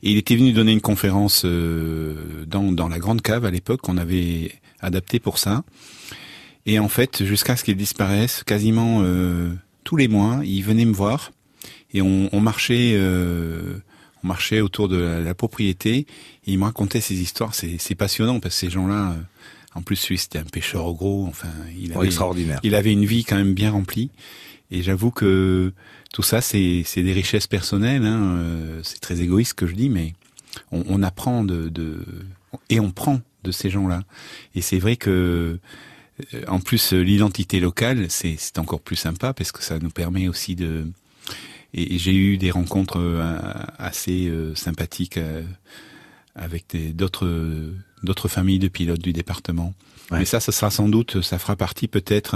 Et 0.03 0.11
il 0.11 0.19
était 0.19 0.35
venu 0.35 0.53
donner 0.53 0.73
une 0.73 0.81
conférence 0.81 1.43
euh, 1.45 2.45
dans, 2.49 2.73
dans 2.73 2.89
la 2.89 2.99
grande 2.99 3.23
cave 3.23 3.45
à 3.45 3.53
l'époque 3.53 3.83
qu'on 3.83 3.99
avait 3.99 4.53
adaptée 4.81 5.21
pour 5.21 5.39
ça. 5.39 5.63
Et 6.67 6.79
en 6.79 6.89
fait, 6.89 7.25
jusqu'à 7.25 7.57
ce 7.57 7.65
qu'il 7.65 7.77
disparaisse, 7.77 8.43
quasiment 8.45 9.01
euh, 9.03 9.51
tous 9.85 9.97
les 9.97 10.09
mois, 10.09 10.41
il 10.45 10.63
venait 10.63 10.85
me 10.85 10.93
voir 10.93 11.33
et 11.93 12.03
on, 12.03 12.29
on 12.33 12.41
marchait, 12.41 12.93
euh, 12.95 13.79
on 14.23 14.29
marchait 14.29 14.61
autour 14.61 14.89
de 14.89 14.97
la, 14.97 15.21
la 15.21 15.35
propriété. 15.35 15.97
Et 15.99 16.07
il 16.47 16.59
me 16.59 16.65
racontait 16.65 17.01
ses 17.01 17.21
histoires. 17.21 17.55
C'est 17.55 17.77
c'est 17.79 17.95
passionnant 17.95 18.41
parce 18.41 18.55
que 18.55 18.61
ces 18.61 18.71
gens-là, 18.71 19.13
euh, 19.13 19.15
en 19.75 19.83
plus, 19.83 20.09
lui, 20.09 20.19
c'était 20.19 20.39
un 20.39 20.45
pêcheur 20.45 20.85
au 20.87 20.95
gros. 20.95 21.27
Enfin, 21.27 21.49
il 21.79 21.93
Oh, 21.95 21.99
avait, 21.99 22.07
extraordinaire. 22.07 22.61
Il 22.63 22.75
avait 22.75 22.93
une 22.93 23.05
vie 23.07 23.25
quand 23.25 23.37
même 23.37 23.55
bien 23.55 23.71
remplie. 23.71 24.11
Et 24.71 24.83
j'avoue 24.83 25.11
que 25.11 25.73
tout 26.13 26.23
ça, 26.23 26.41
c'est 26.41 26.83
c'est 26.85 27.03
des 27.03 27.13
richesses 27.13 27.49
personnelles. 27.49 28.05
Hein. 28.05 28.37
euh, 28.37 28.81
C'est 28.85 29.01
très 29.01 29.21
égoïste 29.21 29.55
que 29.55 29.67
je 29.67 29.75
dis, 29.75 29.89
mais 29.89 30.15
on, 30.71 30.85
on 30.89 31.03
apprend 31.03 31.43
de, 31.43 31.69
de 31.69 32.05
et 32.69 32.79
on 32.81 32.91
prend 32.93 33.21
de 33.43 33.51
ces 33.53 33.71
gens-là. 33.71 34.03
Et 34.55 34.61
c'est 34.61 34.79
vrai 34.79 34.97
que 34.97 35.59
en 36.49 36.61
plus, 36.61 36.93
euh, 36.93 37.01
l'identité 37.01 37.61
locale, 37.61 38.07
c'est 38.09 38.59
encore 38.59 38.81
plus 38.81 38.97
sympa 38.97 39.33
parce 39.33 39.53
que 39.53 39.63
ça 39.63 39.79
nous 39.79 39.91
permet 39.91 40.29
aussi 40.29 40.57
de. 40.57 40.87
Et, 41.73 41.95
et 41.95 41.99
j'ai 41.99 42.15
eu 42.15 42.37
des 42.37 42.51
rencontres 42.51 42.99
euh, 42.99 43.39
assez 43.79 44.29
euh, 44.29 44.55
sympathiques 44.55 45.19
euh, 45.19 45.43
avec 46.35 46.77
d'autres 46.97 47.29
d'autres 48.03 48.29
familles 48.29 48.59
de 48.59 48.69
pilotes 48.69 49.03
du 49.03 49.13
département. 49.13 49.75
Mais 50.11 50.25
ça, 50.25 50.41
ce 50.41 50.51
sera 50.51 50.71
sans 50.73 50.89
doute, 50.89 51.21
ça 51.23 51.39
fera 51.39 51.55
partie 51.55 51.87
peut-être 51.87 52.35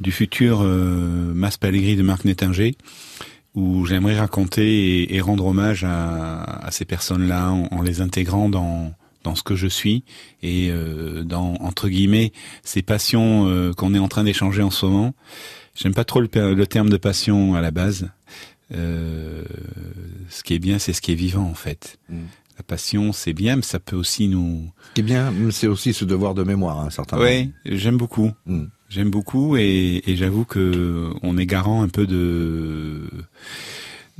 du 0.00 0.12
futur 0.12 0.60
euh, 0.62 1.34
Masse 1.34 1.58
Palégris 1.58 1.96
de 1.96 2.02
Marc 2.02 2.24
Nettinger, 2.24 2.74
où 3.54 3.84
j'aimerais 3.84 4.18
raconter 4.18 5.02
et, 5.02 5.14
et 5.14 5.20
rendre 5.20 5.44
hommage 5.44 5.84
à, 5.84 6.42
à 6.42 6.70
ces 6.70 6.86
personnes-là 6.86 7.50
en, 7.52 7.68
en 7.70 7.82
les 7.82 8.00
intégrant 8.00 8.48
dans 8.48 8.94
dans 9.24 9.34
ce 9.34 9.42
que 9.42 9.54
je 9.54 9.66
suis 9.66 10.04
et 10.42 10.68
euh, 10.70 11.22
dans 11.22 11.54
entre 11.60 11.88
guillemets 11.88 12.32
ces 12.62 12.82
passions 12.82 13.46
euh, 13.48 13.72
qu'on 13.72 13.94
est 13.94 13.98
en 13.98 14.08
train 14.08 14.24
d'échanger 14.24 14.62
en 14.62 14.70
ce 14.70 14.86
moment. 14.86 15.14
J'aime 15.74 15.94
pas 15.94 16.04
trop 16.04 16.20
le, 16.20 16.28
le 16.54 16.66
terme 16.66 16.90
de 16.90 16.96
passion 16.96 17.54
à 17.54 17.60
la 17.60 17.70
base. 17.70 18.10
Euh, 18.74 19.44
ce 20.28 20.42
qui 20.42 20.54
est 20.54 20.58
bien, 20.58 20.78
c'est 20.78 20.92
ce 20.92 21.00
qui 21.00 21.12
est 21.12 21.16
vivant 21.16 21.44
en 21.44 21.54
fait. 21.54 21.98
La 22.08 22.62
passion, 22.62 23.12
c'est 23.12 23.32
bien, 23.32 23.56
mais 23.56 23.62
ça 23.62 23.80
peut 23.80 23.96
aussi 23.96 24.28
nous. 24.28 24.70
Ce 24.90 24.94
qui 24.94 25.00
est 25.00 25.04
bien, 25.04 25.32
c'est 25.50 25.66
aussi 25.66 25.94
ce 25.94 26.04
devoir 26.04 26.34
de 26.34 26.42
mémoire, 26.42 26.78
à 26.80 26.84
un 26.84 26.90
certain 26.90 27.18
Oui, 27.18 27.52
j'aime 27.64 27.96
beaucoup. 27.96 28.32
Mm. 28.46 28.64
J'aime 28.90 29.10
beaucoup 29.10 29.56
et, 29.56 30.02
et 30.04 30.16
j'avoue 30.16 30.44
que 30.44 31.10
on 31.22 31.38
est 31.38 31.46
garant 31.46 31.82
un 31.82 31.88
peu 31.88 32.06
de 32.06 33.08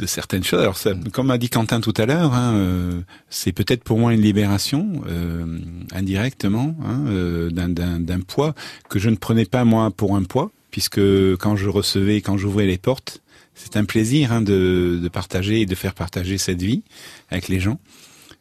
de 0.00 0.06
certaines 0.06 0.42
choses. 0.44 0.60
Alors, 0.60 0.76
ça, 0.78 0.92
comme 1.12 1.30
a 1.30 1.38
dit 1.38 1.50
Quentin 1.50 1.80
tout 1.80 1.94
à 1.96 2.06
l'heure, 2.06 2.32
hein, 2.34 2.54
euh, 2.54 3.00
c'est 3.28 3.52
peut-être 3.52 3.84
pour 3.84 3.98
moi 3.98 4.14
une 4.14 4.22
libération 4.22 5.02
euh, 5.06 5.58
indirectement 5.92 6.74
hein, 6.84 7.04
euh, 7.08 7.50
d'un- 7.50 8.20
poids 8.20 8.54
que 8.88 8.98
je 8.98 9.10
ne 9.10 9.16
prenais 9.16 9.44
pas 9.44 9.64
moi 9.64 9.90
pour 9.90 10.16
un 10.16 10.22
poids, 10.24 10.50
puisque 10.70 11.00
quand 11.36 11.54
je 11.56 11.68
recevais, 11.68 12.20
quand 12.22 12.36
j'ouvrais 12.38 12.66
les 12.66 12.78
portes, 12.78 13.20
c'est 13.54 13.76
un 13.76 13.84
plaisir 13.84 14.32
hein, 14.32 14.40
de, 14.40 14.98
de 15.02 15.08
partager 15.08 15.60
et 15.60 15.66
de 15.66 15.74
faire 15.74 15.94
partager 15.94 16.38
cette 16.38 16.62
vie 16.62 16.82
avec 17.30 17.48
les 17.48 17.60
gens. 17.60 17.78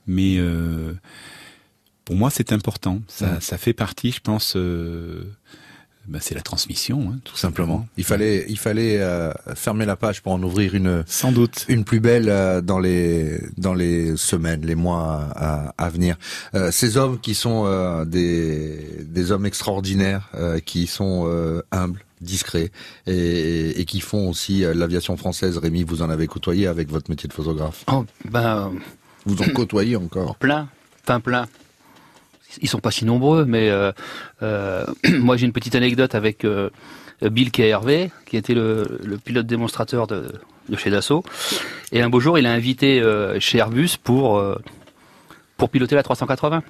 Mais 0.07 0.39
pour 2.05 2.15
moi, 2.15 2.29
c'est 2.29 2.51
important. 2.53 3.01
Ça, 3.07 3.33
Mm. 3.35 3.41
ça 3.41 3.57
fait 3.57 3.73
partie, 3.73 4.11
je 4.11 4.21
pense. 4.21 4.55
Euh, 6.09 6.13
bah, 6.13 6.19
c'est 6.21 6.35
la 6.35 6.41
transmission, 6.41 7.11
hein, 7.13 7.19
tout 7.23 7.37
simplement. 7.37 7.87
Il 7.97 8.03
fallait, 8.03 8.45
il 8.49 8.57
fallait 8.57 8.97
euh, 8.99 9.31
fermer 9.55 9.85
la 9.85 9.95
page 9.95 10.21
pour 10.21 10.31
en 10.33 10.41
ouvrir 10.43 10.75
une, 10.75 11.03
sans 11.07 11.31
doute, 11.31 11.65
une 11.69 11.83
plus 11.83 11.99
belle 11.99 12.29
euh, 12.29 12.61
dans 12.61 12.79
les 12.79 13.39
dans 13.57 13.73
les 13.73 14.17
semaines, 14.17 14.65
les 14.65 14.75
mois 14.75 15.29
à, 15.35 15.73
à 15.77 15.89
venir. 15.89 16.17
Euh, 16.55 16.71
ces 16.71 16.97
hommes 16.97 17.19
qui 17.19 17.35
sont 17.35 17.63
euh, 17.65 18.05
des 18.05 19.05
des 19.05 19.31
hommes 19.31 19.45
extraordinaires, 19.45 20.29
euh, 20.35 20.59
qui 20.59 20.87
sont 20.87 21.25
euh, 21.27 21.61
humbles, 21.71 22.03
discrets 22.21 22.71
et, 23.07 23.79
et 23.79 23.85
qui 23.85 24.01
font 24.01 24.29
aussi 24.29 24.65
euh, 24.65 24.73
l'aviation 24.73 25.15
française. 25.17 25.57
Rémi, 25.57 25.83
vous 25.83 26.01
en 26.01 26.09
avez 26.09 26.27
côtoyé 26.27 26.67
avec 26.67 26.89
votre 26.89 27.09
métier 27.09 27.27
de 27.29 27.33
photographe. 27.33 27.85
Oh, 27.91 28.05
ben, 28.29 28.71
Vous 29.25 29.41
en 29.41 29.49
côtoyez 29.53 29.95
encore. 29.95 30.35
plein, 30.35 30.67
plein, 31.05 31.19
plein. 31.21 31.47
Ils 32.61 32.67
sont 32.69 32.79
pas 32.79 32.91
si 32.91 33.05
nombreux, 33.05 33.45
mais 33.45 33.69
euh, 33.69 33.91
euh, 34.41 34.85
moi 35.19 35.37
j'ai 35.37 35.45
une 35.45 35.53
petite 35.53 35.75
anecdote 35.75 36.15
avec 36.15 36.45
euh, 36.45 36.69
Bill 37.21 37.51
KRV, 37.51 38.09
qui 38.25 38.37
était 38.37 38.53
le, 38.53 38.99
le 39.03 39.17
pilote 39.17 39.45
démonstrateur 39.45 40.07
de, 40.07 40.31
de 40.69 40.77
chez 40.77 40.89
Dassault. 40.89 41.23
Et 41.91 42.01
un 42.01 42.09
beau 42.09 42.19
jour, 42.19 42.37
il 42.37 42.45
a 42.45 42.51
invité 42.51 43.03
chez 43.39 43.57
Airbus 43.57 43.97
pour 44.03 44.41
pour 45.57 45.69
piloter 45.69 45.95
la 45.95 46.03
380. 46.03 46.63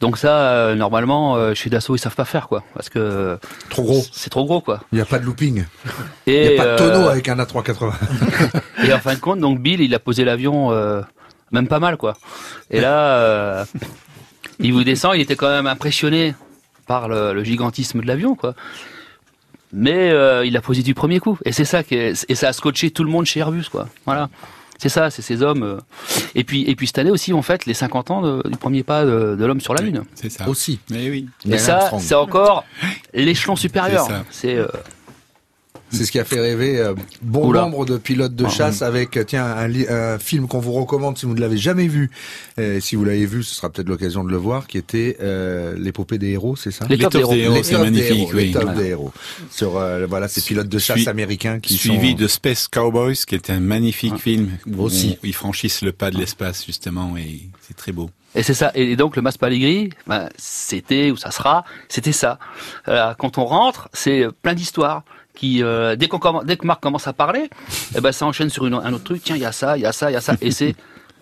Donc 0.00 0.16
ça, 0.16 0.52
euh, 0.52 0.74
normalement, 0.76 1.36
euh, 1.36 1.54
chez 1.54 1.68
Dassault, 1.68 1.96
ils 1.96 1.98
savent 1.98 2.14
pas 2.14 2.24
faire, 2.24 2.48
quoi, 2.48 2.62
parce 2.74 2.88
que 2.88 3.38
trop 3.68 3.82
gros. 3.82 4.04
C'est 4.12 4.30
trop 4.30 4.44
gros, 4.44 4.60
quoi. 4.60 4.80
Il 4.92 4.96
n'y 4.96 5.02
a 5.02 5.04
pas 5.04 5.18
de 5.18 5.24
looping. 5.24 5.64
Il 6.26 6.40
n'y 6.40 6.58
a 6.58 6.62
pas 6.62 6.72
de 6.72 6.78
tonneau 6.78 7.08
avec 7.08 7.28
un 7.28 7.36
A380. 7.36 7.92
Et 8.86 8.92
en 8.92 9.00
fin 9.00 9.14
de 9.14 9.18
compte, 9.18 9.40
donc 9.40 9.58
Bill, 9.58 9.80
il 9.80 9.92
a 9.94 9.98
posé 9.98 10.24
l'avion 10.24 10.70
même 11.50 11.66
pas 11.66 11.80
mal, 11.80 11.96
quoi. 11.96 12.16
Et 12.70 12.80
là, 12.80 13.66
il 14.60 14.72
vous 14.72 14.84
descend, 14.84 15.14
il 15.16 15.20
était 15.20 15.36
quand 15.36 15.48
même 15.48 15.66
impressionné 15.66 16.34
par 16.86 17.08
le, 17.08 17.32
le 17.34 17.44
gigantisme 17.44 18.00
de 18.00 18.06
l'avion, 18.06 18.34
quoi. 18.34 18.54
Mais 19.72 20.10
euh, 20.10 20.46
il 20.46 20.56
a 20.56 20.60
posé 20.62 20.82
du 20.82 20.94
premier 20.94 21.20
coup. 21.20 21.38
Et 21.44 21.52
c'est 21.52 21.66
ça 21.66 21.82
qui 21.82 21.94
est- 21.94 22.24
et 22.30 22.34
ça 22.34 22.48
a 22.48 22.52
scotché 22.52 22.90
tout 22.90 23.04
le 23.04 23.10
monde 23.10 23.26
chez 23.26 23.40
Airbus, 23.40 23.64
quoi. 23.70 23.88
Voilà. 24.06 24.30
C'est 24.78 24.88
ça, 24.88 25.10
c'est 25.10 25.22
ces 25.22 25.42
hommes. 25.42 25.62
euh. 25.64 25.76
Et 26.34 26.44
puis, 26.44 26.62
et 26.62 26.74
puis 26.76 26.86
cette 26.86 26.98
année 26.98 27.10
aussi, 27.10 27.32
on 27.34 27.42
fête 27.42 27.66
les 27.66 27.74
50 27.74 28.10
ans 28.10 28.22
de- 28.22 28.48
du 28.48 28.56
premier 28.56 28.82
pas 28.84 29.04
de, 29.04 29.36
de 29.38 29.44
l'homme 29.44 29.60
sur 29.60 29.74
la 29.74 29.82
Lune. 29.82 30.04
C'est 30.14 30.30
ça. 30.30 30.48
Aussi. 30.48 30.78
Mais 30.90 31.10
oui. 31.10 31.26
Et 31.50 31.58
ça, 31.58 31.90
c'est 31.98 32.14
encore 32.14 32.64
l'échelon 33.12 33.56
supérieur. 33.56 34.06
C'est 34.06 34.12
ça. 34.12 34.24
C'est 34.30 34.54
euh, 34.56 34.66
C'est 35.90 36.04
ce 36.04 36.12
qui 36.12 36.18
a 36.18 36.24
fait 36.24 36.38
rêver 36.40 36.78
euh, 36.78 36.94
bon 37.22 37.46
Oula. 37.48 37.62
nombre 37.62 37.86
de 37.86 37.96
pilotes 37.96 38.34
de 38.34 38.44
Ah, 38.44 38.50
chasse 38.50 38.82
avec 38.82 39.16
euh, 39.16 39.24
tiens 39.24 39.44
un, 39.46 39.72
un 39.88 40.18
film 40.18 40.46
qu'on 40.46 40.58
vous 40.58 40.72
recommande 40.72 41.16
si 41.16 41.24
vous 41.24 41.34
ne 41.34 41.40
l'avez 41.40 41.56
jamais 41.56 41.86
vu. 41.88 42.10
Euh, 42.58 42.78
si 42.80 42.94
vous 42.94 43.04
l'avez 43.04 43.24
vu, 43.24 43.42
ce 43.42 43.54
sera 43.54 43.70
peut-être 43.70 43.88
l'occasion 43.88 44.22
de 44.22 44.30
le 44.30 44.36
voir, 44.36 44.66
qui 44.66 44.76
était 44.76 45.16
euh, 45.22 45.74
l'épopée 45.78 46.18
des 46.18 46.28
héros, 46.30 46.56
c'est 46.56 46.70
ça? 46.70 46.86
L'étoffe 46.88 47.12
des 47.14 47.38
héros, 47.38 47.62
c'est 47.62 47.72
des 47.76 47.78
magnifique, 47.82 48.10
héros, 48.18 48.30
oui. 48.34 48.46
l'étoffe 48.48 48.62
Voilà. 48.64 48.78
des 48.80 48.86
héros. 48.88 49.12
Sur 49.50 49.78
euh, 49.78 50.06
voilà 50.06 50.28
ces 50.28 50.42
pilotes 50.42 50.68
de 50.68 50.78
chasse 50.78 50.98
Sui- 50.98 51.08
américains 51.08 51.58
qui 51.58 51.74
suivi 51.74 52.10
sont 52.10 52.16
de 52.18 52.26
Space 52.28 52.68
Cowboys, 52.68 53.14
qui 53.26 53.34
est 53.34 53.48
un 53.48 53.60
magnifique 53.60 54.16
film 54.18 54.50
où 54.66 54.82
Aussi. 54.82 55.16
ils 55.22 55.34
franchissent 55.34 55.80
le 55.82 55.92
pas 55.92 56.10
de 56.10 56.18
l'espace 56.18 56.66
justement 56.66 57.16
et 57.16 57.48
c'est 57.66 57.76
très 57.76 57.92
beau. 57.92 58.10
Et 58.34 58.42
c'est 58.42 58.52
ça. 58.54 58.70
Et 58.74 58.94
donc 58.94 59.16
le 59.16 59.22
Mas 59.22 59.38
Pallegri, 59.38 59.88
ben, 60.06 60.28
c'était 60.36 61.10
ou 61.10 61.16
ça 61.16 61.30
sera, 61.30 61.64
c'était 61.88 62.12
ça. 62.12 62.38
Quand 62.86 63.38
on 63.38 63.46
rentre, 63.46 63.88
c'est 63.94 64.26
plein 64.42 64.52
d'histoires 64.52 65.02
qui, 65.38 65.62
euh, 65.62 65.94
dès 65.96 66.08
qu'on 66.08 66.18
commence, 66.18 66.44
dès 66.44 66.56
que 66.56 66.66
Marc 66.66 66.82
commence 66.82 67.06
à 67.06 67.12
parler, 67.12 67.48
eh 67.96 68.00
ben 68.00 68.12
ça 68.12 68.26
enchaîne 68.26 68.50
sur 68.50 68.66
une- 68.66 68.74
un 68.74 68.92
autre 68.92 69.04
truc. 69.04 69.22
Tiens, 69.22 69.36
il 69.36 69.42
y 69.42 69.46
a 69.46 69.52
ça, 69.52 69.76
il 69.78 69.82
y 69.82 69.86
a 69.86 69.92
ça, 69.92 70.10
il 70.10 70.14
y 70.14 70.16
a 70.16 70.20
ça, 70.20 70.34
et 70.40 70.50
c'est 70.50 70.74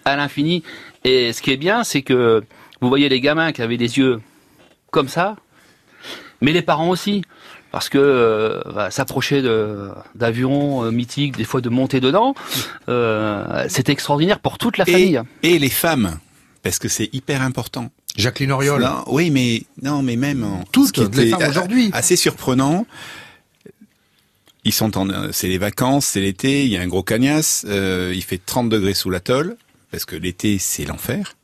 à 0.05 0.17
l'infini. 0.17 0.63
Et 1.05 1.33
ce 1.33 1.43
qui 1.43 1.51
est 1.51 1.57
bien, 1.57 1.85
c'est 1.85 2.03
que 2.03 2.43
vous 2.81 2.89
voyez 2.89 3.09
les 3.09 3.21
gamins 3.21 3.53
qui 3.53 3.61
avaient 3.63 3.77
des 3.77 3.99
yeux 3.99 4.21
comme 4.91 5.09
ça, 5.09 5.37
mais 6.41 6.53
les 6.53 6.63
parents 6.63 6.89
aussi. 6.89 7.23
Parce 7.73 7.91
que 7.91 7.99
euh, 7.99 8.63
bah, 8.75 8.91
s'approcher 8.91 9.43
d'avions 10.15 10.85
euh, 10.85 10.91
mythiques, 10.91 11.37
des 11.37 11.45
fois 11.45 11.61
de 11.61 11.69
monter 11.69 12.01
dedans, 12.01 12.35
euh, 12.89 13.67
c'était 13.69 13.93
extraordinaire 13.93 14.39
pour 14.39 14.57
toute 14.57 14.79
la 14.79 14.87
famille. 14.87 15.21
Et 15.43 15.59
les 15.59 15.69
femmes, 15.69 16.19
parce 16.63 16.79
que 16.79 16.89
c'est 16.89 17.11
hyper 17.13 17.43
important. 17.43 17.91
Jacqueline 18.17 18.53
Auriol. 18.53 18.89
Oui, 19.09 19.31
mais 19.31 19.65
non, 19.83 20.01
mais 20.03 20.17
même 20.17 20.43
en- 20.45 20.65
Toutes 20.73 20.87
ce 20.87 20.93
qui 20.93 21.03
était 21.03 21.35
aujourd'hui. 21.49 21.91
Assez 21.93 22.17
surprenant. 22.17 22.87
Ils 24.67 24.73
sont 24.73 24.99
en, 24.99 25.31
c'est 25.31 25.47
les 25.47 25.59
vacances, 25.59 26.07
c'est 26.07 26.21
l'été, 26.21 26.65
il 26.65 26.73
y 26.73 26.77
a 26.77 26.81
un 26.81 26.89
gros 26.89 27.05
cagnasse, 27.05 27.65
euh, 27.69 28.13
il 28.13 28.25
fait 28.25 28.45
30 28.45 28.69
degrés 28.69 28.95
sous 28.95 29.11
la 29.11 29.21
tôle, 29.21 29.57
parce 29.93 30.05
que 30.05 30.17
l'été 30.17 30.59
c'est 30.59 30.85
l'enfer. 30.85 31.37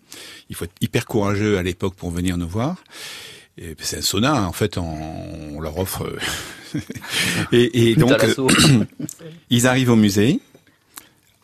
Il 0.51 0.57
faut 0.57 0.65
être 0.65 0.75
hyper 0.81 1.07
courageux 1.07 1.57
à 1.57 1.63
l'époque 1.63 1.95
pour 1.95 2.11
venir 2.11 2.37
nous 2.37 2.49
voir. 2.49 2.83
Et 3.59 3.77
C'est 3.79 3.99
un 3.99 4.03
sauna, 4.03 4.35
hein. 4.35 4.47
en 4.47 4.53
fait, 4.53 4.77
on, 4.77 5.55
on 5.57 5.61
leur 5.61 5.79
offre. 5.79 6.03
euh, 6.03 6.81
et, 7.53 7.91
et 7.91 7.95
donc, 7.95 8.11
euh, 8.25 8.85
ils 9.51 9.69
arrivent 9.69 9.91
au 9.91 9.97
musée. 9.97 10.41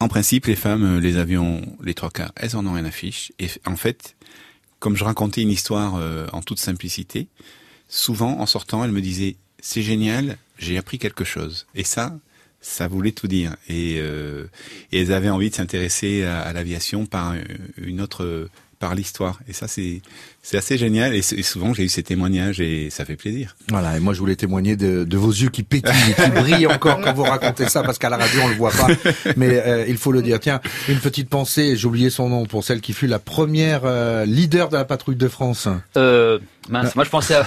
En 0.01 0.09
principe, 0.09 0.47
les 0.47 0.57
femmes, 0.57 0.99
les 0.99 1.17
avions, 1.17 1.63
les 1.81 1.95
trois 1.95 2.11
quarts, 2.11 2.33
elles 2.35 2.57
en 2.57 2.67
ont 2.67 2.73
rien 2.73 2.87
à 2.87 2.91
fiche. 2.91 3.31
Et 3.39 3.47
en 3.67 3.77
fait, 3.77 4.17
comme 4.81 4.97
je 4.97 5.05
racontais 5.05 5.43
une 5.43 5.51
histoire 5.51 5.95
en 6.33 6.43
toute 6.43 6.59
simplicité, 6.59 7.29
souvent 7.89 8.41
en 8.41 8.47
sortant, 8.47 8.85
elles 8.85 8.93
me 8.93 9.01
disaient 9.01 9.37
c'est 9.61 9.83
génial, 9.83 10.39
j'ai 10.59 10.79
appris 10.79 10.99
quelque 10.99 11.25
chose. 11.25 11.67
Et 11.75 11.85
ça, 11.85 12.19
ça 12.61 12.89
voulait 12.89 13.13
tout 13.13 13.29
dire. 13.29 13.57
Et, 13.69 13.97
euh, 13.99 14.47
et 14.93 15.01
elles 15.01 15.13
avaient 15.13 15.31
envie 15.31 15.51
de 15.51 15.55
s'intéresser 15.55 16.25
à, 16.25 16.41
à 16.41 16.53
l'aviation 16.53 17.07
par 17.07 17.33
euh, 17.33 17.43
une 17.79 18.01
autre, 18.01 18.49
par 18.79 18.95
l'histoire. 18.95 19.41
Et 19.49 19.53
ça, 19.53 19.69
c'est 19.69 20.03
c'est 20.51 20.57
assez 20.57 20.79
génial. 20.79 21.15
Et, 21.15 21.21
souvent, 21.43 21.75
j'ai 21.75 21.83
eu 21.85 21.89
ces 21.91 22.03
témoignages 22.03 22.59
et 22.59 22.89
ça 22.91 23.05
fait 23.05 23.17
plaisir. 23.17 23.55
Voilà, 23.69 23.99
et 23.99 24.01
moi 24.01 24.15
je 24.15 24.19
voulais 24.19 24.35
témoigner 24.37 24.77
de, 24.77 25.05
de 25.05 25.17
vos 25.19 25.31
yeux 25.31 25.51
qui 25.51 25.63
pétillent 25.63 25.93
et 26.11 26.15
qui 26.23 26.31
brillent 26.41 26.67
encore 26.67 27.01
quand 27.03 27.13
vous 27.13 27.25
racontez 27.25 27.69
ça, 27.69 27.83
parce 27.83 27.99
qu'à 27.99 28.09
la 28.09 28.17
radio 28.17 28.41
on 28.45 28.49
le 28.49 28.55
voit 28.55 28.71
pas, 28.71 28.87
mais 29.37 29.61
euh, 29.67 29.85
il 29.87 29.99
faut 29.99 30.11
le 30.11 30.23
dire. 30.23 30.41
Tiens, 30.41 30.61
une 30.89 31.01
petite 31.01 31.29
pensée, 31.29 31.77
j'ai 31.77 31.87
oublié 31.87 32.09
son 32.09 32.31
nom, 32.31 32.47
pour 32.47 32.65
celle 32.65 32.81
qui 32.81 32.95
fut 32.95 33.07
la 33.07 33.19
première 33.19 33.83
euh, 33.85 34.25
leader 34.25 34.71
de 34.71 34.77
la 34.79 34.87
patrouille 34.87 35.17
de 35.17 35.29
France. 35.29 35.69
Euh, 35.99 36.39
mince, 36.71 36.95
moi 36.97 37.05
je 37.05 37.11
pensais 37.11 37.35
à, 37.35 37.47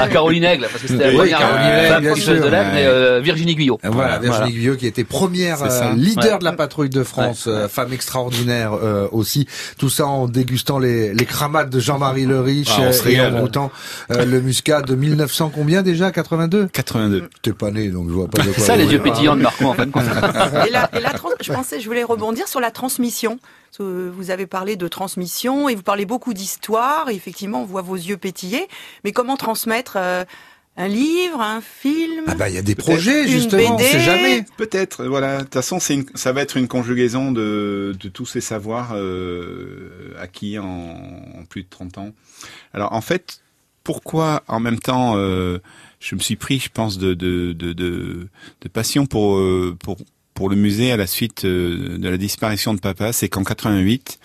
à 0.00 0.08
Caroline 0.08 0.42
Aigle, 0.44 0.66
parce 0.70 0.82
que 0.82 0.88
c'était 0.88 1.04
la 1.04 1.10
Oui, 1.10 1.16
première 1.16 1.38
Caroline 1.38 1.66
euh, 1.66 1.78
Aigle, 1.80 1.88
femme 1.88 2.00
bien 2.02 2.10
professeuse 2.10 2.36
sûr. 2.36 2.44
de 2.44 2.50
l'air, 2.50 2.70
mais 2.74 2.84
euh, 2.86 3.20
Virginie 3.20 3.54
Guyot. 3.54 3.78
Voilà, 3.84 4.18
Virginie 4.18 4.52
Guyot 4.52 4.76
qui 4.76 4.86
était 4.86 5.04
première 5.04 5.62
euh, 5.62 5.92
leader 5.94 6.32
Ouais. 6.32 6.38
de 6.40 6.44
la 6.44 6.52
patrouille 6.52 6.90
de 6.90 7.02
France, 7.04 7.44
euh, 7.46 7.68
femme 7.68 7.92
extraordinaire 7.92 8.72
euh, 8.72 9.06
aussi. 9.12 9.46
Tout 9.78 9.88
ça 9.90 10.06
en 10.06 10.26
dégustant 10.26 10.78
les, 10.80 11.14
les 11.14 11.24
cramades 11.24 11.70
de 11.70 11.78
Jean-Marie 12.08 12.26
Le 12.26 12.40
Riche 12.40 12.68
Ah, 12.78 12.82
euh, 12.82 12.92
et 12.92 13.20
en 13.20 13.24
régale. 13.24 13.40
goûtant 13.40 13.70
euh, 14.12 14.24
le 14.24 14.40
muscat 14.40 14.82
de 14.82 14.94
1900 14.94 15.50
combien 15.54 15.82
déjà 15.82 16.10
82 16.10 16.66
82. 16.68 17.28
T'es 17.42 17.52
pas 17.52 17.70
né 17.70 17.88
donc 17.88 18.08
je 18.08 18.14
vois 18.14 18.28
pas 18.28 18.42
de 18.42 18.46
quoi. 18.48 18.54
C'est 18.56 18.60
ça 18.62 18.76
les 18.76 18.86
yeux 18.86 19.00
pétillants 19.02 19.36
de 19.36 19.42
Marco 19.42 19.64
en 19.64 19.74
fait. 19.74 19.88
Et 20.66 20.70
la, 20.70 20.88
et 20.96 21.00
la 21.00 21.10
trans- 21.10 21.28
je 21.40 21.52
pensais, 21.52 21.80
je 21.80 21.86
voulais 21.86 22.04
rebondir 22.04 22.48
sur 22.48 22.60
la 22.60 22.70
transmission. 22.70 23.38
Que 23.76 24.08
Vous 24.08 24.30
avez 24.30 24.46
parlé 24.46 24.74
de 24.76 24.88
transmission 24.88 25.68
et 25.68 25.74
vous 25.76 25.82
parlez 25.82 26.06
beaucoup 26.06 26.34
d'histoire. 26.34 27.08
Et 27.10 27.14
Effectivement, 27.14 27.62
on 27.62 27.64
voit 27.64 27.82
vos 27.82 27.94
yeux 27.96 28.16
pétiller. 28.16 28.66
Mais 29.04 29.12
comment 29.12 29.36
transmettre 29.36 29.94
euh, 29.96 30.24
un 30.78 30.88
livre, 30.88 31.40
un 31.40 31.60
film 31.60 32.24
Ah 32.28 32.34
bah 32.34 32.48
il 32.48 32.54
y 32.54 32.58
a 32.58 32.62
des 32.62 32.74
projets 32.76 33.26
justement, 33.28 33.74
on 33.74 33.78
sait 33.78 34.00
jamais. 34.00 34.44
Peut-être, 34.56 35.04
voilà. 35.04 35.38
De 35.38 35.42
toute 35.42 35.54
façon, 35.54 35.80
c'est 35.80 35.94
une- 35.94 36.06
ça 36.14 36.32
va 36.32 36.40
être 36.42 36.56
une 36.56 36.68
conjugaison 36.68 37.32
de, 37.32 37.94
de 37.98 38.08
tous 38.08 38.26
ces 38.26 38.40
savoirs 38.40 38.92
euh, 38.94 40.12
acquis 40.20 40.58
en, 40.58 40.66
en 40.66 41.44
plus 41.48 41.64
de 41.64 41.68
30 41.68 41.98
ans. 41.98 42.10
Alors, 42.72 42.92
en 42.92 43.00
fait, 43.00 43.40
pourquoi 43.84 44.42
en 44.48 44.60
même 44.60 44.78
temps, 44.78 45.14
euh, 45.16 45.58
je 46.00 46.14
me 46.14 46.20
suis 46.20 46.36
pris, 46.36 46.60
je 46.60 46.68
pense, 46.72 46.96
de, 46.98 47.12
de, 47.14 47.52
de, 47.52 47.72
de, 47.72 48.28
de 48.60 48.68
passion 48.68 49.06
pour, 49.06 49.36
euh, 49.38 49.76
pour, 49.82 49.96
pour 50.34 50.48
le 50.48 50.56
musée 50.56 50.92
à 50.92 50.96
la 50.96 51.06
suite 51.08 51.44
euh, 51.44 51.98
de 51.98 52.08
la 52.08 52.16
disparition 52.18 52.72
de 52.74 52.80
papa, 52.80 53.12
c'est 53.12 53.28
qu'en 53.28 53.42
88, 53.42 54.20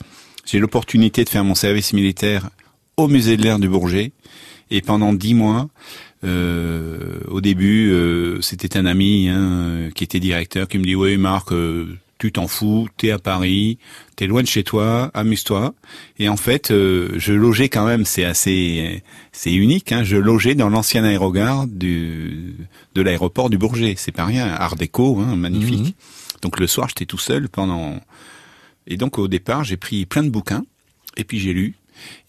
j'ai 0.46 0.60
l'opportunité 0.60 1.24
de 1.24 1.30
faire 1.30 1.44
mon 1.44 1.56
service 1.56 1.94
militaire 1.94 2.50
au 2.98 3.08
musée 3.08 3.38
de 3.38 3.44
l'air 3.44 3.58
du 3.58 3.70
Bourget. 3.70 4.12
Et 4.70 4.82
pendant 4.82 5.14
dix 5.14 5.34
mois, 5.34 5.70
au 6.24 7.42
début, 7.42 7.92
euh, 7.92 8.42
c'était 8.42 8.78
un 8.78 8.86
ami 8.86 9.30
hein, 9.30 9.40
euh, 9.40 9.92
qui 9.92 10.04
était 10.04 10.20
directeur 10.20 10.68
qui 10.68 10.78
me 10.78 10.84
dit 10.84 10.96
oui 10.96 11.18
Marc, 11.18 11.52
euh, 11.52 11.98
tu 12.20 12.32
t'en 12.32 12.48
fous, 12.48 12.88
t'es 12.96 13.12
à 13.12 13.20
Paris, 13.20 13.78
t'es 14.16 14.28
loin 14.28 14.42
de 14.42 14.48
chez 14.48 14.64
toi, 14.64 15.12
amuse-toi. 15.14 15.74
Et 16.20 16.30
en 16.30 16.38
fait, 16.38 16.72
euh, 16.72 17.10
je 17.18 17.34
logeais 17.34 17.68
quand 17.68 17.86
même, 17.86 18.06
c'est 18.06 18.24
assez, 18.24 19.04
c'est 19.34 19.54
unique. 19.54 19.92
Hein, 19.92 20.04
je 20.04 20.16
logeais 20.16 20.56
dans 20.56 20.70
l'ancien 20.70 21.04
aérogare 21.04 21.68
du 21.68 22.56
de 22.96 23.02
l'aéroport 23.02 23.50
du 23.50 23.58
Bourget. 23.58 23.96
C'est 23.98 24.14
pas 24.14 24.26
rien, 24.26 24.48
Art 24.48 24.76
déco, 24.76 25.20
hein, 25.20 25.36
magnifique. 25.36 25.96
Donc 26.42 26.60
le 26.60 26.68
soir, 26.68 26.88
j'étais 26.88 27.06
tout 27.06 27.18
seul 27.18 27.50
pendant. 27.50 28.00
Et 28.88 28.96
donc 28.96 29.18
au 29.18 29.28
départ, 29.28 29.64
j'ai 29.64 29.78
pris 29.78 30.06
plein 30.06 30.24
de 30.24 30.30
bouquins 30.30 30.64
et 31.18 31.24
puis 31.26 31.40
j'ai 31.40 31.54
lu. 31.54 31.76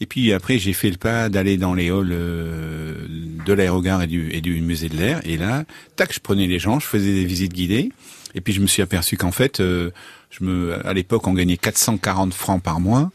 Et 0.01 0.07
puis 0.07 0.33
après, 0.33 0.59
j'ai 0.59 0.73
fait 0.73 0.91
le 0.91 0.97
pas 0.97 1.29
d'aller 1.29 1.57
dans 1.57 1.75
les 1.75 1.91
halls 1.91 2.13
euh, 2.13 3.07
de 3.45 3.53
l'aérogare 3.53 4.03
et 4.03 4.07
du, 4.07 4.31
et 4.33 4.41
du 4.41 4.61
musée 4.61 4.89
de 4.89 4.97
l'air. 4.97 5.21
Et 5.25 5.37
là, 5.37 5.65
tac, 5.97 6.13
je 6.13 6.21
prenais 6.21 6.47
les 6.47 6.59
gens, 6.59 6.81
je 6.81 6.87
faisais 6.87 7.13
des 7.13 7.25
visites 7.25 7.53
guidées. 7.53 7.91
Et 8.35 8.41
puis 8.41 8.53
je 8.53 8.61
me 8.61 8.67
suis 8.67 8.83
aperçu 8.83 9.17
qu'en 9.17 9.33
fait, 9.33 9.61
euh, 9.61 9.91
je 10.31 10.45
me, 10.45 10.87
à 10.87 10.93
l'époque, 10.93 11.27
on 11.27 11.35
gagnait 11.35 11.57
440 11.57 12.35
francs 12.35 12.63
par 12.63 12.81
mois. 12.81 13.11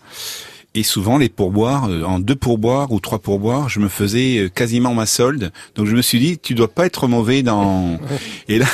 Et 0.76 0.84
souvent, 0.84 1.17
les 1.17 1.30
pourboires, 1.30 1.89
euh, 1.89 2.03
en 2.03 2.19
deux 2.19 2.35
pourboires 2.35 2.91
ou 2.91 2.99
trois 2.99 3.19
pourboires, 3.19 3.69
je 3.69 3.80
me 3.80 3.89
faisais 3.89 4.49
quasiment 4.53 4.93
ma 4.93 5.05
solde. 5.05 5.51
Donc 5.76 5.88
je 5.88 5.95
me 5.95 6.01
suis 6.01 6.19
dit, 6.19 6.38
tu 6.38 6.53
dois 6.53 6.69
pas 6.69 6.85
être 6.85 7.07
mauvais 7.07 7.43
dans... 7.43 7.99
Et 8.47 8.59
là... 8.59 8.67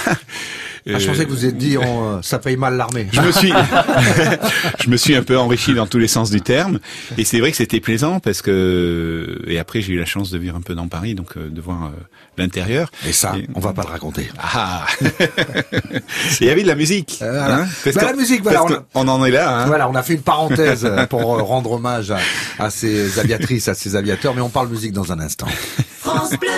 Ah, 0.88 1.00
je 1.00 1.06
euh, 1.06 1.12
pensais 1.12 1.26
que 1.26 1.32
vous 1.32 1.46
êtes 1.46 1.58
dit 1.58 1.78
on, 1.80 2.18
euh, 2.18 2.22
ça 2.22 2.38
paye 2.38 2.58
mal 2.58 2.78
l'armée. 2.78 3.08
je 3.12 3.22
me 3.22 3.32
suis, 3.32 3.52
je 4.84 4.90
me 4.90 4.98
suis 4.98 5.16
un 5.16 5.24
peu 5.24 5.38
enrichi 5.38 5.74
dans 5.74 5.88
tous 5.88 5.98
les 5.98 6.08
sens 6.08 6.30
du 6.30 6.42
terme, 6.42 6.80
et 7.18 7.24
c'est 7.26 7.40
vrai 7.40 7.50
que 7.52 7.58
c'était 7.58 7.80
plaisant 7.80 8.20
parce 8.20 8.42
que 8.44 9.42
et 9.48 9.58
après 9.58 9.82
j'ai 9.82 9.94
eu 9.94 9.98
la 10.00 10.06
chance 10.06 10.30
de 10.30 10.38
vivre 10.38 10.56
un 10.56 10.62
peu 10.62 10.76
dans 10.76 10.88
Paris, 10.88 11.16
donc 11.16 11.38
euh, 11.38 11.50
de 11.50 11.60
voir 11.62 11.86
euh, 11.86 11.90
l'intérieur. 12.38 12.92
Et 13.08 13.14
ça, 13.14 13.34
on 13.56 13.60
va 13.60 13.74
pas 13.74 13.82
le 13.84 13.90
raconter. 13.90 14.30
Ah, 14.38 14.86
Et 15.02 16.42
il 16.42 16.48
y 16.48 16.50
avait 16.50 16.64
de 16.64 16.68
la 16.68 16.76
musique. 16.76 17.18
voilà. 17.20 17.56
hein, 17.62 17.68
parce 17.84 17.96
Bah, 17.96 18.04
la 18.06 18.14
musique, 18.14 18.44
voilà, 18.44 18.60
parce 18.60 18.74
on 18.94 19.08
a- 19.08 19.12
en 19.12 19.26
est 19.26 19.32
là. 19.32 19.62
Hein. 19.62 19.66
Voilà, 19.68 19.90
on 19.90 19.96
a 19.96 20.04
fait 20.04 20.14
une 20.14 20.22
parenthèse 20.22 20.86
euh, 20.86 21.06
pour 21.08 21.22
euh, 21.36 21.42
rendre 21.42 21.72
hommage 21.72 22.12
à, 22.12 22.20
à 22.60 22.70
ces 22.70 23.18
aviatrices, 23.20 23.68
à 23.68 23.74
ces 23.74 23.96
aviateurs, 23.96 24.36
mais 24.36 24.42
on 24.42 24.50
parle 24.50 24.70
musique 24.70 24.92
dans 24.94 25.12
un 25.12 25.20
instant. 25.20 25.48
France 26.00 26.32
Bleu. 26.32 26.50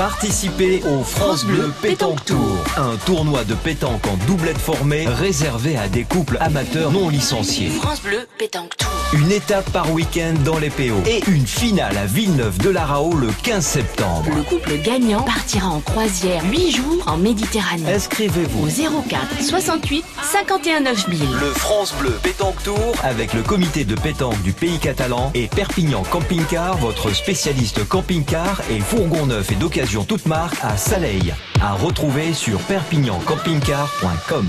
Participez 0.00 0.82
au 0.84 1.04
France 1.04 1.44
Bleu 1.44 1.70
Pétanque 1.82 2.24
Tour, 2.24 2.56
un 2.78 2.96
tournoi 3.04 3.44
de 3.44 3.52
pétanque 3.52 4.06
en 4.06 4.16
doublette 4.26 4.56
formée 4.56 5.06
réservé 5.06 5.76
à 5.76 5.88
des 5.88 6.04
couples 6.04 6.38
amateurs 6.40 6.90
non 6.90 7.10
licenciés. 7.10 7.68
France 7.68 8.00
Bleu, 8.00 8.26
pétanque 8.38 8.74
tour. 8.78 8.88
Une 9.12 9.30
étape 9.30 9.70
par 9.72 9.92
week-end 9.92 10.32
dans 10.42 10.56
les 10.56 10.70
PO 10.70 11.02
et 11.06 11.20
une 11.28 11.46
finale 11.46 11.98
à 11.98 12.06
Villeneuve 12.06 12.56
de 12.58 12.70
la 12.70 12.86
Rao 12.86 13.12
le 13.12 13.28
15 13.42 13.62
septembre. 13.62 14.24
Le 14.34 14.42
couple 14.42 14.78
gagnant 14.78 15.20
partira 15.20 15.68
en 15.68 15.80
croisière 15.80 16.42
8 16.50 16.70
jours 16.70 17.04
en 17.06 17.18
Méditerranée. 17.18 17.92
Inscrivez-vous 17.92 18.68
Au 18.68 19.02
04 19.02 19.42
68 19.42 20.02
51 20.22 20.80
9000. 20.80 21.20
Le 21.40 21.52
France 21.52 21.92
Bleu 22.00 22.18
Pétanque 22.22 22.62
Tour 22.62 22.94
avec 23.02 23.34
le 23.34 23.42
comité 23.42 23.84
de 23.84 23.96
pétanque 23.96 24.40
du 24.40 24.52
pays 24.52 24.78
catalan 24.78 25.30
et 25.34 25.48
Perpignan 25.48 26.04
Camping 26.04 26.44
Car, 26.48 26.78
votre 26.78 27.10
spécialiste 27.10 27.86
camping-car 27.86 28.62
et 28.70 28.80
fourgon 28.80 29.26
neuf 29.26 29.52
et 29.52 29.56
d'occasion 29.56 29.89
toute 29.98 30.26
marque 30.26 30.56
à 30.62 30.76
Saleil. 30.76 31.34
À 31.60 31.74
retrouver 31.74 32.32
sur 32.32 32.58
perpignancampingcar.com. 32.60 34.48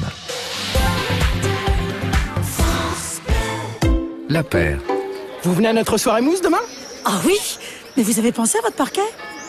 La 4.29 4.43
paire. 4.43 4.79
Vous 5.43 5.53
venez 5.53 5.69
à 5.69 5.73
notre 5.73 5.97
soirée 5.97 6.21
mousse 6.21 6.41
demain? 6.41 6.61
Ah 7.05 7.19
oui 7.25 7.37
Mais 7.97 8.03
vous 8.03 8.19
avez 8.19 8.31
pensé 8.31 8.59
à 8.59 8.61
votre 8.61 8.75
parquet? 8.75 9.01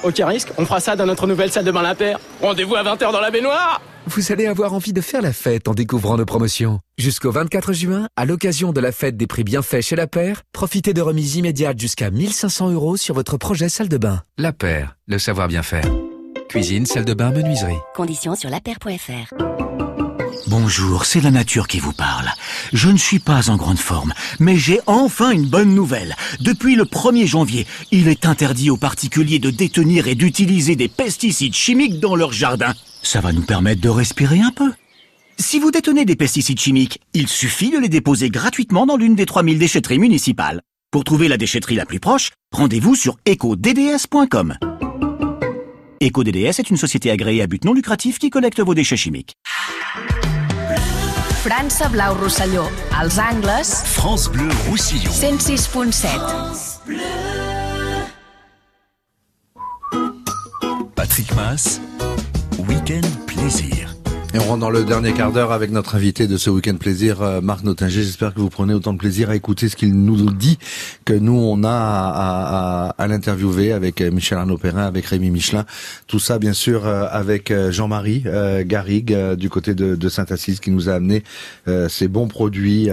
Aucun 0.03 0.27
risque, 0.27 0.49
on 0.59 0.65
fera 0.65 0.81
ça 0.81 0.97
dans 0.97 1.07
notre 1.07 1.27
nouvelle 1.27 1.53
salle 1.53 1.65
de 1.65 1.71
bain 1.71 1.83
La 1.83 1.95
Paire. 1.95 2.19
Rendez-vous 2.41 2.75
à 2.75 2.83
20h 2.83 3.13
dans 3.13 3.21
la 3.21 3.31
baignoire 3.31 3.81
Vous 4.07 4.33
allez 4.33 4.47
avoir 4.47 4.75
envie 4.75 4.93
de 4.93 5.01
faire 5.01 5.23
la 5.23 5.33
fête 5.33 5.69
en 5.69 5.75
découvrant 5.75 6.17
nos 6.17 6.25
promotions. 6.25 6.81
Jusqu'au 6.99 7.31
24 7.31 7.73
juin, 7.73 8.09
à 8.17 8.25
l'occasion 8.25 8.73
de 8.73 8.81
la 8.81 8.91
fête 8.91 9.17
des 9.17 9.29
prix 9.29 9.45
bienfaits 9.45 9.81
chez 9.81 9.97
La 9.97 10.09
Paire, 10.09 10.43
profitez 10.53 10.93
de 10.93 11.01
remises 11.01 11.37
immédiates 11.37 11.79
jusqu'à 11.79 12.11
1500 12.11 12.71
euros 12.73 12.97
sur 12.97 13.15
votre 13.15 13.37
projet 13.37 13.69
salle 13.69 13.89
de 13.89 13.99
bain. 13.99 14.23
La 14.39 14.53
Paire, 14.53 14.97
le 15.07 15.19
savoir 15.19 15.47
bien 15.47 15.63
faire. 15.63 15.89
Cuisine, 16.49 16.85
salle 16.85 17.05
de 17.05 17.15
bain, 17.15 17.31
menuiserie. 17.31 17.79
Conditions 17.95 18.35
sur 18.35 18.51
lapaire.fr. 18.51 19.62
Bonjour, 20.55 21.07
c'est 21.07 21.23
la 21.23 21.31
nature 21.31 21.67
qui 21.67 21.81
vous 21.81 21.95
parle. 21.95 22.29
Je 22.75 22.91
ne 22.91 22.99
suis 22.99 23.21
pas 23.21 23.49
en 23.49 23.57
grande 23.57 23.79
forme, 23.79 24.13
mais 24.39 24.59
j'ai 24.59 24.81
enfin 24.87 25.31
une 25.31 25.47
bonne 25.47 25.75
nouvelle. 25.75 26.15
Depuis 26.41 26.75
le 26.75 26.85
1er 26.85 27.27
janvier, 27.27 27.67
il 27.91 28.07
est 28.07 28.27
interdit 28.27 28.69
aux 28.69 28.77
particuliers 28.77 29.39
de 29.39 29.49
détenir 29.49 30.09
et 30.09 30.15
d'utiliser 30.15 30.77
des 30.77 30.89
pesticides 30.89 31.55
chimiques 31.55 32.01
dans 32.01 32.17
leur 32.17 32.35
jardin. 32.35 32.75
Ça 33.03 33.23
va 33.23 33.33
nous 33.33 33.41
permettre 33.41 33.81
de 33.81 33.89
respirer 33.89 34.41
un 34.41 34.51
peu. 34.51 34.71
Si 35.39 35.59
vous 35.59 35.71
détenez 35.71 36.05
des 36.05 36.17
pesticides 36.17 36.61
chimiques, 36.61 37.01
il 37.15 37.29
suffit 37.29 37.71
de 37.71 37.79
les 37.79 37.89
déposer 37.89 38.29
gratuitement 38.29 38.85
dans 38.85 38.99
l'une 38.99 39.15
des 39.15 39.25
3000 39.25 39.59
déchetteries 39.59 40.01
municipales. 40.01 40.61
Pour 40.91 41.05
trouver 41.05 41.29
la 41.29 41.39
déchetterie 41.39 41.77
la 41.77 41.87
plus 41.87 41.99
proche, 41.99 42.29
rendez-vous 42.53 42.95
sur 42.95 43.17
ecodds.com. 43.27 44.59
EcoDDS 46.03 46.59
est 46.59 46.69
une 46.69 46.77
société 46.77 47.11
agréée 47.11 47.41
à 47.41 47.47
but 47.47 47.65
non 47.65 47.73
lucratif 47.73 48.19
qui 48.19 48.29
collecte 48.29 48.61
vos 48.61 48.75
déchets 48.75 48.99
chimiques. 48.99 49.35
França 51.43 51.89
Blau 51.89 52.15
Rosselló, 52.15 52.71
als 52.97 53.19
angles... 53.19 53.83
France 53.85 54.31
Bleu 54.31 54.49
Roussillon. 54.69 55.11
106.7. 55.11 56.21
Patrick 60.95 61.35
Mass, 61.35 61.81
Week-end 62.69 63.09
Plaisir. 63.27 63.92
Et 64.35 64.39
on 64.39 64.45
rentre 64.45 64.61
dans 64.61 64.71
le 64.71 64.83
dernier 64.83 65.13
quart 65.13 65.31
d'heure 65.31 65.53
avec 65.53 65.71
notre 65.71 65.95
invité 65.95 66.27
de 66.27 66.39
ce 66.39 66.49
week-end 66.49 66.77
plaisir, 66.77 67.21
euh, 67.21 67.43
Marc 67.43 67.65
Notinger. 67.65 68.03
J'espère 68.03 68.33
que 68.33 68.41
vous 68.41 68.49
prenez 68.49 68.73
autant 68.73 68.95
de 68.95 68.99
plaisir 68.99 69.29
à 69.29 69.37
écouter 69.37 69.69
ce 69.69 69.77
qu'il 69.77 69.93
nous 69.95 70.31
dit 70.31 70.59
que 71.05 71.13
nous, 71.13 71.35
on 71.35 71.63
a 71.65 71.69
à, 71.71 72.89
à, 72.89 72.89
à- 72.97 73.07
l'interviewer 73.09 73.73
avec 73.73 74.01
euh, 74.01 74.11
Michel 74.11 74.39
Arnaud 74.39 74.57
Perrin, 74.57 74.85
avec 74.87 75.05
Rémi 75.05 75.29
Michelin. 75.31 75.67
Tout 76.07 76.19
ça, 76.19 76.39
bien 76.39 76.55
sûr, 76.55 76.87
euh, 76.87 77.05
avec 77.11 77.53
Jean-Marie 77.71 78.23
euh, 78.25 78.65
Garrigue 78.67 79.13
euh, 79.13 79.37
du 79.37 79.51
côté 79.51 79.75
de, 79.75 79.97
de 79.97 80.09
Saint-Assise 80.09 80.61
qui 80.61 80.71
nous 80.71 80.89
a 80.89 80.95
amené 80.95 81.25
euh, 81.69 81.91
ces 81.91 82.09
bons 82.09 82.29
produits, 82.29 82.89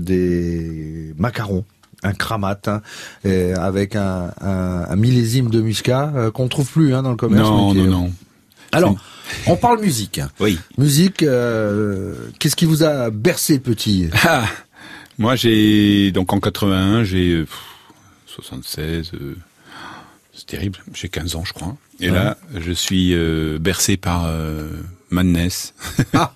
des 0.00 1.12
macarons 1.18 1.64
un 2.06 2.12
cramate 2.12 2.68
hein, 2.68 2.82
avec 3.56 3.96
un, 3.96 4.30
un, 4.42 4.84
un 4.90 4.96
millésime 4.96 5.48
de 5.48 5.62
muscat 5.62 6.12
euh, 6.14 6.30
qu'on 6.30 6.48
trouve 6.48 6.70
plus 6.70 6.94
hein, 6.94 7.02
dans 7.02 7.10
le 7.10 7.16
commerce. 7.16 7.48
Non, 7.48 7.72
non, 7.72 7.84
non. 7.86 8.12
Alors, 8.76 8.96
on 9.46 9.56
parle 9.56 9.80
musique. 9.80 10.20
Oui. 10.40 10.58
Musique, 10.78 11.22
euh, 11.22 12.14
qu'est-ce 12.38 12.56
qui 12.56 12.64
vous 12.66 12.82
a 12.82 13.10
bercé 13.10 13.58
petit 13.58 14.08
Ah, 14.24 14.44
moi, 15.18 15.36
j'ai 15.36 16.10
donc 16.12 16.32
en 16.32 16.40
81, 16.40 17.04
j'ai 17.04 17.30
euh, 17.32 17.44
pff, 17.44 17.58
76. 18.26 19.12
euh, 19.14 19.36
c'est 20.32 20.46
terrible. 20.46 20.78
J'ai 20.92 21.08
15 21.08 21.36
ans, 21.36 21.44
je 21.44 21.52
crois. 21.52 21.76
Et 22.00 22.10
Ouais. 22.10 22.16
là, 22.16 22.36
je 22.54 22.72
suis 22.72 23.14
euh, 23.14 23.58
bercé 23.60 23.96
par 23.96 24.28
Madness. 25.10 25.74
Ah, 26.12 26.32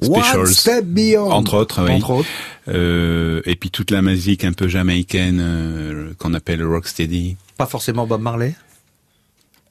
One 0.00 0.46
Step 0.46 0.84
Beyond. 0.86 1.30
Entre 1.30 1.54
autres, 1.54 1.84
oui. 1.84 1.90
Entre 1.92 2.10
autres. 2.10 2.28
Euh, 2.68 3.42
et 3.44 3.56
puis 3.56 3.70
toute 3.70 3.90
la 3.90 4.00
musique 4.00 4.44
un 4.44 4.54
peu 4.54 4.68
jamaïcaine 4.68 5.38
euh, 5.42 6.12
qu'on 6.18 6.32
appelle 6.32 6.60
le 6.60 6.68
rocksteady. 6.68 7.36
Pas 7.58 7.66
forcément 7.66 8.06
Bob 8.06 8.22
Marley? 8.22 8.54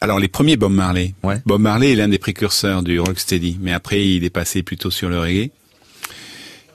Alors 0.04 0.20
les 0.20 0.28
premiers 0.28 0.58
Bob 0.58 0.74
Marley. 0.74 1.14
Bob 1.46 1.62
Marley 1.62 1.94
est 1.94 1.96
l'un 1.96 2.10
des 2.10 2.18
précurseurs 2.18 2.84
du 2.84 3.00
rocksteady, 3.00 3.58
mais 3.62 3.72
après 3.72 4.06
il 4.06 4.26
est 4.26 4.30
passé 4.30 4.62
plutôt 4.62 4.92
sur 4.92 5.08
le 5.08 5.18
reggae. 5.18 5.50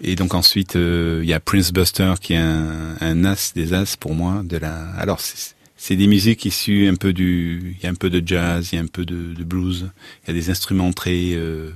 Et 0.00 0.14
donc 0.14 0.32
ensuite 0.32 0.76
euh, 0.76 1.20
il 1.22 1.28
y 1.28 1.34
a 1.34 1.38
Prince 1.38 1.70
Buster 1.70 2.14
qui 2.22 2.32
est 2.32 2.38
un, 2.38 2.96
un 3.02 3.24
as 3.26 3.52
des 3.54 3.74
as 3.74 3.96
pour 3.96 4.14
moi 4.14 4.40
de 4.42 4.56
la. 4.56 4.92
Alors 4.92 5.20
c'est 5.20 5.54
c'est 5.76 5.94
des 5.94 6.06
musiques 6.06 6.46
issues 6.46 6.88
un 6.88 6.94
peu 6.94 7.12
du, 7.12 7.76
il 7.78 7.84
y 7.84 7.86
a 7.86 7.90
un 7.90 7.94
peu 7.94 8.08
de 8.08 8.26
jazz, 8.26 8.70
il 8.72 8.76
y 8.76 8.78
a 8.78 8.82
un 8.82 8.86
peu 8.86 9.04
de, 9.04 9.34
de 9.34 9.44
blues, 9.44 9.90
il 10.24 10.28
y 10.28 10.30
a 10.30 10.34
des 10.34 10.48
instruments 10.48 10.94
très 10.94 11.34
euh, 11.34 11.70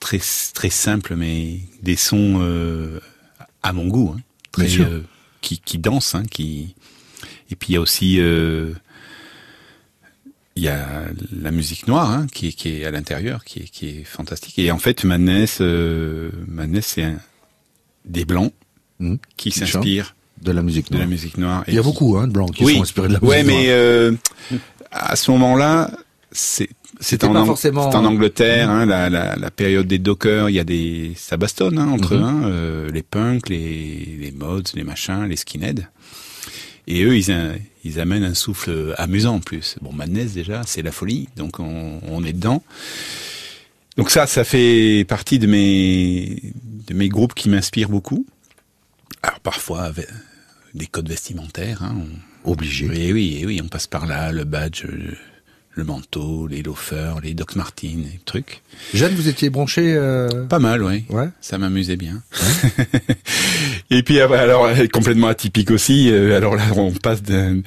très 0.00 0.20
très 0.52 0.70
simples, 0.70 1.16
mais 1.16 1.60
des 1.82 1.96
sons 1.96 2.40
euh, 2.42 3.00
à 3.62 3.72
mon 3.72 3.86
goût, 3.86 4.14
hein, 4.14 4.20
très, 4.52 4.80
euh, 4.80 5.00
qui 5.40 5.60
qui 5.60 5.78
dansent, 5.78 6.14
hein, 6.14 6.24
qui 6.30 6.74
et 7.50 7.56
puis 7.56 7.70
il 7.70 7.72
y 7.72 7.76
a 7.76 7.80
aussi 7.80 8.20
euh, 8.20 8.74
il 10.56 10.62
y 10.62 10.68
a 10.68 10.86
la 11.38 11.50
musique 11.50 11.86
noire 11.86 12.10
hein, 12.10 12.26
qui, 12.32 12.48
est- 12.48 12.52
qui 12.52 12.68
est 12.80 12.84
à 12.86 12.90
l'intérieur, 12.90 13.44
qui 13.44 13.60
est, 13.60 13.64
qui 13.70 13.88
est 13.88 14.04
fantastique. 14.04 14.58
Et 14.58 14.70
en 14.70 14.78
fait, 14.78 15.04
Madness, 15.04 15.58
euh, 15.60 16.30
Madness, 16.48 16.86
c'est 16.94 17.04
un- 17.04 17.18
des 18.04 18.24
blancs 18.24 18.52
qui 18.98 19.18
Qui 19.36 19.50
s'inspirent 19.50 20.14
de 20.42 20.52
la 20.52 20.62
musique 20.62 20.88
de 20.90 20.94
la 20.94 21.00
noire. 21.00 21.08
musique 21.10 21.38
noire. 21.38 21.64
Il 21.68 21.74
y 21.74 21.78
a 21.78 21.80
qui- 21.82 21.86
beaucoup 21.86 22.16
hein, 22.16 22.26
de 22.28 22.32
blancs 22.32 22.52
qui 22.54 22.64
oui. 22.64 22.74
sont 22.76 22.82
inspirés 22.82 23.08
de 23.08 23.14
la 23.14 23.22
Ouais, 23.24 23.42
musique 23.42 23.46
mais 23.58 23.66
noire. 23.66 23.76
euh, 23.78 24.12
à 24.90 25.16
ce 25.16 25.30
moment-là, 25.32 25.90
c'est 26.32 26.68
c'est 26.98 27.24
en, 27.24 27.44
forcément- 27.44 27.90
c'est 27.90 27.96
en 27.98 28.04
Angleterre, 28.06 28.70
hein, 28.70 28.86
la, 28.86 29.10
la, 29.10 29.36
la 29.36 29.50
période 29.50 29.86
des 29.86 29.98
dockers, 29.98 30.48
il 30.48 30.54
y 30.54 30.58
a 30.58 30.64
des 30.64 31.12
ça 31.16 31.36
bastonne 31.36 31.78
hein, 31.78 31.88
entre 31.88 32.14
Mhm. 32.14 32.20
eux, 32.20 32.24
hein, 32.24 32.42
euh, 32.44 32.90
les 32.90 33.02
punks, 33.02 33.50
les 33.50 34.16
les 34.18 34.30
mods, 34.32 34.62
les 34.74 34.84
machins, 34.84 35.24
les 35.28 35.36
skinheads. 35.36 35.88
Et 36.86 37.02
eux, 37.02 37.16
ils, 37.16 37.30
a- 37.32 37.54
ils 37.84 37.98
amènent 38.00 38.24
un 38.24 38.34
souffle 38.34 38.94
amusant 38.96 39.36
en 39.36 39.40
plus. 39.40 39.76
Bon, 39.80 39.92
Madness 39.92 40.32
déjà, 40.34 40.62
c'est 40.66 40.82
la 40.82 40.92
folie, 40.92 41.28
donc 41.36 41.58
on, 41.60 42.00
on 42.08 42.24
est 42.24 42.32
dedans. 42.32 42.62
Donc 43.96 44.10
ça, 44.10 44.26
ça 44.26 44.44
fait 44.44 45.04
partie 45.08 45.38
de 45.38 45.46
mes 45.46 46.42
de 46.86 46.94
mes 46.94 47.08
groupes 47.08 47.34
qui 47.34 47.48
m'inspirent 47.48 47.88
beaucoup. 47.88 48.24
Alors 49.22 49.40
parfois 49.40 49.82
avec 49.82 50.06
des 50.74 50.86
codes 50.86 51.08
vestimentaires, 51.08 51.82
hein, 51.82 51.96
on- 51.98 52.50
Obligé. 52.50 52.86
Oui, 52.88 53.12
oui, 53.12 53.42
oui, 53.44 53.60
on 53.60 53.66
passe 53.66 53.88
par 53.88 54.06
là, 54.06 54.30
le 54.30 54.44
badge, 54.44 54.84
le, 55.76 55.84
manteau, 55.84 56.46
les 56.46 56.62
loafers, 56.62 57.20
les 57.20 57.34
Doc 57.34 57.54
Martens, 57.54 58.04
les 58.12 58.20
trucs. 58.24 58.62
Jeanne, 58.94 59.14
vous 59.14 59.28
étiez 59.28 59.50
branché 59.50 59.94
euh, 59.94 60.46
Pas 60.46 60.58
mal, 60.58 60.82
oui. 60.82 61.04
Ouais. 61.10 61.28
Ça 61.40 61.58
m'amusait 61.58 61.96
bien. 61.96 62.22
Et 63.90 64.02
puis 64.02 64.20
après, 64.20 64.38
alors 64.38 64.64
euh, 64.64 64.86
complètement 64.92 65.28
atypique 65.28 65.70
aussi. 65.70 66.10
euh, 66.10 66.36
alors 66.36 66.56
là, 66.56 66.64
on 66.74 66.92
passe 66.92 67.22
d'un, 67.22 67.62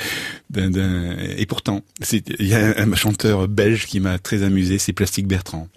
et 1.38 1.45
pourtant, 1.45 1.84
il 2.11 2.48
y 2.48 2.56
a 2.56 2.80
un, 2.80 2.95
chanteur 2.95 3.48
belge 3.48 3.86
qui 3.86 3.99
m'a 3.99 4.18
très 4.18 4.41
amusé, 4.41 4.80
c'est 4.80 4.94
Plastique 4.94 5.27
Bertrand. 5.27 5.68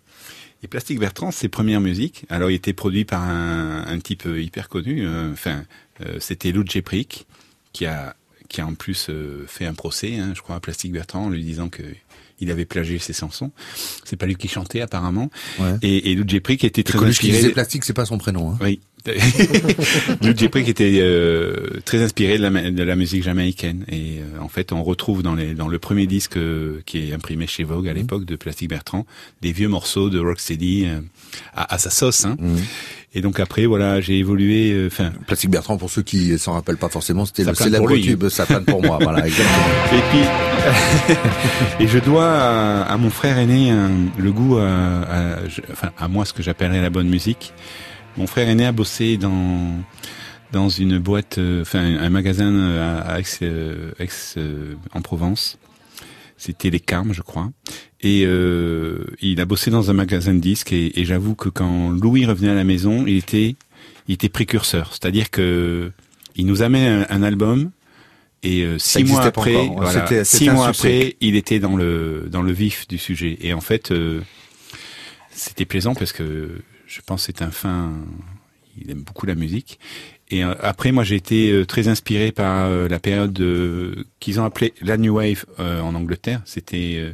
Et 0.63 0.69
Plastique 0.69 0.99
Bertrand, 0.99 1.31
ses 1.31 1.49
premières 1.49 1.81
musiques, 1.81 2.25
alors 2.31 2.51
il 2.51 2.55
était 2.55 2.73
produit 2.73 3.05
par 3.05 3.23
un, 3.23 3.85
un 3.87 3.99
type 4.01 4.27
hyper 4.27 4.69
connu. 4.71 5.07
Enfin, 5.33 5.65
euh, 6.01 6.17
c'était 6.21 6.53
Lou 6.53 6.65
Jeprik 6.67 7.27
qui 7.73 7.87
a 7.87 8.17
qui 8.49 8.61
a 8.61 8.67
en 8.67 8.75
plus 8.75 9.11
fait 9.47 9.65
un 9.65 9.73
procès, 9.73 10.19
hein, 10.19 10.33
je 10.35 10.43
crois, 10.43 10.57
à 10.57 10.61
Plastique 10.61 10.93
Bertrand, 10.93 11.25
en 11.25 11.31
lui 11.31 11.43
disant 11.43 11.71
que 11.71 11.83
il 12.43 12.51
avait 12.51 12.65
plagié 12.67 12.99
ses 12.99 13.13
chansons. 13.13 13.51
C'est 14.05 14.17
pas 14.17 14.27
lui 14.27 14.37
qui 14.37 14.49
chantait 14.49 14.81
apparemment. 14.81 15.31
Ouais. 15.59 15.77
Et, 15.83 16.11
et 16.11 16.15
Lou 16.15 16.25
Jeprik 16.27 16.65
était 16.65 16.83
très 16.83 16.99
qui 16.99 17.05
inspiré. 17.07 17.37
disait 17.39 17.51
plastique, 17.51 17.85
c'est 17.85 17.93
pas 17.95 18.05
son 18.05 18.19
prénom. 18.19 18.51
Hein. 18.53 18.59
Oui. 18.61 18.81
Lou 20.23 20.37
Jeprik 20.37 20.69
était 20.69 20.99
euh, 21.01 21.81
très 21.85 22.03
inspiré 22.03 22.39
de 22.39 22.43
la, 22.43 22.71
de 22.71 22.83
la 22.83 22.95
musique 22.97 23.23
jamaïcaine 23.25 23.85
et 23.89 24.19
euh, 24.21 24.41
en 24.41 24.49
fait 24.49 24.73
on 24.73 24.85
retrouve 24.85 25.25
dans, 25.25 25.35
les, 25.35 25.55
dans 25.55 25.67
le 25.67 25.79
premier 25.81 26.07
disque 26.07 26.37
euh, 26.37 26.81
qui 26.87 27.09
est 27.09 27.13
imprimé 27.13 27.49
chez 27.49 27.65
Vogue 27.65 27.89
à 27.89 27.93
l'époque 27.93 28.25
de 28.25 28.37
Plastic 28.37 28.69
Bertrand 28.69 29.05
des 29.41 29.51
vieux 29.51 29.67
morceaux 29.69 30.09
de 30.09 30.21
Rocksteady 30.21 30.85
euh, 30.87 31.01
à, 31.55 31.75
à 31.75 31.79
sa 31.79 31.91
sauce. 31.91 32.25
Hein. 32.25 32.37
Et 33.15 33.21
donc 33.21 33.41
après 33.41 33.67
voilà 33.67 34.01
j'ai 34.01 34.19
évolué. 34.19 34.73
euh, 34.73 34.87
Enfin 34.87 35.13
Plastique 35.27 35.51
Bertrand, 35.51 35.77
pour 35.77 35.91
ceux 35.91 36.03
qui 36.03 36.39
s'en 36.39 36.53
rappellent 36.53 36.79
pas 36.79 36.89
forcément, 36.89 37.27
c'était 37.27 37.43
le 37.51 37.55
célèbre 37.65 37.89
tube 38.03 38.29
Satan 38.29 38.63
pour 38.65 38.83
moi. 38.83 38.99
Voilà, 39.03 39.27
exactement. 39.27 39.67
Et 39.93 40.01
puis, 40.11 40.25
et 41.81 41.89
je 41.89 41.99
dois 41.99 42.27
à, 42.31 42.83
à 42.93 42.97
mon 42.97 43.11
frère 43.11 43.37
aîné 43.39 43.71
un- 43.71 43.91
le 44.19 44.33
goût 44.33 44.57
à, 44.59 44.67
à- 45.03 45.49
je- 45.49 45.61
enfin, 45.71 45.91
à 45.99 46.09
moi 46.09 46.25
ce 46.25 46.33
que 46.33 46.43
j'appellerais 46.43 46.81
la 46.81 46.91
bonne 46.91 47.09
musique. 47.09 47.53
Mon 48.17 48.27
frère 48.27 48.49
aîné 48.49 48.65
a 48.67 48.73
bossé 48.73 49.17
dans 49.17 49.73
dans 50.53 50.69
une 50.69 50.99
boîte, 50.99 51.39
euh, 51.39 51.63
enfin 51.63 51.81
un 51.81 52.11
magasin 52.11 52.53
euh, 52.53 53.01
à, 53.01 53.13
à 53.15 53.21
Aix, 53.21 53.25
euh, 53.43 53.91
Aix, 53.99 54.09
en 54.95 55.01
Provence. 55.01 55.59
C'était 56.37 56.71
les 56.71 56.81
Carmes, 56.81 57.13
je 57.15 57.23
crois. 57.23 57.51
Et 58.03 58.25
euh, 58.27 59.05
il 59.21 59.41
a 59.41 59.45
bossé 59.45 59.71
dans 59.71 59.91
un 59.91 59.93
magasin 59.95 60.35
de 60.35 60.41
disques 60.41 60.73
et, 60.73 60.99
et 61.01 61.05
j'avoue 61.05 61.35
que 61.37 61.49
quand 61.49 61.91
Louis 61.91 62.27
revenait 62.27 62.51
à 62.51 62.55
la 62.55 62.65
maison, 62.65 63.07
il 63.07 63.17
était 63.19 63.55
il 64.09 64.15
était 64.15 64.29
précurseur. 64.29 64.89
C'est-à-dire 64.91 65.31
que 65.31 65.93
il 66.35 66.47
nous 66.47 66.63
amène 66.63 67.05
un, 67.09 67.15
un 67.17 67.23
album 67.23 67.71
et 68.43 68.63
euh, 68.65 68.77
six 68.79 69.05
mois 69.05 69.23
après, 69.23 69.55
encore. 69.57 69.83
voilà, 69.83 70.25
six 70.25 70.51
mois 70.51 70.67
après, 70.69 71.17
il 71.21 71.37
était 71.37 71.61
dans 71.61 71.77
le 71.77 72.27
dans 72.29 72.43
le 72.43 72.51
vif 72.53 72.89
du 72.89 72.99
sujet. 72.99 73.39
Et 73.41 73.53
en 73.53 73.61
fait, 73.61 73.93
euh, 73.93 74.21
c'était 75.31 75.65
plaisant 75.65 75.95
parce 75.95 76.13
que 76.13 76.51
je 76.87 77.01
pense 77.07 77.23
c'est 77.25 77.41
un 77.43 77.51
fin. 77.53 77.93
Il 78.81 78.91
aime 78.91 79.03
beaucoup 79.03 79.27
la 79.27 79.35
musique. 79.35 79.79
Et 80.31 80.43
euh, 80.43 80.55
après, 80.63 80.93
moi, 80.93 81.05
j'ai 81.05 81.17
été 81.17 81.53
euh, 81.53 81.67
très 81.67 81.89
inspiré 81.89 82.33
par 82.33 82.65
euh, 82.67 82.89
la 82.89 82.99
période 82.99 83.35
de- 83.35 84.07
qu'ils 84.19 84.41
ont 84.41 84.45
appelée 84.45 84.73
la 84.81 84.97
New 84.97 85.15
Wave 85.15 85.45
euh, 85.61 85.81
en 85.83 85.95
Angleterre. 85.95 86.41
C'était 86.47 86.95
euh, 86.97 87.13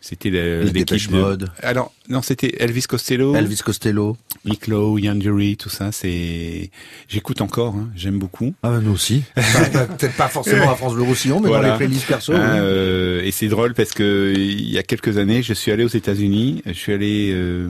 c'était 0.00 0.30
Les 0.30 0.64
l'équipe 0.72 1.10
Mode. 1.10 1.50
Alors 1.62 1.92
non, 2.08 2.22
c'était 2.22 2.54
Elvis 2.62 2.82
Costello. 2.88 3.34
Elvis 3.36 3.58
Costello. 3.64 4.16
Mick 4.46 4.66
Lowe, 4.68 4.98
Ian 4.98 5.14
Dury, 5.16 5.56
tout 5.58 5.68
ça. 5.68 5.92
C'est 5.92 6.70
j'écoute 7.08 7.40
encore. 7.42 7.74
hein, 7.74 7.90
J'aime 7.94 8.18
beaucoup. 8.18 8.54
Ah 8.62 8.70
ben 8.70 8.80
nous 8.80 8.92
aussi. 8.92 9.22
Peut-être 9.34 10.16
pas 10.16 10.28
forcément 10.28 10.70
à 10.70 10.74
France 10.76 10.94
Bleu 10.94 11.02
Roussillon, 11.02 11.40
mais 11.40 11.50
dans 11.50 11.60
les 11.60 11.76
playlists 11.76 12.06
perso. 12.06 12.32
Oui. 12.32 12.38
euh, 12.40 13.22
et 13.22 13.30
c'est 13.30 13.48
drôle 13.48 13.74
parce 13.74 13.92
que 13.92 14.32
il 14.36 14.70
y 14.70 14.78
a 14.78 14.82
quelques 14.82 15.18
années, 15.18 15.42
je 15.42 15.52
suis 15.52 15.70
allé 15.72 15.84
aux 15.84 15.88
États-Unis, 15.88 16.62
je 16.64 16.72
suis 16.72 16.92
allé 16.94 17.30
euh, 17.34 17.68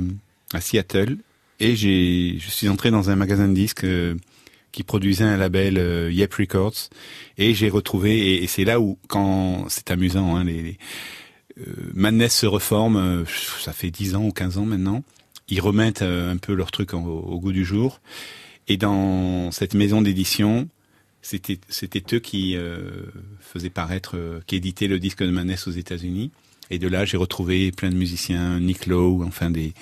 à 0.55 0.61
Seattle 0.61 1.17
et 1.59 1.75
j'ai, 1.75 2.37
je 2.39 2.51
suis 2.51 2.69
entré 2.69 2.91
dans 2.93 3.11
un 3.11 3.17
magasin 3.17 3.49
de 3.49 3.55
disques 3.55 3.85
euh, 3.85 4.15
qui 4.73 4.85
produisait 4.85 5.25
un 5.25 5.37
label 5.37 5.77
euh, 5.79 6.11
Yep 6.13 6.33
Records 6.35 6.89
et 7.37 7.55
j'ai 7.55 7.69
retrouvé 7.69 8.17
et, 8.17 8.45
et 8.45 8.47
c'est 8.47 8.65
là 8.65 8.79
où 8.81 8.97
quand 9.09 9.65
c'est 9.69 9.91
amusant, 9.91 10.37
hein, 10.37 10.45
les, 10.45 10.63
les 10.63 10.79
Madness 11.95 12.37
se 12.39 12.47
reforme, 12.47 12.97
euh, 12.97 13.25
ça 13.61 13.73
fait 13.73 13.91
10 13.91 14.15
ans 14.17 14.25
ou 14.25 14.33
15 14.33 14.59
ans 14.59 14.65
maintenant. 14.67 15.03
Ils 15.49 15.61
remettent 15.61 16.03
euh, 16.03 16.33
un 16.33 16.37
peu 16.37 16.55
leur 16.55 16.71
truc 16.71 16.95
en- 16.95 17.05
au, 17.05 17.39
goût 17.41 17.53
du 17.53 17.65
jour. 17.65 18.01
Et 18.69 18.77
dans 18.77 19.51
cette 19.51 19.75
maison 19.75 20.01
d'édition, 20.03 20.69
C'était 21.23 21.59
c'était 21.69 22.03
eux 22.17 22.21
qui 22.21 22.57
euh, 22.57 23.03
faisaient 23.41 23.69
paraître, 23.69 24.13
euh, 24.17 24.41
qui 24.47 24.57
éditaient 24.57 24.89
le 24.89 24.99
disque 24.99 25.23
de 25.23 25.31
Manès 25.31 25.67
aux 25.67 25.71
États-Unis. 25.73 26.31
Et 26.71 26.79
de 26.79 26.89
là, 26.89 27.05
j'ai 27.05 27.19
retrouvé 27.19 27.73
plein 27.73 27.91
de 27.91 27.97
musiciens, 27.97 28.59
Nick 28.61 28.87
Lowe, 28.87 29.23
enfin 29.27 29.51
des 29.51 29.75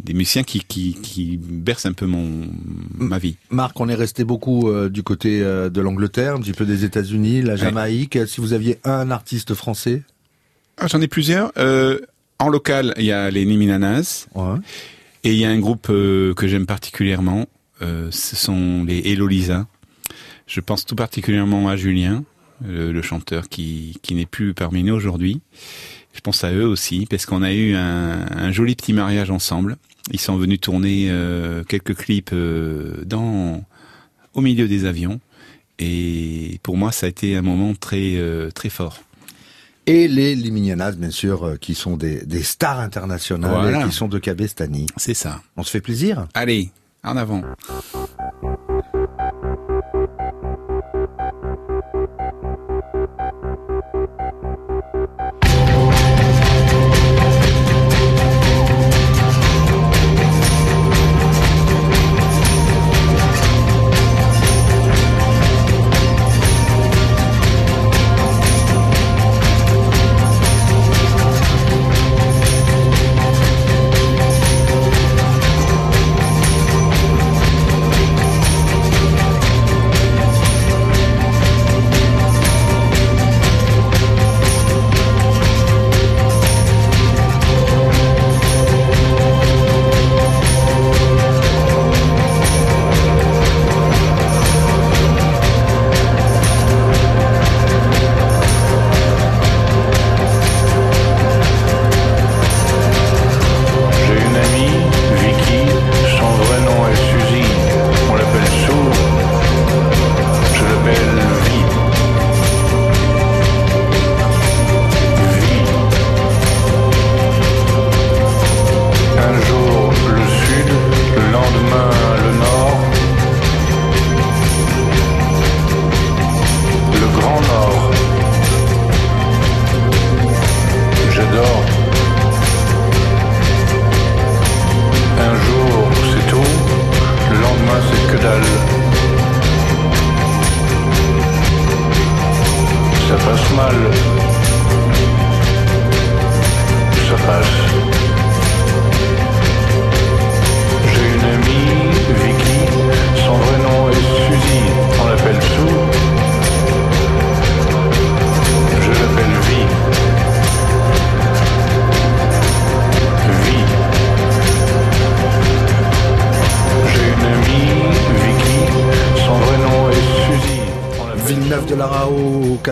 des 0.00 0.14
musiciens 0.14 0.42
qui 0.42 0.60
qui, 0.66 0.94
qui 1.00 1.36
bercent 1.36 1.86
un 1.86 1.92
peu 1.92 2.06
mon 2.06 2.48
ma 2.96 3.18
vie. 3.18 3.36
Marc, 3.50 3.78
on 3.78 3.88
est 3.88 3.94
resté 3.94 4.24
beaucoup 4.24 4.68
euh, 4.68 4.88
du 4.88 5.02
côté 5.04 5.42
euh, 5.42 5.68
de 5.70 5.80
l'Angleterre, 5.80 6.34
un 6.34 6.40
petit 6.40 6.52
peu 6.54 6.66
des 6.66 6.84
États-Unis, 6.84 7.42
la 7.42 7.54
Jamaïque. 7.56 8.18
Si 8.26 8.40
vous 8.40 8.52
aviez 8.52 8.78
un 8.84 9.10
artiste 9.12 9.54
français, 9.54 10.02
Ah, 10.80 10.86
J'en 10.86 11.00
ai 11.00 11.08
plusieurs. 11.08 11.52
Euh, 11.56 11.98
en 12.38 12.48
local, 12.48 12.94
il 12.96 13.04
y 13.04 13.12
a 13.12 13.30
les 13.30 13.44
Niminanas. 13.44 14.26
Et 15.24 15.32
il 15.32 15.38
y 15.38 15.44
a 15.44 15.50
un 15.50 15.58
groupe 15.58 15.88
euh, 15.90 16.34
que 16.34 16.46
j'aime 16.46 16.66
particulièrement. 16.66 17.46
euh, 17.82 18.08
ce 18.10 18.36
sont 18.36 18.84
les 18.84 19.00
Elolisa. 19.12 19.66
Je 20.46 20.60
pense 20.60 20.86
tout 20.86 20.94
particulièrement 20.96 21.68
à 21.68 21.76
Julien, 21.76 22.24
le, 22.66 22.92
le 22.92 23.02
chanteur 23.02 23.48
qui, 23.48 23.98
qui 24.02 24.14
n'est 24.14 24.26
plus 24.26 24.54
parmi 24.54 24.82
nous 24.82 24.94
aujourd'hui. 24.94 25.40
Je 26.14 26.20
pense 26.20 26.42
à 26.42 26.52
eux 26.52 26.64
aussi, 26.66 27.06
parce 27.08 27.26
qu'on 27.26 27.42
a 27.42 27.52
eu 27.52 27.74
un, 27.74 28.26
un 28.30 28.50
joli 28.52 28.74
petit 28.74 28.92
mariage 28.92 29.30
ensemble. 29.30 29.76
Ils 30.10 30.20
sont 30.20 30.36
venus 30.36 30.60
tourner 30.60 31.08
euh, 31.10 31.62
quelques 31.64 31.94
clips 31.94 32.30
euh, 32.32 33.02
dans 33.04 33.62
au 34.34 34.40
milieu 34.40 34.66
des 34.68 34.84
avions. 34.86 35.20
Et 35.78 36.58
pour 36.62 36.76
moi, 36.76 36.90
ça 36.92 37.06
a 37.06 37.08
été 37.08 37.36
un 37.36 37.42
moment 37.42 37.74
très 37.74 38.14
euh, 38.16 38.50
très 38.50 38.70
fort. 38.70 39.02
Et 39.88 40.06
les 40.06 40.34
Liminianas, 40.34 40.92
bien 40.92 41.10
sûr, 41.10 41.44
euh, 41.44 41.56
qui 41.56 41.74
sont 41.74 41.96
des, 41.96 42.24
des 42.24 42.42
stars 42.42 42.80
internationales 42.80 43.50
Voilà. 43.50 43.80
et 43.80 43.88
qui 43.88 43.94
sont 43.94 44.06
de 44.08 44.18
Cabestany. 44.18 44.86
C'est 44.96 45.14
ça. 45.14 45.40
On 45.56 45.62
se 45.62 45.70
fait 45.70 45.80
plaisir? 45.80 46.28
Allez, 46.34 46.70
en 47.02 47.16
avant. 47.16 47.42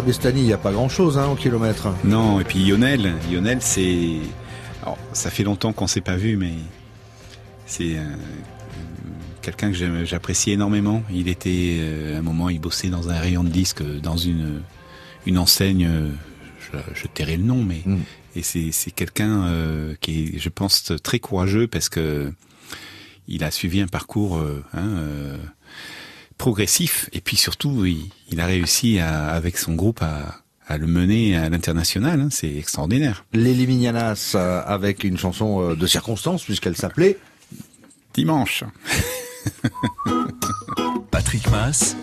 Il 0.06 0.34
n'y 0.44 0.52
a 0.52 0.58
pas 0.58 0.70
grand-chose 0.70 1.18
hein, 1.18 1.26
au 1.26 1.34
kilomètre. 1.34 1.88
Non, 2.04 2.38
et 2.38 2.44
puis 2.44 2.64
Lionel, 2.64 3.14
Lionel, 3.28 3.58
c'est, 3.60 4.18
alors, 4.82 4.96
ça 5.12 5.30
fait 5.30 5.42
longtemps 5.42 5.72
qu'on 5.72 5.88
s'est 5.88 6.00
pas 6.00 6.14
vu, 6.14 6.36
mais 6.36 6.52
c'est 7.66 7.96
euh, 7.96 8.04
quelqu'un 9.42 9.72
que 9.72 10.04
j'apprécie 10.04 10.52
énormément. 10.52 11.02
Il 11.10 11.26
était, 11.26 11.78
euh, 11.80 12.14
à 12.14 12.18
un 12.20 12.22
moment, 12.22 12.50
il 12.50 12.60
bossait 12.60 12.86
dans 12.86 13.10
un 13.10 13.18
rayon 13.18 13.42
de 13.42 13.48
disques, 13.48 13.80
euh, 13.80 13.98
dans 13.98 14.16
une 14.16 14.62
une 15.26 15.38
enseigne. 15.38 15.90
Je, 16.60 16.78
je 16.94 17.06
tairai 17.08 17.36
le 17.36 17.42
nom, 17.42 17.64
mais 17.64 17.82
et 18.36 18.42
c'est 18.42 18.90
quelqu'un 18.92 19.42
euh, 19.46 19.94
qui 20.00 20.34
est, 20.36 20.38
je 20.38 20.48
pense, 20.50 20.92
très 21.02 21.18
courageux 21.18 21.66
parce 21.66 21.88
que 21.88 22.32
il 23.26 23.42
a 23.42 23.50
suivi 23.50 23.80
un 23.80 23.88
parcours 23.88 24.40
hein, 24.72 24.88
progressif 26.38 27.08
et 27.12 27.20
puis 27.20 27.36
surtout 27.36 27.84
il, 27.86 28.10
il 28.30 28.40
a 28.40 28.46
réussi 28.46 28.98
à, 28.98 29.28
avec 29.28 29.58
son 29.58 29.74
groupe 29.74 30.02
à, 30.02 30.40
à 30.66 30.78
le 30.78 30.86
mener 30.86 31.36
à 31.36 31.48
l'international. 31.48 32.20
hein. 32.20 32.28
c'est 32.30 32.54
extraordinaire. 32.56 33.24
Les 33.32 33.54
Liminianas 33.54 34.32
euh, 34.34 34.62
avec 34.66 35.04
une 35.04 35.16
chanson 35.18 35.70
euh, 35.70 35.74
de 35.76 35.86
circonstance 35.86 36.44
puisqu'elle 36.44 36.76
s'appelait 36.76 37.18
Dimanche. 38.14 38.64
Patrick 41.10 41.48
Mass, 41.50 41.96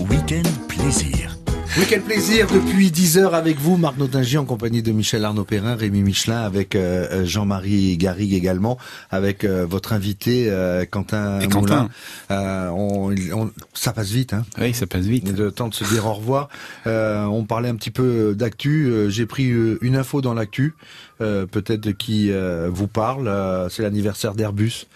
Week-end 0.00 0.42
Plaisir. 0.68 1.36
Week-end 1.78 2.00
plaisir 2.06 2.46
depuis 2.52 2.90
10 2.90 3.16
heures 3.16 3.34
avec 3.34 3.58
vous, 3.58 3.78
Marc 3.78 3.96
Notingy 3.96 4.36
en 4.36 4.44
compagnie 4.44 4.82
de 4.82 4.92
Michel 4.92 5.24
Arnaud 5.24 5.44
Perrin, 5.44 5.74
Rémi 5.74 6.02
Michelin, 6.02 6.42
avec 6.42 6.76
euh, 6.76 7.06
euh, 7.10 7.24
Jean-Marie 7.24 7.96
Garrigue 7.96 8.34
également, 8.34 8.76
avec 9.10 9.42
euh, 9.44 9.64
votre 9.64 9.94
invité 9.94 10.50
euh, 10.50 10.84
Quentin 10.84 11.40
Et 11.40 11.46
Moulin. 11.48 11.60
Quentin. 11.60 11.88
Euh, 12.30 12.68
on, 12.68 13.14
on- 13.34 13.50
ça 13.72 13.94
passe 13.94 14.10
vite, 14.10 14.34
hein 14.34 14.44
Oui, 14.60 14.74
ça 14.74 14.86
passe 14.86 15.06
vite. 15.06 15.26
Le 15.36 15.50
temps 15.50 15.68
de 15.68 15.74
se 15.74 15.84
dire 15.84 16.04
au 16.04 16.12
revoir. 16.12 16.50
Euh, 16.86 17.24
on 17.24 17.44
parlait 17.44 17.70
un 17.70 17.76
petit 17.76 17.90
peu 17.90 18.34
d'actu. 18.36 18.92
J'ai 19.08 19.24
pris 19.24 19.50
une 19.80 19.96
info 19.96 20.20
dans 20.20 20.34
l'actu, 20.34 20.74
euh, 21.20 21.46
peut-être 21.46 21.90
qui 21.92 22.30
euh, 22.32 22.68
vous 22.72 22.88
parle. 22.88 23.28
Euh, 23.28 23.68
C'est 23.68 23.82
l'anniversaire 23.82 24.34
d'Airbus, 24.34 24.86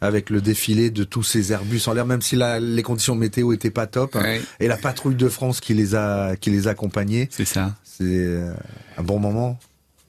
avec 0.00 0.30
le 0.30 0.40
défilé 0.40 0.90
de 0.90 1.04
tous 1.04 1.22
ces 1.22 1.52
Airbus 1.52 1.82
en 1.88 1.92
l'air, 1.94 2.06
même 2.06 2.22
si 2.22 2.36
la- 2.36 2.60
les 2.60 2.82
conditions 2.82 3.14
météo 3.14 3.52
étaient 3.52 3.70
pas 3.70 3.86
top. 3.86 4.14
Ouais. 4.14 4.40
Et 4.60 4.68
la 4.68 4.76
patrouille 4.76 5.14
de 5.16 5.28
France 5.28 5.60
qui 5.60 5.74
les 5.74 5.94
a 5.94 6.36
qui 6.36 6.50
les 6.50 6.68
a 6.68 6.70
accompagnés. 6.70 7.28
C'est 7.30 7.44
ça. 7.44 7.74
C'est 7.84 8.04
euh, 8.04 8.52
un 8.98 9.02
bon 9.02 9.18
moment. 9.18 9.58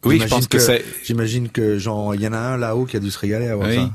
Oui, 0.03 0.15
je 0.19 0.27
J'imagine 0.27 0.37
pense 0.37 0.47
que 0.47 0.59
c'est- 0.59 0.85
J'imagine 1.03 1.49
que 1.49 1.79
genre 1.79 2.13
il 2.13 2.21
y 2.21 2.27
en 2.27 2.33
a 2.33 2.37
un 2.37 2.57
là-haut 2.57 2.85
qui 2.85 2.95
a 2.95 2.99
dû 2.99 3.09
se 3.09 3.17
régaler 3.17 3.47
à 3.47 3.55
voir 3.55 3.69
Oui. 3.69 3.75
ça. 3.75 3.91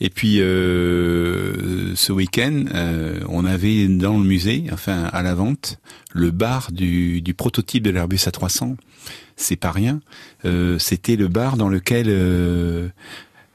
Et 0.00 0.10
puis 0.10 0.40
euh, 0.40 1.94
ce 1.94 2.12
week-end, 2.12 2.64
euh, 2.74 3.20
on 3.28 3.44
avait 3.44 3.86
dans 3.88 4.18
le 4.18 4.24
musée, 4.24 4.64
enfin 4.72 5.04
à 5.12 5.22
la 5.22 5.34
vente, 5.34 5.78
le 6.12 6.30
bar 6.30 6.72
du, 6.72 7.20
du 7.22 7.34
prototype 7.34 7.82
de 7.84 7.90
l'Airbus 7.90 8.16
A300. 8.26 8.74
C'est 9.36 9.56
pas 9.56 9.72
rien. 9.72 10.00
Euh, 10.44 10.78
c'était 10.78 11.16
le 11.16 11.28
bar 11.28 11.56
dans 11.56 11.68
lequel, 11.68 12.06
euh, 12.08 12.88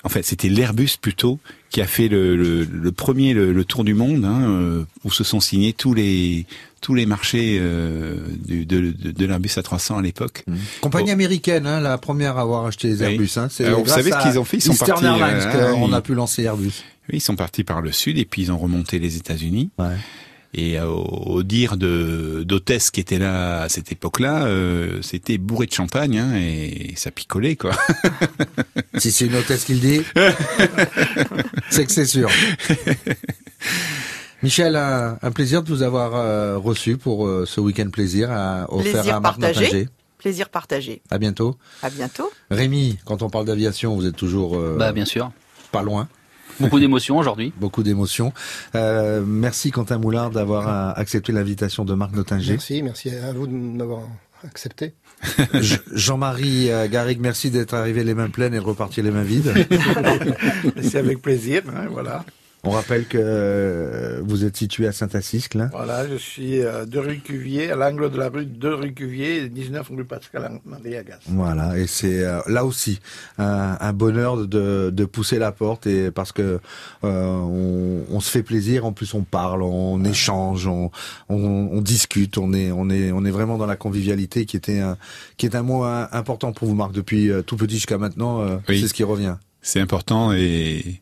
en 0.04 0.10
fait, 0.10 0.24
c'était 0.24 0.49
l'Airbus 0.49 0.98
plutôt 1.02 1.40
qui 1.70 1.82
a 1.82 1.88
fait 1.88 2.08
le, 2.08 2.36
le, 2.36 2.64
le 2.64 2.91
premier 2.91 3.34
le, 3.34 3.52
le 3.52 3.66
tour 3.66 3.84
du 3.84 3.94
monde, 3.94 4.24
hein, 4.24 4.41
euh, 4.44 4.84
où 5.04 5.12
se 5.12 5.24
sont 5.24 5.40
signés 5.40 5.74
tous 5.74 5.94
les 5.94 6.45
tous 6.80 6.94
les 6.94 7.06
marchés 7.06 7.58
euh, 7.60 8.16
du, 8.45 8.66
de, 8.66 8.91
de, 8.91 9.12
de 9.12 9.26
l'Airbus 9.26 9.49
A300 9.49 9.99
à 9.99 10.02
l'époque. 10.02 10.45
Compagnie 10.80 11.12
américaine, 11.12 11.66
hein, 11.66 11.82
la 11.82 11.98
première 11.98 12.38
à 12.38 12.41
avoir 12.41 12.66
acheté 12.66 12.88
les 12.90 13.02
Oui. 13.02 13.14
Airbus. 13.14 13.32
Hein. 13.38 13.48
C'est 13.49 13.70
vous 13.70 13.86
savez 13.86 14.12
ce 14.12 14.22
qu'ils 14.22 14.40
ont 14.40 14.44
fait? 14.44 14.58
Ils 14.58 14.62
sont 14.62 14.74
Eastern 14.74 15.02
partis, 15.02 15.06
Airlines 15.06 15.80
qu'on 15.80 15.91
ah, 15.91 15.98
a 15.98 16.02
pu 16.02 16.14
lancer 16.14 16.44
Airbus. 16.44 16.84
Oui, 17.10 17.18
ils 17.18 17.22
sont 17.22 17.36
partis 17.36 17.64
par 17.64 17.82
le 17.82 17.91
sud 17.91 18.18
et 18.18 18.26
puis 18.26 18.44
ils 18.44 18.52
ont 18.52 18.58
remonté 18.58 18.99
les 18.99 19.18
États-Unis. 19.18 19.70
Et 20.53 20.80
au, 20.80 21.03
au 21.03 21.44
dire 21.44 21.78
de 21.78 22.44
d'hôtesse 22.45 22.90
qui 22.90 22.99
était 23.02 23.19
là 23.19 23.61
à 23.64 23.69
cette 23.69 23.91
époque-là, 23.91 24.45
euh, 24.45 25.02
c'était 25.02 25.38
bourré 25.38 25.65
de 25.68 25.74
champagne 25.74 26.18
hein, 26.19 26.36
et 26.36 26.94
ça 26.95 27.11
picolait 27.11 27.56
quoi. 27.56 27.72
si 28.98 29.11
c'est 29.11 29.26
une 29.26 29.36
hôtesse 29.36 29.65
qui 29.65 29.74
le 29.74 29.80
dit, 29.80 30.02
c'est 31.69 31.86
que 31.86 31.91
c'est 31.91 32.06
sûr. 32.06 32.30
Michel, 34.44 34.76
un, 34.76 35.18
un 35.22 35.32
plaisir 35.32 35.64
de 35.64 35.68
vous 35.68 35.82
avoir 35.82 36.15
euh, 36.15 36.57
reçu 36.57 36.98
pour 36.98 37.26
euh, 37.28 37.45
ce 37.48 37.60
week-end 37.60 37.90
plaisir 37.90 38.32
à, 38.32 38.72
offert 38.72 38.94
Plaisir 38.94 39.15
à 39.15 39.19
Marc 39.19 39.40
partagé. 39.40 39.90
Plaisir 40.19 40.49
partagé. 40.49 41.02
À 41.10 41.18
bientôt. 41.18 41.56
À 41.82 41.90
bientôt. 41.90 42.32
Rémi, 42.52 42.98
quand 43.06 43.22
on 43.24 43.30
parle 43.30 43.45
d'aviation, 43.45 43.95
vous 43.95 44.06
êtes 44.06 44.15
toujours 44.15 44.56
euh, 44.57 44.76
Bah, 44.78 44.91
bien 44.91 45.06
sûr. 45.06 45.32
pas 45.72 45.82
loin. 45.82 46.07
Beaucoup 46.60 46.80
d'émotions 46.80 47.18
aujourd'hui. 47.18 47.54
Beaucoup 47.60 47.84
d'émotions. 47.84 48.34
Euh, 48.76 49.24
merci 49.26 49.72
Quentin 49.72 49.98
Moulard 49.98 50.30
d'avoir 50.32 50.68
euh, 50.68 50.94
accepté 50.96 51.32
l'invitation 51.32 51.86
de 51.86 51.94
Marc 51.94 52.14
Nottinger. 52.14 52.52
Merci, 52.54 52.82
merci 52.84 53.10
à 53.10 53.32
vous 53.34 53.48
de 53.48 53.54
m'avoir 53.54 54.02
accepté. 54.44 54.94
Je- 55.54 55.78
Jean-Marie 55.94 56.70
euh, 56.72 56.88
Garrigue, 56.88 57.20
merci 57.20 57.50
d'être 57.50 57.74
arrivé 57.74 58.04
les 58.04 58.14
mains 58.14 58.30
pleines 58.30 58.54
et 58.54 58.58
de 58.60 58.64
repartir 58.64 59.04
les 59.04 59.12
mains 59.12 59.24
vides. 59.24 59.52
C'est 60.82 60.98
avec 61.00 61.22
plaisir, 61.22 61.64
hein, 61.76 61.88
voilà. 61.92 62.24
On 62.68 62.72
rappelle 62.72 63.06
que 63.06 63.18
euh, 63.18 64.19
vous 64.26 64.44
êtes 64.44 64.57
situé 64.57 64.88
à 64.88 64.91
Saint-Assiscle. 64.91 65.69
Voilà, 65.72 66.06
je 66.07 66.15
suis 66.15 66.60
euh, 66.60 66.85
de 66.85 66.99
rue 66.99 67.19
Cuvier, 67.19 67.72
à 67.72 67.76
l'angle 67.77 68.11
de 68.11 68.18
la 68.18 68.27
rue 68.27 68.45
de 68.45 68.68
rue 68.68 68.94
Cuvier, 68.94 69.44
et 69.44 69.49
19 69.49 69.88
rue 69.95 70.03
Pascal 70.03 70.60
Marie 70.65 70.98
Agas. 70.98 71.19
Voilà, 71.27 71.77
et 71.77 71.88
c'est 71.88 72.26
euh, 72.26 72.41
là 72.48 72.65
aussi 72.65 72.99
un, 73.38 73.77
un 73.80 73.94
bonheur 73.94 74.45
de, 74.48 74.89
de 74.94 75.06
pousser 75.06 75.39
la 75.39 75.53
porte 75.53 75.88
et 75.88 76.11
parce 76.11 76.34
que 76.34 76.60
euh, 77.06 77.34
on, 77.35 78.03
on 78.11 78.19
se 78.19 78.30
fait 78.30 78.44
plaisir, 78.44 78.85
en 78.85 78.91
plus 78.91 79.14
on 79.14 79.23
parle, 79.23 79.64
on 79.64 80.03
échange, 80.03 80.68
on, 80.68 80.91
on, 81.30 81.69
on 81.72 81.81
discute, 81.81 82.38
on 82.38 82.52
est 82.53 82.72
on 82.72 82.89
est 82.89 83.11
on 83.14 83.23
est 83.23 83.31
vraiment 83.31 83.57
dans 83.57 83.65
la 83.65 83.77
convivialité 83.77 84.45
qui 84.45 84.57
était 84.57 84.80
un, 84.80 84.98
qui 85.38 85.45
est 85.45 85.56
un 85.56 85.64
mot 85.64 85.84
important 85.85 86.52
pour 86.52 86.68
vous 86.68 86.76
Marc 86.76 86.91
depuis 86.91 87.31
tout 87.45 87.56
petit 87.56 87.76
jusqu'à 87.76 87.98
maintenant, 87.98 88.45
Oui. 88.68 88.81
c'est 88.81 88.89
ce 88.89 88.94
qui 88.94 89.03
revient. 89.06 89.35
C'est 89.61 89.80
important 89.80 90.34
et 90.34 91.02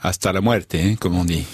hasta 0.00 0.32
la 0.32 0.40
muerte, 0.40 0.74
hein, 0.74 0.94
comme 0.98 1.16
on 1.16 1.24
dit. 1.24 1.44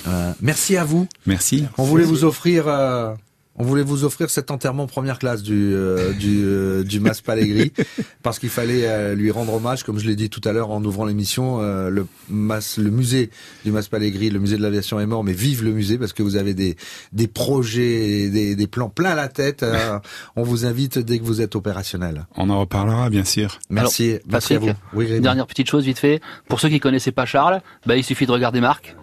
merci 0.40 0.76
à 0.76 0.84
vous. 0.84 1.06
Merci. 1.26 1.66
On 1.78 1.84
voulait 1.84 2.04
vous 2.04 2.24
offrir, 2.24 2.68
euh, 2.68 3.14
on 3.56 3.64
voulait 3.64 3.82
vous 3.82 4.04
offrir 4.04 4.30
cet 4.30 4.50
enterrement 4.50 4.86
première 4.86 5.18
classe 5.18 5.42
du 5.42 5.72
euh, 5.74 6.12
du 6.12 6.42
euh, 6.44 6.82
du 6.82 7.00
Mas 7.00 7.20
Pallegri 7.20 7.72
parce 8.22 8.38
qu'il 8.38 8.48
fallait 8.48 8.86
euh, 8.86 9.14
lui 9.14 9.30
rendre 9.30 9.54
hommage, 9.54 9.84
comme 9.84 9.98
je 9.98 10.06
l'ai 10.06 10.16
dit 10.16 10.28
tout 10.30 10.40
à 10.44 10.52
l'heure 10.52 10.70
en 10.70 10.82
ouvrant 10.84 11.04
l'émission. 11.04 11.58
euh, 11.60 11.90
le 11.90 12.06
Mas, 12.28 12.78
le 12.78 12.90
musée 12.90 13.30
du 13.64 13.70
Mas 13.72 13.88
Pallegri, 13.88 14.30
le 14.30 14.38
musée 14.40 14.56
de 14.56 14.62
l'aviation 14.62 14.98
est 15.00 15.06
mort, 15.06 15.22
mais 15.24 15.32
vive 15.32 15.62
le 15.62 15.72
musée 15.72 15.98
parce 15.98 16.12
que 16.12 16.22
vous 16.22 16.36
avez 16.36 16.54
des 16.54 16.76
des 17.12 17.28
projets, 17.28 18.28
des 18.30 18.56
des 18.56 18.66
plans 18.66 18.88
plein 18.88 19.14
la 19.14 19.28
tête. 19.28 19.62
euh, 19.62 19.98
on 20.36 20.42
vous 20.42 20.66
invite 20.66 20.98
dès 20.98 21.18
que 21.18 21.24
vous 21.24 21.40
êtes 21.40 21.54
opérationnel. 21.56 22.26
On 22.36 22.50
en 22.50 22.60
reparlera, 22.60 23.10
bien 23.10 23.24
sûr. 23.24 23.58
Merci, 23.70 24.10
Alors, 24.10 24.20
merci 24.28 24.54
à 24.54 24.58
Patrick, 24.58 24.76
vous. 24.92 24.98
Oui. 24.98 25.20
Dernière 25.20 25.46
petite 25.46 25.68
chose 25.70 25.84
vite 25.84 25.98
fait. 25.98 26.20
Pour 26.48 26.60
ceux 26.60 26.68
qui 26.68 26.80
connaissaient 26.80 27.12
pas 27.12 27.26
Charles, 27.26 27.60
bah, 27.86 27.96
il 27.96 28.02
suffit 28.04 28.26
de 28.26 28.32
regarder 28.32 28.60
Marc. 28.60 28.96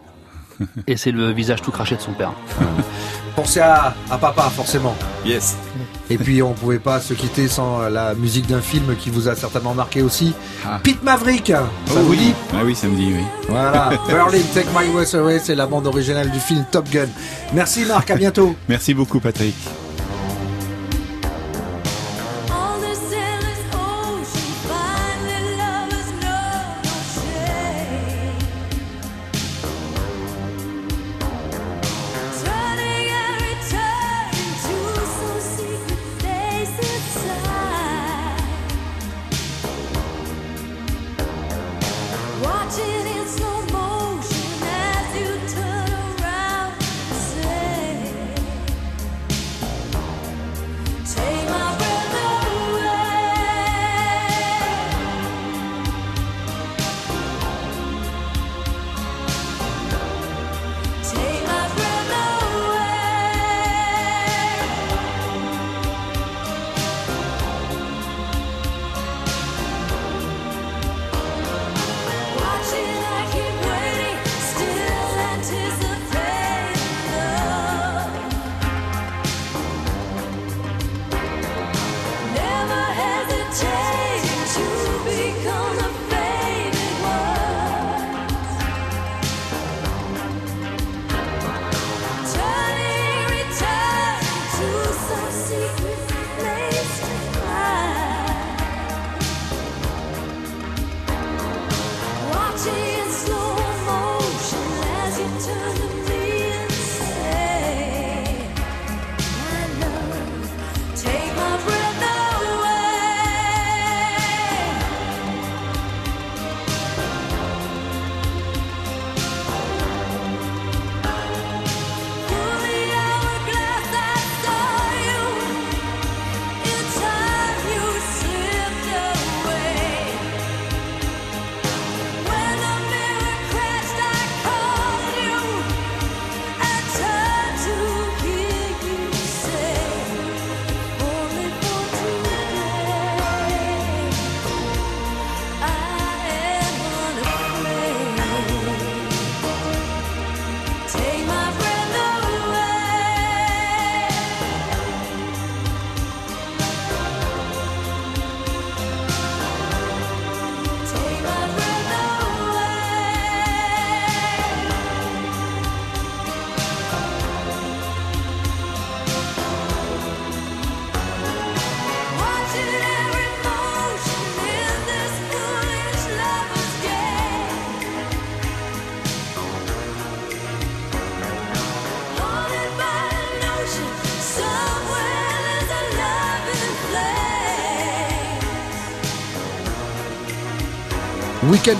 Et 0.87 0.97
c'est 0.97 1.11
le 1.11 1.31
visage 1.31 1.61
tout 1.61 1.71
craché 1.71 1.95
de 1.95 2.01
son 2.01 2.13
père. 2.13 2.31
Pensez 3.35 3.61
à, 3.61 3.93
à 4.09 4.17
papa, 4.17 4.43
forcément. 4.53 4.93
Yes. 5.25 5.55
Et 6.09 6.17
puis 6.17 6.41
on 6.43 6.51
pouvait 6.51 6.79
pas 6.79 6.99
se 6.99 7.13
quitter 7.13 7.47
sans 7.47 7.87
la 7.87 8.13
musique 8.13 8.45
d'un 8.47 8.59
film 8.59 8.93
qui 8.97 9.09
vous 9.09 9.29
a 9.29 9.35
certainement 9.35 9.73
marqué 9.73 10.01
aussi. 10.01 10.33
Pete 10.83 11.01
Maverick. 11.01 11.47
Ça 11.47 11.63
Oh 11.91 11.99
vous 11.99 12.11
oui. 12.11 12.17
dit 12.17 12.33
Ah 12.53 12.57
oui, 12.65 12.75
ça 12.75 12.87
me 12.87 12.95
dit, 12.97 13.13
oui. 13.15 13.23
Voilà. 13.47 13.91
Berlin, 14.07 14.39
Take 14.53 14.67
My 14.77 14.89
Breath 14.91 15.13
Away, 15.15 15.39
c'est 15.39 15.55
la 15.55 15.65
bande 15.67 15.87
originale 15.87 16.29
du 16.29 16.39
film 16.39 16.65
Top 16.69 16.89
Gun. 16.89 17.07
Merci 17.53 17.85
Marc, 17.85 18.11
à 18.11 18.15
bientôt. 18.15 18.53
Merci 18.67 18.93
beaucoup, 18.93 19.21
Patrick. 19.21 19.55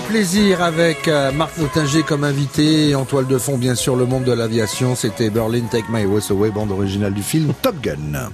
Plaisir 0.08 0.62
avec 0.62 1.06
euh, 1.06 1.32
Marc 1.32 1.58
Moutinger 1.58 2.02
comme 2.02 2.24
invité 2.24 2.94
en 2.94 3.04
toile 3.04 3.26
de 3.26 3.36
fond 3.36 3.58
bien 3.58 3.74
sûr 3.74 3.94
le 3.94 4.06
monde 4.06 4.24
de 4.24 4.32
l'aviation. 4.32 4.94
C'était 4.94 5.28
Berlin 5.28 5.64
Take 5.70 5.86
My 5.90 6.04
Voice 6.04 6.30
Away, 6.30 6.50
bande 6.50 6.70
originale 6.70 7.12
du 7.12 7.22
film 7.22 7.52
Top 7.60 7.76
Gun. 7.82 8.30